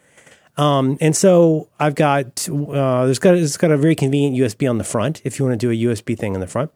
Um, 0.56 0.98
and 1.00 1.16
so 1.16 1.68
I've 1.78 1.94
got, 1.94 2.48
uh, 2.48 3.04
there's 3.04 3.20
got, 3.20 3.36
it's 3.36 3.56
got 3.56 3.70
a 3.70 3.76
very 3.76 3.94
convenient 3.94 4.36
USB 4.36 4.68
on 4.68 4.78
the 4.78 4.84
front 4.84 5.22
if 5.24 5.38
you 5.38 5.44
want 5.44 5.58
to 5.60 5.66
do 5.66 5.70
a 5.70 5.92
USB 5.92 6.18
thing 6.18 6.34
in 6.34 6.40
the 6.40 6.48
front. 6.48 6.72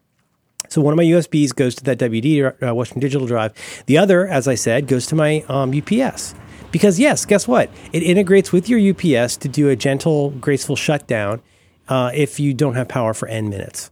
So 0.69 0.81
one 0.81 0.93
of 0.93 0.97
my 0.97 1.03
USBs 1.03 1.53
goes 1.53 1.75
to 1.75 1.83
that 1.83 1.99
WD 1.99 2.63
uh, 2.63 2.73
Western 2.73 3.01
Digital 3.01 3.27
drive. 3.27 3.53
The 3.85 3.97
other, 3.97 4.25
as 4.25 4.47
I 4.47 4.55
said, 4.55 4.87
goes 4.87 5.05
to 5.07 5.15
my 5.15 5.43
um, 5.49 5.73
UPS. 5.77 6.33
Because 6.71 6.97
yes, 6.97 7.25
guess 7.25 7.47
what? 7.47 7.69
It 7.91 8.01
integrates 8.01 8.51
with 8.51 8.69
your 8.69 8.79
UPS 8.79 9.37
to 9.37 9.49
do 9.49 9.69
a 9.69 9.75
gentle, 9.75 10.31
graceful 10.31 10.75
shutdown 10.75 11.41
uh, 11.87 12.11
if 12.13 12.39
you 12.39 12.53
don't 12.53 12.75
have 12.75 12.87
power 12.87 13.13
for 13.13 13.27
n 13.27 13.49
minutes. 13.49 13.91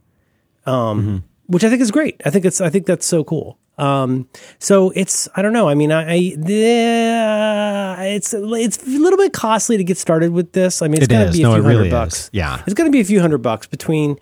Um, 0.66 1.02
mm-hmm 1.02 1.18
which 1.52 1.64
I 1.66 1.70
think 1.70 1.82
is 1.82 1.92
great. 1.92 2.22
I 2.24 2.30
think 2.30 2.46
it's 2.46 2.62
I 2.62 2.70
think 2.70 2.86
that's 2.86 3.06
so 3.06 3.26
cool. 3.26 3.60
Um, 3.78 4.30
so 4.58 4.92
it's 4.96 5.28
I 5.36 5.42
don't 5.42 5.52
know. 5.52 5.68
I 5.68 5.76
mean, 5.76 5.92
I, 5.92 6.04
I 6.14 6.16
it's 8.06 8.34
it's 8.34 8.84
a 8.84 8.90
little 8.90 9.18
bit 9.18 9.34
costly 9.34 9.76
to 9.76 9.84
get 9.84 9.98
started 9.98 10.32
with 10.32 10.54
this. 10.54 10.82
I 10.82 10.88
mean, 10.88 11.02
it's 11.02 11.06
it 11.06 11.10
going 11.10 11.28
to 11.28 11.34
be 11.34 11.42
a 11.42 11.44
no, 11.44 11.54
few 11.56 11.64
hundred 11.64 11.78
really 11.78 11.90
bucks. 11.90 12.26
Is. 12.26 12.30
Yeah, 12.32 12.64
it's 12.66 12.74
going 12.74 12.90
to 12.90 12.92
be 12.92 13.02
a 13.02 13.06
few 13.06 13.20
hundred 13.20 13.40
bucks 13.40 13.68
between 13.68 14.18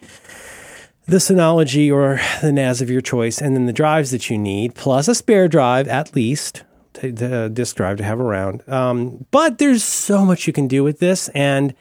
the 1.05 1.17
Synology 1.17 1.93
or 1.93 2.19
the 2.41 2.51
NAS 2.51 2.81
of 2.81 2.89
your 2.89 3.01
choice, 3.01 3.39
and 3.41 3.55
then 3.55 3.67
the 3.67 3.73
drives 3.73 4.09
that 4.09 4.31
you 4.31 4.37
need, 4.39 4.73
plus 4.73 5.07
a 5.07 5.13
spare 5.13 5.47
drive 5.47 5.87
at 5.87 6.15
least, 6.15 6.63
the 6.93 7.51
disk 7.53 7.75
drive 7.75 7.97
to 7.97 8.03
have 8.03 8.19
around. 8.19 8.67
Um, 8.67 9.27
but 9.29 9.59
there's 9.59 9.83
so 9.83 10.25
much 10.25 10.47
you 10.47 10.53
can 10.53 10.67
do 10.67 10.83
with 10.83 10.97
this, 10.97 11.29
and 11.29 11.75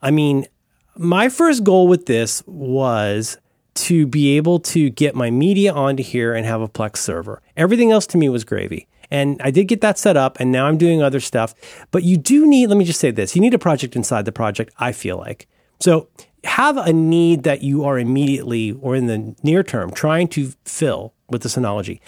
I 0.00 0.10
mean, 0.10 0.46
my 0.98 1.28
first 1.28 1.64
goal 1.64 1.88
with 1.88 2.06
this 2.06 2.42
was 2.46 3.38
to 3.74 4.06
be 4.06 4.36
able 4.36 4.58
to 4.58 4.90
get 4.90 5.14
my 5.14 5.30
media 5.30 5.72
onto 5.72 6.02
here 6.02 6.34
and 6.34 6.46
have 6.46 6.60
a 6.60 6.68
Plex 6.68 6.96
server. 6.98 7.42
Everything 7.56 7.92
else 7.92 8.06
to 8.08 8.18
me 8.18 8.28
was 8.28 8.44
gravy. 8.44 8.88
And 9.10 9.40
I 9.42 9.50
did 9.50 9.68
get 9.68 9.82
that 9.82 9.98
set 9.98 10.16
up, 10.16 10.40
and 10.40 10.50
now 10.50 10.66
I'm 10.66 10.78
doing 10.78 11.02
other 11.02 11.20
stuff. 11.20 11.54
But 11.90 12.02
you 12.02 12.16
do 12.16 12.46
need, 12.46 12.68
let 12.68 12.76
me 12.76 12.84
just 12.84 12.98
say 12.98 13.10
this 13.10 13.36
you 13.36 13.40
need 13.40 13.54
a 13.54 13.58
project 13.58 13.94
inside 13.94 14.24
the 14.24 14.32
project, 14.32 14.72
I 14.78 14.92
feel 14.92 15.18
like. 15.18 15.46
So 15.78 16.08
have 16.44 16.76
a 16.76 16.92
need 16.92 17.42
that 17.42 17.62
you 17.62 17.84
are 17.84 17.98
immediately 17.98 18.72
or 18.72 18.96
in 18.96 19.06
the 19.06 19.34
near 19.42 19.62
term 19.62 19.90
trying 19.90 20.28
to 20.28 20.52
fill 20.64 21.12
with 21.28 21.42
the 21.42 21.48
Synology. 21.48 22.00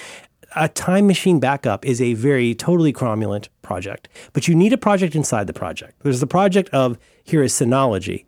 A 0.56 0.68
time 0.68 1.06
machine 1.06 1.38
backup 1.40 1.84
is 1.84 2.00
a 2.00 2.14
very 2.14 2.54
totally 2.54 2.92
cromulent 2.92 3.48
project, 3.60 4.08
but 4.32 4.48
you 4.48 4.54
need 4.54 4.72
a 4.72 4.78
project 4.78 5.14
inside 5.14 5.46
the 5.46 5.52
project. 5.52 6.00
There's 6.02 6.20
the 6.20 6.26
project 6.26 6.70
of 6.70 6.98
here 7.22 7.42
is 7.42 7.52
Synology. 7.52 8.24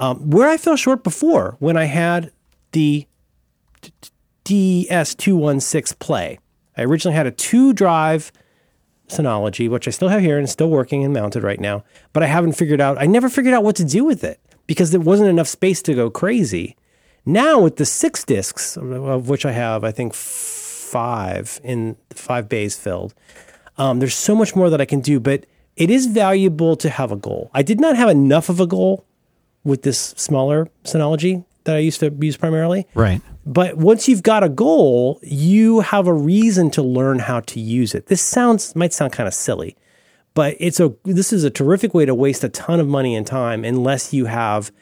Um, 0.00 0.30
where 0.30 0.48
I 0.48 0.56
fell 0.56 0.76
short 0.76 1.04
before 1.04 1.56
when 1.58 1.76
I 1.76 1.84
had 1.84 2.32
the 2.72 3.06
DS216 4.44 5.98
Play. 5.98 6.38
I 6.76 6.82
originally 6.82 7.14
had 7.14 7.26
a 7.26 7.30
two 7.30 7.72
drive 7.72 8.32
Synology, 9.08 9.68
which 9.68 9.86
I 9.86 9.90
still 9.90 10.08
have 10.08 10.22
here 10.22 10.38
and 10.38 10.48
still 10.48 10.70
working 10.70 11.04
and 11.04 11.12
mounted 11.12 11.42
right 11.42 11.60
now, 11.60 11.84
but 12.12 12.22
I 12.22 12.26
haven't 12.26 12.52
figured 12.52 12.80
out, 12.80 12.96
I 12.98 13.06
never 13.06 13.28
figured 13.28 13.54
out 13.54 13.64
what 13.64 13.76
to 13.76 13.84
do 13.84 14.04
with 14.04 14.24
it 14.24 14.40
because 14.66 14.90
there 14.90 15.00
wasn't 15.00 15.28
enough 15.28 15.48
space 15.48 15.82
to 15.82 15.94
go 15.94 16.08
crazy. 16.10 16.76
Now, 17.26 17.60
with 17.60 17.76
the 17.76 17.84
six 17.84 18.24
discs, 18.24 18.76
of 18.76 19.28
which 19.28 19.44
I 19.44 19.52
have, 19.52 19.84
I 19.84 19.90
think, 19.90 20.14
five 20.14 21.60
in 21.62 21.96
five 22.10 22.48
bays 22.48 22.76
filled, 22.76 23.14
um, 23.76 23.98
there's 23.98 24.14
so 24.14 24.34
much 24.34 24.56
more 24.56 24.70
that 24.70 24.80
I 24.80 24.86
can 24.86 25.00
do, 25.00 25.20
but 25.20 25.44
it 25.76 25.90
is 25.90 26.06
valuable 26.06 26.76
to 26.76 26.88
have 26.88 27.12
a 27.12 27.16
goal. 27.16 27.50
I 27.52 27.62
did 27.62 27.80
not 27.80 27.96
have 27.96 28.08
enough 28.08 28.48
of 28.48 28.60
a 28.60 28.66
goal 28.66 29.04
with 29.64 29.82
this 29.82 30.14
smaller 30.16 30.68
Synology 30.84 31.44
that 31.64 31.76
I 31.76 31.78
used 31.80 32.00
to 32.00 32.14
use 32.20 32.36
primarily. 32.36 32.86
Right. 32.94 33.20
But 33.46 33.76
once 33.76 34.08
you've 34.08 34.22
got 34.22 34.42
a 34.42 34.48
goal, 34.48 35.18
you 35.22 35.80
have 35.80 36.06
a 36.06 36.12
reason 36.12 36.70
to 36.72 36.82
learn 36.82 37.18
how 37.18 37.40
to 37.40 37.60
use 37.60 37.94
it. 37.94 38.06
This 38.06 38.22
sounds 38.22 38.74
might 38.76 38.92
sound 38.92 39.12
kind 39.12 39.26
of 39.26 39.34
silly, 39.34 39.76
but 40.34 40.56
it's 40.60 40.80
a 40.80 40.94
this 41.04 41.32
is 41.32 41.44
a 41.44 41.50
terrific 41.50 41.94
way 41.94 42.04
to 42.04 42.14
waste 42.14 42.44
a 42.44 42.48
ton 42.48 42.80
of 42.80 42.88
money 42.88 43.14
and 43.14 43.26
time 43.26 43.64
unless 43.64 44.12
you 44.12 44.26
have 44.26 44.72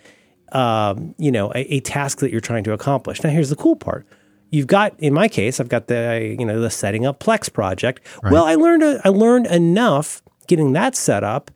um, 0.53 1.15
you 1.19 1.31
know 1.31 1.53
a, 1.55 1.75
a 1.75 1.81
task 1.81 2.19
that 2.19 2.31
you're 2.31 2.41
trying 2.41 2.65
to 2.65 2.73
accomplish. 2.73 3.23
Now 3.23 3.31
here's 3.31 3.51
the 3.51 3.57
cool 3.57 3.77
part. 3.77 4.07
You've 4.51 4.67
got 4.67 4.95
in 4.99 5.13
my 5.13 5.29
case, 5.29 5.61
I've 5.61 5.69
got 5.69 5.87
the 5.89 6.37
you 6.39 6.45
know 6.45 6.61
the 6.61 6.71
setting 6.71 7.07
up 7.07 7.21
Plex 7.21 7.53
project. 7.53 8.07
Right. 8.23 8.33
Well, 8.33 8.45
I 8.45 8.55
learned 8.55 8.83
a, 8.83 9.01
I 9.05 9.11
learned 9.11 9.47
enough 9.47 10.23
getting 10.47 10.73
that 10.73 10.97
set 10.97 11.23
up 11.23 11.51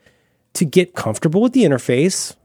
to 0.55 0.65
get 0.65 0.94
comfortable 0.94 1.40
with 1.40 1.53
the 1.53 1.65
interface, 1.65 2.36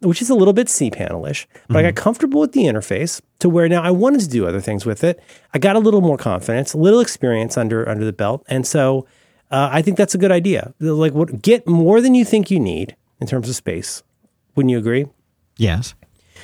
which 0.00 0.20
is 0.20 0.30
a 0.30 0.34
little 0.34 0.52
bit 0.52 0.66
cPanelish, 0.66 1.46
but 1.52 1.60
mm-hmm. 1.60 1.76
I 1.76 1.82
got 1.82 1.88
mm-hmm. 1.88 2.02
comfortable 2.02 2.40
with 2.40 2.52
the 2.52 2.64
interface 2.64 3.20
to 3.38 3.48
where 3.48 3.68
now 3.68 3.82
I 3.82 3.90
wanted 3.90 4.20
to 4.20 4.28
do 4.28 4.46
other 4.46 4.60
things 4.60 4.84
with 4.84 5.02
it. 5.02 5.22
I 5.54 5.58
got 5.58 5.76
a 5.76 5.78
little 5.78 6.00
more 6.00 6.18
confidence, 6.18 6.74
a 6.74 6.78
little 6.78 7.00
experience 7.00 7.56
under 7.56 7.88
under 7.88 8.04
the 8.04 8.12
belt, 8.12 8.44
and 8.48 8.66
so 8.66 9.06
uh, 9.50 9.68
I 9.72 9.82
think 9.82 9.96
that's 9.96 10.14
a 10.14 10.18
good 10.18 10.32
idea. 10.32 10.74
Like, 10.80 11.12
what 11.12 11.42
get 11.42 11.66
more 11.66 12.00
than 12.00 12.14
you 12.14 12.24
think 12.24 12.50
you 12.50 12.60
need 12.60 12.96
in 13.20 13.26
terms 13.26 13.48
of 13.48 13.54
space. 13.54 14.02
Wouldn't 14.54 14.70
you 14.70 14.78
agree? 14.78 15.06
Yes. 15.56 15.94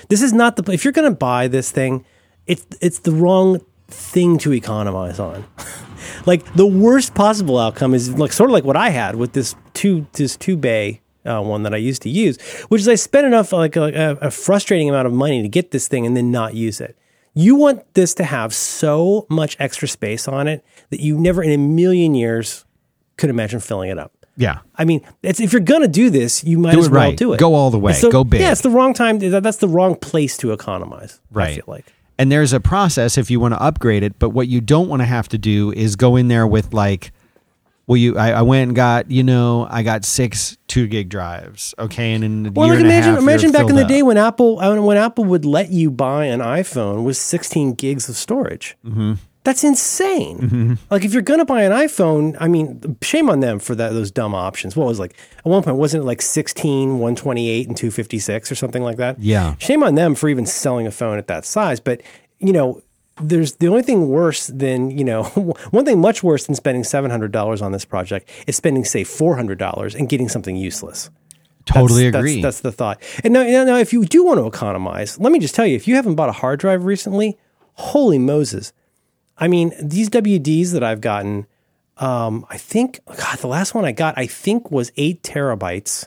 This 0.09 0.23
is 0.23 0.33
not 0.33 0.57
the 0.57 0.73
if 0.73 0.85
you're 0.85 0.93
going 0.93 1.11
to 1.11 1.17
buy 1.17 1.49
this 1.49 1.71
thing, 1.71 2.05
it's 2.47 2.67
it's 2.81 3.01
the 3.01 3.13
wrong 3.13 3.61
thing 3.89 4.39
to 4.39 4.53
economize 4.53 5.19
on. 5.19 5.45
like 6.27 6.55
the 6.55 6.67
worst 6.67 7.15
possible 7.15 7.59
outcome 7.59 7.95
is 7.95 8.19
like 8.19 8.33
sort 8.33 8.51
of 8.51 8.55
like 8.55 8.65
what 8.65 8.77
I 8.77 8.91
had 8.91 9.17
with 9.17 9.33
this 9.33 9.55
two 9.75 10.07
this 10.13 10.37
two 10.37 10.57
bay 10.57 11.01
uh, 11.25 11.41
one 11.41 11.63
that 11.63 11.75
I 11.75 11.79
used 11.79 12.03
to 12.03 12.11
use, 12.11 12.41
which 12.69 12.81
is 12.81 12.89
I 12.89 12.95
spent 12.95 13.27
enough 13.27 13.53
like 13.53 13.77
a, 13.77 14.19
a 14.21 14.31
frustrating 14.31 14.89
amount 14.89 15.07
of 15.07 15.13
money 15.13 15.43
to 15.43 15.49
get 15.49 15.71
this 15.71 15.89
thing 15.89 16.07
and 16.07 16.17
then 16.17 16.31
not 16.31 16.55
use 16.55 16.81
it. 16.81 16.97
You 17.35 17.57
want 17.57 17.95
this 17.95 18.15
to 18.15 18.25
have 18.25 18.53
so 18.55 19.27
much 19.31 19.57
extra 19.59 19.89
space 19.89 20.29
on 20.29 20.49
it 20.49 20.65
that 20.91 21.01
you 21.01 21.19
never 21.19 21.43
in 21.43 21.51
a 21.51 21.59
million 21.59 22.15
years 22.15 22.65
could 23.17 23.31
imagine 23.31 23.61
filling 23.61 23.91
it 23.91 23.99
up. 23.99 24.13
Yeah. 24.37 24.61
I 24.77 24.85
mean, 24.85 25.03
if 25.23 25.53
you're 25.53 25.61
going 25.61 25.83
to 25.83 25.89
do 25.89 26.11
this, 26.11 26.43
you 26.45 26.59
might 26.59 26.73
do 26.73 26.81
as 26.81 26.91
well 26.91 27.09
right. 27.09 27.17
do 27.17 27.33
it. 27.33 27.41
Go 27.41 27.55
all 27.55 27.71
the 27.71 27.79
way. 27.79 27.93
The, 27.93 28.11
Go 28.11 28.25
big. 28.25 28.41
Yeah, 28.41 28.53
it's 28.53 28.63
the 28.63 28.71
wrong 28.71 28.95
time. 28.95 29.19
That's 29.19 29.59
the 29.59 29.69
wrong 29.69 29.97
place 29.97 30.37
to 30.39 30.53
economize. 30.53 31.21
Right. 31.31 31.51
I 31.51 31.55
feel 31.55 31.65
like. 31.67 31.93
And 32.19 32.31
there's 32.31 32.53
a 32.53 32.61
process 32.61 33.19
if 33.19 33.31
you 33.31 33.41
want 33.41 33.55
to 33.55 33.63
upgrade 33.63 34.03
it, 34.03 34.19
but 34.19 34.31
what 34.31 34.49
you 34.49 34.61
don't 34.61 34.89
want 34.89 35.01
to 35.01 35.07
have 35.07 35.29
to 35.31 35.39
do 35.39 35.73
is 35.73 35.97
go 35.97 36.17
in 36.17 36.29
there 36.29 36.47
with 36.47 36.73
like 36.73 37.13
well, 37.87 37.97
you, 37.97 38.17
I, 38.17 38.31
I, 38.31 38.43
went 38.43 38.69
and 38.69 38.77
got, 38.77 39.11
you 39.11 39.23
know, 39.23 39.67
I 39.69 39.83
got 39.83 40.05
six 40.05 40.57
two 40.69 40.87
gig 40.87 41.09
drives. 41.09 41.75
Okay, 41.79 42.13
and 42.13 42.25
in 42.25 42.55
well, 42.55 42.69
like 42.69 42.81
imagine, 42.81 43.15
half, 43.15 43.23
imagine 43.23 43.53
back 43.53 43.69
in 43.69 43.77
the 43.77 43.83
up. 43.83 43.89
day 43.89 44.03
when 44.03 44.17
Apple, 44.17 44.57
when 44.57 44.97
Apple 44.97 45.25
would 45.25 45.45
let 45.45 45.71
you 45.71 45.91
buy 45.91 46.27
an 46.27 46.41
iPhone 46.41 47.05
with 47.05 47.17
16 47.17 47.75
gigs 47.75 48.09
of 48.09 48.17
storage. 48.17 48.77
Mm-hmm. 48.85 49.15
That's 49.45 49.65
insane. 49.65 50.39
Mm-hmm. 50.39 50.75
Like 50.91 51.05
if 51.05 51.13
you're 51.13 51.23
gonna 51.23 51.45
buy 51.45 51.63
an 51.63 51.73
iPhone, 51.73 52.37
I 52.39 52.47
mean, 52.47 52.97
shame 53.03 53.29
on 53.29 53.41
them 53.41 53.59
for 53.59 53.75
that 53.75 53.93
those 53.93 54.13
dumb 54.13 54.35
options. 54.35 54.77
What 54.77 54.87
was 54.87 55.01
like 55.01 55.17
at 55.39 55.45
one 55.47 55.65
point 55.65 55.79
wasn't 55.79 56.05
it 56.05 56.07
like 56.07 56.23
16, 56.23 57.01
128, 57.01 57.67
and 57.67 57.77
256 57.77 58.53
or 58.53 58.55
something 58.55 58.85
like 58.85 58.99
that? 58.99 59.19
Yeah. 59.19 59.57
Shame 59.59 59.83
on 59.83 59.97
them 59.97 60.15
for 60.15 60.29
even 60.29 60.47
selling 60.47 60.87
a 60.87 60.93
phone 60.93 61.19
at 61.19 61.27
that 61.27 61.45
size. 61.45 61.81
But 61.81 62.03
you 62.39 62.53
know, 62.53 62.83
there's 63.23 63.57
the 63.57 63.69
only 63.69 63.83
thing 63.83 64.09
worse 64.09 64.49
than 64.49 64.91
you 64.91 65.05
know 65.05 65.25
one 65.71 65.85
thing 65.85 66.01
much 66.01 66.23
worse 66.23 66.47
than 66.47 66.55
spending 66.55 66.85
seven 66.85 67.11
hundred 67.11 67.33
dollars 67.33 67.63
on 67.63 67.73
this 67.73 67.85
project 67.85 68.29
is 68.47 68.57
spending 68.57 68.85
say 68.85 69.05
four 69.05 69.37
hundred 69.37 69.59
dollars 69.59 69.95
and 69.95 70.09
getting 70.09 70.29
something 70.29 70.57
useless. 70.57 71.11
Totally 71.65 72.11
that's, 72.11 72.17
agree. 72.17 72.43
That's, 72.43 72.61
that's, 72.61 72.61
the 72.61 72.73
thought. 72.73 73.01
And 73.23 73.33
now, 73.33 73.45
now, 73.45 73.77
if 73.77 73.93
you 73.93 74.05
do 74.05 74.25
want 74.25 74.41
to 74.41 74.47
economize, 74.47 75.19
let 75.21 75.33
me 75.33 75.39
just 75.39 75.55
tell 75.55 75.67
you: 75.67 75.77
if 75.77 75.87
you 75.87 75.95
haven't 75.95 76.17
bought 76.17 76.29
a 76.29 76.33
hard 76.33 76.59
drive 76.59 76.85
recently, 76.85 77.39
holy 77.75 78.19
Moses! 78.19 78.73
I 79.39 79.49
mean, 79.49 79.73
these 79.81 80.11
WDs 80.11 80.73
that 80.73 80.83
I've 80.83 81.01
gotten, 81.01 81.47
um, 81.99 82.45
I 82.51 82.59
think 82.59 83.01
God, 83.07 83.39
the 83.39 83.47
last 83.47 83.75
one 83.75 83.85
I 83.85 83.93
got, 83.93 84.19
I 84.19 84.27
think 84.27 84.71
was 84.71 84.93
eight 84.97 85.23
terabytes 85.23 86.07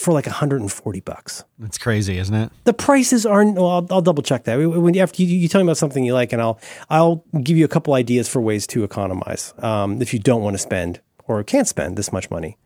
for 0.00 0.12
like 0.12 0.26
140 0.26 1.00
bucks. 1.00 1.44
That's 1.58 1.78
crazy, 1.78 2.18
isn't 2.18 2.34
it? 2.34 2.50
The 2.64 2.72
prices 2.72 3.26
aren't. 3.26 3.56
Well, 3.56 3.68
I'll, 3.68 3.86
I'll 3.90 4.02
double 4.02 4.22
check 4.22 4.44
that. 4.44 4.56
When 4.56 4.96
after 4.98 5.22
you, 5.22 5.28
you, 5.28 5.48
tell 5.48 5.60
me 5.60 5.66
about 5.66 5.76
something 5.76 6.02
you 6.04 6.14
like, 6.14 6.32
and 6.32 6.40
I'll 6.40 6.58
I'll 6.88 7.24
give 7.42 7.56
you 7.56 7.64
a 7.64 7.68
couple 7.68 7.94
ideas 7.94 8.28
for 8.28 8.40
ways 8.40 8.66
to 8.68 8.84
economize 8.84 9.54
um, 9.58 10.00
if 10.00 10.12
you 10.12 10.18
don't 10.18 10.42
want 10.42 10.54
to 10.54 10.58
spend 10.58 11.00
or 11.26 11.42
can't 11.44 11.68
spend 11.68 11.96
this 11.96 12.12
much 12.12 12.30
money. 12.30 12.58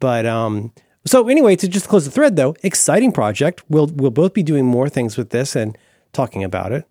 But 0.00 0.26
um, 0.26 0.72
so 1.04 1.28
anyway, 1.28 1.56
to 1.56 1.68
just 1.68 1.88
close 1.88 2.04
the 2.04 2.10
thread 2.10 2.36
though, 2.36 2.56
exciting 2.62 3.12
project. 3.12 3.62
We'll 3.68 3.86
we'll 3.86 4.10
both 4.10 4.34
be 4.34 4.42
doing 4.42 4.64
more 4.64 4.88
things 4.88 5.16
with 5.16 5.30
this 5.30 5.54
and 5.54 5.76
talking 6.12 6.42
about 6.42 6.72
it 6.72 6.86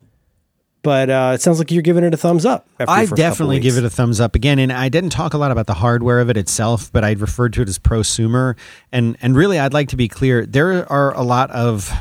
but 0.83 1.09
uh, 1.09 1.31
it 1.33 1.41
sounds 1.41 1.59
like 1.59 1.71
you're 1.71 1.81
giving 1.81 2.03
it 2.03 2.13
a 2.13 2.17
thumbs 2.17 2.45
up. 2.45 2.67
I 2.87 3.05
definitely 3.15 3.55
give 3.63 3.77
it 3.77 3.85
a 3.85 3.89
thumbs 3.89 4.19
up 4.19 4.35
again, 4.35 4.59
and 4.59 4.71
I 4.71 4.89
didn't 4.89 5.11
talk 5.11 5.33
a 5.33 5.37
lot 5.37 5.49
about 5.49 5.65
the 5.65 5.73
hardware 5.73 6.19
of 6.19 6.29
it 6.29 6.37
itself, 6.37 6.91
but 6.91 7.03
I'd 7.03 7.21
referred 7.21 7.53
to 7.53 7.61
it 7.61 7.69
as 7.69 7.79
prosumer, 7.79 8.55
and 8.91 9.17
and 9.21 9.35
really, 9.35 9.57
I'd 9.57 9.73
like 9.73 9.89
to 9.89 9.95
be 9.95 10.07
clear. 10.09 10.45
There 10.45 10.89
are 10.91 11.15
a 11.15 11.23
lot 11.23 11.49
of 11.51 11.91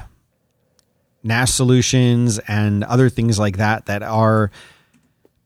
NAS 1.23 1.55
solutions 1.55 2.41
and 2.41 2.83
other 2.85 3.09
things 3.09 3.39
like 3.39 3.57
that 3.57 3.87
that 3.87 4.03
are. 4.03 4.51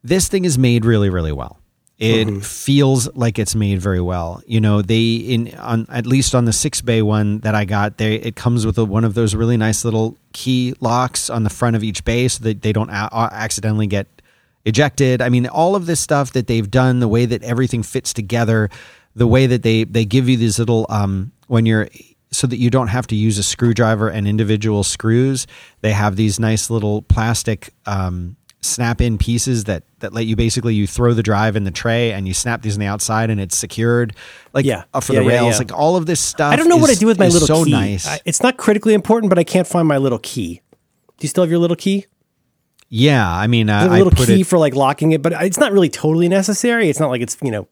This 0.02 0.28
thing 0.28 0.44
is 0.44 0.56
made 0.56 0.84
really, 0.84 1.10
really 1.10 1.32
well. 1.32 1.58
It 1.98 2.28
Mm-hmm. 2.28 2.40
feels 2.40 3.08
like 3.14 3.38
it's 3.38 3.54
made 3.54 3.80
very 3.80 4.02
well. 4.02 4.42
You 4.46 4.60
know, 4.60 4.82
they 4.82 5.14
in 5.14 5.54
on 5.56 5.86
at 5.88 6.04
least 6.06 6.34
on 6.34 6.44
the 6.44 6.52
six 6.52 6.82
bay 6.82 7.00
one 7.00 7.38
that 7.40 7.54
I 7.54 7.64
got, 7.64 7.96
they 7.96 8.16
it 8.16 8.36
comes 8.36 8.66
with 8.66 8.76
a, 8.76 8.84
one 8.84 9.04
of 9.04 9.14
those 9.14 9.34
really 9.34 9.56
nice 9.56 9.82
little 9.84 10.18
key 10.34 10.74
locks 10.80 11.30
on 11.30 11.42
the 11.42 11.50
front 11.50 11.74
of 11.74 11.82
each 11.82 12.04
bay, 12.04 12.28
so 12.28 12.44
that 12.44 12.60
they 12.60 12.72
don't 12.72 12.90
a- 12.90 13.08
accidentally 13.32 13.86
get 13.86 14.06
ejected. 14.66 15.22
I 15.22 15.30
mean, 15.30 15.46
all 15.46 15.74
of 15.74 15.86
this 15.86 16.00
stuff 16.00 16.32
that 16.32 16.46
they've 16.48 16.70
done, 16.70 17.00
the 17.00 17.08
way 17.08 17.24
that 17.24 17.42
everything 17.42 17.82
fits 17.82 18.12
together, 18.12 18.68
the 19.14 19.26
way 19.26 19.46
that 19.46 19.62
they 19.62 19.84
they 19.84 20.04
give 20.04 20.28
you 20.28 20.36
these 20.36 20.58
little 20.58 20.84
um 20.90 21.32
when 21.46 21.64
you're 21.64 21.88
so 22.30 22.46
that 22.46 22.58
you 22.58 22.68
don't 22.68 22.88
have 22.88 23.06
to 23.06 23.14
use 23.16 23.38
a 23.38 23.42
screwdriver 23.42 24.10
and 24.10 24.28
individual 24.28 24.84
screws. 24.84 25.46
They 25.80 25.92
have 25.92 26.16
these 26.16 26.38
nice 26.38 26.68
little 26.68 27.00
plastic 27.02 27.72
um, 27.86 28.36
snap-in 28.66 29.18
pieces 29.18 29.64
that 29.64 29.84
that 30.00 30.12
let 30.12 30.26
you 30.26 30.36
basically 30.36 30.74
you 30.74 30.86
throw 30.86 31.14
the 31.14 31.22
drive 31.22 31.56
in 31.56 31.64
the 31.64 31.70
tray 31.70 32.12
and 32.12 32.28
you 32.28 32.34
snap 32.34 32.62
these 32.62 32.74
on 32.74 32.80
the 32.80 32.86
outside 32.86 33.30
and 33.30 33.40
it's 33.40 33.56
secured. 33.56 34.14
Like 34.52 34.64
Yeah. 34.66 34.84
uh, 34.92 35.00
for 35.00 35.14
Yeah, 35.14 35.20
the 35.20 35.26
rails, 35.26 35.52
yeah. 35.54 35.58
like 35.58 35.72
all 35.72 35.96
of 35.96 36.06
this 36.06 36.20
stuff. 36.20 36.52
I 36.52 36.56
don't 36.56 36.68
know 36.68 36.76
what 36.76 36.90
I 36.90 36.94
do 36.94 37.06
with 37.06 37.18
my 37.18 37.28
little 37.28 37.46
so 37.46 37.64
key. 37.64 37.70
nice. 37.70 38.06
I- 38.06 38.20
it's 38.24 38.42
not 38.42 38.56
critically 38.56 38.94
important, 38.94 39.30
but 39.30 39.38
I 39.38 39.44
can't 39.44 39.66
find 39.66 39.86
my 39.88 39.96
little 39.98 40.18
key. 40.18 40.60
Do 41.18 41.24
you 41.24 41.28
still 41.28 41.44
have 41.44 41.50
your 41.50 41.60
little 41.60 41.76
key? 41.76 42.06
yeah, 42.88 43.28
I 43.28 43.46
mean, 43.48 43.68
I 43.68 43.78
uh, 43.78 43.82
have 43.82 43.92
a 43.92 43.94
little 43.96 44.10
put 44.12 44.26
key 44.28 44.42
it. 44.42 44.46
for 44.46 44.58
like 44.58 44.74
locking 44.74 45.12
it, 45.12 45.20
but 45.22 45.32
it's 45.42 45.58
not 45.58 45.72
really 45.72 45.88
totally 45.88 46.28
necessary. 46.28 46.88
It's 46.88 47.00
not 47.00 47.10
like 47.10 47.20
it's 47.20 47.36
you 47.42 47.50
know 47.50 47.66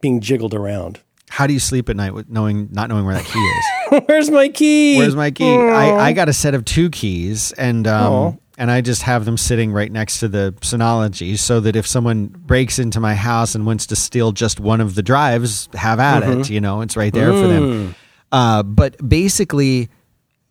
being 0.00 0.20
jiggled 0.20 0.54
around. 0.54 1.00
How 1.28 1.46
do 1.46 1.52
you 1.52 1.58
sleep 1.60 1.88
at 1.88 1.96
night 1.96 2.14
with 2.14 2.28
knowing 2.30 2.68
not 2.72 2.88
knowing 2.88 3.04
where 3.04 3.14
that 3.14 3.24
key 3.26 3.38
is? 3.38 4.02
Where's 4.08 4.30
my 4.30 4.48
key? 4.48 4.96
Where's 4.98 5.14
my 5.16 5.30
key? 5.30 5.48
I, 5.48 6.06
I 6.08 6.12
got 6.12 6.28
a 6.28 6.32
set 6.32 6.54
of 6.54 6.64
two 6.64 6.90
keys 6.90 7.52
and 7.52 7.86
um. 7.86 8.38
And 8.56 8.70
I 8.70 8.80
just 8.80 9.02
have 9.02 9.24
them 9.24 9.36
sitting 9.36 9.72
right 9.72 9.90
next 9.92 10.20
to 10.20 10.28
the 10.28 10.54
Synology 10.60 11.38
so 11.38 11.60
that 11.60 11.76
if 11.76 11.86
someone 11.86 12.26
breaks 12.26 12.78
into 12.78 13.00
my 13.00 13.14
house 13.14 13.54
and 13.54 13.66
wants 13.66 13.86
to 13.88 13.96
steal 13.96 14.32
just 14.32 14.60
one 14.60 14.80
of 14.80 14.94
the 14.94 15.02
drives, 15.02 15.68
have 15.74 16.00
at 16.00 16.22
Mm-hmm. 16.22 16.40
it. 16.40 16.50
You 16.50 16.60
know, 16.60 16.80
it's 16.80 16.96
right 16.96 17.12
there 17.12 17.32
for 17.32 17.46
Mm. 17.46 17.48
them. 17.48 17.94
Uh, 18.32 18.62
but 18.62 18.96
basically, 19.08 19.88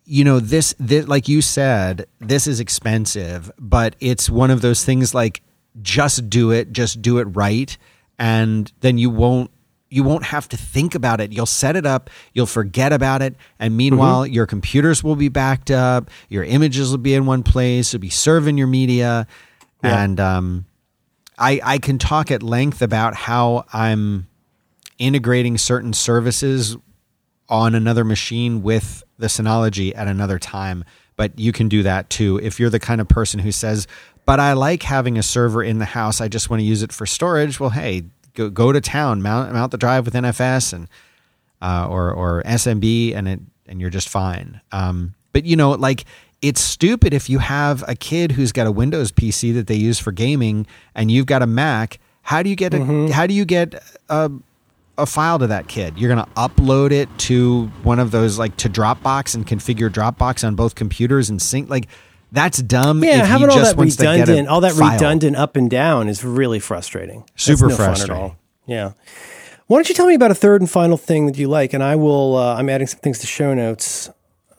you 0.04 0.22
know, 0.24 0.38
this, 0.40 0.74
this 0.78 1.06
like 1.08 1.26
you 1.28 1.42
said, 1.42 2.06
this 2.20 2.46
is 2.46 2.60
expensive, 2.60 3.50
but 3.58 3.96
it's 4.00 4.30
one 4.30 4.50
of 4.50 4.60
those 4.62 4.84
things 4.84 5.14
like 5.14 5.42
just 5.82 6.30
do 6.30 6.52
it, 6.52 6.72
just 6.72 7.02
do 7.02 7.18
it 7.18 7.24
right, 7.24 7.76
and 8.18 8.72
then 8.80 8.98
you 8.98 9.10
won't 9.10 9.50
you 9.88 10.02
won't 10.02 10.24
have 10.24 10.48
to 10.48 10.56
think 10.56 10.94
about 10.94 11.20
it. 11.20 11.32
You'll 11.32 11.46
set 11.46 11.76
it 11.76 11.86
up, 11.86 12.10
you'll 12.34 12.46
forget 12.46 12.92
about 12.92 13.22
it, 13.22 13.36
and 13.58 13.76
meanwhile, 13.76 14.24
Mm-hmm. 14.24 14.32
your 14.32 14.46
computers 14.46 15.04
will 15.04 15.16
be 15.16 15.28
backed 15.28 15.70
up, 15.70 16.10
your 16.28 16.42
images 16.44 16.90
will 16.90 16.98
be 16.98 17.14
in 17.14 17.24
one 17.26 17.42
place, 17.42 17.92
you'll 17.92 18.00
be 18.00 18.10
serving 18.10 18.58
your 18.58 18.66
media, 18.66 19.26
Yeah. 19.84 20.02
and 20.02 20.18
um, 20.20 20.64
I 21.38 21.60
I 21.62 21.78
can 21.78 21.98
talk 21.98 22.30
at 22.30 22.42
length 22.42 22.82
about 22.82 23.14
how 23.14 23.64
I'm 23.72 24.26
integrating 24.98 25.58
certain 25.58 25.92
services 25.92 26.76
on 27.48 27.74
another 27.74 28.04
machine 28.04 28.62
with 28.62 29.04
the 29.18 29.26
Synology 29.28 29.92
at 29.96 30.08
another 30.08 30.38
time. 30.38 30.84
But 31.16 31.38
you 31.38 31.52
can 31.52 31.68
do 31.68 31.82
that 31.84 32.10
too 32.10 32.40
if 32.42 32.58
you're 32.58 32.70
the 32.70 32.80
kind 32.80 33.00
of 33.00 33.08
person 33.08 33.40
who 33.40 33.52
says, 33.52 33.86
"But 34.26 34.40
I 34.40 34.52
like 34.54 34.82
having 34.82 35.16
a 35.18 35.22
server 35.22 35.62
in 35.62 35.78
the 35.78 35.84
house. 35.86 36.20
I 36.20 36.28
just 36.28 36.50
want 36.50 36.60
to 36.60 36.64
use 36.64 36.82
it 36.82 36.92
for 36.92 37.06
storage." 37.06 37.58
Well, 37.60 37.70
hey, 37.70 38.04
go 38.36 38.48
go 38.50 38.70
to 38.70 38.80
town, 38.80 39.22
mount 39.22 39.52
mount 39.52 39.72
the 39.72 39.78
drive 39.78 40.04
with 40.04 40.14
NFS 40.14 40.72
and 40.72 40.88
uh, 41.60 41.88
or 41.90 42.12
or 42.12 42.42
SMB, 42.44 43.16
and 43.16 43.26
it 43.26 43.40
and 43.66 43.80
you're 43.80 43.90
just 43.90 44.08
fine. 44.08 44.60
Um, 44.70 45.14
but 45.32 45.44
you 45.44 45.56
know, 45.56 45.72
like 45.72 46.04
it's 46.42 46.60
stupid 46.60 47.12
if 47.12 47.28
you 47.28 47.38
have 47.38 47.82
a 47.88 47.96
kid 47.96 48.32
who's 48.32 48.52
got 48.52 48.66
a 48.66 48.72
Windows 48.72 49.10
PC 49.10 49.54
that 49.54 49.66
they 49.66 49.74
use 49.74 49.98
for 49.98 50.12
gaming, 50.12 50.66
and 50.94 51.10
you've 51.10 51.26
got 51.26 51.42
a 51.42 51.46
Mac. 51.46 51.98
How 52.22 52.42
do 52.42 52.50
you 52.50 52.56
get 52.56 52.74
a, 52.74 53.12
how 53.12 53.26
do 53.26 53.34
you 53.34 53.44
get 53.44 53.80
a, 54.08 54.30
a 54.98 55.06
file 55.06 55.38
to 55.38 55.46
that 55.46 55.68
kid? 55.68 55.96
You're 55.96 56.12
going 56.12 56.26
to 56.26 56.32
upload 56.32 56.90
it 56.90 57.08
to 57.18 57.66
one 57.84 58.00
of 58.00 58.10
those 58.10 58.36
like 58.36 58.56
to 58.58 58.68
Dropbox 58.68 59.36
and 59.36 59.46
configure 59.46 59.88
Dropbox 59.88 60.44
on 60.44 60.56
both 60.56 60.74
computers 60.74 61.30
and 61.30 61.40
sync. 61.40 61.70
Like 61.70 61.86
that's 62.36 62.62
dumb. 62.62 63.02
yeah, 63.02 63.22
if 63.22 63.26
having 63.26 63.48
all 63.48 63.56
just 63.56 63.72
that 63.72 63.78
wants 63.78 63.96
to 63.96 64.02
get 64.02 64.14
a 64.16 64.20
redundant, 64.20 64.48
all 64.48 64.60
that 64.60 64.72
file. 64.72 64.92
redundant 64.92 65.36
up 65.36 65.56
and 65.56 65.70
down 65.70 66.08
is 66.08 66.22
really 66.22 66.60
frustrating. 66.60 67.24
Super 67.34 67.68
no 67.68 67.76
frustrating. 67.76 68.36
Yeah. 68.66 68.92
Why 69.66 69.78
don't 69.78 69.88
you 69.88 69.94
tell 69.94 70.06
me 70.06 70.14
about 70.14 70.30
a 70.30 70.34
third 70.34 70.60
and 70.60 70.70
final 70.70 70.96
thing 70.96 71.26
that 71.26 71.36
you 71.36 71.48
like, 71.48 71.72
and 71.72 71.82
I 71.82 71.96
will. 71.96 72.36
Uh, 72.36 72.54
I'm 72.54 72.68
adding 72.68 72.86
some 72.86 73.00
things 73.00 73.18
to 73.20 73.26
show 73.26 73.52
notes 73.54 74.10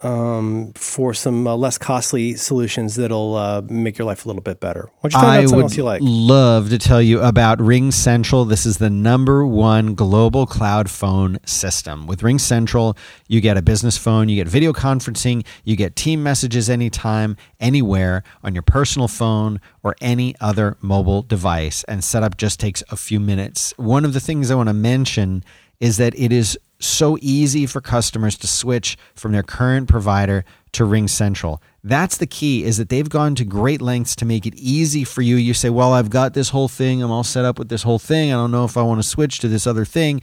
um, 0.03 0.73
for 0.73 1.13
some 1.13 1.47
uh, 1.47 1.55
less 1.55 1.77
costly 1.77 2.35
solutions 2.35 2.95
that'll 2.95 3.35
uh, 3.35 3.61
make 3.67 3.97
your 3.97 4.05
life 4.05 4.25
a 4.25 4.27
little 4.27 4.41
bit 4.41 4.59
better. 4.59 4.89
Why 4.99 5.09
don't 5.09 5.13
you 5.13 5.19
tell 5.19 5.29
I 5.29 5.37
about 5.37 5.49
something 5.49 5.57
would 5.57 5.63
else 5.63 5.77
you 5.77 5.83
like? 5.83 6.01
love 6.03 6.69
to 6.69 6.77
tell 6.77 7.01
you 7.01 7.21
about 7.21 7.59
Ring 7.59 7.91
Central. 7.91 8.45
This 8.45 8.65
is 8.65 8.77
the 8.77 8.89
number 8.89 9.45
one 9.45 9.95
global 9.95 10.45
cloud 10.45 10.89
phone 10.89 11.39
system. 11.45 12.05
With 12.05 12.21
Ring 12.21 12.37
Central, 12.39 12.95
you 13.27 13.41
get 13.41 13.57
a 13.57 13.61
business 13.61 13.97
phone, 13.97 14.29
you 14.29 14.35
get 14.35 14.47
video 14.47 14.71
conferencing, 14.71 15.45
you 15.63 15.75
get 15.75 15.95
team 15.95 16.21
messages 16.21 16.69
anytime, 16.69 17.35
anywhere 17.59 18.23
on 18.43 18.53
your 18.53 18.63
personal 18.63 19.07
phone 19.07 19.59
or 19.83 19.95
any 20.01 20.35
other 20.39 20.77
mobile 20.81 21.23
device. 21.23 21.83
And 21.85 22.03
setup 22.03 22.37
just 22.37 22.59
takes 22.59 22.83
a 22.89 22.95
few 22.95 23.19
minutes. 23.19 23.73
One 23.77 24.05
of 24.05 24.13
the 24.13 24.19
things 24.19 24.51
I 24.51 24.55
want 24.55 24.69
to 24.69 24.73
mention 24.73 25.43
is 25.79 25.97
that 25.97 26.17
it 26.17 26.31
is 26.31 26.57
so 26.79 27.17
easy 27.21 27.65
for 27.65 27.81
customers 27.81 28.37
to 28.37 28.47
switch 28.47 28.97
from 29.15 29.31
their 29.31 29.43
current 29.43 29.89
provider 29.89 30.45
to 30.73 30.85
Ring 30.85 31.07
Central. 31.07 31.61
That's 31.83 32.17
the 32.17 32.27
key 32.27 32.63
is 32.63 32.77
that 32.77 32.89
they've 32.89 33.09
gone 33.09 33.35
to 33.35 33.45
great 33.45 33.81
lengths 33.81 34.15
to 34.17 34.25
make 34.25 34.45
it 34.45 34.53
easy 34.55 35.03
for 35.03 35.21
you. 35.21 35.37
You 35.37 35.53
say, 35.53 35.69
"Well, 35.69 35.93
I've 35.93 36.09
got 36.09 36.33
this 36.33 36.49
whole 36.49 36.67
thing. 36.67 37.01
I'm 37.01 37.11
all 37.11 37.23
set 37.23 37.45
up 37.45 37.57
with 37.57 37.69
this 37.69 37.83
whole 37.83 37.99
thing. 37.99 38.31
I 38.31 38.35
don't 38.35 38.51
know 38.51 38.65
if 38.65 38.77
I 38.77 38.83
want 38.83 39.01
to 39.01 39.07
switch 39.07 39.39
to 39.39 39.47
this 39.47 39.65
other 39.65 39.85
thing." 39.85 40.21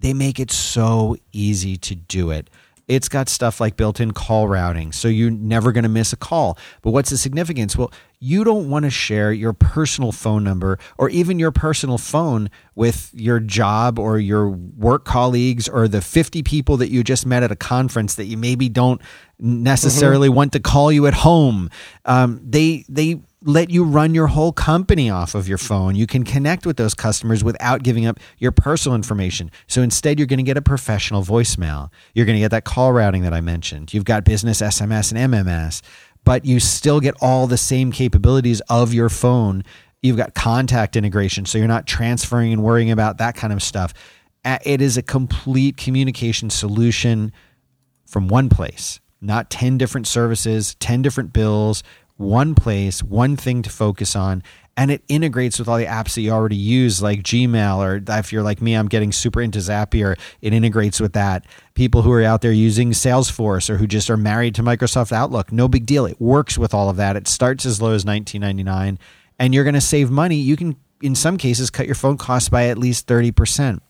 They 0.00 0.12
make 0.12 0.40
it 0.40 0.50
so 0.50 1.16
easy 1.32 1.76
to 1.78 1.94
do 1.94 2.30
it. 2.30 2.50
It's 2.86 3.08
got 3.08 3.28
stuff 3.28 3.60
like 3.60 3.76
built 3.76 4.00
in 4.00 4.12
call 4.12 4.48
routing, 4.48 4.92
so 4.92 5.08
you're 5.08 5.30
never 5.30 5.72
going 5.72 5.84
to 5.84 5.88
miss 5.88 6.12
a 6.12 6.16
call. 6.16 6.58
But 6.82 6.90
what's 6.90 7.10
the 7.10 7.16
significance? 7.16 7.76
Well, 7.76 7.92
you 8.20 8.44
don't 8.44 8.70
want 8.70 8.84
to 8.84 8.90
share 8.90 9.32
your 9.32 9.52
personal 9.52 10.12
phone 10.12 10.44
number 10.44 10.78
or 10.96 11.10
even 11.10 11.38
your 11.38 11.50
personal 11.50 11.98
phone 11.98 12.50
with 12.74 13.10
your 13.12 13.38
job 13.40 13.98
or 13.98 14.18
your 14.18 14.48
work 14.48 15.04
colleagues 15.04 15.68
or 15.68 15.88
the 15.88 16.00
50 16.00 16.42
people 16.42 16.76
that 16.78 16.90
you 16.90 17.04
just 17.04 17.26
met 17.26 17.42
at 17.42 17.52
a 17.52 17.56
conference 17.56 18.14
that 18.14 18.24
you 18.24 18.38
maybe 18.38 18.68
don't 18.68 19.00
necessarily 19.38 20.28
want 20.28 20.52
to 20.52 20.60
call 20.60 20.90
you 20.90 21.06
at 21.06 21.14
home. 21.14 21.68
Um, 22.06 22.40
they, 22.42 22.84
they, 22.88 23.20
let 23.46 23.68
you 23.70 23.84
run 23.84 24.14
your 24.14 24.28
whole 24.28 24.52
company 24.52 25.10
off 25.10 25.34
of 25.34 25.46
your 25.46 25.58
phone. 25.58 25.94
You 25.94 26.06
can 26.06 26.24
connect 26.24 26.64
with 26.64 26.76
those 26.76 26.94
customers 26.94 27.44
without 27.44 27.82
giving 27.82 28.06
up 28.06 28.18
your 28.38 28.52
personal 28.52 28.96
information. 28.96 29.50
So 29.66 29.82
instead, 29.82 30.18
you're 30.18 30.26
going 30.26 30.38
to 30.38 30.44
get 30.44 30.56
a 30.56 30.62
professional 30.62 31.22
voicemail. 31.22 31.90
You're 32.14 32.26
going 32.26 32.36
to 32.36 32.40
get 32.40 32.52
that 32.52 32.64
call 32.64 32.92
routing 32.92 33.22
that 33.22 33.34
I 33.34 33.40
mentioned. 33.42 33.92
You've 33.92 34.04
got 34.04 34.24
business 34.24 34.62
SMS 34.62 35.12
and 35.12 35.32
MMS, 35.32 35.82
but 36.24 36.46
you 36.46 36.58
still 36.58 37.00
get 37.00 37.14
all 37.20 37.46
the 37.46 37.58
same 37.58 37.92
capabilities 37.92 38.62
of 38.70 38.94
your 38.94 39.10
phone. 39.10 39.62
You've 40.02 40.16
got 40.16 40.34
contact 40.34 40.96
integration, 40.96 41.44
so 41.44 41.58
you're 41.58 41.68
not 41.68 41.86
transferring 41.86 42.52
and 42.52 42.62
worrying 42.62 42.90
about 42.90 43.18
that 43.18 43.36
kind 43.36 43.52
of 43.52 43.62
stuff. 43.62 43.92
It 44.44 44.80
is 44.80 44.96
a 44.96 45.02
complete 45.02 45.76
communication 45.76 46.50
solution 46.50 47.32
from 48.06 48.28
one 48.28 48.48
place, 48.48 49.00
not 49.20 49.48
10 49.50 49.78
different 49.78 50.06
services, 50.06 50.74
10 50.76 51.02
different 51.02 51.32
bills, 51.32 51.82
one 52.16 52.54
place, 52.54 53.02
one 53.02 53.36
thing 53.36 53.62
to 53.62 53.70
focus 53.70 54.14
on. 54.14 54.42
And 54.76 54.90
it 54.90 55.04
integrates 55.06 55.60
with 55.60 55.68
all 55.68 55.78
the 55.78 55.86
apps 55.86 56.14
that 56.14 56.22
you 56.22 56.32
already 56.32 56.56
use, 56.56 57.00
like 57.00 57.22
Gmail, 57.22 57.78
or 57.78 58.02
if 58.18 58.32
you're 58.32 58.42
like 58.42 58.60
me, 58.60 58.74
I'm 58.74 58.88
getting 58.88 59.12
super 59.12 59.40
into 59.40 59.60
Zapier. 59.60 60.18
It 60.42 60.52
integrates 60.52 60.98
with 60.98 61.12
that. 61.12 61.46
People 61.74 62.02
who 62.02 62.10
are 62.10 62.24
out 62.24 62.40
there 62.40 62.50
using 62.50 62.90
Salesforce 62.90 63.70
or 63.70 63.76
who 63.76 63.86
just 63.86 64.10
are 64.10 64.16
married 64.16 64.56
to 64.56 64.64
Microsoft 64.64 65.12
Outlook, 65.12 65.52
no 65.52 65.68
big 65.68 65.86
deal. 65.86 66.06
It 66.06 66.20
works 66.20 66.58
with 66.58 66.74
all 66.74 66.90
of 66.90 66.96
that. 66.96 67.14
It 67.16 67.28
starts 67.28 67.64
as 67.64 67.80
low 67.80 67.92
as 67.92 68.04
19.99, 68.04 68.98
and 69.38 69.54
you're 69.54 69.64
going 69.64 69.74
to 69.74 69.80
save 69.80 70.10
money. 70.10 70.36
You 70.36 70.56
can, 70.56 70.74
in 71.00 71.14
some 71.14 71.38
cases, 71.38 71.70
cut 71.70 71.86
your 71.86 71.94
phone 71.94 72.18
costs 72.18 72.48
by 72.48 72.66
at 72.66 72.76
least 72.76 73.06
30% 73.06 73.80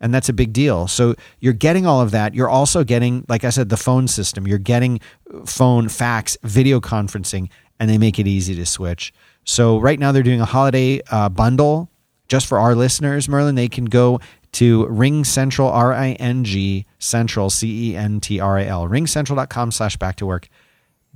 and 0.00 0.14
that's 0.14 0.28
a 0.28 0.32
big 0.32 0.52
deal. 0.52 0.86
So 0.88 1.14
you're 1.40 1.52
getting 1.52 1.86
all 1.86 2.00
of 2.00 2.10
that. 2.12 2.34
You're 2.34 2.48
also 2.48 2.84
getting, 2.84 3.24
like 3.28 3.44
I 3.44 3.50
said, 3.50 3.68
the 3.68 3.76
phone 3.76 4.08
system. 4.08 4.46
You're 4.46 4.58
getting 4.58 5.00
phone, 5.44 5.88
fax, 5.88 6.36
video 6.42 6.80
conferencing, 6.80 7.50
and 7.78 7.90
they 7.90 7.98
make 7.98 8.18
it 8.18 8.26
easy 8.26 8.54
to 8.54 8.66
switch. 8.66 9.12
So 9.44 9.78
right 9.78 9.98
now 9.98 10.12
they're 10.12 10.22
doing 10.22 10.40
a 10.40 10.46
holiday 10.46 11.00
uh, 11.10 11.28
bundle 11.28 11.90
just 12.28 12.46
for 12.46 12.58
our 12.58 12.74
listeners, 12.74 13.28
Merlin. 13.28 13.56
They 13.56 13.68
can 13.68 13.86
go 13.86 14.20
to 14.52 14.86
Ring 14.86 15.24
Central, 15.24 15.68
R 15.68 15.92
I 15.92 16.12
N 16.12 16.44
G 16.44 16.86
Central, 16.98 17.50
C 17.50 17.90
E 17.90 17.96
N 17.96 18.20
T 18.20 18.40
R 18.40 18.58
A 18.58 18.66
L, 18.66 18.88
ringcentral.com 18.88 19.70
slash 19.70 19.96
back 19.96 20.16
to 20.16 20.26
work. 20.26 20.48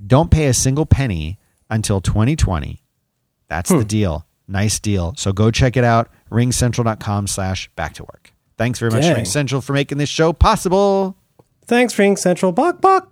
Don't 0.05 0.29
pay 0.29 0.47
a 0.47 0.53
single 0.53 0.85
penny 0.85 1.39
until 1.69 2.01
2020. 2.01 2.83
That's 3.47 3.69
the 3.69 3.85
deal. 3.85 4.25
Nice 4.47 4.79
deal. 4.79 5.13
So 5.17 5.31
go 5.31 5.51
check 5.51 5.77
it 5.77 5.83
out, 5.83 6.09
ringcentral.com 6.29 7.27
slash 7.27 7.69
back 7.75 7.93
to 7.95 8.03
work. 8.03 8.34
Thanks 8.57 8.79
very 8.79 8.91
much, 8.91 9.01
Dang. 9.01 9.15
Ring 9.15 9.25
Central, 9.25 9.61
for 9.61 9.73
making 9.73 9.97
this 9.97 10.09
show 10.09 10.31
possible. 10.33 11.17
Thanks, 11.65 11.97
Ring 11.99 12.15
Central. 12.15 12.51
Bok 12.51 12.79
bok. 12.81 13.11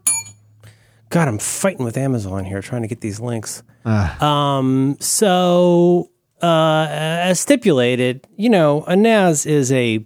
God, 1.10 1.28
I'm 1.28 1.38
fighting 1.40 1.86
with 1.86 1.98
Amazon 1.98 2.46
here 2.46 2.62
trying 2.62 2.82
to 2.82 2.88
get 2.88 3.02
these 3.02 3.20
links. 3.20 3.62
Um, 3.86 4.96
so 5.00 6.10
uh, 6.42 6.88
as 6.90 7.40
stipulated, 7.40 8.26
you 8.38 8.50
know, 8.50 8.84
a 8.86 8.96
NAS 8.96 9.46
is 9.46 9.72
a 9.72 10.06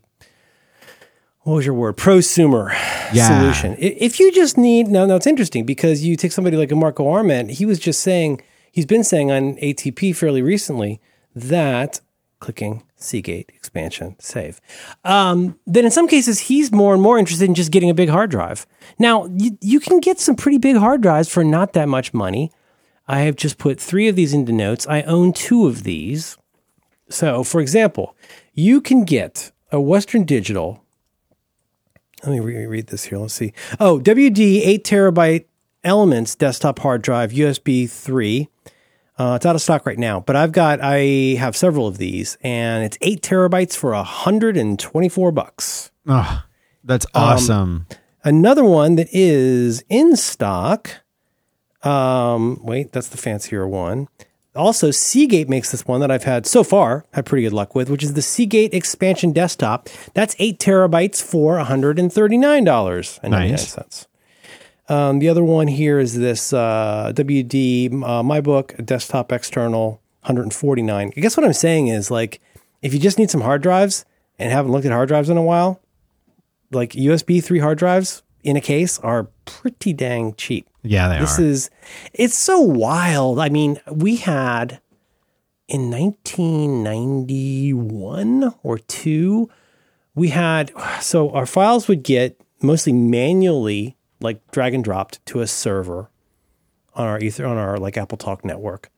what 1.42 1.54
was 1.54 1.66
your 1.66 1.76
word? 1.76 1.96
Prosumer 1.96 2.72
Yeah. 3.14 3.40
solution. 3.40 3.76
If 3.80 4.20
you 4.20 4.32
just 4.34 4.58
need 4.58 4.88
now, 4.88 5.06
now 5.06 5.16
it's 5.16 5.28
interesting 5.28 5.66
because 5.66 6.04
you 6.04 6.18
take 6.18 6.34
somebody 6.34 6.58
like 6.58 6.72
a 6.72 6.76
Marco 6.76 7.08
Arment. 7.08 7.52
He 7.52 7.66
was 7.66 7.80
just 7.80 8.02
saying 8.02 8.42
he's 8.72 8.86
been 8.86 9.04
saying 9.04 9.32
on 9.32 9.56
ATP 9.58 10.14
fairly 10.16 10.42
recently 10.42 11.00
that 11.34 12.02
clicking 12.42 12.84
Seagate 13.00 13.50
expansion 13.54 14.16
save. 14.20 14.60
Um, 15.04 15.60
then 15.66 15.86
in 15.86 15.92
some 15.92 16.08
cases 16.08 16.40
he's 16.40 16.72
more 16.72 16.94
and 16.94 17.02
more 17.02 17.20
interested 17.20 17.48
in 17.48 17.56
just 17.56 17.72
getting 17.72 17.90
a 17.90 17.94
big 17.94 18.10
hard 18.10 18.32
drive. 18.32 18.66
Now 18.98 19.28
you, 19.38 19.58
you 19.62 19.80
can 19.80 20.00
get 20.00 20.20
some 20.20 20.36
pretty 20.36 20.58
big 20.58 20.78
hard 20.78 21.02
drives 21.02 21.30
for 21.30 21.44
not 21.44 21.74
that 21.74 21.88
much 21.88 22.14
money. 22.14 22.52
I 23.08 23.20
have 23.20 23.36
just 23.36 23.58
put 23.58 23.80
three 23.80 24.08
of 24.08 24.16
these 24.16 24.34
into 24.34 24.52
notes. 24.52 24.88
I 24.88 25.04
own 25.04 25.32
two 25.32 25.68
of 25.68 25.84
these. 25.84 26.38
So, 27.10 27.44
for 27.44 27.62
example, 27.62 28.18
you 28.54 28.82
can 28.82 29.06
get 29.06 29.52
a 29.72 29.80
Western 29.80 30.26
Digital. 30.26 30.84
Let 32.24 32.34
me 32.34 32.40
re- 32.42 32.66
read 32.66 32.88
this 32.88 33.06
here. 33.06 33.18
Let's 33.20 33.36
see. 33.36 33.54
Oh, 33.80 34.00
WD 34.00 34.62
8 34.66 34.84
terabyte 34.84 35.46
Elements 35.84 36.36
desktop 36.36 36.80
hard 36.80 37.02
drive, 37.02 37.32
USB 37.32 37.90
3. 37.90 38.50
Uh, 39.18 39.34
it's 39.36 39.46
out 39.46 39.56
of 39.56 39.62
stock 39.62 39.86
right 39.86 39.98
now, 39.98 40.20
but 40.20 40.36
I've 40.36 40.52
got, 40.52 40.80
I 40.82 41.36
have 41.40 41.56
several 41.58 41.88
of 41.88 41.98
these, 41.98 42.38
and 42.42 42.84
it's 42.84 42.98
eight 43.02 43.22
terabytes 43.22 43.76
for 43.76 43.92
124 43.92 45.32
bucks. 45.32 45.92
Oh, 46.08 46.44
that's 46.84 47.06
awesome. 47.16 47.88
Another 48.24 48.64
one 48.64 48.96
that 48.96 49.08
is 49.12 49.84
in 49.90 50.16
stock. 50.16 50.92
Um, 51.84 52.60
wait, 52.62 52.92
that's 52.92 53.08
the 53.08 53.18
fancier 53.18 53.68
one. 53.68 54.08
Also, 54.56 54.90
Seagate 54.92 55.48
makes 55.48 55.72
this 55.72 55.86
one 55.86 56.02
that 56.02 56.10
I've 56.10 56.24
had 56.24 56.46
so 56.48 56.64
far 56.64 57.06
had 57.14 57.26
pretty 57.26 57.44
good 57.44 57.54
luck 57.54 57.76
with, 57.76 57.90
which 57.90 58.04
is 58.04 58.14
the 58.14 58.24
Seagate 58.24 58.74
Expansion 58.74 59.32
Desktop. 59.32 59.88
That's 60.16 60.36
eight 60.40 60.60
terabytes 60.60 61.22
for 61.22 61.58
one 61.58 61.66
hundred 61.66 62.00
and 62.00 62.12
thirty 62.12 62.38
nine 62.38 62.64
dollars 62.64 63.20
and 63.22 63.32
ninety 63.32 63.50
nine 63.50 63.52
Nice. 63.52 64.08
Um, 64.90 65.20
the 65.20 65.28
other 65.30 65.44
one 65.44 65.68
here 65.68 66.00
is 66.00 66.18
this 66.18 66.54
uh, 66.54 67.12
WD 67.16 67.88
uh, 68.04 68.24
MyBook 68.24 68.86
Desktop 68.86 69.32
External, 69.34 69.90
one 69.90 70.00
hundred 70.22 70.44
and 70.44 70.54
forty 70.54 70.82
nine. 70.82 71.12
I 71.18 71.20
guess 71.20 71.36
what 71.36 71.46
I'm 71.46 71.52
saying 71.54 71.88
is 71.90 72.10
like, 72.10 72.40
if 72.82 72.94
you 72.94 73.00
just 73.00 73.20
need 73.20 73.30
some 73.30 73.42
hard 73.42 73.62
drives 73.62 74.06
and 74.40 74.50
haven't 74.52 74.72
looked 74.72 74.86
at 74.86 74.92
hard 74.94 75.10
drives 75.10 75.30
in 75.30 75.36
a 75.38 75.44
while, 75.44 75.82
like 76.72 76.92
USB 76.92 77.44
three 77.44 77.60
hard 77.60 77.78
drives 77.78 78.24
in 78.44 78.56
a 78.56 78.62
case 78.62 78.98
are 79.00 79.28
pretty 79.46 79.92
dang 79.92 80.34
cheap. 80.36 80.70
yeah, 80.84 81.10
they 81.10 81.20
This 81.20 81.38
are. 81.38 81.44
is 81.44 81.70
it's 82.14 82.38
so 82.38 82.62
wild. 82.62 83.40
I 83.40 83.50
mean, 83.50 83.82
we 83.92 84.16
had 84.18 84.80
in 85.68 85.92
1991 85.92 88.54
or 88.64 88.78
2 88.80 89.50
we 90.16 90.30
had 90.30 90.72
so 91.02 91.30
our 91.32 91.46
files 91.46 91.90
would 91.90 92.04
get 92.04 92.40
mostly 92.62 92.94
manually 92.94 93.97
like 94.20 94.52
drag 94.52 94.74
and 94.74 94.84
dropped 94.84 95.26
to 95.28 95.42
a 95.42 95.48
server 95.48 96.10
on 96.94 97.08
our 97.08 97.20
ether 97.20 97.46
on 97.46 97.58
our 97.58 97.78
like 97.78 97.98
Apple 97.98 98.18
Talk 98.18 98.44
network. 98.44 98.90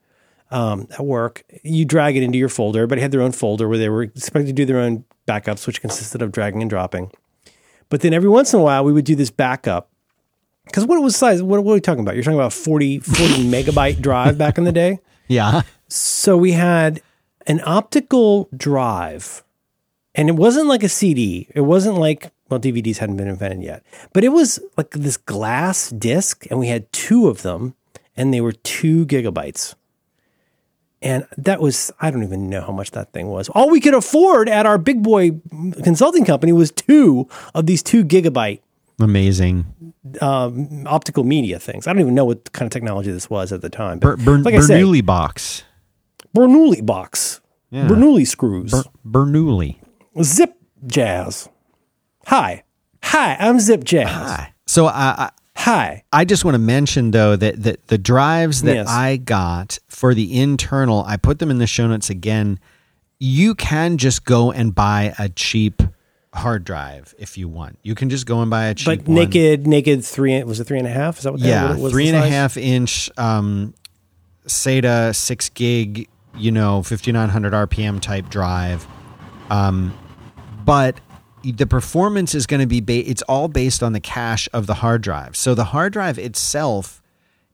Um, 0.51 0.87
at 0.91 1.05
work, 1.05 1.43
you 1.63 1.85
drag 1.85 2.17
it 2.17 2.23
into 2.23 2.37
your 2.39 2.49
folder. 2.49 2.79
Everybody 2.79 3.01
had 3.01 3.11
their 3.11 3.21
own 3.21 3.31
folder 3.33 3.67
where 3.67 3.77
they 3.77 3.89
were 3.89 4.03
expected 4.03 4.47
to 4.47 4.53
do 4.53 4.65
their 4.65 4.79
own 4.79 5.05
backups, 5.27 5.67
which 5.67 5.79
consisted 5.81 6.23
of 6.23 6.31
dragging 6.31 6.61
and 6.61 6.69
dropping. 6.69 7.11
But 7.89 8.01
then 8.01 8.13
every 8.13 8.29
once 8.29 8.53
in 8.53 8.59
a 8.59 8.63
while, 8.63 8.83
we 8.83 8.91
would 8.91 9.05
do 9.05 9.15
this 9.15 9.29
backup 9.29 9.89
because 10.65 10.85
what 10.85 11.01
was 11.01 11.15
size? 11.15 11.41
What, 11.41 11.63
what 11.63 11.71
are 11.71 11.75
we 11.75 11.81
talking 11.81 12.01
about? 12.01 12.15
You're 12.15 12.23
talking 12.23 12.39
about 12.39 12.53
40, 12.53 12.99
40 12.99 13.23
megabyte 13.49 14.01
drive 14.01 14.37
back 14.37 14.57
in 14.57 14.63
the 14.63 14.71
day. 14.71 14.99
yeah. 15.27 15.63
So 15.91 16.37
we 16.37 16.51
had 16.51 17.01
an 17.47 17.61
optical 17.65 18.47
drive, 18.55 19.43
and 20.13 20.29
it 20.29 20.35
wasn't 20.35 20.67
like 20.67 20.83
a 20.83 20.89
CD. 20.89 21.47
It 21.55 21.61
wasn't 21.61 21.97
like 21.97 22.31
well, 22.49 22.59
DVDs 22.59 22.97
hadn't 22.97 23.17
been 23.17 23.27
invented 23.27 23.61
yet, 23.63 23.84
but 24.13 24.23
it 24.23 24.30
was 24.30 24.59
like 24.77 24.91
this 24.91 25.17
glass 25.17 25.89
disc, 25.91 26.45
and 26.49 26.59
we 26.59 26.67
had 26.67 26.91
two 26.91 27.27
of 27.27 27.41
them, 27.43 27.76
and 28.17 28.34
they 28.34 28.41
were 28.41 28.51
two 28.53 29.05
gigabytes. 29.05 29.76
And 31.01 31.26
that 31.38 31.61
was, 31.61 31.91
I 32.01 32.11
don't 32.11 32.23
even 32.23 32.49
know 32.49 32.59
how 32.61 32.73
much 32.73 32.91
that 32.91 33.13
thing 33.13 33.27
was. 33.30 33.47
All 33.49 33.69
we 33.69 33.80
could 33.80 33.93
afford 33.93 34.49
at 34.49 34.65
our 34.65 34.77
big 34.77 35.01
boy 35.01 35.31
consulting 35.81 36.26
company 36.26 36.51
was 36.51 36.71
two 36.71 37.30
of 37.55 37.67
these 37.67 37.81
two 37.81 38.03
gigabyte 38.03 38.59
Amazing. 38.99 39.65
um, 40.19 40.85
optical 40.88 41.23
media 41.23 41.57
things. 41.57 41.88
I 41.88 41.93
don't 41.93 42.01
even 42.01 42.15
know 42.15 42.26
what 42.26 42.51
kind 42.51 42.65
of 42.67 42.71
technology 42.73 43.11
this 43.11 43.30
was 43.30 43.53
at 43.53 43.61
the 43.61 43.69
time. 43.69 43.99
But 43.99 44.17
Ber- 44.17 44.23
Bern- 44.26 44.43
like 44.43 44.55
I 44.55 44.59
say, 44.59 44.81
Bernoulli 44.81 45.05
box. 45.05 45.63
Bernoulli 46.35 46.85
box, 46.85 47.39
Yeah. 47.71 47.88
Bernoulli 47.88 48.27
screws, 48.27 48.71
Ber- 48.71 48.84
Bernoulli. 49.26 49.77
Zip 50.21 50.53
Jazz. 50.85 51.47
Hi, 52.30 52.64
hi, 53.01 53.35
I'm 53.39 53.60
Zip 53.60 53.84
Jazz. 53.84 54.07
Hi. 54.07 54.53
So 54.68 54.85
I, 54.85 54.91
I 55.18 55.30
Hi. 55.56 56.03
I 56.14 56.26
just 56.26 56.45
want 56.45 56.53
to 56.53 56.60
mention 56.60 57.10
though 57.10 57.35
that, 57.35 57.64
that 57.64 57.88
the 57.88 57.97
drives 57.97 58.61
that 58.61 58.76
Yes. 58.76 58.88
I 58.88 59.18
got 59.18 59.80
for 59.88 60.14
the 60.14 60.39
internal, 60.39 61.03
I 61.07 61.18
put 61.18 61.39
them 61.39 61.49
in 61.49 61.57
the 61.57 61.65
show 61.65 61.88
notes 61.88 62.11
again. 62.11 62.60
You 63.19 63.56
can 63.56 63.97
just 63.97 64.26
go 64.26 64.51
and 64.51 64.76
buy 64.76 65.15
a 65.18 65.27
cheap 65.30 65.81
hard 66.35 66.65
drive 66.65 67.15
if 67.18 67.35
you 67.35 67.47
want. 67.49 67.80
You 67.81 67.95
can 67.95 68.11
just 68.11 68.27
go 68.27 68.41
and 68.41 68.49
buy 68.51 68.65
a 68.65 68.76
cheap 68.76 68.85
But 68.85 69.07
one. 69.07 69.15
naked, 69.15 69.65
naked 69.65 70.06
three. 70.06 70.41
Was 70.43 70.60
it 70.60 70.65
three 70.65 70.77
and 70.77 70.88
a 70.88 70.91
half? 70.91 71.18
Is 71.18 71.23
that 71.23 71.31
what? 71.31 71.41
yeah, 71.41 71.64
that, 71.64 71.69
what 71.77 71.80
was 71.85 71.93
three 71.93 72.10
and 72.10 72.15
a 72.15 72.30
half 72.30 72.57
inch 72.57 73.10
um, 73.18 73.73
SATA 74.45 75.15
six 75.15 75.49
gig, 75.49 76.07
you 76.38 76.51
know, 76.51 76.84
fifty 76.84 77.11
nine 77.11 77.30
hundred 77.30 77.53
RPM 77.53 77.99
type 77.99 78.30
drive. 78.30 78.85
Um, 79.49 79.97
but 80.64 81.01
the 81.43 81.67
performance 81.67 82.35
is 82.35 82.45
going 82.45 82.59
to 82.59 82.67
be 82.67 82.81
ba- 82.81 83.09
it's 83.09 83.21
all 83.23 83.47
based 83.47 83.81
on 83.81 83.93
the 83.93 83.99
cache 83.99 84.49
of 84.53 84.67
the 84.67 84.75
hard 84.75 85.01
drive. 85.01 85.35
So 85.35 85.55
the 85.55 85.65
hard 85.65 85.93
drive 85.93 86.17
itself 86.17 87.01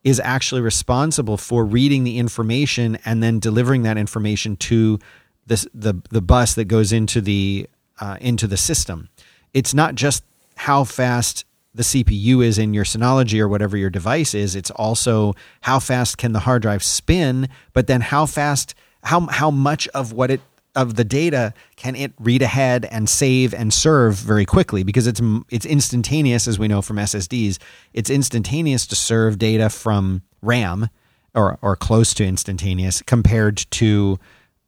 is 0.03 0.19
actually 0.19 0.61
responsible 0.61 1.37
for 1.37 1.65
reading 1.65 2.03
the 2.03 2.19
information 2.19 2.97
and 3.05 3.23
then 3.23 3.39
delivering 3.39 3.83
that 3.83 3.97
information 3.97 4.55
to 4.55 4.99
this 5.47 5.67
the 5.73 5.95
the 6.09 6.21
bus 6.21 6.55
that 6.55 6.65
goes 6.65 6.91
into 6.91 7.21
the 7.21 7.67
uh, 7.99 8.17
into 8.21 8.47
the 8.47 8.57
system. 8.57 9.09
It's 9.53 9.73
not 9.73 9.95
just 9.95 10.23
how 10.55 10.83
fast 10.83 11.45
the 11.73 11.83
CPU 11.83 12.43
is 12.43 12.57
in 12.57 12.73
your 12.73 12.85
Synology 12.85 13.39
or 13.39 13.49
whatever 13.49 13.75
your 13.75 13.89
device 13.89 14.33
is. 14.33 14.55
It's 14.55 14.71
also 14.71 15.33
how 15.61 15.79
fast 15.79 16.17
can 16.17 16.31
the 16.31 16.39
hard 16.39 16.61
drive 16.61 16.83
spin, 16.83 17.49
but 17.73 17.87
then 17.87 18.01
how 18.01 18.25
fast 18.25 18.73
how 19.03 19.21
how 19.21 19.51
much 19.51 19.87
of 19.89 20.13
what 20.13 20.31
it 20.31 20.41
of 20.75 20.95
the 20.95 21.03
data 21.03 21.53
can 21.75 21.95
it 21.95 22.13
read 22.19 22.41
ahead 22.41 22.85
and 22.91 23.09
save 23.09 23.53
and 23.53 23.73
serve 23.73 24.15
very 24.15 24.45
quickly 24.45 24.83
because 24.83 25.07
it's 25.07 25.21
it's 25.49 25.65
instantaneous 25.65 26.47
as 26.47 26.59
we 26.59 26.67
know 26.67 26.81
from 26.81 26.97
SSDs. 26.97 27.57
It's 27.93 28.09
instantaneous 28.09 28.85
to 28.87 28.95
serve 28.95 29.37
data 29.37 29.69
from 29.69 30.21
RAM 30.41 30.89
or 31.33 31.57
or 31.61 31.75
close 31.75 32.13
to 32.15 32.25
instantaneous 32.25 33.01
compared 33.01 33.57
to 33.71 34.19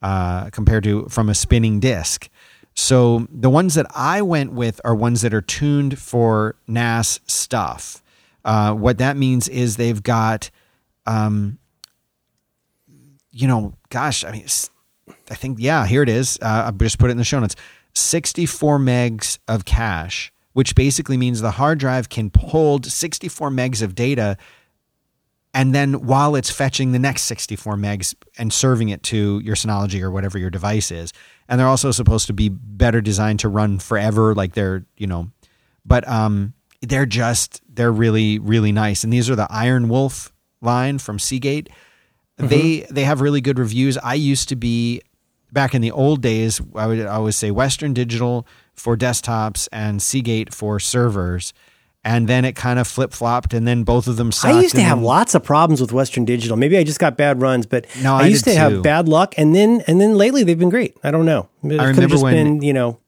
uh, 0.01 0.49
compared 0.51 0.83
to 0.83 1.07
from 1.09 1.29
a 1.29 1.35
spinning 1.35 1.79
disk. 1.79 2.29
So 2.75 3.27
the 3.31 3.49
ones 3.49 3.73
that 3.73 3.87
I 3.95 4.21
went 4.21 4.53
with 4.53 4.79
are 4.85 4.93
ones 4.93 5.21
that 5.21 5.33
are 5.33 5.41
tuned 5.41 5.97
for 5.97 6.55
NAS 6.67 7.19
stuff. 7.25 8.03
Uh, 8.45 8.73
what 8.73 8.99
that 8.99 9.17
means 9.17 9.49
is 9.49 9.77
they've 9.77 10.01
got, 10.01 10.51
um, 11.07 11.57
you 13.31 13.47
know, 13.47 13.73
gosh, 13.89 14.23
I 14.23 14.31
mean, 14.31 14.45
I 15.29 15.35
think 15.35 15.59
yeah, 15.59 15.85
here 15.85 16.03
it 16.03 16.09
is. 16.09 16.37
Uh, 16.41 16.71
I 16.71 16.71
just 16.71 16.99
put 16.99 17.09
it 17.09 17.11
in 17.11 17.17
the 17.17 17.23
show 17.23 17.39
notes. 17.39 17.55
Sixty-four 17.93 18.79
megs 18.79 19.39
of 19.47 19.65
cache, 19.65 20.31
which 20.53 20.75
basically 20.75 21.17
means 21.17 21.41
the 21.41 21.51
hard 21.51 21.79
drive 21.79 22.09
can 22.09 22.31
hold 22.37 22.85
sixty-four 22.85 23.49
megs 23.49 23.81
of 23.81 23.95
data 23.95 24.37
and 25.57 25.73
then 25.73 26.05
while 26.05 26.35
it's 26.35 26.51
fetching 26.51 26.91
the 26.91 26.99
next 26.99 27.23
64 27.23 27.77
megs 27.77 28.13
and 28.37 28.53
serving 28.53 28.89
it 28.89 29.01
to 29.03 29.39
your 29.43 29.55
Synology 29.55 30.03
or 30.03 30.11
whatever 30.11 30.37
your 30.37 30.51
device 30.51 30.91
is. 30.91 31.11
And 31.49 31.59
they're 31.59 31.67
also 31.67 31.89
supposed 31.89 32.27
to 32.27 32.33
be 32.33 32.49
better 32.49 33.01
designed 33.01 33.39
to 33.39 33.49
run 33.49 33.79
forever, 33.79 34.35
like 34.35 34.53
they're, 34.53 34.85
you 34.97 35.07
know, 35.07 35.31
but 35.83 36.07
um, 36.07 36.53
they're 36.81 37.07
just, 37.07 37.61
they're 37.73 37.91
really, 37.91 38.37
really 38.37 38.71
nice. 38.71 39.03
And 39.03 39.11
these 39.11 39.31
are 39.31 39.35
the 39.35 39.47
Iron 39.49 39.89
Wolf 39.89 40.31
line 40.61 40.99
from 40.99 41.17
Seagate. 41.17 41.69
They 42.37 42.85
they 42.89 43.03
have 43.03 43.21
really 43.21 43.41
good 43.41 43.57
reviews. 43.59 43.97
I 43.97 44.13
used 44.13 44.49
to 44.49 44.55
be 44.55 45.01
back 45.51 45.73
in 45.73 45.81
the 45.81 45.91
old 45.91 46.21
days, 46.21 46.61
I 46.75 46.87
would 46.87 47.05
always 47.05 47.35
say 47.35 47.51
Western 47.51 47.93
Digital 47.93 48.45
for 48.75 48.95
desktops 48.97 49.67
and 49.71 50.01
Seagate 50.01 50.53
for 50.53 50.79
servers. 50.79 51.53
And 52.03 52.27
then 52.29 52.45
it 52.45 52.55
kind 52.55 52.79
of 52.79 52.87
flip 52.87 53.11
flopped, 53.11 53.53
and 53.53 53.67
then 53.67 53.83
both 53.83 54.07
of 54.07 54.15
them 54.15 54.31
sucked. 54.31 54.53
I 54.53 54.61
used 54.61 54.75
to 54.75 54.81
have 54.81 54.99
then- 54.99 55.03
lots 55.05 55.35
of 55.35 55.43
problems 55.43 55.81
with 55.81 55.91
Western 55.91 56.23
Digital. 56.23 56.55
Maybe 56.55 56.77
I 56.77 56.83
just 56.85 56.99
got 56.99 57.17
bad 57.17 57.41
runs, 57.41 57.65
but 57.65 57.85
No, 58.01 58.13
I, 58.13 58.23
I 58.23 58.27
used 58.27 58.45
to 58.45 58.53
have 58.55 58.81
bad 58.81 59.09
luck, 59.09 59.33
and 59.37 59.53
then 59.53 59.81
and 59.87 59.99
then 59.99 60.15
lately 60.15 60.43
they've 60.43 60.59
been 60.59 60.69
great. 60.69 60.95
I 61.03 61.11
don't 61.11 61.25
know. 61.25 61.49
It 61.63 61.69
could 61.69 61.79
have 61.79 61.87
remember 61.89 62.07
just 62.13 62.23
when- 62.23 62.33
been 62.33 62.61
you 62.61 62.71
know 62.71 62.99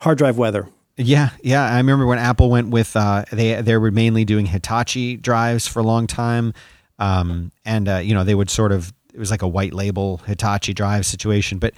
hard 0.00 0.18
drive 0.18 0.36
weather. 0.36 0.68
Yeah, 0.96 1.30
yeah. 1.42 1.64
I 1.64 1.78
remember 1.78 2.06
when 2.06 2.18
Apple 2.18 2.50
went 2.50 2.68
with 2.68 2.94
uh, 2.96 3.24
they 3.32 3.62
they 3.62 3.76
were 3.78 3.90
mainly 3.90 4.24
doing 4.26 4.46
Hitachi 4.46 5.16
drives 5.16 5.66
for 5.66 5.78
a 5.80 5.82
long 5.84 6.06
time, 6.06 6.52
um, 6.98 7.52
and 7.64 7.88
uh, 7.88 7.96
you 7.96 8.14
know 8.14 8.24
they 8.24 8.34
would 8.34 8.50
sort 8.50 8.72
of 8.72 8.92
it 9.12 9.18
was 9.18 9.30
like 9.30 9.42
a 9.42 9.48
white 9.48 9.72
label 9.72 10.18
Hitachi 10.18 10.74
drive 10.74 11.06
situation. 11.06 11.58
But 11.58 11.74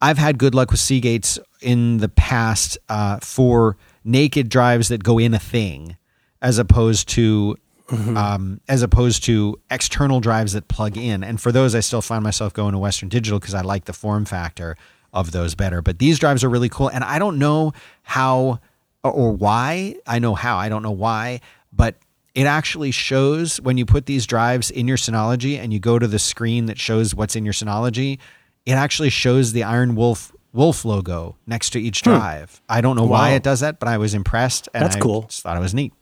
I've 0.00 0.18
had 0.18 0.38
good 0.38 0.54
luck 0.54 0.70
with 0.70 0.80
Seagates 0.80 1.38
in 1.60 1.98
the 1.98 2.08
past 2.08 2.78
uh, 2.88 3.18
for 3.20 3.76
naked 4.04 4.48
drives 4.48 4.88
that 4.88 5.04
go 5.04 5.18
in 5.18 5.34
a 5.34 5.38
thing, 5.38 5.96
as 6.40 6.58
opposed 6.58 7.08
to 7.10 7.56
um, 7.90 8.60
as 8.68 8.82
opposed 8.82 9.24
to 9.24 9.60
external 9.70 10.20
drives 10.20 10.52
that 10.52 10.68
plug 10.68 10.96
in. 10.96 11.24
And 11.24 11.40
for 11.40 11.52
those, 11.52 11.74
I 11.74 11.80
still 11.80 12.02
find 12.02 12.22
myself 12.22 12.52
going 12.52 12.72
to 12.72 12.78
Western 12.78 13.08
Digital 13.08 13.38
because 13.38 13.54
I 13.54 13.62
like 13.62 13.84
the 13.86 13.92
form 13.92 14.24
factor 14.24 14.76
of 15.12 15.32
those 15.32 15.54
better. 15.54 15.82
But 15.82 15.98
these 15.98 16.18
drives 16.18 16.44
are 16.44 16.48
really 16.48 16.68
cool, 16.68 16.88
and 16.88 17.02
I 17.04 17.18
don't 17.18 17.38
know 17.38 17.72
how 18.02 18.60
or 19.02 19.32
why. 19.32 19.96
I 20.06 20.18
know 20.18 20.34
how. 20.34 20.56
I 20.56 20.68
don't 20.68 20.82
know 20.82 20.90
why, 20.90 21.40
but 21.72 21.96
it 22.34 22.46
actually 22.46 22.90
shows 22.90 23.60
when 23.60 23.76
you 23.76 23.86
put 23.86 24.06
these 24.06 24.26
drives 24.26 24.70
in 24.70 24.86
your 24.86 24.96
Synology 24.96 25.58
and 25.58 25.72
you 25.72 25.80
go 25.80 25.98
to 25.98 26.06
the 26.06 26.18
screen 26.18 26.66
that 26.66 26.78
shows 26.78 27.14
what's 27.14 27.36
in 27.36 27.44
your 27.44 27.54
Synology. 27.54 28.18
It 28.66 28.72
actually 28.72 29.10
shows 29.10 29.52
the 29.52 29.64
Iron 29.64 29.94
Wolf 29.96 30.32
Wolf 30.52 30.84
logo 30.84 31.36
next 31.46 31.70
to 31.70 31.80
each 31.80 32.02
drive. 32.02 32.60
I 32.68 32.80
don't 32.80 32.96
know 32.96 33.04
why 33.04 33.30
it 33.30 33.42
does 33.42 33.60
that, 33.60 33.78
but 33.78 33.88
I 33.88 33.98
was 33.98 34.14
impressed. 34.14 34.68
And 34.74 34.84
That's 34.84 34.96
I 34.96 35.00
cool. 35.00 35.22
Just 35.22 35.42
thought 35.42 35.56
it 35.56 35.60
was 35.60 35.74
neat. 35.74 35.92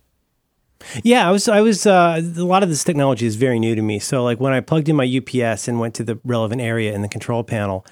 Yeah, 1.02 1.28
I 1.28 1.32
was. 1.32 1.48
I 1.48 1.60
was. 1.60 1.86
Uh, 1.86 2.20
a 2.36 2.44
lot 2.44 2.62
of 2.62 2.68
this 2.68 2.84
technology 2.84 3.26
is 3.26 3.34
very 3.34 3.59
new 3.59 3.74
to 3.74 3.82
me. 3.82 3.98
So, 3.98 4.22
like 4.22 4.38
when 4.38 4.52
I 4.52 4.60
plugged 4.60 4.88
in 4.88 4.96
my 4.96 5.05
UPS 5.05 5.66
and 5.66 5.80
went 5.80 5.94
to 5.96 6.05
the 6.05 6.20
relevant 6.24 6.62
area 6.62 6.94
in 6.94 7.02
the 7.02 7.09
control 7.09 7.42
panel, 7.42 7.84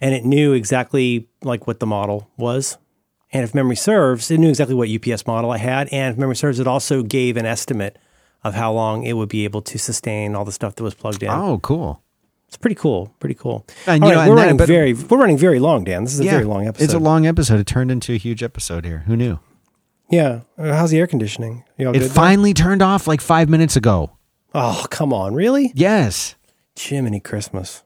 and 0.00 0.14
it 0.14 0.24
knew 0.24 0.52
exactly 0.52 1.28
like 1.42 1.66
what 1.68 1.78
the 1.78 1.86
model 1.86 2.28
was, 2.36 2.78
and 3.32 3.44
if 3.44 3.54
memory 3.54 3.76
serves, 3.76 4.30
it 4.30 4.38
knew 4.38 4.48
exactly 4.48 4.74
what 4.74 4.88
UPS 4.90 5.26
model 5.26 5.50
I 5.50 5.58
had, 5.58 5.88
and 5.92 6.12
if 6.12 6.18
memory 6.18 6.36
serves, 6.36 6.60
it 6.60 6.66
also 6.66 7.02
gave 7.02 7.36
an 7.36 7.46
estimate 7.46 7.98
of 8.44 8.54
how 8.54 8.72
long 8.72 9.04
it 9.04 9.12
would 9.14 9.28
be 9.28 9.44
able 9.44 9.62
to 9.62 9.78
sustain 9.78 10.34
all 10.34 10.44
the 10.44 10.52
stuff 10.52 10.74
that 10.76 10.82
was 10.82 10.94
plugged 10.94 11.22
in. 11.22 11.30
Oh, 11.30 11.58
cool. 11.62 12.02
It's 12.48 12.56
pretty 12.56 12.74
cool. 12.74 13.14
Pretty 13.20 13.34
cool. 13.34 13.64
And, 13.86 14.02
All 14.04 14.10
you 14.10 14.16
right, 14.16 14.24
know, 14.24 14.30
we're 14.30 14.36
that- 14.36 14.42
running 14.42 14.56
but- 14.58 14.68
very. 14.68 14.92
We're 14.92 15.18
running 15.18 15.38
very 15.38 15.58
long, 15.58 15.84
Dan. 15.84 16.04
This 16.04 16.12
is 16.14 16.20
a 16.20 16.24
very 16.24 16.44
long 16.44 16.66
episode. 16.66 16.84
It's 16.84 16.92
a 16.94 16.98
long 16.98 17.26
episode. 17.26 17.58
It 17.60 17.66
turned 17.66 17.90
into 17.90 18.12
a 18.12 18.18
huge 18.18 18.42
episode 18.42 18.84
here. 18.84 19.04
Who 19.06 19.16
knew? 19.16 19.38
Yeah. 20.10 20.40
Uh, 20.58 20.74
How's 20.74 20.90
the 20.90 20.98
air 20.98 21.06
conditioning? 21.06 21.64
You 21.78 21.88
It 21.90 21.98
good 22.00 22.10
finally 22.10 22.52
turned 22.52 22.82
off 22.82 23.06
like 23.06 23.22
five 23.22 23.48
minutes 23.48 23.76
ago. 23.76 24.10
Oh, 24.54 24.84
come 24.90 25.14
on, 25.14 25.32
really? 25.34 25.72
Yes. 25.74 26.34
Jiminy 26.78 27.20
Christmas. 27.20 27.82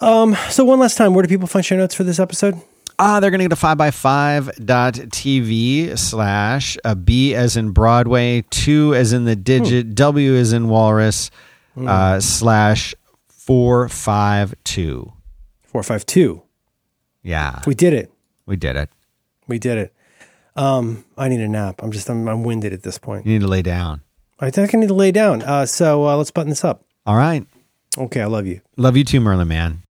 Um, 0.00 0.36
so 0.50 0.64
one 0.64 0.80
last 0.80 0.96
time, 0.96 1.14
where 1.14 1.22
do 1.22 1.28
people 1.28 1.46
find 1.46 1.64
show 1.64 1.76
notes 1.76 1.94
for 1.94 2.02
this 2.02 2.18
episode? 2.18 2.60
Ah, 3.04 3.18
they're 3.18 3.32
going 3.32 3.40
to 3.40 3.48
go 3.48 3.54
to 3.56 3.60
5x5.tv 3.60 5.98
slash 5.98 6.78
a 6.84 6.94
B 6.94 7.34
as 7.34 7.56
in 7.56 7.72
Broadway, 7.72 8.44
2 8.50 8.94
as 8.94 9.12
in 9.12 9.24
the 9.24 9.34
digit, 9.34 9.96
W 9.96 10.34
as 10.36 10.52
in 10.52 10.68
walrus, 10.68 11.32
uh, 11.76 12.20
slash 12.20 12.94
452. 13.28 15.12
452. 15.64 16.42
Yeah, 17.24 17.60
We 17.66 17.74
did 17.74 17.92
it. 17.92 18.12
we 18.46 18.54
did 18.56 18.76
it. 18.76 18.88
We 19.48 19.58
did 19.58 19.78
it. 19.78 19.92
Um, 20.54 21.04
I 21.18 21.28
need 21.28 21.40
a 21.40 21.48
nap. 21.48 21.82
I'm 21.82 21.90
just, 21.90 22.08
I'm, 22.08 22.28
I'm 22.28 22.44
winded 22.44 22.72
at 22.72 22.84
this 22.84 22.98
point. 22.98 23.26
You 23.26 23.32
need 23.32 23.40
to 23.40 23.48
lay 23.48 23.62
down. 23.62 24.02
I 24.38 24.50
think 24.50 24.76
I 24.76 24.78
need 24.78 24.86
to 24.88 24.94
lay 24.94 25.10
down. 25.10 25.42
Uh, 25.42 25.66
so 25.66 26.06
uh, 26.06 26.16
let's 26.16 26.30
button 26.30 26.50
this 26.50 26.64
up. 26.64 26.84
All 27.04 27.16
right. 27.16 27.44
Okay, 27.98 28.20
I 28.20 28.26
love 28.26 28.46
you. 28.46 28.60
Love 28.76 28.96
you 28.96 29.02
too, 29.02 29.18
Merlin 29.20 29.48
Mann. 29.48 29.81